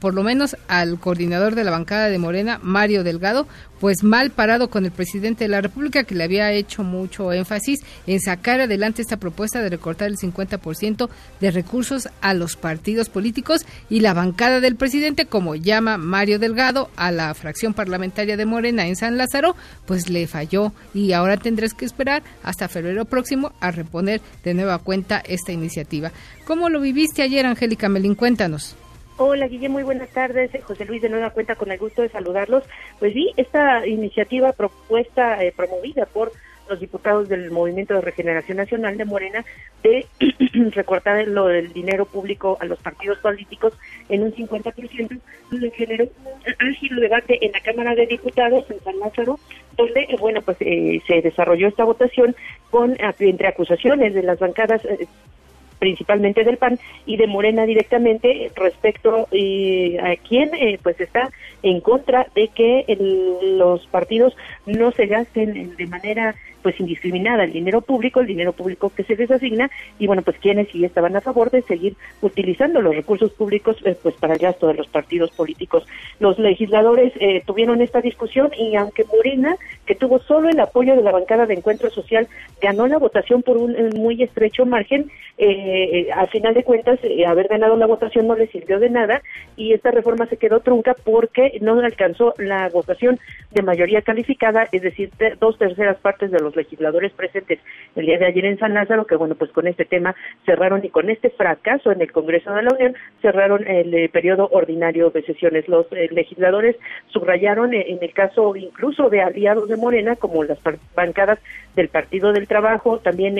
por 0.00 0.14
lo 0.14 0.22
menos 0.22 0.56
al 0.68 0.98
coordinador 0.98 1.54
de 1.54 1.64
la 1.64 1.70
bancada 1.70 2.08
de 2.08 2.18
Morena, 2.18 2.58
Mario 2.62 3.04
Delgado, 3.04 3.46
pues 3.82 4.04
mal 4.04 4.30
parado 4.30 4.70
con 4.70 4.84
el 4.84 4.92
presidente 4.92 5.44
de 5.44 5.48
la 5.48 5.60
República, 5.60 6.04
que 6.04 6.14
le 6.14 6.24
había 6.24 6.52
hecho 6.52 6.84
mucho 6.84 7.32
énfasis 7.32 7.80
en 8.06 8.20
sacar 8.20 8.60
adelante 8.60 9.02
esta 9.02 9.16
propuesta 9.16 9.60
de 9.60 9.70
recortar 9.70 10.08
el 10.08 10.16
50% 10.16 11.08
de 11.40 11.50
recursos 11.50 12.08
a 12.20 12.32
los 12.32 12.56
partidos 12.56 13.08
políticos 13.08 13.66
y 13.90 14.00
la 14.00 14.14
bancada 14.14 14.60
del 14.60 14.76
presidente, 14.76 15.26
como 15.26 15.56
llama 15.56 15.98
Mario 15.98 16.38
Delgado, 16.38 16.90
a 16.96 17.10
la 17.10 17.34
fracción 17.34 17.74
parlamentaria 17.74 18.36
de 18.36 18.46
Morena 18.46 18.86
en 18.86 18.94
San 18.94 19.16
Lázaro, 19.16 19.56
pues 19.86 20.08
le 20.08 20.28
falló 20.28 20.72
y 20.94 21.12
ahora 21.12 21.36
tendrás 21.36 21.74
que 21.74 21.84
esperar 21.84 22.22
hasta 22.44 22.68
febrero 22.68 23.04
próximo 23.04 23.52
a 23.60 23.72
reponer 23.72 24.20
de 24.44 24.54
nueva 24.54 24.78
cuenta 24.78 25.22
esta 25.26 25.50
iniciativa. 25.50 26.12
¿Cómo 26.44 26.68
lo 26.68 26.80
viviste 26.80 27.22
ayer, 27.22 27.46
Angélica 27.46 27.88
Melín? 27.88 28.14
Cuéntanos. 28.14 28.76
Hola, 29.24 29.46
Guille, 29.46 29.68
muy 29.68 29.84
buenas 29.84 30.08
tardes. 30.08 30.50
José 30.64 30.84
Luis 30.84 31.00
de 31.00 31.08
nueva 31.08 31.30
cuenta 31.30 31.54
con 31.54 31.70
el 31.70 31.78
gusto 31.78 32.02
de 32.02 32.08
saludarlos. 32.08 32.64
Pues 32.98 33.12
sí, 33.12 33.32
esta 33.36 33.86
iniciativa 33.86 34.52
propuesta, 34.52 35.40
eh, 35.44 35.52
promovida 35.56 36.06
por 36.06 36.32
los 36.68 36.80
diputados 36.80 37.28
del 37.28 37.52
Movimiento 37.52 37.94
de 37.94 38.00
Regeneración 38.00 38.56
Nacional 38.56 38.96
de 38.96 39.04
Morena 39.04 39.44
de 39.84 40.08
recortar 40.74 41.24
lo 41.28 41.46
del 41.46 41.72
dinero 41.72 42.04
público 42.04 42.58
a 42.60 42.64
los 42.64 42.80
partidos 42.80 43.18
políticos 43.18 43.78
en 44.08 44.24
un 44.24 44.34
50%, 44.34 45.20
generó 45.72 46.04
un 46.04 46.68
ágil 46.68 46.96
debate 46.96 47.46
en 47.46 47.52
la 47.52 47.60
Cámara 47.60 47.94
de 47.94 48.08
Diputados 48.08 48.68
en 48.72 48.80
San 48.80 48.98
Lázaro, 48.98 49.38
donde, 49.76 50.00
eh, 50.00 50.16
bueno, 50.18 50.42
pues 50.42 50.56
eh, 50.58 51.00
se 51.06 51.22
desarrolló 51.22 51.68
esta 51.68 51.84
votación 51.84 52.34
con 52.70 52.96
entre 53.20 53.46
acusaciones 53.46 54.14
de 54.14 54.24
las 54.24 54.40
bancadas 54.40 54.82
principalmente 55.82 56.44
del 56.44 56.58
PAN 56.58 56.78
y 57.06 57.16
de 57.16 57.26
Morena 57.26 57.66
directamente 57.66 58.52
respecto 58.54 59.26
eh, 59.32 59.98
a 60.00 60.14
quién 60.14 60.54
eh, 60.54 60.78
pues 60.80 61.00
está 61.00 61.28
en 61.64 61.80
contra 61.80 62.28
de 62.36 62.46
que 62.54 62.84
los 63.58 63.84
partidos 63.88 64.36
no 64.64 64.92
se 64.92 65.06
gasten 65.06 65.74
de 65.74 65.86
manera 65.88 66.36
pues 66.62 66.78
indiscriminada 66.78 67.42
el 67.42 67.52
dinero 67.52 67.80
público, 67.80 68.20
el 68.20 68.28
dinero 68.28 68.52
público 68.52 68.92
que 68.94 69.02
se 69.02 69.16
les 69.16 69.28
asigna 69.32 69.72
y 69.98 70.06
bueno 70.06 70.22
pues 70.22 70.38
quienes 70.38 70.68
sí 70.68 70.84
estaban 70.84 71.16
a 71.16 71.20
favor 71.20 71.50
de 71.50 71.62
seguir 71.62 71.96
utilizando 72.20 72.80
los 72.80 72.94
recursos 72.94 73.32
públicos 73.32 73.76
eh, 73.84 73.96
pues 74.00 74.14
para 74.14 74.34
el 74.34 74.38
gasto 74.38 74.68
de 74.68 74.74
los 74.74 74.86
partidos 74.86 75.32
políticos. 75.32 75.84
Los 76.20 76.38
legisladores 76.38 77.12
tuvieron 77.44 77.82
esta 77.82 78.00
discusión 78.00 78.52
y 78.56 78.76
aunque 78.76 79.04
Morena 79.04 79.56
que 79.84 79.96
tuvo 79.96 80.20
solo 80.20 80.48
el 80.48 80.60
apoyo 80.60 80.94
de 80.94 81.02
la 81.02 81.10
bancada 81.10 81.46
de 81.46 81.54
Encuentro 81.54 81.90
Social, 81.90 82.28
ganó 82.60 82.86
la 82.86 82.98
votación 82.98 83.42
por 83.42 83.56
un 83.56 83.90
muy 83.96 84.22
estrecho 84.22 84.64
margen. 84.64 85.10
Eh, 85.44 86.08
al 86.14 86.28
final 86.28 86.54
de 86.54 86.62
cuentas, 86.62 87.00
haber 87.26 87.48
ganado 87.48 87.74
la 87.76 87.86
votación 87.86 88.28
no 88.28 88.36
le 88.36 88.46
sirvió 88.46 88.78
de 88.78 88.90
nada 88.90 89.22
y 89.56 89.72
esta 89.72 89.90
reforma 89.90 90.26
se 90.26 90.36
quedó 90.36 90.60
trunca 90.60 90.94
porque 90.94 91.58
no 91.60 91.80
alcanzó 91.80 92.32
la 92.38 92.68
votación 92.68 93.18
de 93.50 93.62
mayoría 93.62 94.02
calificada, 94.02 94.68
es 94.70 94.82
decir, 94.82 95.10
dos 95.40 95.58
terceras 95.58 95.96
partes 95.96 96.30
de 96.30 96.38
los 96.38 96.54
legisladores 96.54 97.10
presentes 97.12 97.58
el 97.96 98.06
día 98.06 98.18
de 98.18 98.26
ayer 98.26 98.44
en 98.44 98.58
San 98.60 98.74
Lázaro, 98.74 99.04
que 99.04 99.16
bueno, 99.16 99.34
pues 99.34 99.50
con 99.50 99.66
este 99.66 99.84
tema 99.84 100.14
cerraron 100.46 100.84
y 100.84 100.90
con 100.90 101.10
este 101.10 101.30
fracaso 101.30 101.90
en 101.90 102.00
el 102.00 102.12
Congreso 102.12 102.52
de 102.52 102.62
la 102.62 102.74
Unión 102.74 102.94
cerraron 103.20 103.66
el 103.66 103.92
eh, 103.94 104.08
periodo 104.08 104.48
ordinario 104.52 105.10
de 105.10 105.22
sesiones. 105.22 105.66
Los 105.66 105.86
eh, 105.90 106.08
legisladores 106.12 106.76
subrayaron 107.08 107.74
eh, 107.74 107.86
en 107.88 107.98
el 108.00 108.12
caso 108.12 108.54
incluso 108.54 109.10
de 109.10 109.22
aliados 109.22 109.68
de 109.68 109.76
Morena, 109.76 110.14
como 110.14 110.44
las 110.44 110.58
bancadas 110.94 111.40
del 111.74 111.88
Partido 111.88 112.32
del 112.32 112.46
Trabajo, 112.46 112.98
también 112.98 113.34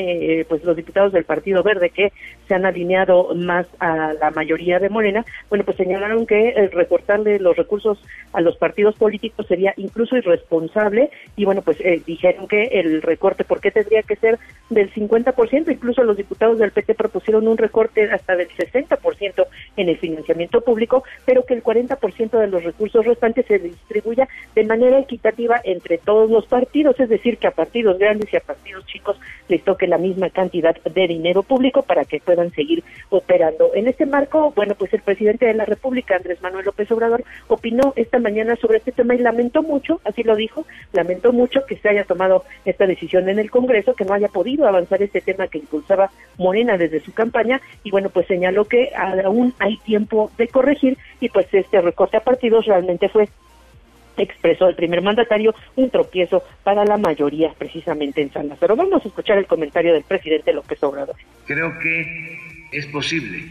pues 0.48 0.64
los 0.64 0.74
diputados 0.74 1.12
del 1.12 1.24
Partido 1.24 1.62
Verde 1.62 1.91
que 1.92 2.12
se 2.48 2.54
han 2.54 2.66
alineado 2.66 3.34
más 3.34 3.66
a 3.78 4.12
la 4.14 4.30
mayoría 4.30 4.78
de 4.78 4.88
Morena, 4.88 5.24
bueno, 5.48 5.64
pues 5.64 5.76
señalaron 5.76 6.26
que 6.26 6.68
recortarle 6.72 7.38
los 7.38 7.56
recursos 7.56 8.02
a 8.32 8.40
los 8.40 8.56
partidos 8.56 8.96
políticos 8.96 9.46
sería 9.46 9.72
incluso 9.76 10.16
irresponsable 10.16 11.10
y 11.36 11.44
bueno, 11.44 11.62
pues 11.62 11.78
dijeron 12.04 12.48
que 12.48 12.64
el 12.72 13.02
recorte, 13.02 13.44
¿por 13.44 13.60
qué 13.60 13.70
tendría 13.70 14.02
que 14.02 14.16
ser 14.16 14.38
del 14.70 14.92
50%? 14.92 15.70
Incluso 15.70 16.02
los 16.02 16.16
diputados 16.16 16.58
del 16.58 16.72
PT 16.72 16.94
propusieron 16.94 17.46
un 17.46 17.56
recorte 17.56 18.10
hasta 18.10 18.36
del 18.36 18.48
60% 18.48 19.46
en 19.76 19.88
el 19.88 19.96
financiamiento 19.98 20.60
público, 20.60 21.04
pero 21.24 21.44
que 21.44 21.54
el 21.54 21.62
40% 21.62 22.30
de 22.38 22.46
los 22.48 22.64
recursos 22.64 23.04
restantes 23.04 23.46
se 23.46 23.58
distribuya 23.58 24.28
de 24.54 24.64
manera 24.64 24.98
equitativa 24.98 25.60
entre 25.64 25.98
todos 25.98 26.30
los 26.30 26.46
partidos, 26.46 26.98
es 27.00 27.08
decir, 27.08 27.38
que 27.38 27.46
a 27.46 27.52
partidos 27.52 27.98
grandes 27.98 28.32
y 28.32 28.36
a 28.36 28.40
partidos 28.40 28.84
chicos 28.86 29.18
les 29.48 29.62
toque 29.62 29.86
la 29.86 29.98
misma 29.98 30.30
cantidad 30.30 30.74
de 30.82 31.06
dinero 31.06 31.42
público 31.42 31.71
para 31.80 32.04
que 32.04 32.20
puedan 32.20 32.50
seguir 32.50 32.84
operando. 33.08 33.70
En 33.74 33.88
este 33.88 34.04
marco, 34.04 34.52
bueno, 34.54 34.74
pues 34.74 34.92
el 34.92 35.00
presidente 35.00 35.46
de 35.46 35.54
la 35.54 35.64
República, 35.64 36.16
Andrés 36.16 36.42
Manuel 36.42 36.66
López 36.66 36.90
Obrador, 36.92 37.24
opinó 37.48 37.94
esta 37.96 38.18
mañana 38.18 38.56
sobre 38.56 38.78
este 38.78 38.92
tema 38.92 39.14
y 39.14 39.18
lamentó 39.18 39.62
mucho, 39.62 40.02
así 40.04 40.22
lo 40.22 40.36
dijo, 40.36 40.66
lamentó 40.92 41.32
mucho 41.32 41.64
que 41.66 41.76
se 41.76 41.88
haya 41.88 42.04
tomado 42.04 42.44
esta 42.66 42.86
decisión 42.86 43.30
en 43.30 43.38
el 43.38 43.50
Congreso, 43.50 43.94
que 43.94 44.04
no 44.04 44.12
haya 44.12 44.28
podido 44.28 44.68
avanzar 44.68 45.02
este 45.02 45.22
tema 45.22 45.48
que 45.48 45.58
impulsaba 45.58 46.10
Morena 46.36 46.76
desde 46.76 47.00
su 47.00 47.14
campaña 47.14 47.62
y 47.84 47.90
bueno, 47.90 48.10
pues 48.10 48.26
señaló 48.26 48.66
que 48.66 48.90
aún 48.94 49.54
hay 49.58 49.78
tiempo 49.78 50.30
de 50.36 50.48
corregir 50.48 50.98
y 51.20 51.28
pues 51.28 51.46
este 51.52 51.80
recorte 51.80 52.16
a 52.18 52.20
partidos 52.20 52.66
realmente 52.66 53.08
fue 53.08 53.28
expresó 54.16 54.68
el 54.68 54.74
primer 54.74 55.02
mandatario 55.02 55.54
un 55.76 55.90
tropiezo 55.90 56.42
para 56.64 56.84
la 56.84 56.96
mayoría 56.96 57.52
precisamente 57.56 58.20
en 58.22 58.32
San 58.32 58.48
Lázaro. 58.48 58.76
Vamos 58.76 59.04
a 59.04 59.08
escuchar 59.08 59.38
el 59.38 59.46
comentario 59.46 59.92
del 59.92 60.04
presidente 60.04 60.52
López 60.52 60.82
Obrador. 60.82 61.16
Creo 61.46 61.78
que 61.78 62.38
es 62.72 62.86
posible 62.86 63.44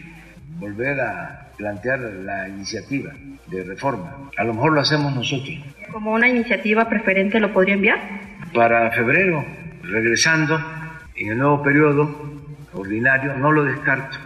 volver 0.58 1.00
a 1.00 1.48
plantear 1.56 1.98
la 2.00 2.48
iniciativa 2.48 3.12
de 3.48 3.64
reforma. 3.64 4.30
A 4.36 4.44
lo 4.44 4.54
mejor 4.54 4.72
lo 4.72 4.80
hacemos 4.80 5.14
nosotros. 5.14 5.56
¿Como 5.90 6.12
una 6.12 6.28
iniciativa 6.28 6.88
preferente 6.88 7.40
lo 7.40 7.52
podría 7.52 7.74
enviar? 7.74 7.98
Para 8.54 8.90
febrero, 8.92 9.44
regresando 9.82 10.58
en 11.16 11.30
el 11.30 11.38
nuevo 11.38 11.62
periodo 11.62 12.14
ordinario, 12.74 13.34
no 13.36 13.52
lo 13.52 13.64
descarto 13.64 14.18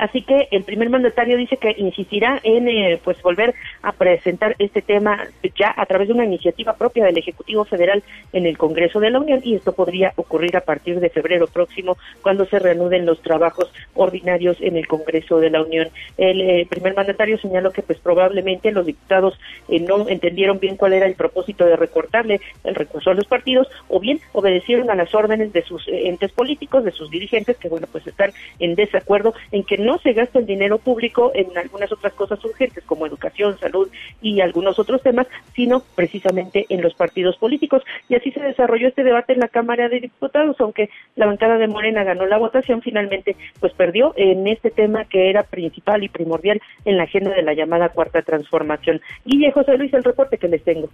Así 0.00 0.22
que 0.22 0.48
el 0.50 0.64
primer 0.64 0.88
mandatario 0.88 1.36
dice 1.36 1.58
que 1.58 1.74
insistirá 1.76 2.40
en 2.42 2.66
eh, 2.68 2.98
pues 3.04 3.20
volver 3.20 3.54
a 3.82 3.92
presentar 3.92 4.56
este 4.58 4.80
tema 4.80 5.28
ya 5.58 5.74
a 5.76 5.84
través 5.84 6.08
de 6.08 6.14
una 6.14 6.24
iniciativa 6.24 6.72
propia 6.72 7.04
del 7.04 7.18
Ejecutivo 7.18 7.66
Federal 7.66 8.02
en 8.32 8.46
el 8.46 8.56
Congreso 8.56 8.98
de 8.98 9.10
la 9.10 9.20
Unión 9.20 9.42
y 9.44 9.56
esto 9.56 9.72
podría 9.72 10.14
ocurrir 10.16 10.56
a 10.56 10.62
partir 10.62 11.00
de 11.00 11.10
febrero 11.10 11.46
próximo 11.48 11.98
cuando 12.22 12.46
se 12.46 12.58
reanuden 12.58 13.04
los 13.04 13.20
trabajos 13.20 13.70
ordinarios 13.92 14.56
en 14.62 14.78
el 14.78 14.86
Congreso 14.86 15.38
de 15.38 15.50
la 15.50 15.60
Unión. 15.60 15.90
El 16.16 16.40
eh, 16.40 16.66
primer 16.70 16.96
mandatario 16.96 17.36
señaló 17.36 17.70
que 17.70 17.82
pues 17.82 17.98
probablemente 17.98 18.72
los 18.72 18.86
diputados 18.86 19.38
eh, 19.68 19.80
no 19.80 20.08
entendieron 20.08 20.60
bien 20.60 20.78
cuál 20.78 20.94
era 20.94 21.04
el 21.04 21.14
propósito 21.14 21.66
de 21.66 21.76
recortarle 21.76 22.40
el 22.64 22.74
recurso 22.74 23.10
a 23.10 23.14
los 23.14 23.26
partidos 23.26 23.68
o 23.88 24.00
bien 24.00 24.18
obedecieron 24.32 24.90
a 24.90 24.94
las 24.94 25.14
órdenes 25.14 25.52
de 25.52 25.62
sus 25.62 25.86
entes 25.88 26.32
políticos, 26.32 26.84
de 26.84 26.92
sus 26.92 27.10
dirigentes 27.10 27.58
que 27.58 27.68
bueno 27.68 27.86
pues 27.92 28.06
están 28.06 28.32
en 28.60 28.74
desacuerdo 28.76 29.34
en 29.52 29.62
que 29.62 29.76
no 29.76 29.89
no 29.90 29.98
se 29.98 30.12
gasta 30.12 30.38
el 30.38 30.46
dinero 30.46 30.78
público 30.78 31.32
en 31.34 31.58
algunas 31.58 31.90
otras 31.90 32.12
cosas 32.14 32.38
urgentes 32.44 32.84
como 32.84 33.06
educación, 33.06 33.58
salud 33.58 33.88
y 34.22 34.40
algunos 34.40 34.78
otros 34.78 35.02
temas, 35.02 35.26
sino 35.56 35.82
precisamente 35.96 36.64
en 36.68 36.80
los 36.80 36.94
partidos 36.94 37.36
políticos. 37.38 37.82
Y 38.08 38.14
así 38.14 38.30
se 38.30 38.38
desarrolló 38.38 38.86
este 38.86 39.02
debate 39.02 39.32
en 39.32 39.40
la 39.40 39.48
Cámara 39.48 39.88
de 39.88 39.98
Diputados, 39.98 40.54
aunque 40.60 40.90
la 41.16 41.26
bancada 41.26 41.58
de 41.58 41.66
Morena 41.66 42.04
ganó 42.04 42.24
la 42.26 42.38
votación, 42.38 42.82
finalmente 42.82 43.34
pues 43.58 43.72
perdió 43.72 44.14
en 44.16 44.46
este 44.46 44.70
tema 44.70 45.06
que 45.06 45.28
era 45.28 45.42
principal 45.42 46.04
y 46.04 46.08
primordial 46.08 46.62
en 46.84 46.96
la 46.96 47.02
agenda 47.02 47.30
de 47.34 47.42
la 47.42 47.54
llamada 47.54 47.88
cuarta 47.88 48.22
transformación. 48.22 49.00
Guille 49.24 49.50
José 49.50 49.76
Luis, 49.76 49.92
el 49.92 50.04
reporte 50.04 50.38
que 50.38 50.46
les 50.46 50.62
tengo. 50.62 50.88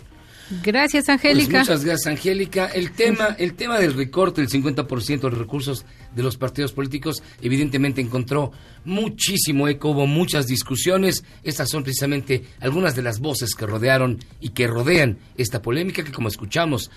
Gracias, 0.65 1.11
Angélica. 1.11 1.51
Pues 1.51 1.69
muchas 1.69 1.85
gracias, 1.85 2.07
Angélica. 2.07 2.69
El 2.69 2.93
tema, 2.93 3.37
el 3.39 3.57
tema 3.57 3.79
del 3.79 3.93
recorte 3.93 4.41
del 4.41 4.49
50% 4.49 5.21
de 5.21 5.31
los 5.31 5.39
recursos 5.39 5.85
de 6.17 6.23
los 6.23 6.37
partidos 6.37 6.73
políticos 6.73 7.23
evidentemente 7.43 8.01
encontró 8.01 8.51
muchísimo 8.85 9.69
eco, 9.69 9.91
hubo 9.91 10.07
muchas 10.07 10.47
discusiones. 10.47 11.25
Estas 11.45 11.69
son 11.71 11.85
precisamente 11.85 12.45
algunas 12.59 12.97
de 12.97 13.03
las 13.03 13.21
voces 13.21 13.55
que 13.55 13.67
rodearon 13.67 14.19
y 14.41 14.49
que 14.49 14.67
rodean 14.67 15.19
esta 15.37 15.63
polémica 15.63 16.03
que 16.03 16.13
como 16.13 16.29
escuchamos 16.29 16.91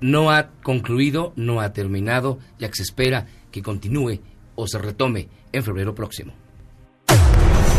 no 0.00 0.30
ha 0.30 0.50
concluido, 0.62 1.32
no 1.36 1.60
ha 1.60 1.72
terminado, 1.72 2.38
ya 2.58 2.68
que 2.68 2.76
se 2.76 2.82
espera 2.82 3.26
que 3.50 3.62
continúe 3.62 4.20
o 4.54 4.66
se 4.66 4.78
retome 4.78 5.28
en 5.52 5.64
febrero 5.64 5.94
próximo. 5.94 6.32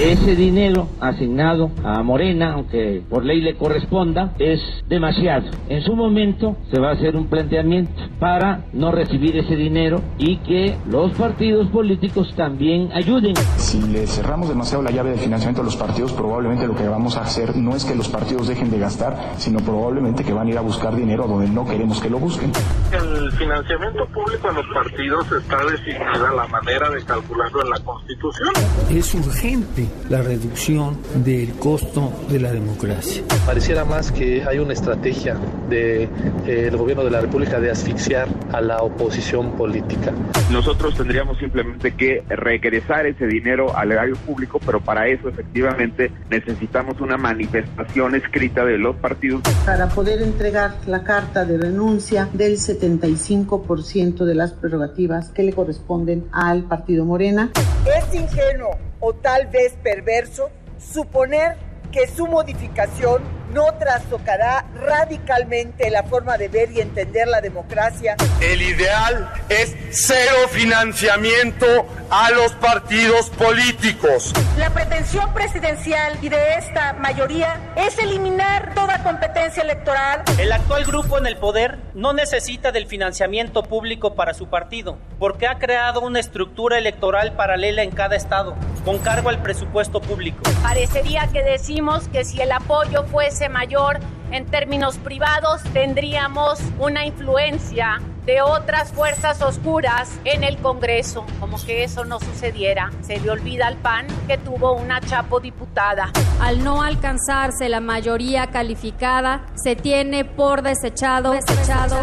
Ese 0.02 0.36
dinero 0.36 0.88
asignado 1.00 1.70
a 1.84 2.02
Morena, 2.02 2.54
aunque 2.54 3.04
por 3.08 3.24
ley 3.24 3.40
le 3.40 3.56
corresponda, 3.56 4.34
es 4.40 4.60
demasiado. 4.90 5.52
En 5.70 5.84
su 5.84 5.96
momento 5.96 6.58
se 6.72 6.80
va 6.80 6.90
a 6.90 6.94
hacer 6.94 7.16
un 7.16 7.28
planteamiento 7.28 7.92
para 8.20 8.66
no 8.74 8.92
recibir 8.92 9.38
ese 9.38 9.56
dinero 9.56 10.02
y 10.18 10.38
que 10.38 10.76
los 10.90 11.12
partidos 11.12 11.68
políticos 11.68 12.34
también 12.36 12.92
ayuden. 12.94 13.36
Si 13.58 13.80
le 13.80 14.08
cerramos 14.08 14.50
demasiado 14.50 14.82
la 14.82 14.90
llave 14.90 15.12
de 15.12 15.18
financiamiento 15.20 15.62
a 15.62 15.66
los 15.66 15.76
partidos, 15.76 16.12
probablemente 16.14 16.66
lo 16.66 16.76
que 16.76 16.88
vamos 16.88 17.16
a 17.16 17.22
hacer 17.22 17.56
no 17.56 17.76
es 17.76 17.86
que 17.86 17.94
los 17.94 18.10
partidos 18.10 18.48
dejen 18.48 18.72
de 18.72 18.80
gastar, 18.80 19.16
sino 19.38 19.60
probablemente 19.60 20.24
que 20.24 20.34
van 20.34 20.48
a 20.48 20.50
ir 20.50 20.58
a 20.58 20.62
buscar 20.62 20.96
dinero 20.96 21.28
donde 21.28 21.48
no 21.48 21.64
queremos 21.64 22.02
que 22.02 22.10
lo 22.10 22.18
busquen. 22.18 22.52
El 22.92 23.32
financiamiento 23.34 24.08
público 24.08 24.50
a 24.50 24.52
los 24.52 24.66
partidos 24.74 25.32
está 25.32 25.64
designada 25.64 26.34
la 26.34 26.48
manera 26.48 26.90
de 26.90 27.04
calcularlo 27.04 27.62
en 27.62 27.70
la 27.70 27.80
Constitución. 27.82 28.50
Es 28.90 29.14
urgente 29.14 29.91
la 30.10 30.22
reducción 30.22 30.98
del 31.24 31.54
costo 31.54 32.12
de 32.30 32.40
la 32.40 32.52
democracia. 32.52 33.24
Pareciera 33.46 33.86
más 33.86 34.12
que 34.12 34.44
hay 34.44 34.60
una 34.60 34.74
estrategia 34.74 35.36
del 35.70 36.10
de, 36.46 36.68
eh, 36.68 36.70
gobierno 36.70 37.04
de 37.04 37.12
la 37.12 37.22
República 37.22 37.60
de 37.60 37.72
asfixiar 37.72 38.28
a 38.52 38.62
la 38.62 38.78
oposición 38.84 39.52
política. 39.52 40.12
Nosotros 40.52 40.98
tendríamos 40.98 41.38
simplemente 41.38 41.96
que 41.96 42.24
regresar 42.28 43.06
ese 43.06 43.26
dinero 43.26 43.76
al 43.76 43.94
erario 43.94 44.18
público, 44.18 44.60
pero 44.66 44.82
para 44.82 45.08
eso 45.08 45.30
efectivamente 45.30 46.12
necesitamos 46.30 47.00
una 47.00 47.16
manifestación 47.16 48.16
escrita 48.16 48.66
de 48.66 48.78
los 48.78 48.98
partidos. 48.98 49.42
Para 49.66 49.88
poder 49.88 50.22
entregar 50.22 50.76
la 50.88 51.04
carta 51.04 51.46
de 51.46 51.58
renuncia 51.58 52.28
del 52.34 52.58
75% 52.58 54.26
de 54.26 54.36
las 54.36 54.52
prerrogativas 54.52 55.30
que 55.30 55.44
le 55.44 55.54
corresponden 55.54 56.26
al 56.34 56.64
Partido 56.64 57.06
Morena. 57.06 57.52
Es 57.86 58.14
ingenuo 58.14 58.78
o 59.00 59.14
tal 59.14 59.48
vez 59.48 59.74
perverso 59.82 60.50
suponer 60.78 61.56
que 61.94 62.08
su 62.08 62.28
modificación 62.28 63.41
no 63.54 63.74
trastocará 63.80 64.66
radicalmente 64.76 65.90
la 65.90 66.04
forma 66.04 66.38
de 66.38 66.48
ver 66.48 66.72
y 66.72 66.82
entender 66.82 67.28
la 67.28 67.42
democracia. 67.42 68.16
El 68.40 68.62
ideal 68.62 69.32
es 69.50 69.76
cero 69.92 70.48
financiamiento 70.50 71.66
a 72.10 72.32
los 72.32 72.54
partidos 72.54 73.30
políticos. 73.30 74.34
La 74.58 74.70
pretensión 74.70 75.34
presidencial 75.34 76.18
y 76.22 76.30
de 76.30 76.56
esta 76.56 76.94
mayoría 76.94 77.60
es 77.76 77.98
eliminar 77.98 78.74
toda 78.74 79.04
competencia 79.04 79.64
electoral. 79.64 80.24
El 80.38 80.52
actual 80.52 80.86
grupo 80.86 81.18
en 81.18 81.26
el 81.26 81.38
poder 81.38 81.80
no 81.94 82.14
necesita 82.14 82.72
del 82.72 82.88
financiamiento 82.88 83.64
público 83.64 84.16
para 84.16 84.34
su 84.34 84.48
partido, 84.48 84.98
porque 85.20 85.48
ha 85.48 85.58
creado 85.58 86.02
una 86.02 86.20
estructura 86.20 86.78
electoral 86.78 87.34
paralela 87.34 87.84
en 87.84 87.92
cada 87.92 88.16
estado, 88.16 88.56
con 88.84 89.00
cargo 89.00 89.30
al 89.30 89.42
presupuesto 89.42 90.02
público. 90.02 90.42
Parecería 90.62 91.28
que 91.28 91.44
decimos 91.44 92.08
que 92.10 92.26
si 92.26 92.42
el 92.42 92.52
apoyo 92.52 93.06
fuese 93.06 93.41
mayor 93.50 94.00
en 94.32 94.46
términos 94.46 94.98
privados, 94.98 95.62
tendríamos 95.74 96.60
una 96.80 97.06
influencia 97.06 98.02
de 98.26 98.42
otras 98.42 98.92
fuerzas 98.94 99.42
oscuras 99.42 100.10
en 100.26 100.44
el 100.44 100.58
Congreso. 100.58 101.26
Como 101.40 101.62
que 101.64 101.84
eso 101.84 102.06
no 102.06 102.20
sucediera. 102.20 102.92
Se 103.02 103.20
le 103.20 103.30
olvida 103.30 103.68
al 103.68 103.78
PAN 103.78 104.08
que 104.28 104.38
tuvo 104.38 104.74
una 104.74 105.02
chapo 105.02 105.40
diputada. 105.40 106.12
Al 106.40 106.64
no 106.64 106.82
alcanzarse 106.84 107.68
la 107.68 107.82
mayoría 107.82 108.48
calificada, 108.48 109.46
se 109.56 109.76
tiene 109.76 110.24
por 110.24 110.62
desechado. 110.62 111.32
desechado. 111.34 111.98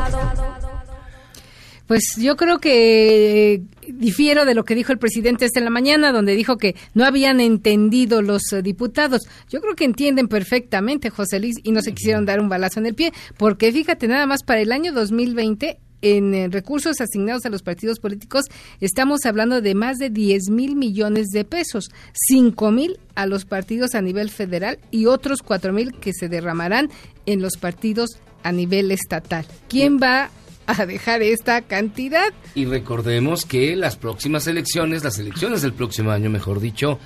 Pues 1.86 2.16
yo 2.18 2.36
creo 2.36 2.58
que 2.58 3.54
eh, 3.54 3.62
difiero 3.92 4.44
de 4.44 4.54
lo 4.54 4.64
que 4.64 4.74
dijo 4.74 4.92
el 4.92 4.98
presidente 4.98 5.44
esta 5.44 5.60
en 5.60 5.64
la 5.64 5.70
mañana, 5.70 6.12
donde 6.12 6.34
dijo 6.34 6.56
que 6.56 6.74
no 6.94 7.04
habían 7.04 7.40
entendido 7.40 8.22
los 8.22 8.52
eh, 8.52 8.62
diputados. 8.62 9.22
Yo 9.48 9.60
creo 9.60 9.74
que 9.74 9.84
entienden 9.84 10.28
perfectamente, 10.28 11.10
José 11.10 11.40
Luis, 11.40 11.56
y 11.62 11.72
no 11.72 11.82
se 11.82 11.92
quisieron 11.92 12.26
dar 12.26 12.40
un 12.40 12.48
balazo 12.48 12.80
en 12.80 12.86
el 12.86 12.94
pie, 12.94 13.12
porque 13.36 13.72
fíjate, 13.72 14.08
nada 14.08 14.26
más 14.26 14.42
para 14.42 14.60
el 14.60 14.72
año 14.72 14.92
2020 14.92 15.78
en 16.00 16.34
eh, 16.34 16.48
recursos 16.48 17.00
asignados 17.00 17.44
a 17.44 17.50
los 17.50 17.62
partidos 17.62 17.98
políticos 17.98 18.44
estamos 18.80 19.24
hablando 19.24 19.60
de 19.60 19.74
más 19.74 19.98
de 19.98 20.10
10 20.10 20.50
mil 20.50 20.76
millones 20.76 21.28
de 21.28 21.44
pesos, 21.44 21.90
5 22.28 22.70
mil 22.70 22.98
a 23.14 23.26
los 23.26 23.44
partidos 23.44 23.94
a 23.94 24.02
nivel 24.02 24.30
federal 24.30 24.78
y 24.90 25.06
otros 25.06 25.42
4 25.42 25.72
mil 25.72 25.92
que 25.92 26.12
se 26.12 26.28
derramarán 26.28 26.88
en 27.26 27.42
los 27.42 27.56
partidos 27.56 28.20
a 28.42 28.52
nivel 28.52 28.92
estatal. 28.92 29.44
¿Quién 29.68 29.98
va 30.00 30.30
a 30.68 30.84
dejar 30.84 31.22
esta 31.22 31.62
cantidad. 31.62 32.32
Y 32.54 32.66
recordemos 32.66 33.46
que 33.46 33.74
las 33.74 33.96
próximas 33.96 34.46
elecciones, 34.46 35.02
las 35.02 35.18
elecciones 35.18 35.62
del 35.62 35.72
próximo 35.72 36.10
año, 36.10 36.28
mejor 36.28 36.60
dicho, 36.60 37.00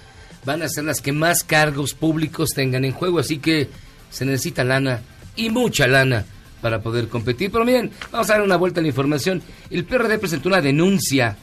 van 0.44 0.62
a 0.62 0.68
ser 0.68 0.84
las 0.84 1.01
que 1.01 1.12
más 1.12 1.44
cargos 1.44 1.94
públicos 1.94 2.51
tengan 2.51 2.84
en 2.84 2.93
juego, 2.93 3.20
así 3.20 3.39
que 3.39 3.68
se 4.10 4.24
necesita 4.24 4.64
lana 4.64 5.02
y 5.36 5.51
mucha 5.51 5.86
lana 5.86 6.26
para 6.60 6.82
poder 6.82 7.09
competir. 7.09 7.52
Pero 7.52 7.64
miren, 7.64 7.93
vamos 8.10 8.28
a 8.30 8.34
dar 8.34 8.43
una 8.43 8.56
vuelta 8.56 8.80
a 8.80 8.82
la 8.82 8.89
información. 8.89 9.40
El 9.70 9.84
PRD 9.84 10.18
presentó 10.18 10.48
una 10.48 10.60
denuncia, 10.60 11.36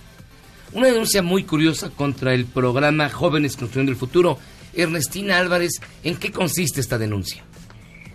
una 0.74 0.88
denuncia 0.88 1.22
muy 1.22 1.46
curiosa 1.46 1.90
contra 1.90 2.34
el 2.34 2.46
programa 2.46 3.10
Jóvenes 3.10 3.56
Construyendo 3.56 3.94
el 3.94 3.98
Futuro. 3.98 4.38
Ernestina 4.74 5.40
Álvarez, 5.40 5.80
¿en 6.04 6.18
qué 6.18 6.32
consiste 6.32 6.82
esta 6.82 6.98
denuncia? 6.98 7.44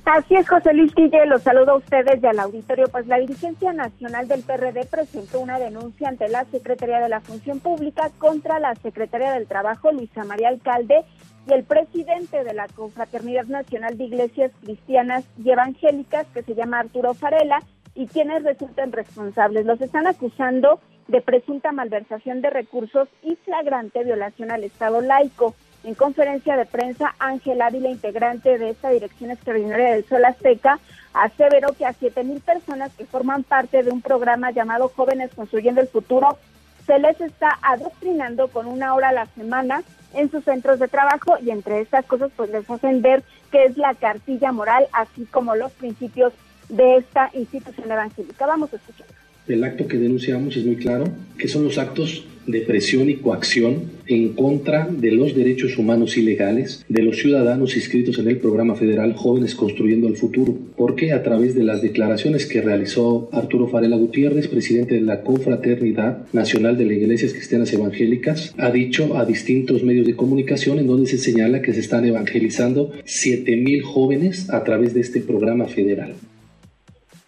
Así 0.05 0.35
es, 0.35 0.47
José 0.47 0.75
Luis 0.75 0.95
Guille, 0.95 1.25
los 1.25 1.43
saludo 1.43 1.73
a 1.73 1.77
ustedes 1.77 2.23
y 2.23 2.27
al 2.27 2.39
auditorio. 2.39 2.89
Pues 2.89 3.07
la 3.07 3.19
dirigencia 3.19 3.73
nacional 3.73 4.29
del 4.29 4.43
PRD 4.43 4.85
presentó 4.85 5.41
una 5.41 5.59
denuncia 5.59 6.09
ante 6.09 6.29
la 6.29 6.45
Secretaría 6.45 7.01
de 7.01 7.09
la 7.09 7.23
Función 7.23 7.59
Pública 7.61 8.11
contra 8.19 8.59
la 8.59 8.75
Secretaría 8.75 9.33
del 9.33 9.47
Trabajo, 9.47 9.93
Luisa 9.93 10.25
María 10.25 10.51
Alcalde, 10.51 11.05
y 11.49 11.55
el 11.55 11.65
presidente 11.65 12.45
de 12.45 12.53
la 12.53 12.67
Confraternidad 12.69 13.47
Nacional 13.47 13.97
de 13.97 14.05
Iglesias 14.05 14.53
Cristianas 14.63 15.25
y 15.43 15.51
Evangélicas, 15.51 16.27
que 16.35 16.43
se 16.43 16.55
llama 16.55 16.81
Arturo 16.81 17.15
Farela, 17.15 17.63
y 17.95 18.07
quienes 18.07 18.43
resultan 18.43 18.93
responsables. 18.93 19.65
Los 19.65 19.81
están 19.81 20.07
acusando 20.07 20.81
de 21.09 21.23
presunta 21.23 21.73
malversación 21.73 22.43
de 22.43 22.51
recursos 22.51 23.09
y 23.23 23.37
flagrante 23.37 24.05
violación 24.05 24.51
al 24.51 24.65
Estado 24.65 25.01
laico. 25.01 25.55
En 25.85 25.95
conferencia 25.95 26.57
de 26.57 26.65
prensa, 26.65 27.15
Ángel 27.19 27.61
Ávila, 27.61 27.91
integrante 27.91 28.57
de 28.57 28.71
esta 28.71 28.89
Dirección 28.89 29.31
Extraordinaria 29.31 29.93
del 29.93 30.07
Sol 30.07 30.25
Azteca, 30.25 30.79
aseveró 31.13 31.75
que 31.75 31.85
a 31.85 31.93
7.000 31.93 32.41
personas 32.41 32.91
que 32.95 33.05
forman 33.05 33.43
parte 33.43 33.83
de 33.83 33.91
un 33.91 34.01
programa 34.01 34.51
llamado 34.51 34.89
Jóvenes 34.89 35.31
Construyendo 35.35 35.83
el 35.83 35.89
Futuro 35.89 36.39
se 36.87 36.99
les 36.99 37.21
está 37.21 37.59
adoctrinando 37.63 38.49
con 38.49 38.67
una 38.67 38.95
hora 38.95 39.11
a 39.11 39.13
la 39.13 39.27
semana 39.27 39.83
en 40.15 40.31
sus 40.31 40.45
centros 40.45 40.79
de 40.79 40.89
trabajo 40.89 41.37
y 41.43 41.51
entre 41.51 41.81
estas 41.81 42.07
cosas 42.07 42.31
pues 42.35 42.51
les 42.51 42.69
hacen 42.69 43.03
ver 43.03 43.23
qué 43.51 43.65
es 43.65 43.77
la 43.77 43.95
cartilla 43.95 44.53
moral 44.53 44.87
así 44.93 45.27
como 45.27 45.55
los 45.55 45.73
principios 45.73 46.33
de 46.69 46.97
esta 46.97 47.31
institución 47.35 47.91
evangélica. 47.91 48.47
Vamos 48.47 48.73
a 48.73 48.77
escuchar. 48.77 49.24
El 49.47 49.63
acto 49.63 49.87
que 49.87 49.99
denunciamos 49.99 50.57
es 50.57 50.65
muy 50.65 50.77
claro, 50.77 51.05
que 51.37 51.49
son 51.49 51.65
los 51.65 51.77
actos 51.77 52.25
de 52.47 52.61
presión 52.61 53.11
y 53.11 53.17
coacción 53.17 53.93
en 54.07 54.31
contra 54.31 54.87
de 54.87 55.11
los 55.13 55.35
derechos 55.35 55.77
humanos 55.79 56.17
ilegales 56.17 56.85
de 56.89 57.03
los 57.03 57.19
ciudadanos 57.19 57.77
inscritos 57.77 58.19
en 58.19 58.29
el 58.29 58.39
programa 58.39 58.75
federal 58.75 59.15
Jóvenes 59.15 59.55
Construyendo 59.55 60.09
el 60.09 60.17
Futuro, 60.17 60.57
porque 60.77 61.13
a 61.13 61.23
través 61.23 61.55
de 61.55 61.63
las 61.63 61.83
declaraciones 61.83 62.47
que 62.47 62.63
realizó 62.63 63.29
Arturo 63.33 63.69
Farela 63.69 63.97
Gutiérrez, 63.97 64.49
presidente 64.49 64.95
de 64.95 65.03
la 65.03 65.23
Confraternidad 65.23 66.27
Nacional 66.33 66.79
de 66.79 66.85
las 66.87 66.97
Iglesias 66.97 67.33
Cristianas 67.33 67.73
Evangélicas, 67.73 68.55
ha 68.57 68.71
dicho 68.71 69.17
a 69.19 69.27
distintos 69.27 69.83
medios 69.83 70.07
de 70.07 70.17
comunicación 70.17 70.79
en 70.79 70.87
donde 70.87 71.07
se 71.07 71.19
señala 71.19 71.63
que 71.63 71.75
se 71.75 71.81
están 71.81 72.07
evangelizando 72.07 72.93
7.000 73.05 73.83
jóvenes 73.83 74.51
a 74.51 74.65
través 74.65 74.95
de 74.95 75.01
este 75.01 75.21
programa 75.21 75.67
federal. 75.67 76.15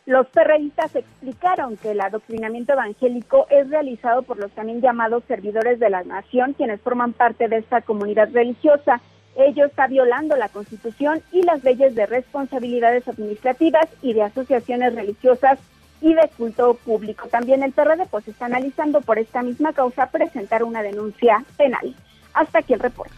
Los 0.07 0.29
perreístas 0.29 0.95
explicaron 0.95 1.77
que 1.77 1.91
el 1.91 2.01
adoctrinamiento 2.01 2.75
evangélico 2.75 3.49
es 3.51 3.69
realizado 3.69 4.23
por 4.23 4.39
los 4.39 4.53
también 4.53 4.81
llamados 4.81 5.25
servidores 5.27 5.81
de 5.81 5.91
la 5.91 6.05
nación, 6.05 6.53
quienes 6.53 6.81
forman 6.81 7.13
parte 7.13 7.49
de 7.49 7.57
esta 7.57 7.81
comunidad 7.81 8.29
religiosa. 8.33 9.01
Ello 9.35 9.67
está 9.67 9.89
violando 9.89 10.37
la 10.37 10.49
Constitución 10.49 11.23
y 11.33 11.43
las 11.43 11.65
leyes 11.65 11.97
de 11.97 12.07
responsabilidades 12.07 13.09
administrativas 13.09 13.89
y 14.01 14.13
de 14.13 14.23
asociaciones 14.23 14.95
religiosas 14.95 15.59
y 16.01 16.15
de 16.15 16.31
culto 16.37 16.75
público. 16.75 17.27
También 17.27 17.65
el 17.65 17.73
PRD 17.73 18.07
pues 18.09 18.29
está 18.29 18.47
analizando 18.47 19.01
por 19.01 19.19
esta 19.19 19.43
misma 19.43 19.73
causa 19.73 20.07
presentar 20.07 20.63
una 20.63 20.85
denuncia 20.85 21.45
penal. 21.57 21.97
Hasta 22.33 22.61
aquí 22.61 22.75
el 22.75 22.81
reporte. 22.81 23.17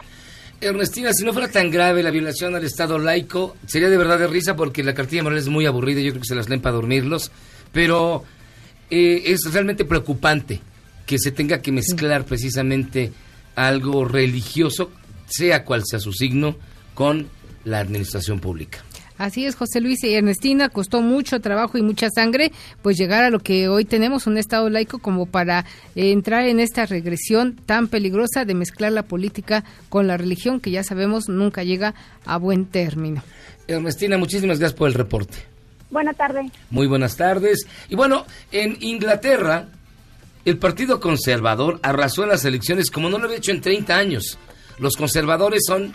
Ernestina, 0.61 1.13
si 1.13 1.23
no 1.23 1.31
fuera 1.31 1.47
tan 1.47 1.71
grave 1.71 2.03
la 2.03 2.11
violación 2.11 2.55
al 2.55 2.65
Estado 2.65 2.99
laico, 2.99 3.55
sería 3.65 3.89
de 3.89 3.97
verdad 3.97 4.19
de 4.19 4.27
risa 4.27 4.55
porque 4.55 4.83
la 4.83 4.93
cartilla 4.93 5.23
moral 5.23 5.39
es 5.39 5.47
muy 5.47 5.65
aburrida 5.65 6.01
yo 6.01 6.11
creo 6.11 6.21
que 6.21 6.27
se 6.27 6.35
las 6.35 6.49
leen 6.49 6.61
para 6.61 6.75
dormirlos, 6.75 7.31
pero 7.71 8.23
eh, 8.89 9.23
es 9.27 9.41
realmente 9.53 9.85
preocupante 9.85 10.59
que 11.05 11.17
se 11.17 11.31
tenga 11.31 11.61
que 11.61 11.71
mezclar 11.71 12.25
precisamente 12.25 13.11
algo 13.55 14.05
religioso, 14.05 14.91
sea 15.27 15.63
cual 15.63 15.83
sea 15.85 15.99
su 15.99 16.11
signo, 16.11 16.57
con 16.93 17.29
la 17.63 17.79
administración 17.79 18.39
pública. 18.39 18.83
Así 19.19 19.45
es, 19.45 19.55
José 19.55 19.81
Luis 19.81 20.01
y 20.05 20.15
Ernestina, 20.15 20.69
costó 20.69 21.01
mucho 21.01 21.41
trabajo 21.41 21.77
y 21.77 21.81
mucha 21.81 22.07
sangre, 22.09 22.53
pues 22.81 22.97
llegar 22.97 23.25
a 23.25 23.29
lo 23.29 23.39
que 23.39 23.67
hoy 23.67 23.83
tenemos, 23.83 24.27
un 24.27 24.37
Estado 24.37 24.69
laico, 24.69 24.99
como 24.99 25.25
para 25.25 25.65
eh, 25.95 26.13
entrar 26.13 26.45
en 26.45 26.61
esta 26.61 26.85
regresión 26.85 27.57
tan 27.65 27.89
peligrosa 27.89 28.45
de 28.45 28.53
mezclar 28.53 28.93
la 28.93 29.03
política 29.03 29.65
con 29.89 30.07
la 30.07 30.15
religión, 30.15 30.61
que 30.61 30.71
ya 30.71 30.85
sabemos 30.85 31.27
nunca 31.27 31.65
llega 31.65 31.95
a 32.25 32.37
buen 32.37 32.65
término. 32.65 33.21
Ernestina, 33.67 34.17
muchísimas 34.17 34.57
gracias 34.57 34.79
por 34.79 34.87
el 34.87 34.93
reporte. 34.93 35.37
Buenas 35.91 36.15
tardes. 36.15 36.49
Muy 36.69 36.87
buenas 36.87 37.17
tardes. 37.17 37.67
Y 37.89 37.95
bueno, 37.95 38.25
en 38.53 38.77
Inglaterra, 38.79 39.67
el 40.45 40.57
Partido 40.57 41.01
Conservador 41.01 41.81
arrasó 41.83 42.23
en 42.23 42.29
las 42.29 42.45
elecciones 42.45 42.89
como 42.89 43.09
no 43.09 43.17
lo 43.17 43.25
había 43.25 43.39
hecho 43.39 43.51
en 43.51 43.59
30 43.59 43.97
años. 43.97 44.37
Los 44.77 44.95
conservadores 44.95 45.63
son 45.67 45.93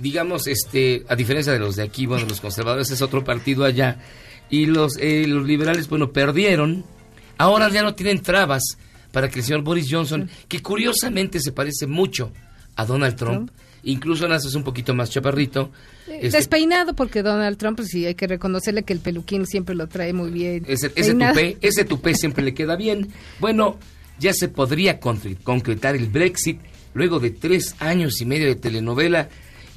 digamos, 0.00 0.46
este, 0.46 1.04
a 1.08 1.14
diferencia 1.14 1.52
de 1.52 1.58
los 1.58 1.76
de 1.76 1.82
aquí, 1.82 2.06
bueno, 2.06 2.26
los 2.26 2.40
conservadores 2.40 2.90
es 2.90 3.02
otro 3.02 3.22
partido 3.22 3.64
allá, 3.64 3.98
y 4.48 4.66
los, 4.66 4.96
eh, 4.98 5.26
los 5.26 5.46
liberales, 5.46 5.88
bueno, 5.88 6.10
perdieron, 6.10 6.84
ahora 7.38 7.68
ya 7.68 7.82
no 7.82 7.94
tienen 7.94 8.20
trabas 8.20 8.78
para 9.12 9.28
que 9.28 9.40
el 9.40 9.44
señor 9.44 9.62
Boris 9.62 9.86
Johnson, 9.90 10.28
que 10.48 10.60
curiosamente 10.62 11.40
se 11.40 11.52
parece 11.52 11.86
mucho 11.86 12.32
a 12.76 12.84
Donald 12.84 13.16
Trump, 13.16 13.50
incluso 13.82 14.26
nace 14.26 14.56
un 14.56 14.64
poquito 14.64 14.94
más 14.94 15.10
chaparrito. 15.10 15.70
Este 16.08 16.38
despeinado 16.38 16.94
porque 16.94 17.22
Donald 17.22 17.56
Trump, 17.56 17.76
pues 17.76 17.88
sí, 17.88 18.06
hay 18.06 18.14
que 18.14 18.26
reconocerle 18.26 18.82
que 18.82 18.92
el 18.92 19.00
peluquín 19.00 19.46
siempre 19.46 19.74
lo 19.74 19.86
trae 19.88 20.12
muy 20.12 20.30
bien. 20.30 20.64
Ese, 20.66 20.92
ese 20.94 21.14
tupé, 21.14 21.56
ese 21.60 21.84
tupé 21.84 22.14
siempre 22.14 22.42
le 22.44 22.54
queda 22.54 22.76
bien. 22.76 23.08
Bueno, 23.38 23.78
ya 24.18 24.32
se 24.32 24.48
podría 24.48 24.98
concretar 25.00 25.96
el 25.96 26.08
Brexit 26.08 26.60
luego 26.94 27.20
de 27.20 27.30
tres 27.30 27.76
años 27.78 28.20
y 28.20 28.26
medio 28.26 28.46
de 28.46 28.56
telenovela 28.56 29.28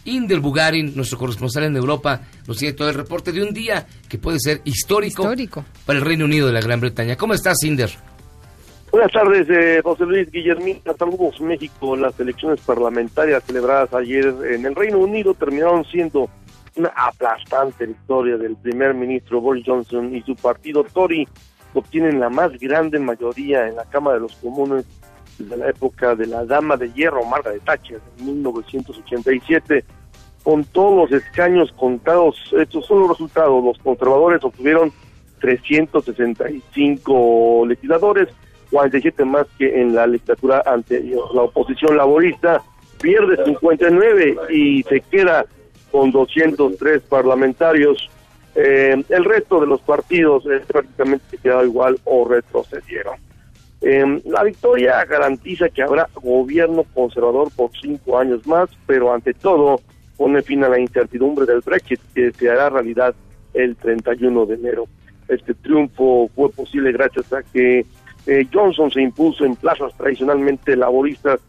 Inder 0.05 0.39
Bugarin, 0.39 0.95
nuestro 0.95 1.17
corresponsal 1.17 1.63
en 1.63 1.75
Europa, 1.75 2.21
nos 2.47 2.57
tiene 2.57 2.73
todo 2.73 2.89
el 2.89 2.95
reporte 2.95 3.31
de 3.31 3.41
un 3.41 3.53
día 3.53 3.87
que 4.09 4.17
puede 4.17 4.39
ser 4.39 4.61
histórico, 4.65 5.65
para 5.85 5.99
el 5.99 6.05
Reino 6.05 6.25
Unido 6.25 6.47
de 6.47 6.53
la 6.53 6.61
Gran 6.61 6.79
Bretaña. 6.79 7.15
¿Cómo 7.15 7.33
estás, 7.33 7.63
Inder? 7.63 7.89
Buenas 8.91 9.11
tardes, 9.11 9.47
eh, 9.49 9.81
José 9.83 10.05
Luis 10.05 10.29
Guillermín. 10.31 10.79
Saludos 10.99 11.41
México. 11.41 11.95
Las 11.95 12.19
elecciones 12.19 12.59
parlamentarias 12.61 13.43
celebradas 13.43 13.91
ayer 13.93 14.33
en 14.51 14.65
el 14.65 14.75
Reino 14.75 14.99
Unido 14.99 15.33
terminaron 15.33 15.83
siendo 15.85 16.29
una 16.75 16.89
aplastante 16.89 17.87
victoria 17.87 18.37
del 18.37 18.55
primer 18.55 18.93
ministro 18.93 19.41
Boris 19.41 19.63
Johnson 19.65 20.15
y 20.15 20.21
su 20.21 20.35
partido 20.35 20.83
Tory 20.83 21.27
obtienen 21.73 22.19
la 22.19 22.29
más 22.29 22.51
grande 22.59 22.99
mayoría 22.99 23.67
en 23.67 23.75
la 23.75 23.85
Cámara 23.85 24.17
de 24.17 24.21
los 24.21 24.35
Comunes 24.35 24.85
desde 25.37 25.57
la 25.57 25.69
época 25.69 26.15
de 26.15 26.25
la 26.27 26.45
Dama 26.45 26.77
de 26.77 26.91
Hierro, 26.91 27.25
Margaret 27.25 27.61
Thatcher, 27.63 27.99
en 28.19 28.25
1987. 28.25 29.83
Con 30.43 30.63
todos 30.65 31.09
los 31.09 31.21
escaños 31.21 31.71
contados, 31.73 32.35
estos 32.57 32.85
son 32.85 32.99
los 33.01 33.09
resultados. 33.09 33.61
Los 33.63 33.77
conservadores 33.79 34.43
obtuvieron 34.43 34.91
365 35.39 37.65
legisladores, 37.67 38.29
47 38.71 39.25
más 39.25 39.45
que 39.57 39.81
en 39.81 39.93
la 39.95 40.07
legislatura 40.07 40.63
anterior. 40.65 41.33
La 41.33 41.41
oposición 41.43 41.95
laborista 41.97 42.61
pierde 43.01 43.43
59 43.45 44.37
y 44.49 44.83
se 44.83 45.01
queda 45.01 45.45
con 45.91 46.11
203 46.11 47.01
parlamentarios. 47.03 48.09
Eh, 48.55 49.03
el 49.09 49.25
resto 49.25 49.59
de 49.59 49.67
los 49.67 49.81
partidos 49.81 50.45
eh, 50.45 50.61
prácticamente 50.67 51.37
quedado 51.37 51.65
igual 51.65 51.99
o 52.05 52.27
retrocedieron. 52.27 53.15
Eh, 53.85 54.21
la 54.25 54.43
victoria 54.43 55.03
garantiza 55.03 55.67
que 55.67 55.83
habrá 55.83 56.07
gobierno 56.15 56.85
conservador 56.93 57.51
por 57.53 57.69
cinco 57.79 58.17
años 58.17 58.47
más, 58.47 58.69
pero 58.87 59.13
ante 59.13 59.33
todo 59.33 59.81
pone 60.15 60.41
fin 60.41 60.63
a 60.63 60.69
la 60.69 60.79
incertidumbre 60.79 61.45
del 61.45 61.59
Brexit 61.59 61.99
que 62.15 62.31
se 62.31 62.49
hará 62.49 62.69
realidad 62.69 63.13
el 63.53 63.75
31 63.75 64.45
de 64.45 64.55
enero. 64.55 64.85
Este 65.27 65.53
triunfo 65.53 66.29
fue 66.33 66.49
posible 66.49 66.93
gracias 66.93 67.31
a 67.33 67.43
que 67.43 67.85
eh, 68.25 68.47
Johnson 68.53 68.89
se 68.89 69.01
impuso 69.01 69.43
en 69.43 69.57
plazas 69.57 69.93
tradicionalmente 69.97 70.77
laboristas 70.77 71.41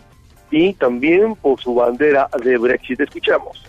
y 0.50 0.72
también 0.74 1.36
por 1.36 1.60
su 1.60 1.74
bandera 1.74 2.28
de 2.42 2.56
Brexit. 2.58 3.00
Escuchamos. 3.00 3.62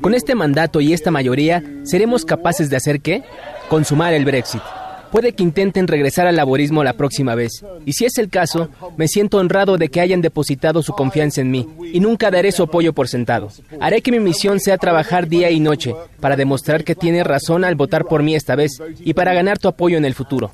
Con 0.00 0.14
este 0.14 0.34
mandato 0.34 0.80
y 0.80 0.92
esta 0.92 1.10
mayoría, 1.10 1.62
¿seremos 1.84 2.24
capaces 2.24 2.70
de 2.70 2.76
hacer 2.76 3.00
qué? 3.00 3.22
Consumar 3.68 4.14
el 4.14 4.24
Brexit. 4.24 4.62
Puede 5.10 5.34
que 5.34 5.42
intenten 5.42 5.88
regresar 5.88 6.26
al 6.26 6.36
laborismo 6.36 6.82
la 6.82 6.94
próxima 6.94 7.34
vez. 7.34 7.62
Y 7.84 7.92
si 7.92 8.06
es 8.06 8.16
el 8.16 8.30
caso, 8.30 8.70
me 8.96 9.08
siento 9.08 9.36
honrado 9.36 9.76
de 9.76 9.90
que 9.90 10.00
hayan 10.00 10.22
depositado 10.22 10.82
su 10.82 10.94
confianza 10.94 11.42
en 11.42 11.50
mí 11.50 11.68
y 11.92 12.00
nunca 12.00 12.30
daré 12.30 12.50
su 12.50 12.62
apoyo 12.62 12.94
por 12.94 13.08
sentado. 13.08 13.48
Haré 13.78 14.00
que 14.00 14.10
mi 14.10 14.20
misión 14.20 14.58
sea 14.58 14.78
trabajar 14.78 15.28
día 15.28 15.50
y 15.50 15.60
noche 15.60 15.94
para 16.18 16.34
demostrar 16.34 16.82
que 16.82 16.94
tienes 16.94 17.26
razón 17.26 17.62
al 17.62 17.74
votar 17.74 18.06
por 18.06 18.22
mí 18.22 18.34
esta 18.34 18.56
vez 18.56 18.80
y 19.00 19.12
para 19.12 19.34
ganar 19.34 19.58
tu 19.58 19.68
apoyo 19.68 19.98
en 19.98 20.06
el 20.06 20.14
futuro. 20.14 20.50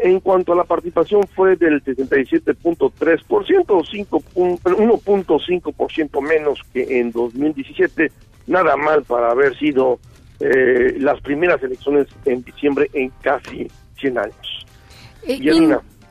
En 0.00 0.20
cuanto 0.20 0.52
a 0.52 0.56
la 0.56 0.62
participación 0.64 1.22
fue 1.34 1.56
del 1.56 1.82
67.3%, 1.82 3.26
1.5% 3.26 6.22
menos 6.22 6.60
que 6.72 7.00
en 7.00 7.10
2017, 7.10 8.12
nada 8.46 8.76
mal 8.76 9.02
para 9.02 9.32
haber 9.32 9.58
sido 9.58 9.98
eh, 10.40 10.94
las 10.98 11.20
primeras 11.20 11.60
elecciones 11.62 12.08
en 12.24 12.42
diciembre 12.44 12.88
en 12.92 13.10
casi 13.22 13.68
100 13.98 14.18
años. 14.18 14.66
Eh, 15.24 15.40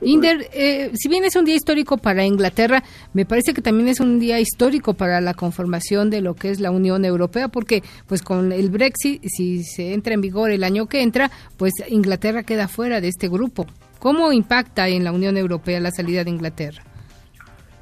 Inder, 0.02 0.48
eh, 0.53 0.91
si 0.94 1.10
bien 1.10 1.26
es 1.26 1.36
un 1.36 1.45
día 1.45 1.56
histórico 1.56 1.98
para 1.98 2.24
Inglaterra, 2.24 2.84
me 3.14 3.26
parece 3.26 3.53
que 3.53 3.61
también 3.61 3.90
es 3.90 3.99
un 3.99 4.19
día 4.19 4.40
histórico 4.40 4.94
para 4.94 5.22
la 5.22 5.34
conformación 5.34 6.10
de 6.10 6.22
lo 6.22 6.36
que 6.36 6.52
es 6.52 6.60
la 6.60 6.72
Unión 6.72 7.03
Europea, 7.03 7.48
porque 7.48 7.82
pues 8.07 8.22
con 8.22 8.52
el 8.52 8.69
Brexit, 8.69 9.24
si 9.26 9.64
se 9.64 9.94
entra 9.94 10.14
en 10.14 10.22
vigor 10.22 10.52
el 10.52 10.64
año 10.64 10.86
que 10.86 11.02
entra, 11.02 11.32
pues 11.57 11.74
Inglaterra 11.88 12.44
queda 12.44 12.68
fuera 12.68 13.02
de 13.02 13.07
este 13.07 13.28
grupo. 13.28 13.65
¿Cómo 13.99 14.32
impacta 14.32 14.88
en 14.88 15.03
la 15.03 15.11
Unión 15.11 15.38
Europea 15.38 15.80
la 15.80 15.91
salida 15.91 16.24
de 16.24 16.30
Inglaterra? 16.30 16.84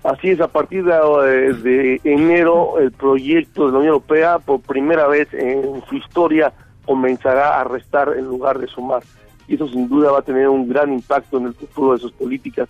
Así 0.05 0.29
es, 0.29 0.39
a 0.39 0.47
partir 0.47 0.85
de, 0.85 1.99
enero 2.03 2.79
el 2.79 2.91
proyecto 2.91 3.65
de 3.65 3.71
la 3.71 3.77
Unión 3.79 3.93
Europea 3.93 4.39
por 4.39 4.61
primera 4.61 5.07
vez 5.07 5.27
en 5.33 5.83
su 5.89 5.95
historia 5.95 6.53
comenzará 6.85 7.59
a 7.59 7.63
restar 7.63 8.13
en 8.15 8.25
lugar 8.25 8.59
de 8.59 8.67
sumar. 8.67 9.01
Y 9.47 9.55
eso 9.55 9.67
sin 9.67 9.87
duda 9.87 10.11
va 10.11 10.19
a 10.19 10.23
tener 10.23 10.47
un 10.49 10.67
gran 10.67 10.91
impacto 10.91 11.37
en 11.37 11.47
el 11.47 11.53
futuro 11.53 11.93
de 11.93 11.99
sus 11.99 12.11
políticas. 12.11 12.67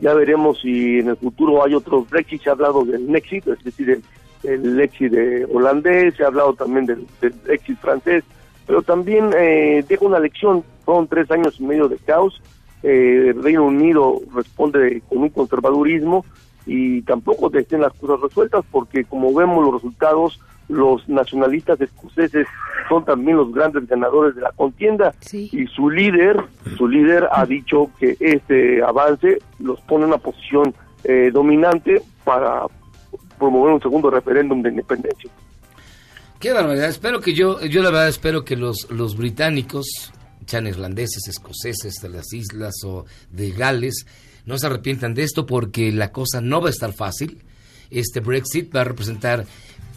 Ya 0.00 0.14
veremos 0.14 0.60
si 0.60 0.98
en 0.98 1.08
el 1.08 1.16
futuro 1.16 1.64
hay 1.64 1.74
otros 1.74 2.08
Brexit, 2.08 2.42
se 2.42 2.50
ha 2.50 2.52
hablado 2.52 2.84
del 2.84 3.10
Nexit, 3.10 3.46
es 3.48 3.64
decir, 3.64 4.00
el, 4.44 4.80
exit 4.80 5.10
de 5.12 5.44
holandés, 5.52 6.14
se 6.14 6.22
ha 6.22 6.28
hablado 6.28 6.54
también 6.54 6.86
del, 6.86 7.06
del 7.20 7.34
exit 7.48 7.78
francés, 7.78 8.22
pero 8.66 8.82
también 8.82 9.30
eh, 9.36 9.84
deja 9.88 10.04
una 10.04 10.20
lección, 10.20 10.62
son 10.84 11.08
tres 11.08 11.30
años 11.30 11.58
y 11.58 11.64
medio 11.64 11.88
de 11.88 11.96
caos, 11.96 12.40
eh, 12.84 13.32
el 13.34 13.42
Reino 13.42 13.64
Unido 13.64 14.20
responde 14.32 15.02
con 15.08 15.18
un 15.18 15.30
conservadurismo, 15.30 16.24
y 16.68 17.00
tampoco 17.02 17.50
estén 17.56 17.80
las 17.80 17.94
cosas 17.94 18.20
resueltas 18.20 18.62
porque 18.70 19.04
como 19.04 19.32
vemos 19.34 19.64
los 19.64 19.74
resultados 19.74 20.38
los 20.68 21.08
nacionalistas 21.08 21.80
escoceses 21.80 22.46
son 22.88 23.04
también 23.04 23.36
los 23.36 23.52
grandes 23.52 23.86
ganadores 23.86 24.34
de 24.34 24.42
la 24.42 24.52
contienda 24.52 25.14
y 25.32 25.66
su 25.66 25.90
líder 25.90 26.36
su 26.76 26.86
líder 26.88 27.28
ha 27.32 27.44
dicho 27.46 27.90
que 27.98 28.16
este 28.20 28.82
avance 28.82 29.38
los 29.58 29.80
pone 29.82 30.04
en 30.04 30.10
una 30.10 30.18
posición 30.18 30.74
eh, 31.04 31.30
dominante 31.32 32.02
para 32.24 32.66
promover 33.38 33.74
un 33.74 33.80
segundo 33.80 34.10
referéndum 34.10 34.62
de 34.62 34.70
independencia. 34.70 35.30
Qué 36.38 36.52
barbaridad, 36.52 36.88
espero 36.88 37.20
que 37.20 37.34
yo, 37.34 37.60
yo 37.62 37.82
la 37.82 37.90
verdad 37.90 38.08
espero 38.08 38.44
que 38.44 38.56
los, 38.56 38.90
los 38.90 39.16
británicos, 39.16 40.12
sean 40.46 40.66
irlandeses, 40.66 41.26
escoceses 41.28 42.00
de 42.00 42.08
las 42.08 42.32
islas 42.32 42.74
o 42.84 43.06
de 43.30 43.50
Gales, 43.50 44.06
no 44.46 44.56
se 44.58 44.66
arrepientan 44.66 45.14
de 45.14 45.24
esto 45.24 45.46
porque 45.46 45.92
la 45.92 46.12
cosa 46.12 46.40
no 46.40 46.60
va 46.60 46.68
a 46.68 46.70
estar 46.70 46.92
fácil. 46.92 47.42
Este 47.90 48.20
Brexit 48.20 48.74
va 48.74 48.82
a 48.82 48.84
representar 48.84 49.46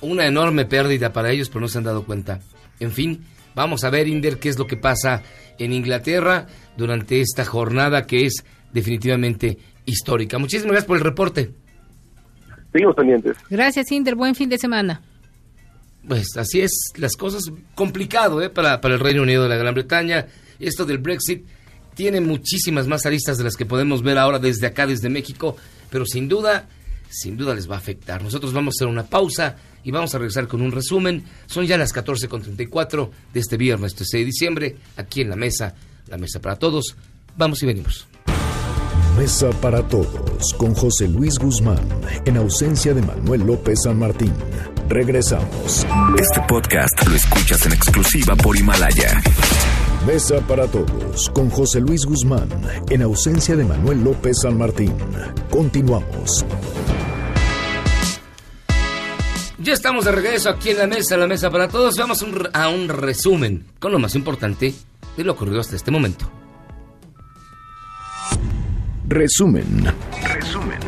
una 0.02 0.26
enorme 0.26 0.66
pérdida 0.66 1.14
para 1.14 1.32
ellos, 1.32 1.50
pero 1.50 1.62
no 1.62 1.68
se 1.68 1.78
han 1.78 1.84
dado 1.84 2.04
cuenta. 2.04 2.40
En 2.80 2.92
fin, 2.92 3.24
vamos 3.56 3.84
a 3.84 3.90
ver, 3.90 4.08
Inder, 4.08 4.40
qué 4.40 4.50
es 4.50 4.58
lo 4.58 4.68
que 4.68 4.78
pasa 4.78 5.24
en 5.58 5.74
Inglaterra 5.74 6.48
durante 6.78 7.22
esta 7.22 7.46
jornada 7.46 8.06
que 8.06 8.26
es 8.26 8.44
definitivamente 8.74 9.58
histórica. 9.86 10.38
Muchísimas 10.38 10.72
gracias 10.72 10.88
por 10.88 10.98
el 10.98 11.04
reporte. 11.04 11.52
Seguimos 12.72 12.96
pendientes. 12.96 13.38
Gracias, 13.50 13.92
Inder. 13.92 14.16
Buen 14.16 14.36
fin 14.36 14.50
de 14.50 14.58
semana. 14.58 15.02
Pues 16.08 16.36
así 16.38 16.62
es, 16.62 16.72
las 16.98 17.16
cosas 17.16 17.44
complicado 17.76 18.42
¿eh? 18.42 18.50
para, 18.50 18.82
para 18.82 18.96
el 18.96 19.00
Reino 19.00 19.22
Unido 19.22 19.44
de 19.44 19.50
la 19.50 19.58
Gran 19.58 19.76
Bretaña. 19.76 20.26
Esto 20.60 20.86
del 20.86 20.98
Brexit 20.98 21.46
tiene 21.94 22.22
muchísimas 22.22 22.88
más 22.88 23.06
aristas 23.06 23.38
de 23.38 23.44
las 23.44 23.56
que 23.56 23.66
podemos 23.66 24.02
ver 24.02 24.18
ahora 24.18 24.40
desde 24.40 24.68
acá, 24.68 24.88
desde 24.88 25.10
México, 25.10 25.58
pero 25.90 26.06
sin 26.06 26.28
duda, 26.28 26.68
sin 27.12 27.38
duda 27.38 27.54
les 27.54 27.70
va 27.70 27.76
a 27.76 27.80
afectar. 27.80 28.24
Nosotros 28.24 28.54
vamos 28.54 28.74
a 28.74 28.78
hacer 28.78 28.88
una 28.88 29.06
pausa 29.06 29.58
y 29.84 29.92
vamos 29.92 30.16
a 30.16 30.18
regresar 30.18 30.48
con 30.48 30.62
un 30.62 30.72
resumen. 30.72 31.24
Son 31.46 31.66
ya 31.66 31.78
las 31.78 31.94
14.34 31.94 33.10
de 33.34 33.40
este 33.40 33.58
viernes 33.58 33.96
13 33.96 34.18
de 34.18 34.26
diciembre, 34.26 34.76
aquí 34.98 35.22
en 35.22 35.30
la 35.30 35.36
mesa, 35.36 35.76
la 36.08 36.18
mesa 36.18 36.40
para 36.40 36.56
todos. 36.56 36.96
Vamos 37.38 37.62
y 37.64 37.66
venimos. 37.66 38.08
Mesa 39.18 39.50
para 39.62 39.88
todos 39.88 40.54
con 40.58 40.74
José 40.74 41.08
Luis 41.08 41.38
Guzmán, 41.38 41.86
en 42.26 42.38
ausencia 42.38 42.94
de 42.94 43.02
Manuel 43.02 43.42
López 43.42 43.80
San 43.84 44.00
Martín. 44.00 44.34
Regresamos. 44.88 45.86
Este 46.20 46.42
podcast 46.48 47.08
lo 47.08 47.16
escuchas 47.16 47.66
en 47.66 47.74
exclusiva 47.74 48.36
por 48.36 48.58
Himalaya. 48.58 49.22
Mesa 50.06 50.42
para 50.48 50.66
todos 50.66 51.30
con 51.30 51.52
José 51.52 51.80
Luis 51.80 52.06
Guzmán, 52.06 52.50
en 52.90 53.04
ausencia 53.04 53.56
de 53.56 53.64
Manuel 53.64 54.04
López 54.04 54.40
San 54.42 54.58
Martín. 54.58 54.92
Continuamos. 55.52 56.44
Ya 59.60 59.74
estamos 59.74 60.06
de 60.06 60.12
regreso 60.12 60.50
aquí 60.50 60.72
en 60.72 60.80
la 60.80 60.88
mesa, 60.88 61.18
la 61.18 61.28
mesa 61.28 61.52
para 61.52 61.68
todos. 61.68 61.98
Vamos 61.98 62.26
a 62.54 62.70
un 62.70 62.90
resumen 62.90 63.68
con 63.80 63.92
lo 63.92 64.00
más 64.00 64.16
importante 64.16 64.74
de 65.16 65.24
lo 65.24 65.34
ocurrido 65.34 65.60
hasta 65.60 65.76
este 65.76 65.92
momento. 65.92 66.32
Resumen. 69.08 69.86
Resumen. 70.24 70.80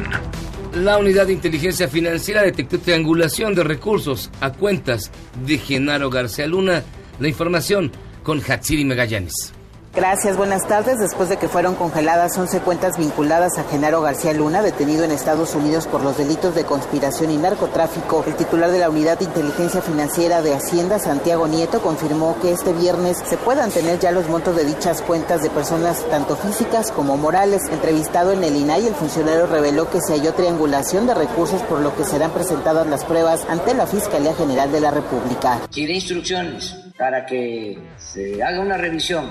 La 0.73 0.98
unidad 0.98 1.27
de 1.27 1.34
inteligencia 1.34 1.88
financiera 1.88 2.41
detectó 2.41 2.80
triangulación 2.80 3.53
de 3.53 3.64
recursos 3.64 4.31
a 4.41 4.53
cuentas 4.53 5.11
de 5.45 5.60
Genaro 5.60 6.10
García 6.10 6.48
Luna. 6.48 6.84
La 7.19 7.27
información 7.27 7.91
con 8.23 8.41
Hatsiri 8.41 8.85
Megallanes. 8.85 9.53
Gracias, 9.95 10.38
buenas 10.38 10.68
tardes. 10.68 10.98
Después 10.98 11.30
de 11.30 11.38
que 11.38 11.48
fueron 11.48 11.76
congeladas 11.76 12.36
11 12.36 12.61
cuentas 12.61 12.98
vinculadas 12.98 13.60
a 13.60 13.64
Genaro 13.64 14.02
García 14.02 14.34
Luna, 14.34 14.64
detenido 14.64 15.03
en 15.03 15.11
Estados 15.11 15.53
Unidos 15.53 15.86
por 15.86 16.02
los 16.02 16.18
delitos 16.18 16.56
de 16.56 16.64
conspiración 16.64 17.30
y 17.30 17.38
narcotráfico, 17.38 18.24
el 18.26 18.36
titular 18.36 18.72
de 18.72 18.80
la 18.80 18.90
Unidad 18.90 19.20
de 19.20 19.26
Inteligencia 19.26 19.84
Financiera 19.84 20.41
de 20.41 20.56
Hacienda, 20.56 20.98
Santiago 20.98 21.48
Nieto, 21.48 21.80
confirmó 21.84 22.36
que 22.41 22.52
este 22.52 22.74
viernes 22.74 23.20
se 23.24 23.38
puedan 23.38 23.70
tener 23.70 23.99
ya 23.99 24.11
los 24.11 24.28
montos 24.28 24.56
de 24.56 24.65
dichas 24.65 25.03
cuentas 25.03 25.44
de 25.44 25.52
personas 25.52 26.03
tanto 26.10 26.38
físicas 26.38 26.91
como 26.91 27.15
morales. 27.15 27.61
Entrevistado 27.72 28.32
en 28.32 28.44
el 28.44 28.56
INAI, 28.56 28.88
el 28.88 28.95
funcionario 28.95 29.45
reveló 29.45 29.91
que 29.91 30.02
se 30.02 30.14
halló 30.14 30.34
triangulación 30.34 31.06
de 31.06 31.14
recursos, 31.14 31.61
por 31.61 31.82
lo 31.82 31.95
que 31.95 32.03
serán 32.03 32.32
presentadas 32.32 32.88
las 32.88 33.06
pruebas 33.06 33.45
ante 33.48 33.76
la 33.76 33.86
Fiscalía 33.86 34.34
General 34.34 34.72
de 34.72 34.82
la 34.82 34.90
República. 34.90 35.61
Quiere 35.72 35.94
instrucciones 35.94 36.76
para 36.98 37.28
que 37.28 37.78
se 37.98 38.41
haga 38.41 38.60
una 38.60 38.78
revisión 38.78 39.30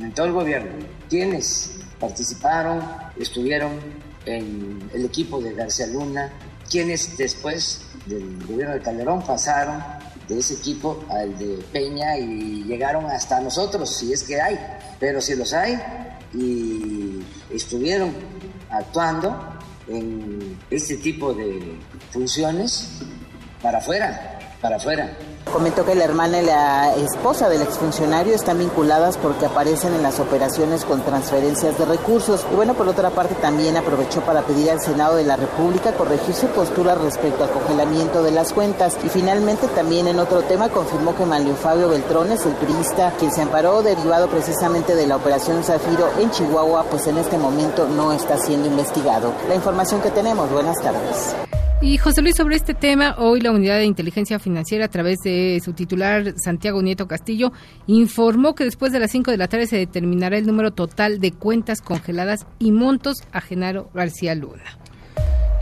en 0.00 0.12
todo 0.12 0.26
el 0.26 0.32
gobierno, 0.32 0.70
quienes 1.08 1.72
participaron, 1.98 2.82
estuvieron 3.18 3.78
en 4.26 4.90
el 4.94 5.04
equipo 5.04 5.40
de 5.40 5.54
García 5.54 5.86
Luna, 5.86 6.32
quienes 6.70 7.16
después 7.16 7.82
del 8.06 8.44
gobierno 8.46 8.74
de 8.74 8.80
Calderón 8.80 9.22
pasaron 9.22 9.82
de 10.28 10.38
ese 10.38 10.54
equipo 10.54 11.04
al 11.10 11.36
de 11.38 11.56
Peña 11.72 12.16
y 12.16 12.64
llegaron 12.64 13.06
hasta 13.06 13.40
nosotros, 13.40 13.96
si 13.96 14.12
es 14.12 14.22
que 14.22 14.40
hay, 14.40 14.58
pero 14.98 15.20
si 15.20 15.34
los 15.34 15.52
hay 15.52 15.78
y 16.32 17.20
estuvieron 17.52 18.14
actuando 18.70 19.36
en 19.88 20.56
este 20.70 20.96
tipo 20.96 21.34
de 21.34 21.78
funciones, 22.12 23.00
para 23.60 23.78
afuera, 23.78 24.39
para 24.60 24.76
afuera. 24.76 25.10
Comentó 25.52 25.84
que 25.84 25.96
la 25.96 26.04
hermana 26.04 26.40
y 26.40 26.44
la 26.44 26.94
esposa 26.94 27.48
del 27.48 27.62
exfuncionario 27.62 28.34
están 28.36 28.58
vinculadas 28.58 29.16
porque 29.16 29.46
aparecen 29.46 29.94
en 29.94 30.02
las 30.02 30.20
operaciones 30.20 30.84
con 30.84 31.02
transferencias 31.02 31.76
de 31.76 31.86
recursos. 31.86 32.46
Y 32.52 32.54
bueno, 32.54 32.74
por 32.74 32.86
otra 32.86 33.10
parte 33.10 33.34
también 33.34 33.76
aprovechó 33.76 34.20
para 34.20 34.42
pedir 34.42 34.70
al 34.70 34.80
Senado 34.80 35.16
de 35.16 35.24
la 35.24 35.34
República 35.34 35.92
corregir 35.92 36.34
su 36.34 36.46
postura 36.48 36.94
respecto 36.94 37.42
al 37.42 37.50
congelamiento 37.50 38.22
de 38.22 38.30
las 38.30 38.52
cuentas. 38.52 38.96
Y 39.04 39.08
finalmente 39.08 39.66
también 39.68 40.06
en 40.06 40.20
otro 40.20 40.42
tema 40.42 40.68
confirmó 40.68 41.16
que 41.16 41.26
Manlio 41.26 41.56
Fabio 41.56 41.88
Beltrones, 41.88 42.46
el 42.46 42.54
priista, 42.54 43.12
quien 43.18 43.32
se 43.32 43.42
amparó 43.42 43.82
derivado 43.82 44.28
precisamente 44.28 44.94
de 44.94 45.08
la 45.08 45.16
operación 45.16 45.64
Zafiro 45.64 46.10
en 46.20 46.30
Chihuahua, 46.30 46.84
pues 46.84 47.08
en 47.08 47.18
este 47.18 47.38
momento 47.38 47.88
no 47.88 48.12
está 48.12 48.38
siendo 48.38 48.68
investigado. 48.68 49.32
La 49.48 49.56
información 49.56 50.00
que 50.00 50.10
tenemos, 50.10 50.48
buenas 50.52 50.76
tardes. 50.80 51.34
Y 51.82 51.96
José 51.96 52.20
Luis, 52.20 52.36
sobre 52.36 52.56
este 52.56 52.74
tema, 52.74 53.14
hoy 53.16 53.40
la 53.40 53.52
Unidad 53.52 53.78
de 53.78 53.86
Inteligencia 53.86 54.38
Financiera, 54.38 54.84
a 54.84 54.88
través 54.88 55.20
de 55.20 55.58
su 55.64 55.72
titular 55.72 56.34
Santiago 56.36 56.82
Nieto 56.82 57.08
Castillo, 57.08 57.52
informó 57.86 58.54
que 58.54 58.64
después 58.64 58.92
de 58.92 59.00
las 59.00 59.10
5 59.12 59.30
de 59.30 59.38
la 59.38 59.48
tarde 59.48 59.66
se 59.66 59.78
determinará 59.78 60.36
el 60.36 60.46
número 60.46 60.72
total 60.72 61.20
de 61.20 61.32
cuentas 61.32 61.80
congeladas 61.80 62.46
y 62.58 62.72
montos 62.72 63.22
a 63.32 63.40
Genaro 63.40 63.90
García 63.94 64.34
Luna. 64.34 64.78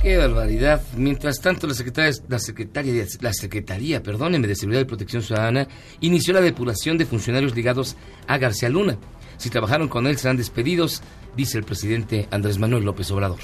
Qué 0.03 0.17
barbaridad. 0.17 0.83
Mientras 0.97 1.41
tanto, 1.41 1.69
la 1.69 1.75
Secretaría, 1.75 2.13
la 2.29 2.41
Secretaría, 2.41 3.05
la 3.21 3.33
Secretaría, 3.33 4.03
perdóneme, 4.03 4.49
de 4.49 4.57
Seguridad 4.57 4.83
y 4.83 4.87
Protección 4.87 5.23
Ciudadana 5.23 5.69
inició 6.01 6.35
la 6.35 6.41
depuración 6.41 6.99
de 6.99 7.07
funcionarios 7.07 7.55
ligados 7.55 7.97
a 8.27 8.39
García 8.39 8.69
Luna. 8.69 8.99
Si 9.37 9.51
trabajaron 9.51 9.87
con 9.87 10.09
él 10.09 10.19
serán 10.19 10.37
despedidos, 10.37 11.01
dice 11.37 11.59
el 11.59 11.65
presidente 11.65 12.27
Andrés 12.33 12.59
Manuel 12.59 12.85
López 12.85 13.09
Obrador. 13.13 13.39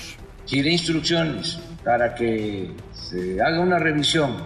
Quiere 0.46 0.72
instrucciones 0.72 1.58
para 1.84 2.14
que 2.14 2.74
se 2.92 3.40
haga 3.40 3.60
una 3.60 3.78
revisión 3.78 4.36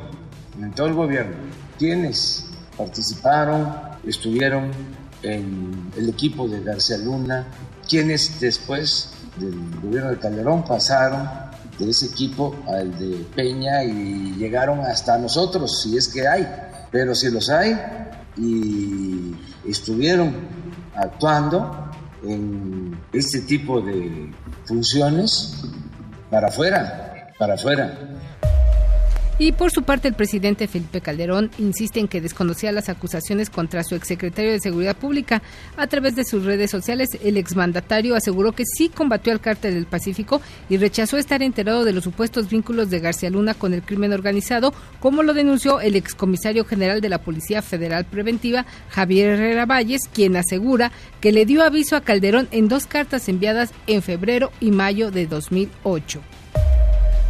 en 0.60 0.72
todo 0.72 0.86
el 0.86 0.94
gobierno. 0.94 1.36
Quienes 1.78 2.48
participaron, 2.76 3.72
estuvieron 4.06 4.70
en 5.22 5.90
el 5.96 6.08
equipo 6.08 6.48
de 6.48 6.62
García 6.62 6.98
Luna, 6.98 7.46
quienes 7.88 8.38
después 8.40 9.10
del 9.36 9.80
gobierno 9.80 10.10
de 10.10 10.18
Calderón 10.18 10.64
pasaron 10.64 11.28
de 11.78 11.90
ese 11.90 12.06
equipo 12.06 12.56
al 12.66 12.96
de 12.98 13.24
Peña 13.34 13.84
y 13.84 14.34
llegaron 14.36 14.80
hasta 14.80 15.16
nosotros, 15.18 15.82
si 15.82 15.96
es 15.96 16.08
que 16.08 16.26
hay, 16.26 16.46
pero 16.90 17.14
si 17.14 17.30
los 17.30 17.48
hay 17.50 17.78
y 18.36 19.34
estuvieron 19.68 20.34
actuando 20.94 21.90
en 22.24 22.98
este 23.12 23.40
tipo 23.42 23.80
de 23.80 24.32
funciones 24.64 25.62
para 26.30 26.48
afuera, 26.48 27.32
para 27.38 27.54
afuera. 27.54 27.92
Y 29.40 29.52
por 29.52 29.70
su 29.70 29.84
parte, 29.84 30.08
el 30.08 30.14
presidente 30.14 30.66
Felipe 30.66 31.00
Calderón 31.00 31.52
insiste 31.58 32.00
en 32.00 32.08
que 32.08 32.20
desconocía 32.20 32.72
las 32.72 32.88
acusaciones 32.88 33.50
contra 33.50 33.84
su 33.84 33.94
exsecretario 33.94 34.50
de 34.50 34.58
Seguridad 34.58 34.96
Pública. 34.96 35.42
A 35.76 35.86
través 35.86 36.16
de 36.16 36.24
sus 36.24 36.44
redes 36.44 36.72
sociales, 36.72 37.10
el 37.22 37.36
exmandatario 37.36 38.16
aseguró 38.16 38.50
que 38.50 38.64
sí 38.66 38.88
combatió 38.88 39.32
al 39.32 39.40
cártel 39.40 39.74
del 39.74 39.86
Pacífico 39.86 40.40
y 40.68 40.76
rechazó 40.76 41.18
estar 41.18 41.40
enterado 41.40 41.84
de 41.84 41.92
los 41.92 42.02
supuestos 42.02 42.50
vínculos 42.50 42.90
de 42.90 42.98
García 42.98 43.30
Luna 43.30 43.54
con 43.54 43.74
el 43.74 43.82
crimen 43.82 44.12
organizado, 44.12 44.74
como 44.98 45.22
lo 45.22 45.34
denunció 45.34 45.80
el 45.80 45.94
excomisario 45.94 46.64
general 46.64 47.00
de 47.00 47.08
la 47.08 47.22
Policía 47.22 47.62
Federal 47.62 48.06
Preventiva, 48.06 48.66
Javier 48.88 49.34
Herrera 49.34 49.66
Valles, 49.66 50.08
quien 50.12 50.36
asegura 50.36 50.90
que 51.20 51.30
le 51.30 51.46
dio 51.46 51.62
aviso 51.62 51.94
a 51.94 52.00
Calderón 52.00 52.48
en 52.50 52.66
dos 52.66 52.86
cartas 52.86 53.28
enviadas 53.28 53.70
en 53.86 54.02
febrero 54.02 54.50
y 54.58 54.72
mayo 54.72 55.12
de 55.12 55.28
2008. 55.28 56.37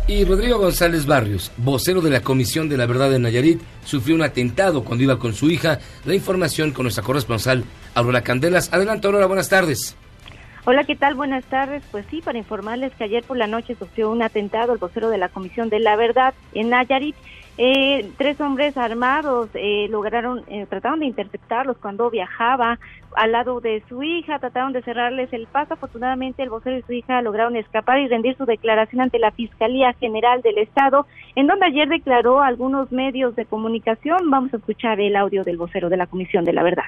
Y 0.09 0.25
Rodrigo 0.25 0.57
González 0.57 1.05
Barrios, 1.05 1.53
vocero 1.59 2.01
de 2.01 2.09
la 2.09 2.23
Comisión 2.23 2.71
de 2.71 2.79
la 2.79 2.87
Verdad 2.87 3.11
de 3.11 3.19
Nayarit, 3.19 3.61
sufrió 3.85 4.15
un 4.15 4.23
atentado 4.23 4.83
cuando 4.83 5.05
iba 5.05 5.19
con 5.19 5.35
su 5.35 5.51
hija. 5.51 5.81
La 6.07 6.15
información 6.15 6.73
con 6.73 6.85
nuestra 6.85 7.05
corresponsal 7.05 7.63
Aurora 7.95 8.23
Candelas. 8.23 8.73
Adelante, 8.73 9.07
Aurora, 9.07 9.27
buenas 9.27 9.51
tardes. 9.51 9.95
Hola, 10.65 10.85
¿qué 10.85 10.97
tal? 10.97 11.15
Buenas 11.15 11.45
tardes. 11.45 11.83
Pues 11.91 12.07
sí, 12.11 12.23
para 12.23 12.39
informarles 12.39 12.95
que 12.95 13.05
ayer 13.05 13.23
por 13.23 13.37
la 13.37 13.47
noche 13.47 13.77
sufrió 13.79 14.11
un 14.11 14.23
atentado 14.23 14.73
el 14.73 14.79
vocero 14.79 15.11
de 15.11 15.19
la 15.19 15.29
Comisión 15.29 15.69
de 15.69 15.79
la 15.79 15.95
Verdad 15.97 16.33
en 16.55 16.71
Nayarit. 16.71 17.15
Eh, 17.61 18.13
tres 18.17 18.41
hombres 18.41 18.77
armados 18.77 19.51
eh, 19.55 19.89
lograron, 19.91 20.45
eh, 20.47 20.65
trataron 20.71 21.01
de 21.01 21.07
interceptarlos 21.07 21.77
cuando 21.79 22.09
viajaba 22.09 22.79
al 23.17 23.33
lado 23.33 23.61
de 23.61 23.83
su 23.89 24.05
hija, 24.05 24.39
trataron 24.39 24.73
de 24.73 24.83
cerrarles 24.83 25.33
el 25.33 25.49
paso. 25.49 25.75
Afortunadamente, 25.75 26.45
el 26.45 26.51
vocero 26.51 26.79
y 26.79 26.83
su 26.83 26.93
hija 26.93 27.21
lograron 27.21 27.57
escapar 27.57 27.99
y 27.99 28.07
rendir 28.07 28.37
su 28.37 28.45
declaración 28.45 29.01
ante 29.01 29.19
la 29.19 29.33
Fiscalía 29.33 29.93
General 29.95 30.41
del 30.41 30.59
Estado, 30.59 31.07
en 31.35 31.49
donde 31.49 31.67
ayer 31.67 31.89
declaró 31.89 32.41
algunos 32.43 32.93
medios 32.93 33.35
de 33.35 33.45
comunicación. 33.45 34.31
Vamos 34.31 34.55
a 34.55 34.59
escuchar 34.59 35.01
el 35.01 35.17
audio 35.17 35.43
del 35.43 35.57
vocero 35.57 35.89
de 35.89 35.97
la 35.97 36.07
Comisión 36.07 36.45
de 36.45 36.53
la 36.53 36.63
Verdad. 36.63 36.85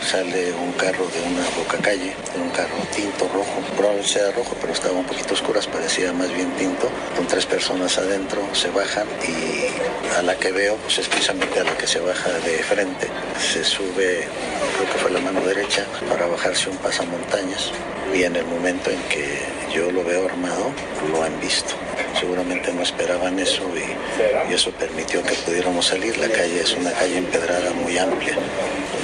Sale 0.00 0.52
un 0.52 0.72
carro 0.72 1.06
de 1.06 1.20
una 1.22 1.44
boca 1.56 1.78
calle, 1.78 2.14
un 2.36 2.50
carro 2.50 2.76
tinto 2.94 3.26
rojo, 3.28 3.60
probablemente 3.76 4.12
sea 4.12 4.30
rojo, 4.32 4.54
pero 4.60 4.72
estaba 4.72 4.94
un 4.94 5.06
poquito 5.06 5.34
oscuras, 5.34 5.66
parecía 5.66 6.12
más 6.12 6.32
bien 6.32 6.50
tinto, 6.56 6.88
con 7.16 7.26
tres 7.26 7.46
personas 7.46 7.96
adentro, 7.98 8.42
se 8.52 8.70
bajan 8.70 9.06
y 9.26 10.14
a 10.16 10.22
la 10.22 10.36
que 10.36 10.52
veo, 10.52 10.76
pues 10.76 10.98
es 10.98 11.08
precisamente 11.08 11.58
a 11.60 11.64
la 11.64 11.76
que 11.76 11.86
se 11.86 12.00
baja 12.00 12.30
de 12.30 12.58
frente, 12.62 13.08
se 13.40 13.64
sube, 13.64 14.28
creo 14.76 14.92
que 14.92 14.98
fue 14.98 15.10
la 15.10 15.20
mano 15.20 15.40
derecha, 15.40 15.86
para 16.08 16.26
bajarse 16.26 16.70
un 16.70 16.76
pasamontañas 16.76 17.72
y 18.14 18.22
en 18.24 18.36
el 18.36 18.44
momento 18.46 18.90
en 18.90 19.02
que 19.08 19.54
yo 19.74 19.90
lo 19.90 20.04
veo 20.04 20.26
armado, 20.26 20.70
lo 21.10 21.22
han 21.22 21.40
visto. 21.40 21.74
Seguramente 22.18 22.72
no 22.72 22.82
esperaban 22.82 23.38
eso 23.40 23.62
y, 23.74 24.52
eso 24.52 24.70
permitió 24.70 25.22
que 25.22 25.34
pudiéramos 25.34 25.86
salir. 25.86 26.16
La 26.18 26.28
calle 26.28 26.60
es 26.60 26.74
una 26.74 26.92
calle 26.92 27.18
empedrada 27.18 27.72
muy 27.72 27.98
amplia. 27.98 28.36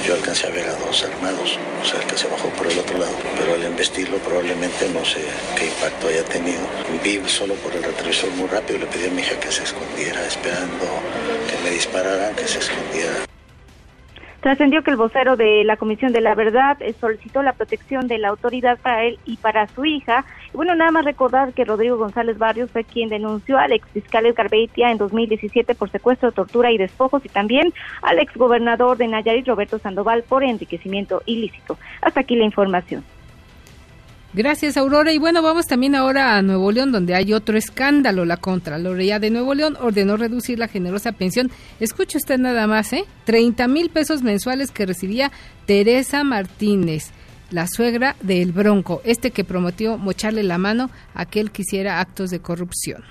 Yo 0.07 0.13
alcancé 0.13 0.47
a 0.47 0.49
ver 0.51 0.67
a 0.67 0.73
dos 0.85 1.03
armados, 1.03 1.57
o 1.81 1.85
sea, 1.85 1.99
el 2.01 2.07
que 2.07 2.17
se 2.17 2.27
bajó 2.27 2.49
por 2.49 2.67
el 2.67 2.77
otro 2.77 2.97
lado, 2.97 3.13
pero 3.37 3.53
al 3.53 3.63
embestirlo 3.63 4.17
probablemente 4.17 4.89
no 4.89 5.03
sé 5.05 5.21
qué 5.55 5.65
impacto 5.65 6.07
haya 6.07 6.23
tenido. 6.25 6.61
Vi 7.03 7.21
solo 7.27 7.55
por 7.55 7.73
el 7.75 7.83
retrovisor 7.83 8.29
muy 8.31 8.47
rápido, 8.47 8.79
le 8.79 8.85
pedí 8.87 9.07
a 9.07 9.11
mi 9.11 9.21
hija 9.21 9.39
que 9.39 9.51
se 9.51 9.63
escondiera, 9.63 10.25
esperando 10.25 10.85
que 11.49 11.63
me 11.63 11.71
dispararan, 11.71 12.35
que 12.35 12.47
se 12.47 12.59
escondiera. 12.59 13.30
Trascendió 14.41 14.81
que 14.81 14.89
el 14.89 14.97
vocero 14.97 15.35
de 15.35 15.63
la 15.63 15.77
Comisión 15.77 16.13
de 16.13 16.19
la 16.19 16.33
Verdad 16.33 16.75
eh, 16.81 16.95
solicitó 16.99 17.43
la 17.43 17.53
protección 17.53 18.07
de 18.07 18.17
la 18.17 18.29
autoridad 18.29 18.79
para 18.79 19.03
él 19.03 19.19
y 19.23 19.37
para 19.37 19.67
su 19.67 19.85
hija. 19.85 20.25
Y 20.51 20.57
bueno, 20.57 20.73
nada 20.73 20.89
más 20.89 21.05
recordar 21.05 21.53
que 21.53 21.63
Rodrigo 21.63 21.97
González 21.97 22.39
Barrios 22.39 22.71
fue 22.71 22.83
quien 22.83 23.09
denunció 23.09 23.59
al 23.59 23.71
ex 23.71 23.87
fiscal 23.89 24.25
Edgar 24.25 24.49
Beitia 24.49 24.89
en 24.89 24.97
2017 24.97 25.75
por 25.75 25.91
secuestro, 25.91 26.31
tortura 26.31 26.71
y 26.71 26.79
despojos 26.79 27.23
y 27.23 27.29
también 27.29 27.71
al 28.01 28.17
ex 28.17 28.35
gobernador 28.35 28.97
de 28.97 29.07
Nayarit, 29.07 29.47
Roberto 29.47 29.77
Sandoval, 29.77 30.23
por 30.23 30.43
enriquecimiento 30.43 31.21
ilícito. 31.27 31.77
Hasta 32.01 32.21
aquí 32.21 32.35
la 32.35 32.45
información. 32.45 33.03
Gracias, 34.33 34.77
Aurora. 34.77 35.11
Y 35.11 35.17
bueno, 35.17 35.41
vamos 35.41 35.67
también 35.67 35.93
ahora 35.93 36.37
a 36.37 36.41
Nuevo 36.41 36.71
León, 36.71 36.93
donde 36.93 37.15
hay 37.15 37.33
otro 37.33 37.57
escándalo. 37.57 38.23
La 38.23 38.37
Contraloría 38.37 39.19
de 39.19 39.29
Nuevo 39.29 39.53
León 39.53 39.77
ordenó 39.81 40.15
reducir 40.15 40.57
la 40.57 40.69
generosa 40.69 41.11
pensión. 41.11 41.51
Escuche 41.81 42.17
usted 42.17 42.37
nada 42.37 42.65
más, 42.65 42.93
¿eh? 42.93 43.03
30 43.25 43.67
mil 43.67 43.89
pesos 43.89 44.21
mensuales 44.21 44.71
que 44.71 44.85
recibía 44.85 45.33
Teresa 45.65 46.23
Martínez, 46.23 47.11
la 47.49 47.67
suegra 47.67 48.15
del 48.21 48.53
Bronco, 48.53 49.01
este 49.03 49.31
que 49.31 49.43
prometió 49.43 49.97
mocharle 49.97 50.43
la 50.43 50.57
mano 50.57 50.89
a 51.13 51.23
aquel 51.23 51.51
que 51.51 51.63
hiciera 51.63 51.99
actos 51.99 52.29
de 52.29 52.39
corrupción. 52.39 53.03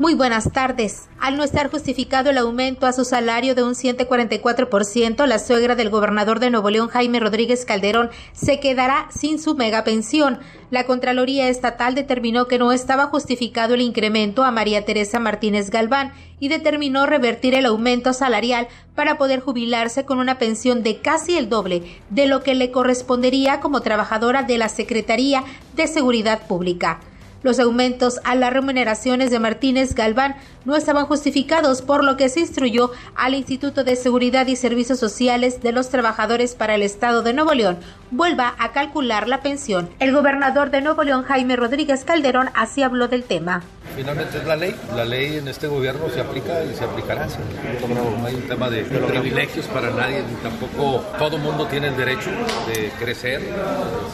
Muy 0.00 0.14
buenas 0.14 0.50
tardes. 0.50 1.10
Al 1.18 1.36
no 1.36 1.44
estar 1.44 1.70
justificado 1.70 2.30
el 2.30 2.38
aumento 2.38 2.86
a 2.86 2.94
su 2.94 3.04
salario 3.04 3.54
de 3.54 3.62
un 3.62 3.74
144%, 3.74 5.26
la 5.26 5.38
suegra 5.38 5.74
del 5.74 5.90
gobernador 5.90 6.40
de 6.40 6.48
Nuevo 6.48 6.70
León, 6.70 6.88
Jaime 6.88 7.20
Rodríguez 7.20 7.66
Calderón, 7.66 8.08
se 8.32 8.60
quedará 8.60 9.08
sin 9.10 9.38
su 9.38 9.54
mega 9.54 9.84
pensión. 9.84 10.38
La 10.70 10.86
Contraloría 10.86 11.50
Estatal 11.50 11.94
determinó 11.94 12.46
que 12.46 12.58
no 12.58 12.72
estaba 12.72 13.08
justificado 13.08 13.74
el 13.74 13.82
incremento 13.82 14.42
a 14.42 14.50
María 14.50 14.86
Teresa 14.86 15.18
Martínez 15.18 15.68
Galván 15.68 16.14
y 16.38 16.48
determinó 16.48 17.04
revertir 17.04 17.54
el 17.54 17.66
aumento 17.66 18.14
salarial 18.14 18.68
para 18.94 19.18
poder 19.18 19.40
jubilarse 19.40 20.06
con 20.06 20.18
una 20.18 20.38
pensión 20.38 20.82
de 20.82 21.02
casi 21.02 21.36
el 21.36 21.50
doble 21.50 21.82
de 22.08 22.26
lo 22.26 22.42
que 22.42 22.54
le 22.54 22.70
correspondería 22.70 23.60
como 23.60 23.82
trabajadora 23.82 24.44
de 24.44 24.56
la 24.56 24.70
Secretaría 24.70 25.44
de 25.76 25.86
Seguridad 25.86 26.46
Pública. 26.46 27.00
Los 27.42 27.58
aumentos 27.58 28.20
a 28.24 28.34
las 28.34 28.52
remuneraciones 28.52 29.30
de 29.30 29.38
Martínez 29.38 29.94
Galván 29.94 30.36
no 30.66 30.76
estaban 30.76 31.06
justificados, 31.06 31.80
por 31.80 32.04
lo 32.04 32.16
que 32.16 32.28
se 32.28 32.40
instruyó 32.40 32.90
al 33.14 33.34
Instituto 33.34 33.82
de 33.82 33.96
Seguridad 33.96 34.46
y 34.46 34.56
Servicios 34.56 34.98
Sociales 34.98 35.62
de 35.62 35.72
los 35.72 35.88
Trabajadores 35.88 36.54
para 36.54 36.74
el 36.74 36.82
Estado 36.82 37.22
de 37.22 37.32
Nuevo 37.32 37.54
León 37.54 37.78
vuelva 38.10 38.54
a 38.58 38.72
calcular 38.72 39.28
la 39.28 39.40
pensión. 39.40 39.88
El 39.98 40.12
gobernador 40.12 40.70
de 40.70 40.80
Nuevo 40.80 41.02
León, 41.02 41.22
Jaime 41.24 41.56
Rodríguez 41.56 42.04
Calderón, 42.04 42.50
así 42.54 42.82
habló 42.82 43.08
del 43.08 43.24
tema. 43.24 43.62
Finalmente 44.00 44.38
es 44.38 44.44
la 44.46 44.56
ley. 44.56 44.74
La 44.96 45.04
ley 45.04 45.36
en 45.36 45.48
este 45.48 45.66
gobierno 45.66 46.08
se 46.08 46.20
aplica 46.20 46.64
y 46.64 46.74
se 46.74 46.84
aplicará. 46.84 47.26
No 47.26 48.26
hay 48.26 48.34
un 48.34 48.48
tema 48.48 48.70
de 48.70 48.82
privilegios 48.82 49.66
para 49.66 49.90
nadie, 49.90 50.22
ni 50.22 50.34
tampoco 50.36 51.04
todo 51.18 51.36
mundo 51.36 51.66
tiene 51.66 51.88
el 51.88 51.96
derecho 51.96 52.30
de 52.66 52.90
crecer 52.98 53.42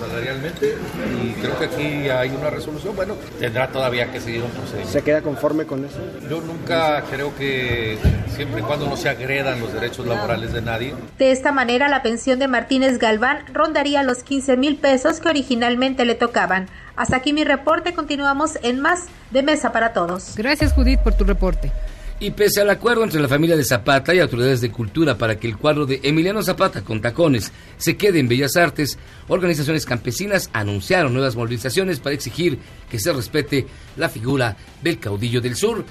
salarialmente. 0.01 0.75
Y 1.23 1.33
creo 1.41 1.57
que 1.59 1.65
aquí 1.67 2.09
hay 2.09 2.31
una 2.31 2.51
resolución. 2.51 2.97
Bueno, 2.97 3.15
tendrá 3.39 3.69
todavía 3.69 4.11
que 4.11 4.21
seguir 4.21 4.43
un 4.43 4.51
procedimiento. 4.51 4.93
¿Se 4.93 5.03
queda 5.03 5.23
conforme 5.23 5.67
con 5.67 5.85
eso? 5.85 5.99
Yo 6.29 6.41
nunca 6.41 7.05
creo 7.09 7.37
que 7.37 7.97
siempre 8.35 8.63
y 8.63 8.65
cuando 8.65 8.87
no 8.87 8.97
se 8.97 9.09
agredan 9.09 9.61
los 9.61 9.73
derechos 9.73 10.05
laborales 10.05 10.53
de 10.53 10.63
nadie. 10.63 10.95
De 11.17 11.31
esta 11.31 11.53
manera, 11.53 11.89
la 11.89 12.03
pensión 12.03 12.41
de 12.41 12.49
Martínez 12.49 12.99
Galván 12.99 13.45
rondaría 13.53 14.03
los 14.03 14.25
15 14.25 14.57
mil 14.57 14.77
pesos 14.79 15.21
que 15.21 15.29
originalmente 15.29 16.05
le 16.05 16.17
tocaban. 16.17 16.67
Hasta 16.97 17.17
aquí 17.17 17.33
mi 17.33 17.45
reporte. 17.45 17.95
Continuamos 17.95 18.59
en 18.63 18.81
más 18.81 19.07
de 19.31 19.43
Mesa 19.43 19.73
para 19.73 19.93
Todos. 19.93 20.35
Gracias, 20.37 20.73
Judith, 20.73 21.01
por 21.01 21.15
tu 21.15 21.25
reporte. 21.25 21.71
Y 22.19 22.31
pese 22.31 22.63
al 22.63 22.71
acuerdo 22.71 23.05
entre 23.05 23.21
la 23.21 23.29
familia 23.29 23.59
de 23.59 23.65
Zapata 23.65 24.15
y 24.15 24.21
autoridades 24.21 24.63
de 24.63 24.73
cultura 24.73 25.19
para 25.19 25.39
que 25.39 25.47
el 25.47 25.59
cuadro 25.59 25.85
de 25.85 26.01
Emiliano 26.03 26.43
Zapata 26.43 26.81
con 26.81 27.03
tacones 27.03 27.53
se 27.77 27.99
quede 27.99 28.21
en 28.21 28.29
Bellas 28.29 28.57
Artes, 28.57 28.99
organizaciones 29.29 29.85
campesinas 29.85 30.49
anunciaron 30.55 31.13
nuevas 31.13 31.37
movilizaciones 31.37 32.01
para 32.01 32.15
exigir 32.15 32.59
que 32.91 32.99
se 32.99 33.13
respete 33.13 33.67
la 33.99 34.09
figura 34.09 34.57
del 34.83 34.99
caudillo 34.99 35.43
del 35.43 35.57
sur. 35.57 35.85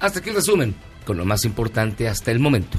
Hasta 0.00 0.18
aquí 0.18 0.30
el 0.30 0.36
resumen, 0.36 0.74
con 1.06 1.16
lo 1.16 1.24
más 1.24 1.44
importante 1.44 2.08
hasta 2.08 2.32
el 2.32 2.40
momento. 2.40 2.78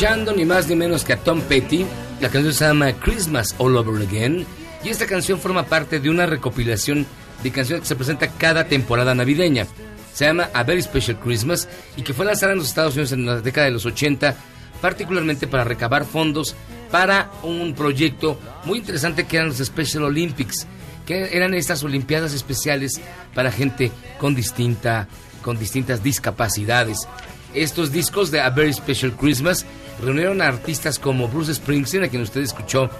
Escuchando 0.00 0.32
ni 0.32 0.46
más 0.46 0.66
ni 0.66 0.76
menos 0.76 1.04
que 1.04 1.12
a 1.12 1.18
Tom 1.18 1.42
Petty. 1.42 1.84
La 2.22 2.30
canción 2.30 2.54
se 2.54 2.64
llama 2.64 2.90
Christmas 2.94 3.54
All 3.58 3.76
Over 3.76 4.00
Again. 4.00 4.46
Y 4.82 4.88
esta 4.88 5.06
canción 5.06 5.38
forma 5.38 5.66
parte 5.66 6.00
de 6.00 6.08
una 6.08 6.24
recopilación 6.24 7.06
de 7.42 7.50
canciones 7.50 7.82
que 7.82 7.88
se 7.88 7.96
presenta 7.96 8.28
cada 8.28 8.64
temporada 8.64 9.14
navideña. 9.14 9.66
Se 10.14 10.24
llama 10.24 10.48
A 10.54 10.62
Very 10.62 10.80
Special 10.80 11.20
Christmas 11.20 11.68
y 11.98 12.02
que 12.02 12.14
fue 12.14 12.24
lanzada 12.24 12.52
en 12.52 12.60
los 12.60 12.68
Estados 12.68 12.94
Unidos 12.94 13.12
en 13.12 13.26
la 13.26 13.42
década 13.42 13.66
de 13.66 13.74
los 13.74 13.84
80, 13.84 14.34
particularmente 14.80 15.46
para 15.46 15.64
recabar 15.64 16.06
fondos 16.06 16.54
para 16.90 17.30
un 17.42 17.74
proyecto 17.74 18.40
muy 18.64 18.78
interesante 18.78 19.26
que 19.26 19.36
eran 19.36 19.48
los 19.48 19.58
Special 19.58 20.04
Olympics, 20.04 20.66
que 21.04 21.36
eran 21.36 21.52
estas 21.52 21.82
Olimpiadas 21.82 22.32
especiales 22.32 22.98
para 23.34 23.52
gente 23.52 23.92
con 24.18 24.34
distinta 24.34 25.08
con 25.42 25.58
distintas 25.58 26.02
discapacidades. 26.02 27.06
Estos 27.54 27.92
discos 27.92 28.30
de 28.30 28.40
A 28.40 28.50
Very 28.50 28.72
Special 28.72 29.12
Christmas 29.12 29.66
reunieron 30.02 30.40
a 30.40 30.46
artistas 30.46 30.98
como 30.98 31.28
Bruce 31.28 31.54
Springsteen, 31.54 32.04
a 32.04 32.08
quien 32.08 32.22
usted 32.22 32.40
escuchó 32.40 32.90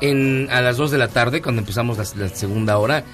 en, 0.00 0.48
a 0.50 0.60
las 0.60 0.76
2 0.76 0.92
de 0.92 0.98
la 0.98 1.08
tarde, 1.08 1.42
cuando 1.42 1.60
empezamos 1.60 1.98
la, 1.98 2.24
la 2.24 2.34
segunda 2.34 2.78
hora, 2.78 3.04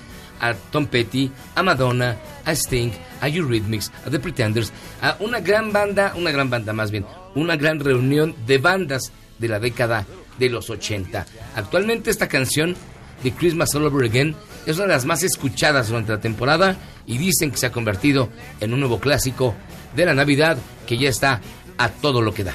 a 0.41 0.55
Tom 0.55 0.87
Petty, 0.87 1.31
a 1.55 1.63
Madonna, 1.63 2.17
a 2.45 2.53
Sting, 2.53 2.91
a 3.21 3.29
Eurythmics, 3.29 3.91
a 4.07 4.11
The 4.11 4.19
Pretenders, 4.19 4.73
a 5.01 5.17
una 5.21 5.41
gran 5.41 5.73
banda, 5.73 6.13
una 6.17 6.31
gran 6.31 6.51
banda 6.51 6.73
más 6.73 6.91
bien, 6.91 7.07
una 7.35 7.57
gran 7.57 7.81
reunión 7.81 8.35
de 8.47 8.59
bandas 8.59 9.13
de 9.39 9.49
la 9.49 9.59
década 9.59 10.07
de 10.39 10.51
los 10.51 10.71
80. 10.71 11.27
Actualmente 11.55 12.11
esta 12.11 12.29
canción 12.29 12.77
de 13.23 13.33
Christmas 13.33 13.75
All 13.75 13.87
Over 13.87 14.09
Again 14.09 14.35
es 14.67 14.77
una 14.77 14.87
de 14.87 14.93
las 14.93 15.07
más 15.07 15.23
escuchadas 15.23 15.89
durante 15.89 16.13
la 16.13 16.21
temporada 16.21 16.77
y 17.07 17.19
dicen 17.19 17.51
que 17.51 17.57
se 17.57 17.67
ha 17.67 17.73
convertido 17.73 18.29
en 18.61 18.75
un 18.75 18.81
nuevo 18.81 19.01
clásico 19.01 19.55
de 19.97 20.06
la 20.06 20.14
Navidad 20.14 20.59
que 20.86 20.97
ya 20.98 21.09
está 21.09 21.40
a 21.78 21.89
todo 21.89 22.20
lo 22.23 22.32
que 22.32 22.44
da. 22.44 22.52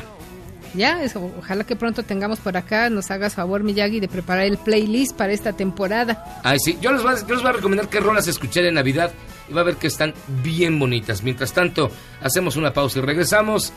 Ya, 0.73 1.03
es- 1.03 1.15
ojalá 1.17 1.65
que 1.65 1.75
pronto 1.75 2.03
tengamos 2.03 2.39
por 2.39 2.55
acá, 2.55 2.89
nos 2.89 3.11
hagas 3.11 3.33
favor, 3.35 3.61
Miyagi, 3.63 3.99
de 3.99 4.07
preparar 4.07 4.45
el 4.45 4.57
playlist 4.57 5.13
para 5.17 5.33
esta 5.33 5.51
temporada. 5.51 6.23
Ay, 6.43 6.59
sí, 6.59 6.77
yo 6.81 6.93
les, 6.93 7.03
voy 7.03 7.13
a, 7.13 7.19
yo 7.19 7.33
les 7.35 7.41
voy 7.41 7.49
a 7.49 7.53
recomendar 7.53 7.89
qué 7.89 7.99
rolas 7.99 8.27
escuchar 8.29 8.63
en 8.63 8.75
Navidad 8.75 9.11
y 9.49 9.53
va 9.53 9.61
a 9.61 9.65
ver 9.65 9.75
que 9.75 9.87
están 9.87 10.13
bien 10.41 10.79
bonitas. 10.79 11.23
Mientras 11.23 11.51
tanto, 11.51 11.91
hacemos 12.21 12.55
una 12.55 12.71
pausa 12.71 12.99
y 12.99 13.01
regresamos. 13.01 13.73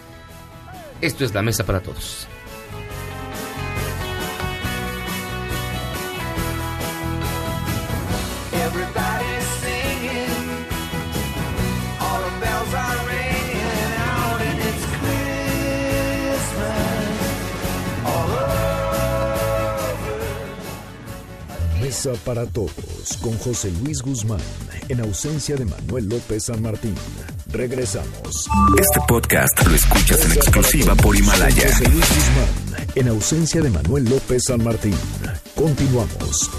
Esto 1.01 1.25
es 1.25 1.35
la 1.35 1.43
mesa 1.43 1.65
para 1.67 1.81
todos. 1.81 2.29
Mesa 21.85 22.15
para 22.25 22.47
todos 22.47 23.19
con 23.21 23.37
José 23.37 23.71
Luis 23.83 24.01
Guzmán 24.01 24.41
en 24.89 25.01
ausencia 25.01 25.55
de 25.55 25.67
Manuel 25.67 26.09
López 26.09 26.45
San 26.45 26.63
Martín. 26.63 26.95
Regresamos. 27.53 28.49
Este 28.81 29.01
podcast 29.07 29.67
lo 29.67 29.75
escuchas 29.75 30.25
en 30.25 30.33
exclusiva 30.33 30.95
por 30.95 31.15
Himalaya. 31.15 31.69
José 31.69 31.91
Luis 31.91 32.09
Guzmán 32.09 32.87
en 32.95 33.09
ausencia 33.09 33.61
de 33.61 33.69
Manuel 33.69 34.05
López 34.07 34.45
San 34.45 34.65
Martín. 34.65 34.97
Continuamos. 35.55 36.51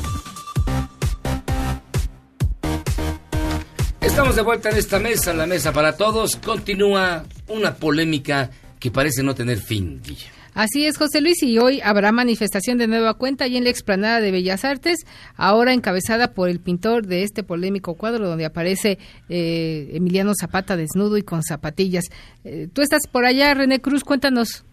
Estamos 4.02 4.36
de 4.36 4.44
vuelta 4.44 4.70
en 4.70 4.78
esta 4.78 5.00
mesa, 5.00 5.34
la 5.34 5.48
mesa 5.48 5.74
para 5.74 5.98
todos. 5.98 6.36
Continúa 6.36 7.26
una 7.48 7.74
polémica 7.74 8.52
que 8.80 8.92
parece 8.92 9.24
no 9.24 9.34
tener 9.34 9.58
fin, 9.58 10.04
Guilla. 10.04 10.30
Así 10.56 10.86
es, 10.86 10.98
José 10.98 11.20
Luis, 11.20 11.44
y 11.44 11.60
hoy 11.60 11.82
habrá 11.84 12.14
manifestación 12.14 12.78
de 12.78 12.88
nueva 12.88 13.16
cuenta 13.16 13.44
ahí 13.44 13.58
en 13.58 13.66
la 13.66 13.70
explanada 13.70 14.22
de 14.22 14.32
Bellas 14.32 14.64
Artes, 14.64 15.06
ahora 15.36 15.74
encabezada 15.74 16.34
por 16.34 16.48
el 16.48 16.62
pintor 16.62 17.06
de 17.08 17.24
este 17.24 17.44
polémico 17.44 17.96
cuadro 17.96 18.26
donde 18.26 18.46
aparece 18.46 18.98
eh, 19.28 19.90
Emiliano 19.92 20.32
Zapata 20.34 20.78
desnudo 20.78 21.18
y 21.18 21.24
con 21.24 21.44
zapatillas. 21.44 22.06
Eh, 22.46 22.70
Tú 22.72 22.82
estás 22.82 23.02
por 23.12 23.26
allá, 23.26 23.54
René 23.54 23.82
Cruz, 23.82 24.06
cuéntanos. 24.06 24.64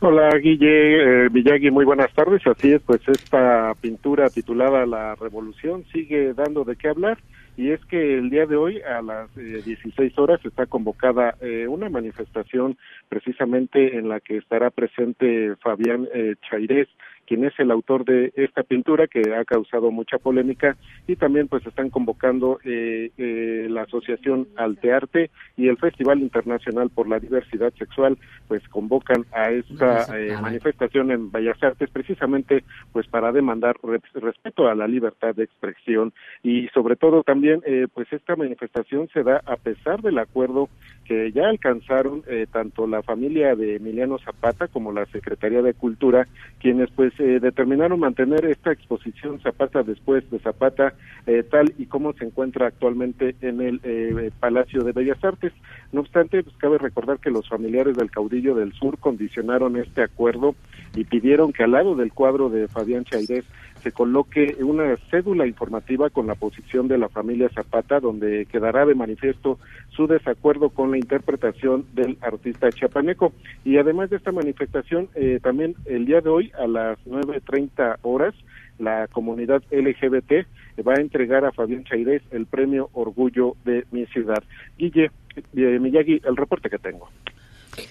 Hola 0.00 0.36
Guille, 0.36 1.24
eh, 1.24 1.30
Miyagi, 1.30 1.70
muy 1.70 1.86
buenas 1.86 2.12
tardes. 2.12 2.46
Así 2.46 2.70
es, 2.70 2.82
pues 2.82 3.00
esta 3.08 3.72
pintura 3.80 4.28
titulada 4.28 4.84
La 4.84 5.14
Revolución 5.14 5.82
sigue 5.94 6.34
dando 6.34 6.62
de 6.64 6.76
qué 6.76 6.88
hablar 6.88 7.16
y 7.60 7.72
es 7.72 7.84
que 7.84 8.14
el 8.16 8.30
día 8.30 8.46
de 8.46 8.56
hoy 8.56 8.80
a 8.80 9.02
las 9.02 9.28
eh, 9.36 9.60
16 9.62 10.18
horas 10.18 10.40
está 10.46 10.64
convocada 10.64 11.34
eh, 11.42 11.66
una 11.68 11.90
manifestación 11.90 12.78
precisamente 13.10 13.98
en 13.98 14.08
la 14.08 14.20
que 14.20 14.38
estará 14.38 14.70
presente 14.70 15.54
Fabián 15.56 16.08
eh, 16.14 16.36
Chairés, 16.48 16.88
quien 17.30 17.44
es 17.44 17.52
el 17.60 17.70
autor 17.70 18.04
de 18.04 18.32
esta 18.34 18.64
pintura 18.64 19.06
que 19.06 19.22
ha 19.36 19.44
causado 19.44 19.92
mucha 19.92 20.18
polémica 20.18 20.76
y 21.06 21.14
también 21.14 21.46
pues 21.46 21.64
están 21.64 21.88
convocando 21.88 22.58
eh, 22.64 23.12
eh, 23.18 23.68
la 23.70 23.82
asociación 23.82 24.48
Altearte 24.56 25.30
y 25.56 25.68
el 25.68 25.76
Festival 25.76 26.18
Internacional 26.18 26.90
por 26.90 27.06
la 27.08 27.20
Diversidad 27.20 27.72
Sexual 27.74 28.18
pues 28.48 28.68
convocan 28.68 29.26
a 29.32 29.52
esta 29.52 30.18
eh, 30.18 30.36
manifestación 30.42 31.12
en 31.12 31.30
Bellas 31.30 31.62
Artes 31.62 31.88
precisamente 31.90 32.64
pues 32.90 33.06
para 33.06 33.30
demandar 33.30 33.76
re- 33.80 34.00
respeto 34.14 34.66
a 34.66 34.74
la 34.74 34.88
libertad 34.88 35.32
de 35.36 35.44
expresión. 35.44 36.12
Y 36.42 36.66
sobre 36.74 36.96
todo 36.96 37.22
también 37.22 37.62
eh, 37.64 37.86
pues 37.94 38.12
esta 38.12 38.34
manifestación 38.34 39.08
se 39.14 39.22
da 39.22 39.40
a 39.46 39.54
pesar 39.54 40.02
del 40.02 40.18
acuerdo 40.18 40.68
que 41.04 41.30
ya 41.30 41.48
alcanzaron 41.48 42.24
eh, 42.26 42.46
tanto 42.50 42.88
la 42.88 43.02
familia 43.04 43.54
de 43.54 43.76
Emiliano 43.76 44.18
Zapata 44.18 44.66
como 44.66 44.90
la 44.92 45.06
Secretaría 45.06 45.62
de 45.62 45.74
Cultura, 45.74 46.26
quienes 46.60 46.90
pues 46.90 47.12
eh, 47.20 47.38
determinaron 47.38 48.00
mantener 48.00 48.46
esta 48.46 48.72
exposición 48.72 49.40
Zapata 49.40 49.82
después 49.82 50.28
de 50.30 50.38
Zapata 50.38 50.94
eh, 51.26 51.42
tal 51.42 51.74
y 51.76 51.84
como 51.84 52.14
se 52.14 52.24
encuentra 52.24 52.68
actualmente 52.68 53.36
en 53.42 53.60
el 53.60 53.78
eh, 53.84 54.30
Palacio 54.40 54.82
de 54.84 54.92
Bellas 54.92 55.22
Artes. 55.22 55.52
No 55.92 56.00
obstante, 56.00 56.42
pues 56.42 56.56
cabe 56.56 56.78
recordar 56.78 57.18
que 57.18 57.30
los 57.30 57.46
familiares 57.46 57.94
del 57.98 58.10
caudillo 58.10 58.54
del 58.54 58.72
sur 58.72 58.96
condicionaron 58.98 59.76
este 59.76 60.02
acuerdo 60.02 60.54
y 60.96 61.04
pidieron 61.04 61.52
que 61.52 61.62
al 61.62 61.72
lado 61.72 61.94
del 61.94 62.10
cuadro 62.10 62.48
de 62.48 62.68
Fabián 62.68 63.04
Chairés 63.04 63.44
se 63.82 63.92
coloque 63.92 64.56
una 64.60 64.96
cédula 65.10 65.46
informativa 65.46 66.08
con 66.10 66.26
la 66.26 66.34
posición 66.34 66.88
de 66.88 66.98
la 66.98 67.08
familia 67.08 67.50
Zapata, 67.50 68.00
donde 68.00 68.46
quedará 68.46 68.86
de 68.86 68.94
manifiesto 68.94 69.58
su 70.00 70.06
desacuerdo 70.06 70.70
con 70.70 70.90
la 70.90 70.96
interpretación 70.96 71.84
del 71.92 72.16
artista 72.22 72.70
chiapaneco. 72.70 73.34
Y 73.66 73.76
además 73.76 74.08
de 74.08 74.16
esta 74.16 74.32
manifestación, 74.32 75.10
eh, 75.14 75.40
también 75.42 75.74
el 75.84 76.06
día 76.06 76.22
de 76.22 76.30
hoy 76.30 76.50
a 76.58 76.66
las 76.66 76.98
9.30 77.04 77.98
horas, 78.00 78.34
la 78.78 79.08
comunidad 79.08 79.62
LGBT 79.70 80.46
va 80.88 80.94
a 80.94 81.02
entregar 81.02 81.44
a 81.44 81.52
Fabián 81.52 81.84
Chairés 81.84 82.22
el 82.30 82.46
premio 82.46 82.88
Orgullo 82.94 83.56
de 83.66 83.84
mi 83.90 84.06
ciudad. 84.06 84.42
Guille, 84.78 85.10
eh, 85.36 85.78
Miyagi, 85.78 86.22
el 86.24 86.34
reporte 86.34 86.70
que 86.70 86.78
tengo. 86.78 87.10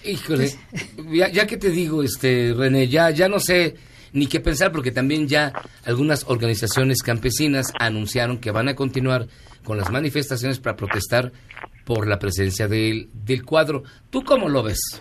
Híjole, 0.04 0.48
ya, 1.12 1.28
ya 1.28 1.46
que 1.46 1.58
te 1.58 1.70
digo, 1.70 2.02
este 2.02 2.54
René, 2.56 2.88
ya, 2.88 3.10
ya 3.10 3.28
no 3.28 3.38
sé 3.38 3.76
ni 4.12 4.26
qué 4.26 4.40
pensar 4.40 4.72
porque 4.72 4.90
también 4.90 5.28
ya 5.28 5.52
algunas 5.84 6.24
organizaciones 6.28 7.02
campesinas 7.04 7.72
anunciaron 7.78 8.38
que 8.38 8.50
van 8.50 8.68
a 8.68 8.74
continuar 8.74 9.28
con 9.62 9.76
las 9.78 9.90
manifestaciones 9.90 10.58
para 10.58 10.76
protestar 10.76 11.32
por 11.84 12.06
la 12.06 12.18
presencia 12.18 12.68
del, 12.68 13.08
del 13.12 13.44
cuadro. 13.44 13.82
¿Tú 14.10 14.22
cómo 14.22 14.48
lo 14.48 14.62
ves? 14.62 15.00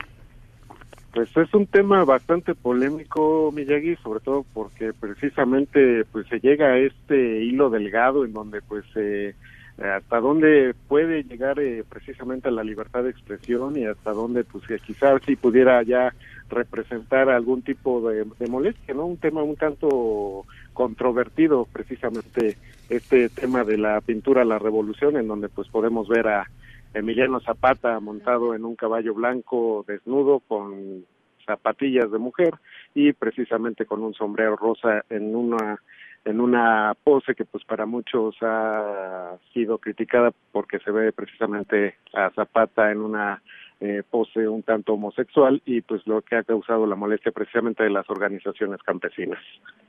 Pues 1.14 1.36
es 1.36 1.54
un 1.54 1.66
tema 1.66 2.04
bastante 2.06 2.54
polémico, 2.54 3.52
Miyagi, 3.52 3.96
sobre 3.98 4.20
todo 4.20 4.46
porque 4.54 4.94
precisamente 4.94 6.06
pues 6.12 6.28
se 6.28 6.40
llega 6.40 6.68
a 6.68 6.78
este 6.78 7.44
hilo 7.44 7.72
delgado 7.72 8.26
en 8.26 8.34
donde 8.34 8.62
pues 8.62 8.86
eh, 8.96 9.34
hasta 9.80 10.20
dónde 10.20 10.76
puede 10.88 11.24
llegar 11.24 11.60
eh, 11.60 11.84
precisamente 11.90 12.52
la 12.52 12.64
libertad 12.64 13.04
de 13.04 13.10
expresión 13.10 13.76
y 13.76 13.86
hasta 13.86 14.12
dónde 14.12 14.44
pues 14.44 14.68
que 14.68 14.78
quizás 14.78 15.20
si 15.26 15.36
pudiera 15.36 15.82
ya 15.82 16.14
representar 16.48 17.30
algún 17.30 17.64
tipo 17.64 18.08
de 18.10 18.48
molestia, 18.48 18.94
¿no? 18.94 19.06
Un 19.06 19.18
tema 19.18 19.42
un 19.42 19.56
tanto 19.56 20.46
controvertido 20.74 21.68
precisamente 21.72 22.58
este 22.90 23.30
tema 23.30 23.64
de 23.64 23.78
la 23.78 24.02
pintura 24.02 24.46
La 24.46 24.60
Revolución 24.60 25.18
en 25.18 25.28
donde 25.28 25.50
pues 25.50 25.68
podemos 25.70 26.08
ver 26.08 26.28
a 26.28 26.50
Emiliano 26.94 27.40
Zapata 27.40 28.00
montado 28.00 28.56
en 28.56 28.66
un 28.66 28.76
caballo 28.76 29.14
blanco 29.14 29.86
desnudo 29.88 30.40
con 30.40 31.06
zapatillas 31.46 32.12
de 32.12 32.18
mujer 32.18 32.54
y 32.94 33.14
precisamente 33.14 33.86
con 33.86 34.04
un 34.04 34.14
sombrero 34.14 34.56
rosa 34.56 35.04
en 35.10 35.36
una 35.36 35.80
en 36.26 36.42
una 36.42 36.94
pose 37.02 37.34
que 37.34 37.46
pues 37.46 37.64
para 37.64 37.86
muchos 37.86 38.36
ha 38.42 39.38
sido 39.54 39.78
criticada 39.78 40.32
porque 40.52 40.80
se 40.80 40.92
ve 40.92 41.14
precisamente 41.14 41.96
a 42.14 42.30
Zapata 42.32 42.92
en 42.92 43.00
una 43.00 43.42
eh, 43.80 44.04
pose 44.10 44.46
un 44.48 44.62
tanto 44.64 44.94
homosexual 44.94 45.62
y 45.66 45.80
pues 45.82 46.06
lo 46.06 46.22
que 46.22 46.36
ha 46.36 46.44
causado 46.44 46.86
la 46.86 46.96
molestia 46.96 47.32
precisamente 47.32 47.84
de 47.84 47.90
las 47.90 48.10
organizaciones 48.10 48.82
campesinas. 48.84 49.40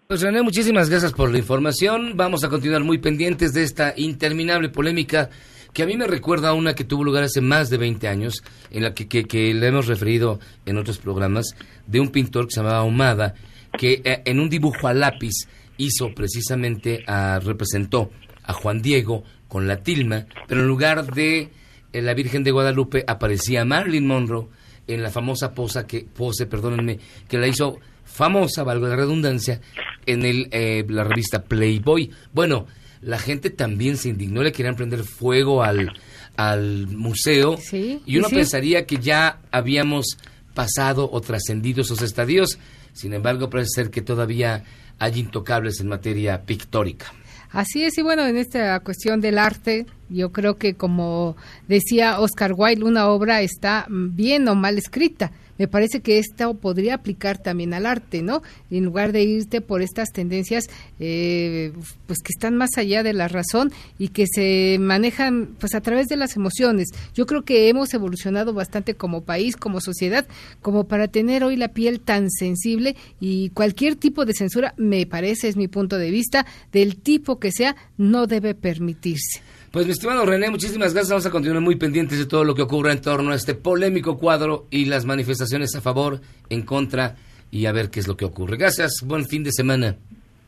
Pues 0.06 0.22
René, 0.22 0.42
muchísimas 0.42 0.88
gracias 0.88 1.12
por 1.12 1.30
la 1.30 1.38
información. 1.38 2.12
Vamos 2.16 2.44
a 2.44 2.48
continuar 2.48 2.84
muy 2.84 2.98
pendientes 2.98 3.52
de 3.52 3.64
esta 3.64 3.92
interminable 3.96 4.68
polémica 4.68 5.28
que 5.72 5.82
a 5.82 5.86
mí 5.86 5.96
me 5.96 6.06
recuerda 6.06 6.50
a 6.50 6.54
una 6.54 6.74
que 6.74 6.84
tuvo 6.84 7.04
lugar 7.04 7.24
hace 7.24 7.40
más 7.40 7.70
de 7.70 7.78
20 7.78 8.08
años, 8.08 8.42
en 8.70 8.82
la 8.82 8.94
que, 8.94 9.06
que, 9.06 9.54
le 9.54 9.66
hemos 9.66 9.86
referido 9.86 10.40
en 10.66 10.78
otros 10.78 10.98
programas, 10.98 11.54
de 11.86 12.00
un 12.00 12.10
pintor 12.10 12.46
que 12.46 12.54
se 12.54 12.60
llamaba 12.60 12.78
Ahumada, 12.78 13.34
que 13.78 14.02
eh, 14.04 14.22
en 14.24 14.40
un 14.40 14.48
dibujo 14.48 14.88
a 14.88 14.94
lápiz 14.94 15.46
hizo 15.76 16.14
precisamente, 16.14 17.04
a, 17.06 17.38
representó 17.40 18.10
a 18.44 18.52
Juan 18.52 18.82
Diego 18.82 19.24
con 19.48 19.66
la 19.66 19.82
tilma, 19.82 20.26
pero 20.46 20.62
en 20.62 20.68
lugar 20.68 21.12
de 21.12 21.50
eh, 21.92 22.02
la 22.02 22.14
Virgen 22.14 22.44
de 22.44 22.50
Guadalupe 22.50 23.04
aparecía 23.06 23.64
Marilyn 23.64 24.06
Monroe 24.06 24.48
en 24.86 25.02
la 25.02 25.10
famosa 25.10 25.54
posa 25.54 25.86
que, 25.86 26.00
pose, 26.04 26.46
perdónenme, 26.46 26.98
que 27.28 27.38
la 27.38 27.46
hizo 27.46 27.78
famosa, 28.04 28.64
valga 28.64 28.88
la 28.88 28.96
redundancia, 28.96 29.60
en 30.06 30.24
el, 30.24 30.48
eh, 30.50 30.84
la 30.88 31.04
revista 31.04 31.44
Playboy. 31.44 32.10
Bueno, 32.32 32.66
la 33.00 33.18
gente 33.18 33.50
también 33.50 33.96
se 33.96 34.08
indignó, 34.08 34.42
le 34.42 34.52
querían 34.52 34.76
prender 34.76 35.04
fuego 35.04 35.62
al, 35.62 35.92
al 36.36 36.86
museo. 36.88 37.56
Sí, 37.58 38.02
y 38.06 38.18
uno 38.18 38.28
sí. 38.28 38.36
pensaría 38.36 38.86
que 38.86 38.98
ya 38.98 39.40
habíamos 39.50 40.18
pasado 40.54 41.08
o 41.10 41.20
trascendido 41.20 41.82
esos 41.82 42.02
estadios. 42.02 42.58
Sin 42.92 43.14
embargo, 43.14 43.48
parece 43.48 43.70
ser 43.74 43.90
que 43.90 44.02
todavía 44.02 44.64
hay 44.98 45.18
intocables 45.20 45.80
en 45.80 45.88
materia 45.88 46.42
pictórica. 46.42 47.12
Así 47.52 47.82
es, 47.82 47.98
y 47.98 48.02
bueno, 48.02 48.26
en 48.26 48.36
esta 48.36 48.78
cuestión 48.80 49.20
del 49.20 49.36
arte, 49.36 49.86
yo 50.08 50.30
creo 50.30 50.56
que 50.56 50.74
como 50.74 51.36
decía 51.66 52.20
Oscar 52.20 52.52
Wilde, 52.56 52.84
una 52.84 53.08
obra 53.08 53.42
está 53.42 53.86
bien 53.88 54.46
o 54.46 54.54
mal 54.54 54.78
escrita. 54.78 55.32
Me 55.60 55.68
parece 55.68 56.00
que 56.00 56.18
esto 56.18 56.54
podría 56.54 56.94
aplicar 56.94 57.36
también 57.36 57.74
al 57.74 57.84
arte, 57.84 58.22
¿no? 58.22 58.42
En 58.70 58.82
lugar 58.82 59.12
de 59.12 59.24
irte 59.24 59.60
por 59.60 59.82
estas 59.82 60.08
tendencias, 60.10 60.64
eh, 60.98 61.74
pues 62.06 62.20
que 62.20 62.32
están 62.34 62.56
más 62.56 62.78
allá 62.78 63.02
de 63.02 63.12
la 63.12 63.28
razón 63.28 63.70
y 63.98 64.08
que 64.08 64.24
se 64.26 64.78
manejan, 64.80 65.50
pues 65.60 65.74
a 65.74 65.82
través 65.82 66.06
de 66.06 66.16
las 66.16 66.34
emociones. 66.34 66.88
Yo 67.14 67.26
creo 67.26 67.44
que 67.44 67.68
hemos 67.68 67.92
evolucionado 67.92 68.54
bastante 68.54 68.94
como 68.94 69.20
país, 69.20 69.54
como 69.54 69.82
sociedad, 69.82 70.26
como 70.62 70.84
para 70.84 71.08
tener 71.08 71.44
hoy 71.44 71.56
la 71.56 71.68
piel 71.68 72.00
tan 72.00 72.30
sensible 72.30 72.96
y 73.20 73.50
cualquier 73.50 73.96
tipo 73.96 74.24
de 74.24 74.32
censura, 74.32 74.72
me 74.78 75.04
parece, 75.04 75.48
es 75.48 75.58
mi 75.58 75.68
punto 75.68 75.98
de 75.98 76.10
vista, 76.10 76.46
del 76.72 76.96
tipo 76.96 77.38
que 77.38 77.52
sea, 77.52 77.76
no 77.98 78.26
debe 78.26 78.54
permitirse. 78.54 79.42
Pues 79.70 79.86
mi 79.86 79.92
estimado 79.92 80.26
René, 80.26 80.50
muchísimas 80.50 80.92
gracias. 80.92 81.10
Vamos 81.10 81.26
a 81.26 81.30
continuar 81.30 81.62
muy 81.62 81.76
pendientes 81.76 82.18
de 82.18 82.26
todo 82.26 82.42
lo 82.42 82.56
que 82.56 82.62
ocurra 82.62 82.90
en 82.90 83.00
torno 83.00 83.30
a 83.30 83.36
este 83.36 83.54
polémico 83.54 84.18
cuadro 84.18 84.66
y 84.68 84.86
las 84.86 85.04
manifestaciones 85.04 85.76
a 85.76 85.80
favor, 85.80 86.20
en 86.48 86.62
contra 86.62 87.14
y 87.52 87.66
a 87.66 87.72
ver 87.72 87.88
qué 87.88 88.00
es 88.00 88.08
lo 88.08 88.16
que 88.16 88.24
ocurre. 88.24 88.56
Gracias, 88.56 88.94
buen 89.04 89.26
fin 89.26 89.44
de 89.44 89.52
semana. 89.52 89.94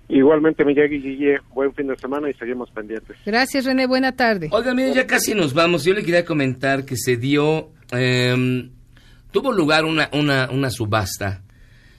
Igualmente, 0.09 0.65
Miyagi 0.65 0.99
Guille, 0.99 1.39
buen 1.55 1.73
fin 1.73 1.87
de 1.87 1.97
semana 1.97 2.29
y 2.31 2.35
seguimos 2.35 2.69
pendientes. 2.73 3.17
Gracias, 3.25 3.65
René. 3.65 3.87
Buena 3.87 4.11
tarde. 4.11 4.49
Oiga, 4.51 4.75
miren, 4.75 4.93
ya 4.93 5.07
casi 5.07 5.35
nos 5.35 5.55
vamos. 5.55 5.85
Yo 5.85 5.95
le 5.95 6.03
quería 6.03 6.25
comentar 6.25 6.85
que 6.85 6.97
se 6.97 7.17
dio, 7.17 7.71
eh, 7.93 8.69
tuvo 9.31 9.53
lugar 9.53 9.85
una, 9.85 10.11
una, 10.15 10.51
una 10.51 10.69
subasta 10.69 11.45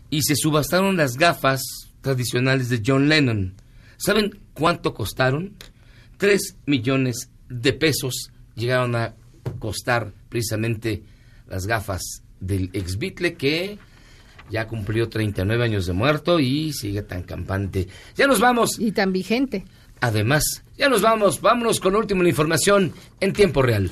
y 0.09 0.23
se 0.23 0.35
subastaron 0.35 0.97
las 0.97 1.17
gafas 1.17 1.63
tradicionales 2.01 2.67
de 2.67 2.81
John 2.85 3.07
Lennon. 3.07 3.53
¿Saben 3.95 4.37
cuánto 4.53 4.93
costaron? 4.93 5.53
Tres 6.17 6.57
millones 6.65 7.29
de 7.49 7.73
pesos 7.73 8.31
llegaron 8.55 8.95
a 8.95 9.15
costar 9.59 10.13
precisamente 10.29 11.03
las 11.47 11.65
gafas 11.65 12.23
del 12.39 12.69
ex 12.73 12.97
Beatle 12.97 13.35
que 13.35 13.77
ya 14.49 14.67
cumplió 14.67 15.09
39 15.09 15.63
años 15.63 15.85
de 15.85 15.93
muerto 15.93 16.39
y 16.39 16.73
sigue 16.73 17.01
tan 17.01 17.23
campante. 17.23 17.87
Ya 18.15 18.27
nos 18.27 18.39
vamos. 18.39 18.79
Y 18.79 18.91
tan 18.91 19.13
vigente. 19.13 19.65
Además, 20.01 20.62
ya 20.77 20.89
nos 20.89 21.01
vamos. 21.01 21.41
Vámonos 21.41 21.79
con 21.79 21.93
la 21.93 21.99
última 21.99 22.27
información 22.27 22.93
en 23.19 23.33
tiempo 23.33 23.61
real. 23.61 23.91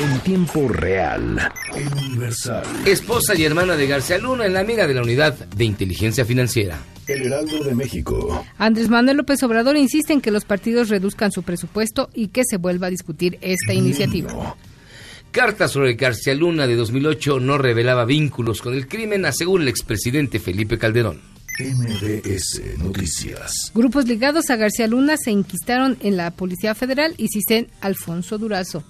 En 0.00 0.20
tiempo 0.20 0.68
real. 0.68 1.50
En 1.74 1.92
Universal. 1.98 2.64
Esposa 2.86 3.34
y 3.34 3.44
hermana 3.44 3.76
de 3.76 3.86
García 3.86 4.18
Luna 4.18 4.46
en 4.46 4.54
la 4.54 4.64
mira 4.64 4.86
de 4.86 4.94
la 4.94 5.02
unidad 5.02 5.34
de 5.34 5.64
inteligencia 5.64 6.24
financiera. 6.24 6.78
El 7.06 7.22
Heraldo 7.22 7.64
de 7.64 7.74
México. 7.74 8.44
Andrés 8.58 8.88
Manuel 8.88 9.16
López 9.16 9.42
Obrador 9.42 9.76
insiste 9.76 10.12
en 10.12 10.20
que 10.20 10.30
los 10.30 10.44
partidos 10.44 10.90
reduzcan 10.90 11.32
su 11.32 11.42
presupuesto 11.42 12.10
y 12.14 12.28
que 12.28 12.42
se 12.44 12.58
vuelva 12.58 12.88
a 12.88 12.90
discutir 12.90 13.38
esta 13.40 13.72
iniciativa. 13.72 14.56
Carta 15.30 15.68
sobre 15.68 15.94
García 15.94 16.34
Luna 16.34 16.66
de 16.66 16.76
2008 16.76 17.40
no 17.40 17.58
revelaba 17.58 18.04
vínculos 18.04 18.62
con 18.62 18.74
el 18.74 18.88
crimen, 18.88 19.24
asegura 19.24 19.62
el 19.62 19.68
expresidente 19.68 20.38
Felipe 20.38 20.78
Calderón. 20.78 21.20
MBS 21.58 22.78
Noticias. 22.78 23.72
Grupos 23.74 24.06
ligados 24.06 24.48
a 24.48 24.54
García 24.54 24.86
Luna 24.86 25.16
se 25.16 25.32
inquistaron 25.32 25.96
en 26.00 26.16
la 26.16 26.30
Policía 26.30 26.76
Federal 26.76 27.14
y 27.16 27.26
Cisen 27.26 27.66
Alfonso 27.80 28.38
Durazo. 28.38 28.84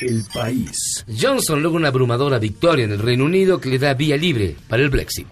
El 0.00 0.24
país. 0.32 1.04
Johnson 1.20 1.62
logra 1.62 1.76
una 1.76 1.88
abrumadora 1.88 2.38
victoria 2.38 2.86
en 2.86 2.92
el 2.92 2.98
Reino 2.98 3.26
Unido 3.26 3.60
que 3.60 3.68
le 3.68 3.78
da 3.78 3.92
vía 3.92 4.16
libre 4.16 4.56
para 4.68 4.82
el 4.82 4.88
Brexit. 4.88 5.28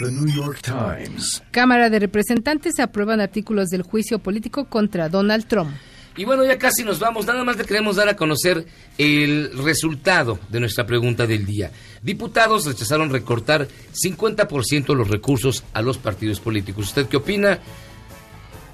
The 0.00 0.10
New 0.10 0.26
York 0.26 0.62
Times. 0.62 1.44
Cámara 1.52 1.90
de 1.90 2.00
Representantes 2.00 2.80
aprueban 2.80 3.20
artículos 3.20 3.68
del 3.68 3.82
juicio 3.82 4.18
político 4.18 4.64
contra 4.64 5.08
Donald 5.08 5.46
Trump. 5.46 5.70
Y 6.16 6.24
bueno, 6.24 6.44
ya 6.44 6.56
casi 6.58 6.82
nos 6.82 6.98
vamos. 6.98 7.26
Nada 7.26 7.44
más 7.44 7.58
le 7.58 7.64
queremos 7.64 7.96
dar 7.96 8.08
a 8.08 8.16
conocer 8.16 8.66
el 8.96 9.50
resultado 9.62 10.38
de 10.48 10.60
nuestra 10.60 10.86
pregunta 10.86 11.26
del 11.26 11.44
día. 11.44 11.70
Diputados 12.06 12.64
rechazaron 12.66 13.10
recortar 13.10 13.66
50% 13.92 14.94
los 14.94 15.08
recursos 15.08 15.64
a 15.72 15.82
los 15.82 15.98
partidos 15.98 16.38
políticos. 16.38 16.86
¿Usted 16.86 17.08
qué 17.08 17.16
opina? 17.16 17.58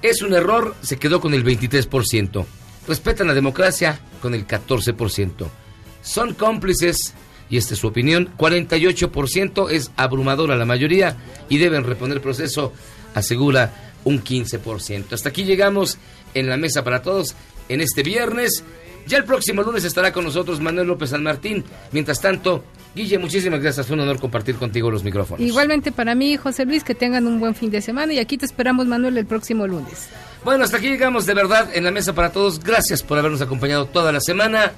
Es 0.03 0.21
un 0.21 0.35
error, 0.35 0.77
se 0.83 0.99
quedó 0.99 1.19
con 1.19 1.33
el 1.33 1.43
23%. 1.43 2.45
Respetan 2.87 3.27
la 3.27 3.33
democracia 3.33 3.99
con 4.21 4.35
el 4.35 4.47
14%. 4.47 5.47
Son 6.03 6.35
cómplices, 6.35 7.15
y 7.49 7.57
esta 7.57 7.73
es 7.73 7.81
su 7.81 7.87
opinión, 7.87 8.29
48% 8.37 9.71
es 9.71 9.93
abrumadora 9.97 10.55
la 10.55 10.67
mayoría 10.67 11.17
y 11.49 11.57
deben 11.57 11.85
reponer 11.85 12.21
proceso, 12.21 12.75
asegura 13.15 13.95
un 14.05 14.23
15%. 14.23 15.11
Hasta 15.11 15.31
aquí 15.31 15.45
llegamos 15.45 15.97
en 16.35 16.51
la 16.51 16.59
mesa 16.59 16.85
para 16.85 17.01
todos 17.01 17.35
en 17.71 17.81
este 17.81 18.03
viernes. 18.03 18.63
Ya 19.07 19.19
el 19.19 19.25
próximo 19.25 19.63
lunes 19.63 19.85
estará 19.85 20.13
con 20.13 20.25
nosotros 20.25 20.61
Manuel 20.61 20.87
López 20.87 21.11
San 21.11 21.23
Martín. 21.23 21.65
Mientras 21.91 22.21
tanto, 22.21 22.65
Guille, 22.95 23.19
muchísimas 23.19 23.61
gracias. 23.61 23.87
Fue 23.87 23.95
un 23.95 24.01
honor 24.01 24.21
compartir 24.21 24.57
contigo 24.57 24.91
los 24.91 25.03
micrófonos. 25.03 25.45
Igualmente 25.45 25.93
para 25.93 26.15
mí, 26.15 26.37
José 26.37 26.65
Luis, 26.65 26.85
que 26.85 26.95
tengan 26.95 27.27
un 27.27 27.41
buen 27.41 27.55
fin 27.55 27.71
de 27.71 27.81
semana 27.81 28.13
y 28.13 28.19
aquí 28.19 28.37
te 28.37 28.45
esperamos, 28.45 28.87
Manuel, 28.87 29.17
el 29.19 29.27
próximo 29.27 29.67
lunes. 29.67 30.09
Bueno, 30.45 30.65
hasta 30.65 30.77
aquí 30.77 30.89
llegamos 30.89 31.27
de 31.27 31.35
verdad 31.35 31.69
en 31.75 31.85
la 31.85 31.91
mesa 31.91 32.15
para 32.15 32.33
todos. 32.33 32.61
Gracias 32.61 33.03
por 33.03 33.19
habernos 33.19 33.41
acompañado 33.41 33.87
toda 33.87 34.13
la 34.13 34.21
semana. 34.21 34.73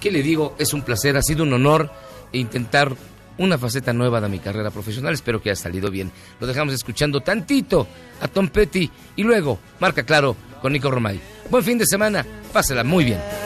¿Qué 0.00 0.10
le 0.10 0.22
digo? 0.22 0.54
Es 0.58 0.72
un 0.72 0.82
placer, 0.82 1.16
ha 1.16 1.22
sido 1.22 1.44
un 1.44 1.52
honor 1.52 1.90
intentar 2.32 2.94
una 3.38 3.58
faceta 3.58 3.92
nueva 3.92 4.20
de 4.20 4.28
mi 4.28 4.38
carrera 4.38 4.70
profesional. 4.70 5.14
Espero 5.14 5.42
que 5.42 5.50
haya 5.50 5.60
salido 5.60 5.90
bien. 5.90 6.10
Lo 6.40 6.46
dejamos 6.46 6.74
escuchando 6.74 7.20
tantito 7.20 7.86
a 8.20 8.28
Tom 8.28 8.48
Petty 8.48 8.90
y 9.16 9.22
luego 9.22 9.58
Marca 9.80 10.02
Claro 10.04 10.36
con 10.60 10.72
Nico 10.72 10.90
Romay. 10.90 11.20
Buen 11.50 11.64
fin 11.64 11.78
de 11.78 11.86
semana, 11.86 12.24
pásela 12.52 12.84
muy 12.84 13.04
bien. 13.04 13.41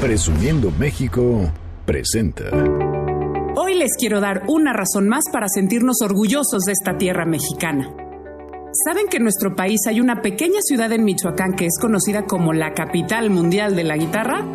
Presumiendo 0.00 0.70
México 0.70 1.50
presenta. 1.84 2.44
Hoy 3.56 3.74
les 3.74 3.96
quiero 3.98 4.20
dar 4.20 4.44
una 4.46 4.72
razón 4.72 5.08
más 5.08 5.24
para 5.32 5.48
sentirnos 5.48 5.96
orgullosos 6.02 6.62
de 6.66 6.72
esta 6.72 6.96
tierra 6.96 7.26
mexicana. 7.26 7.92
¿Saben 8.84 9.08
que 9.08 9.16
en 9.16 9.24
nuestro 9.24 9.56
país 9.56 9.80
hay 9.88 10.00
una 10.00 10.22
pequeña 10.22 10.60
ciudad 10.60 10.92
en 10.92 11.02
Michoacán 11.02 11.54
que 11.56 11.66
es 11.66 11.80
conocida 11.80 12.26
como 12.26 12.52
la 12.52 12.74
capital 12.74 13.30
mundial 13.30 13.74
de 13.74 13.82
la 13.82 13.96
guitarra? 13.96 14.46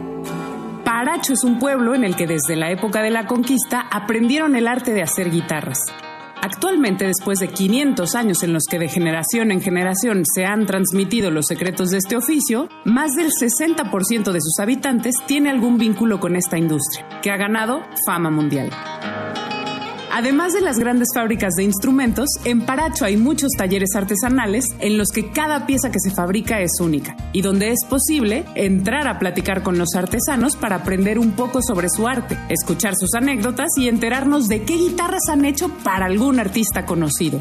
Paracho 0.86 1.34
es 1.34 1.44
un 1.44 1.60
pueblo 1.60 1.94
en 1.94 2.06
el 2.06 2.15
que 2.15 2.26
desde 2.26 2.56
la 2.56 2.72
época 2.72 3.02
de 3.02 3.11
la 3.11 3.28
conquista 3.28 3.82
aprendieron 3.91 4.56
el 4.56 4.65
arte 4.65 4.94
de 4.94 5.02
hacer 5.02 5.30
guitarras. 5.30 5.80
Actualmente, 6.44 7.07
después 7.07 7.40
de 7.40 7.48
500 7.48 8.15
años 8.15 8.44
en 8.44 8.52
los 8.52 8.64
que 8.70 8.78
de 8.78 8.90
generación 8.90 9.49
en 9.49 9.61
generación 9.61 10.24
se 10.26 10.44
han 10.44 10.65
transmitido 10.65 11.32
los 11.32 11.45
secretos 11.45 11.91
de 11.91 11.99
este 11.99 12.18
oficio, 12.18 12.68
más 12.84 13.15
del 13.15 13.32
60% 13.32 14.34
de 14.34 14.41
sus 14.41 14.60
habitantes 14.60 15.15
tiene 15.26 15.49
algún 15.49 15.78
vínculo 15.78 16.20
con 16.20 16.36
esta 16.36 16.57
industria, 16.57 17.07
que 17.22 17.32
ha 17.32 17.38
ganado 17.38 17.82
fama 18.06 18.30
mundial. 18.30 18.70
Además 20.15 20.53
de 20.53 20.61
las 20.61 20.77
grandes 20.77 21.07
fábricas 21.11 21.56
de 21.56 21.64
instrumentos, 21.64 22.30
en 22.45 22.68
Paracho 22.68 23.03
hay 23.03 23.18
muchos 23.18 23.49
talleres 23.57 23.95
artesanales 23.95 24.68
en 24.77 24.95
los 24.95 25.10
que 25.10 25.31
cada 25.31 25.65
pieza 25.65 25.90
que 25.90 25.99
se 25.99 26.11
fabrica 26.11 26.61
es 26.61 26.80
única 26.80 27.18
y 27.34 27.41
donde 27.41 27.72
es 27.72 27.84
posible 27.84 28.45
entrar 28.53 29.07
a 29.07 29.18
platicar 29.18 29.64
con 29.64 29.80
los 29.80 29.95
artesanos 29.95 30.56
para 30.56 30.76
aprender 30.76 31.18
un 31.18 31.31
poco 31.31 31.64
sobre 31.64 31.90
su 31.90 32.07
arte, 32.07 32.38
escuchar 32.49 32.94
sus 32.95 33.15
anécdotas 33.15 33.69
y 33.76 33.88
enterarnos 33.88 34.48
de 34.48 34.61
qué 34.61 34.76
guitarras 34.76 35.30
han 35.31 35.45
hecho 35.45 35.69
para 35.84 36.06
algún 36.06 36.40
artista 36.40 36.85
conocido. 36.85 37.40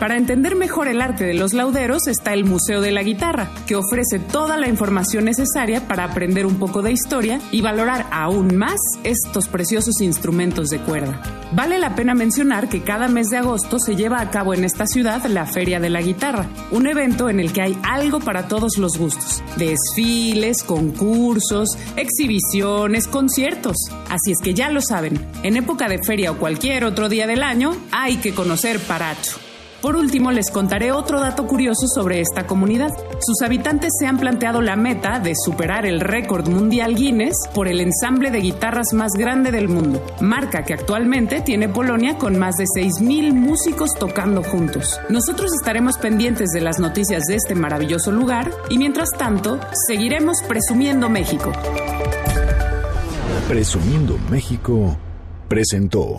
Para 0.00 0.16
entender 0.16 0.56
mejor 0.56 0.88
el 0.88 1.02
arte 1.02 1.24
de 1.24 1.34
los 1.34 1.52
lauderos 1.52 2.08
está 2.08 2.32
el 2.32 2.46
Museo 2.46 2.80
de 2.80 2.90
la 2.90 3.02
Guitarra, 3.02 3.50
que 3.66 3.76
ofrece 3.76 4.18
toda 4.18 4.56
la 4.56 4.66
información 4.66 5.26
necesaria 5.26 5.86
para 5.86 6.04
aprender 6.04 6.46
un 6.46 6.58
poco 6.58 6.80
de 6.80 6.90
historia 6.90 7.38
y 7.52 7.60
valorar 7.60 8.06
aún 8.10 8.56
más 8.56 8.80
estos 9.04 9.46
preciosos 9.48 10.00
instrumentos 10.00 10.70
de 10.70 10.78
cuerda. 10.78 11.20
Vale 11.52 11.78
la 11.78 11.94
pena 11.96 12.14
mencionar 12.14 12.70
que 12.70 12.82
cada 12.82 13.08
mes 13.08 13.28
de 13.28 13.36
agosto 13.36 13.78
se 13.78 13.94
lleva 13.94 14.22
a 14.22 14.30
cabo 14.30 14.54
en 14.54 14.64
esta 14.64 14.86
ciudad 14.86 15.22
la 15.26 15.44
Feria 15.44 15.80
de 15.80 15.90
la 15.90 16.00
Guitarra, 16.00 16.48
un 16.70 16.86
evento 16.86 17.28
en 17.28 17.38
el 17.38 17.52
que 17.52 17.60
hay 17.60 17.78
algo 17.82 18.20
para 18.20 18.48
todos 18.48 18.78
los 18.78 18.96
gustos. 18.96 19.42
Desfiles, 19.58 20.62
concursos, 20.62 21.76
exhibiciones, 21.96 23.06
conciertos. 23.06 23.76
Así 24.08 24.32
es 24.32 24.38
que 24.42 24.54
ya 24.54 24.70
lo 24.70 24.80
saben, 24.80 25.20
en 25.42 25.58
época 25.58 25.90
de 25.90 26.02
feria 26.02 26.30
o 26.30 26.38
cualquier 26.38 26.84
otro 26.84 27.10
día 27.10 27.26
del 27.26 27.42
año 27.42 27.76
hay 27.92 28.16
que 28.16 28.32
conocer 28.32 28.78
Paracho. 28.78 29.49
Por 29.82 29.96
último, 29.96 30.30
les 30.30 30.50
contaré 30.50 30.92
otro 30.92 31.20
dato 31.20 31.46
curioso 31.46 31.86
sobre 31.86 32.20
esta 32.20 32.46
comunidad. 32.46 32.90
Sus 33.20 33.40
habitantes 33.42 33.92
se 33.98 34.06
han 34.06 34.18
planteado 34.18 34.60
la 34.60 34.76
meta 34.76 35.20
de 35.20 35.32
superar 35.34 35.86
el 35.86 36.00
récord 36.00 36.48
mundial 36.48 36.94
Guinness 36.94 37.34
por 37.54 37.66
el 37.66 37.80
ensamble 37.80 38.30
de 38.30 38.40
guitarras 38.40 38.92
más 38.92 39.12
grande 39.12 39.50
del 39.50 39.68
mundo, 39.68 40.04
marca 40.20 40.64
que 40.64 40.74
actualmente 40.74 41.40
tiene 41.40 41.70
Polonia 41.70 42.18
con 42.18 42.38
más 42.38 42.56
de 42.56 42.64
6.000 42.64 43.32
músicos 43.32 43.94
tocando 43.98 44.42
juntos. 44.42 45.00
Nosotros 45.08 45.50
estaremos 45.54 45.96
pendientes 45.96 46.50
de 46.50 46.60
las 46.60 46.78
noticias 46.78 47.24
de 47.24 47.36
este 47.36 47.54
maravilloso 47.54 48.12
lugar 48.12 48.50
y 48.68 48.76
mientras 48.76 49.08
tanto, 49.16 49.58
seguiremos 49.86 50.42
presumiendo 50.46 51.08
México. 51.08 51.52
Presumiendo 53.48 54.18
México 54.30 54.96
presentó. 55.48 56.18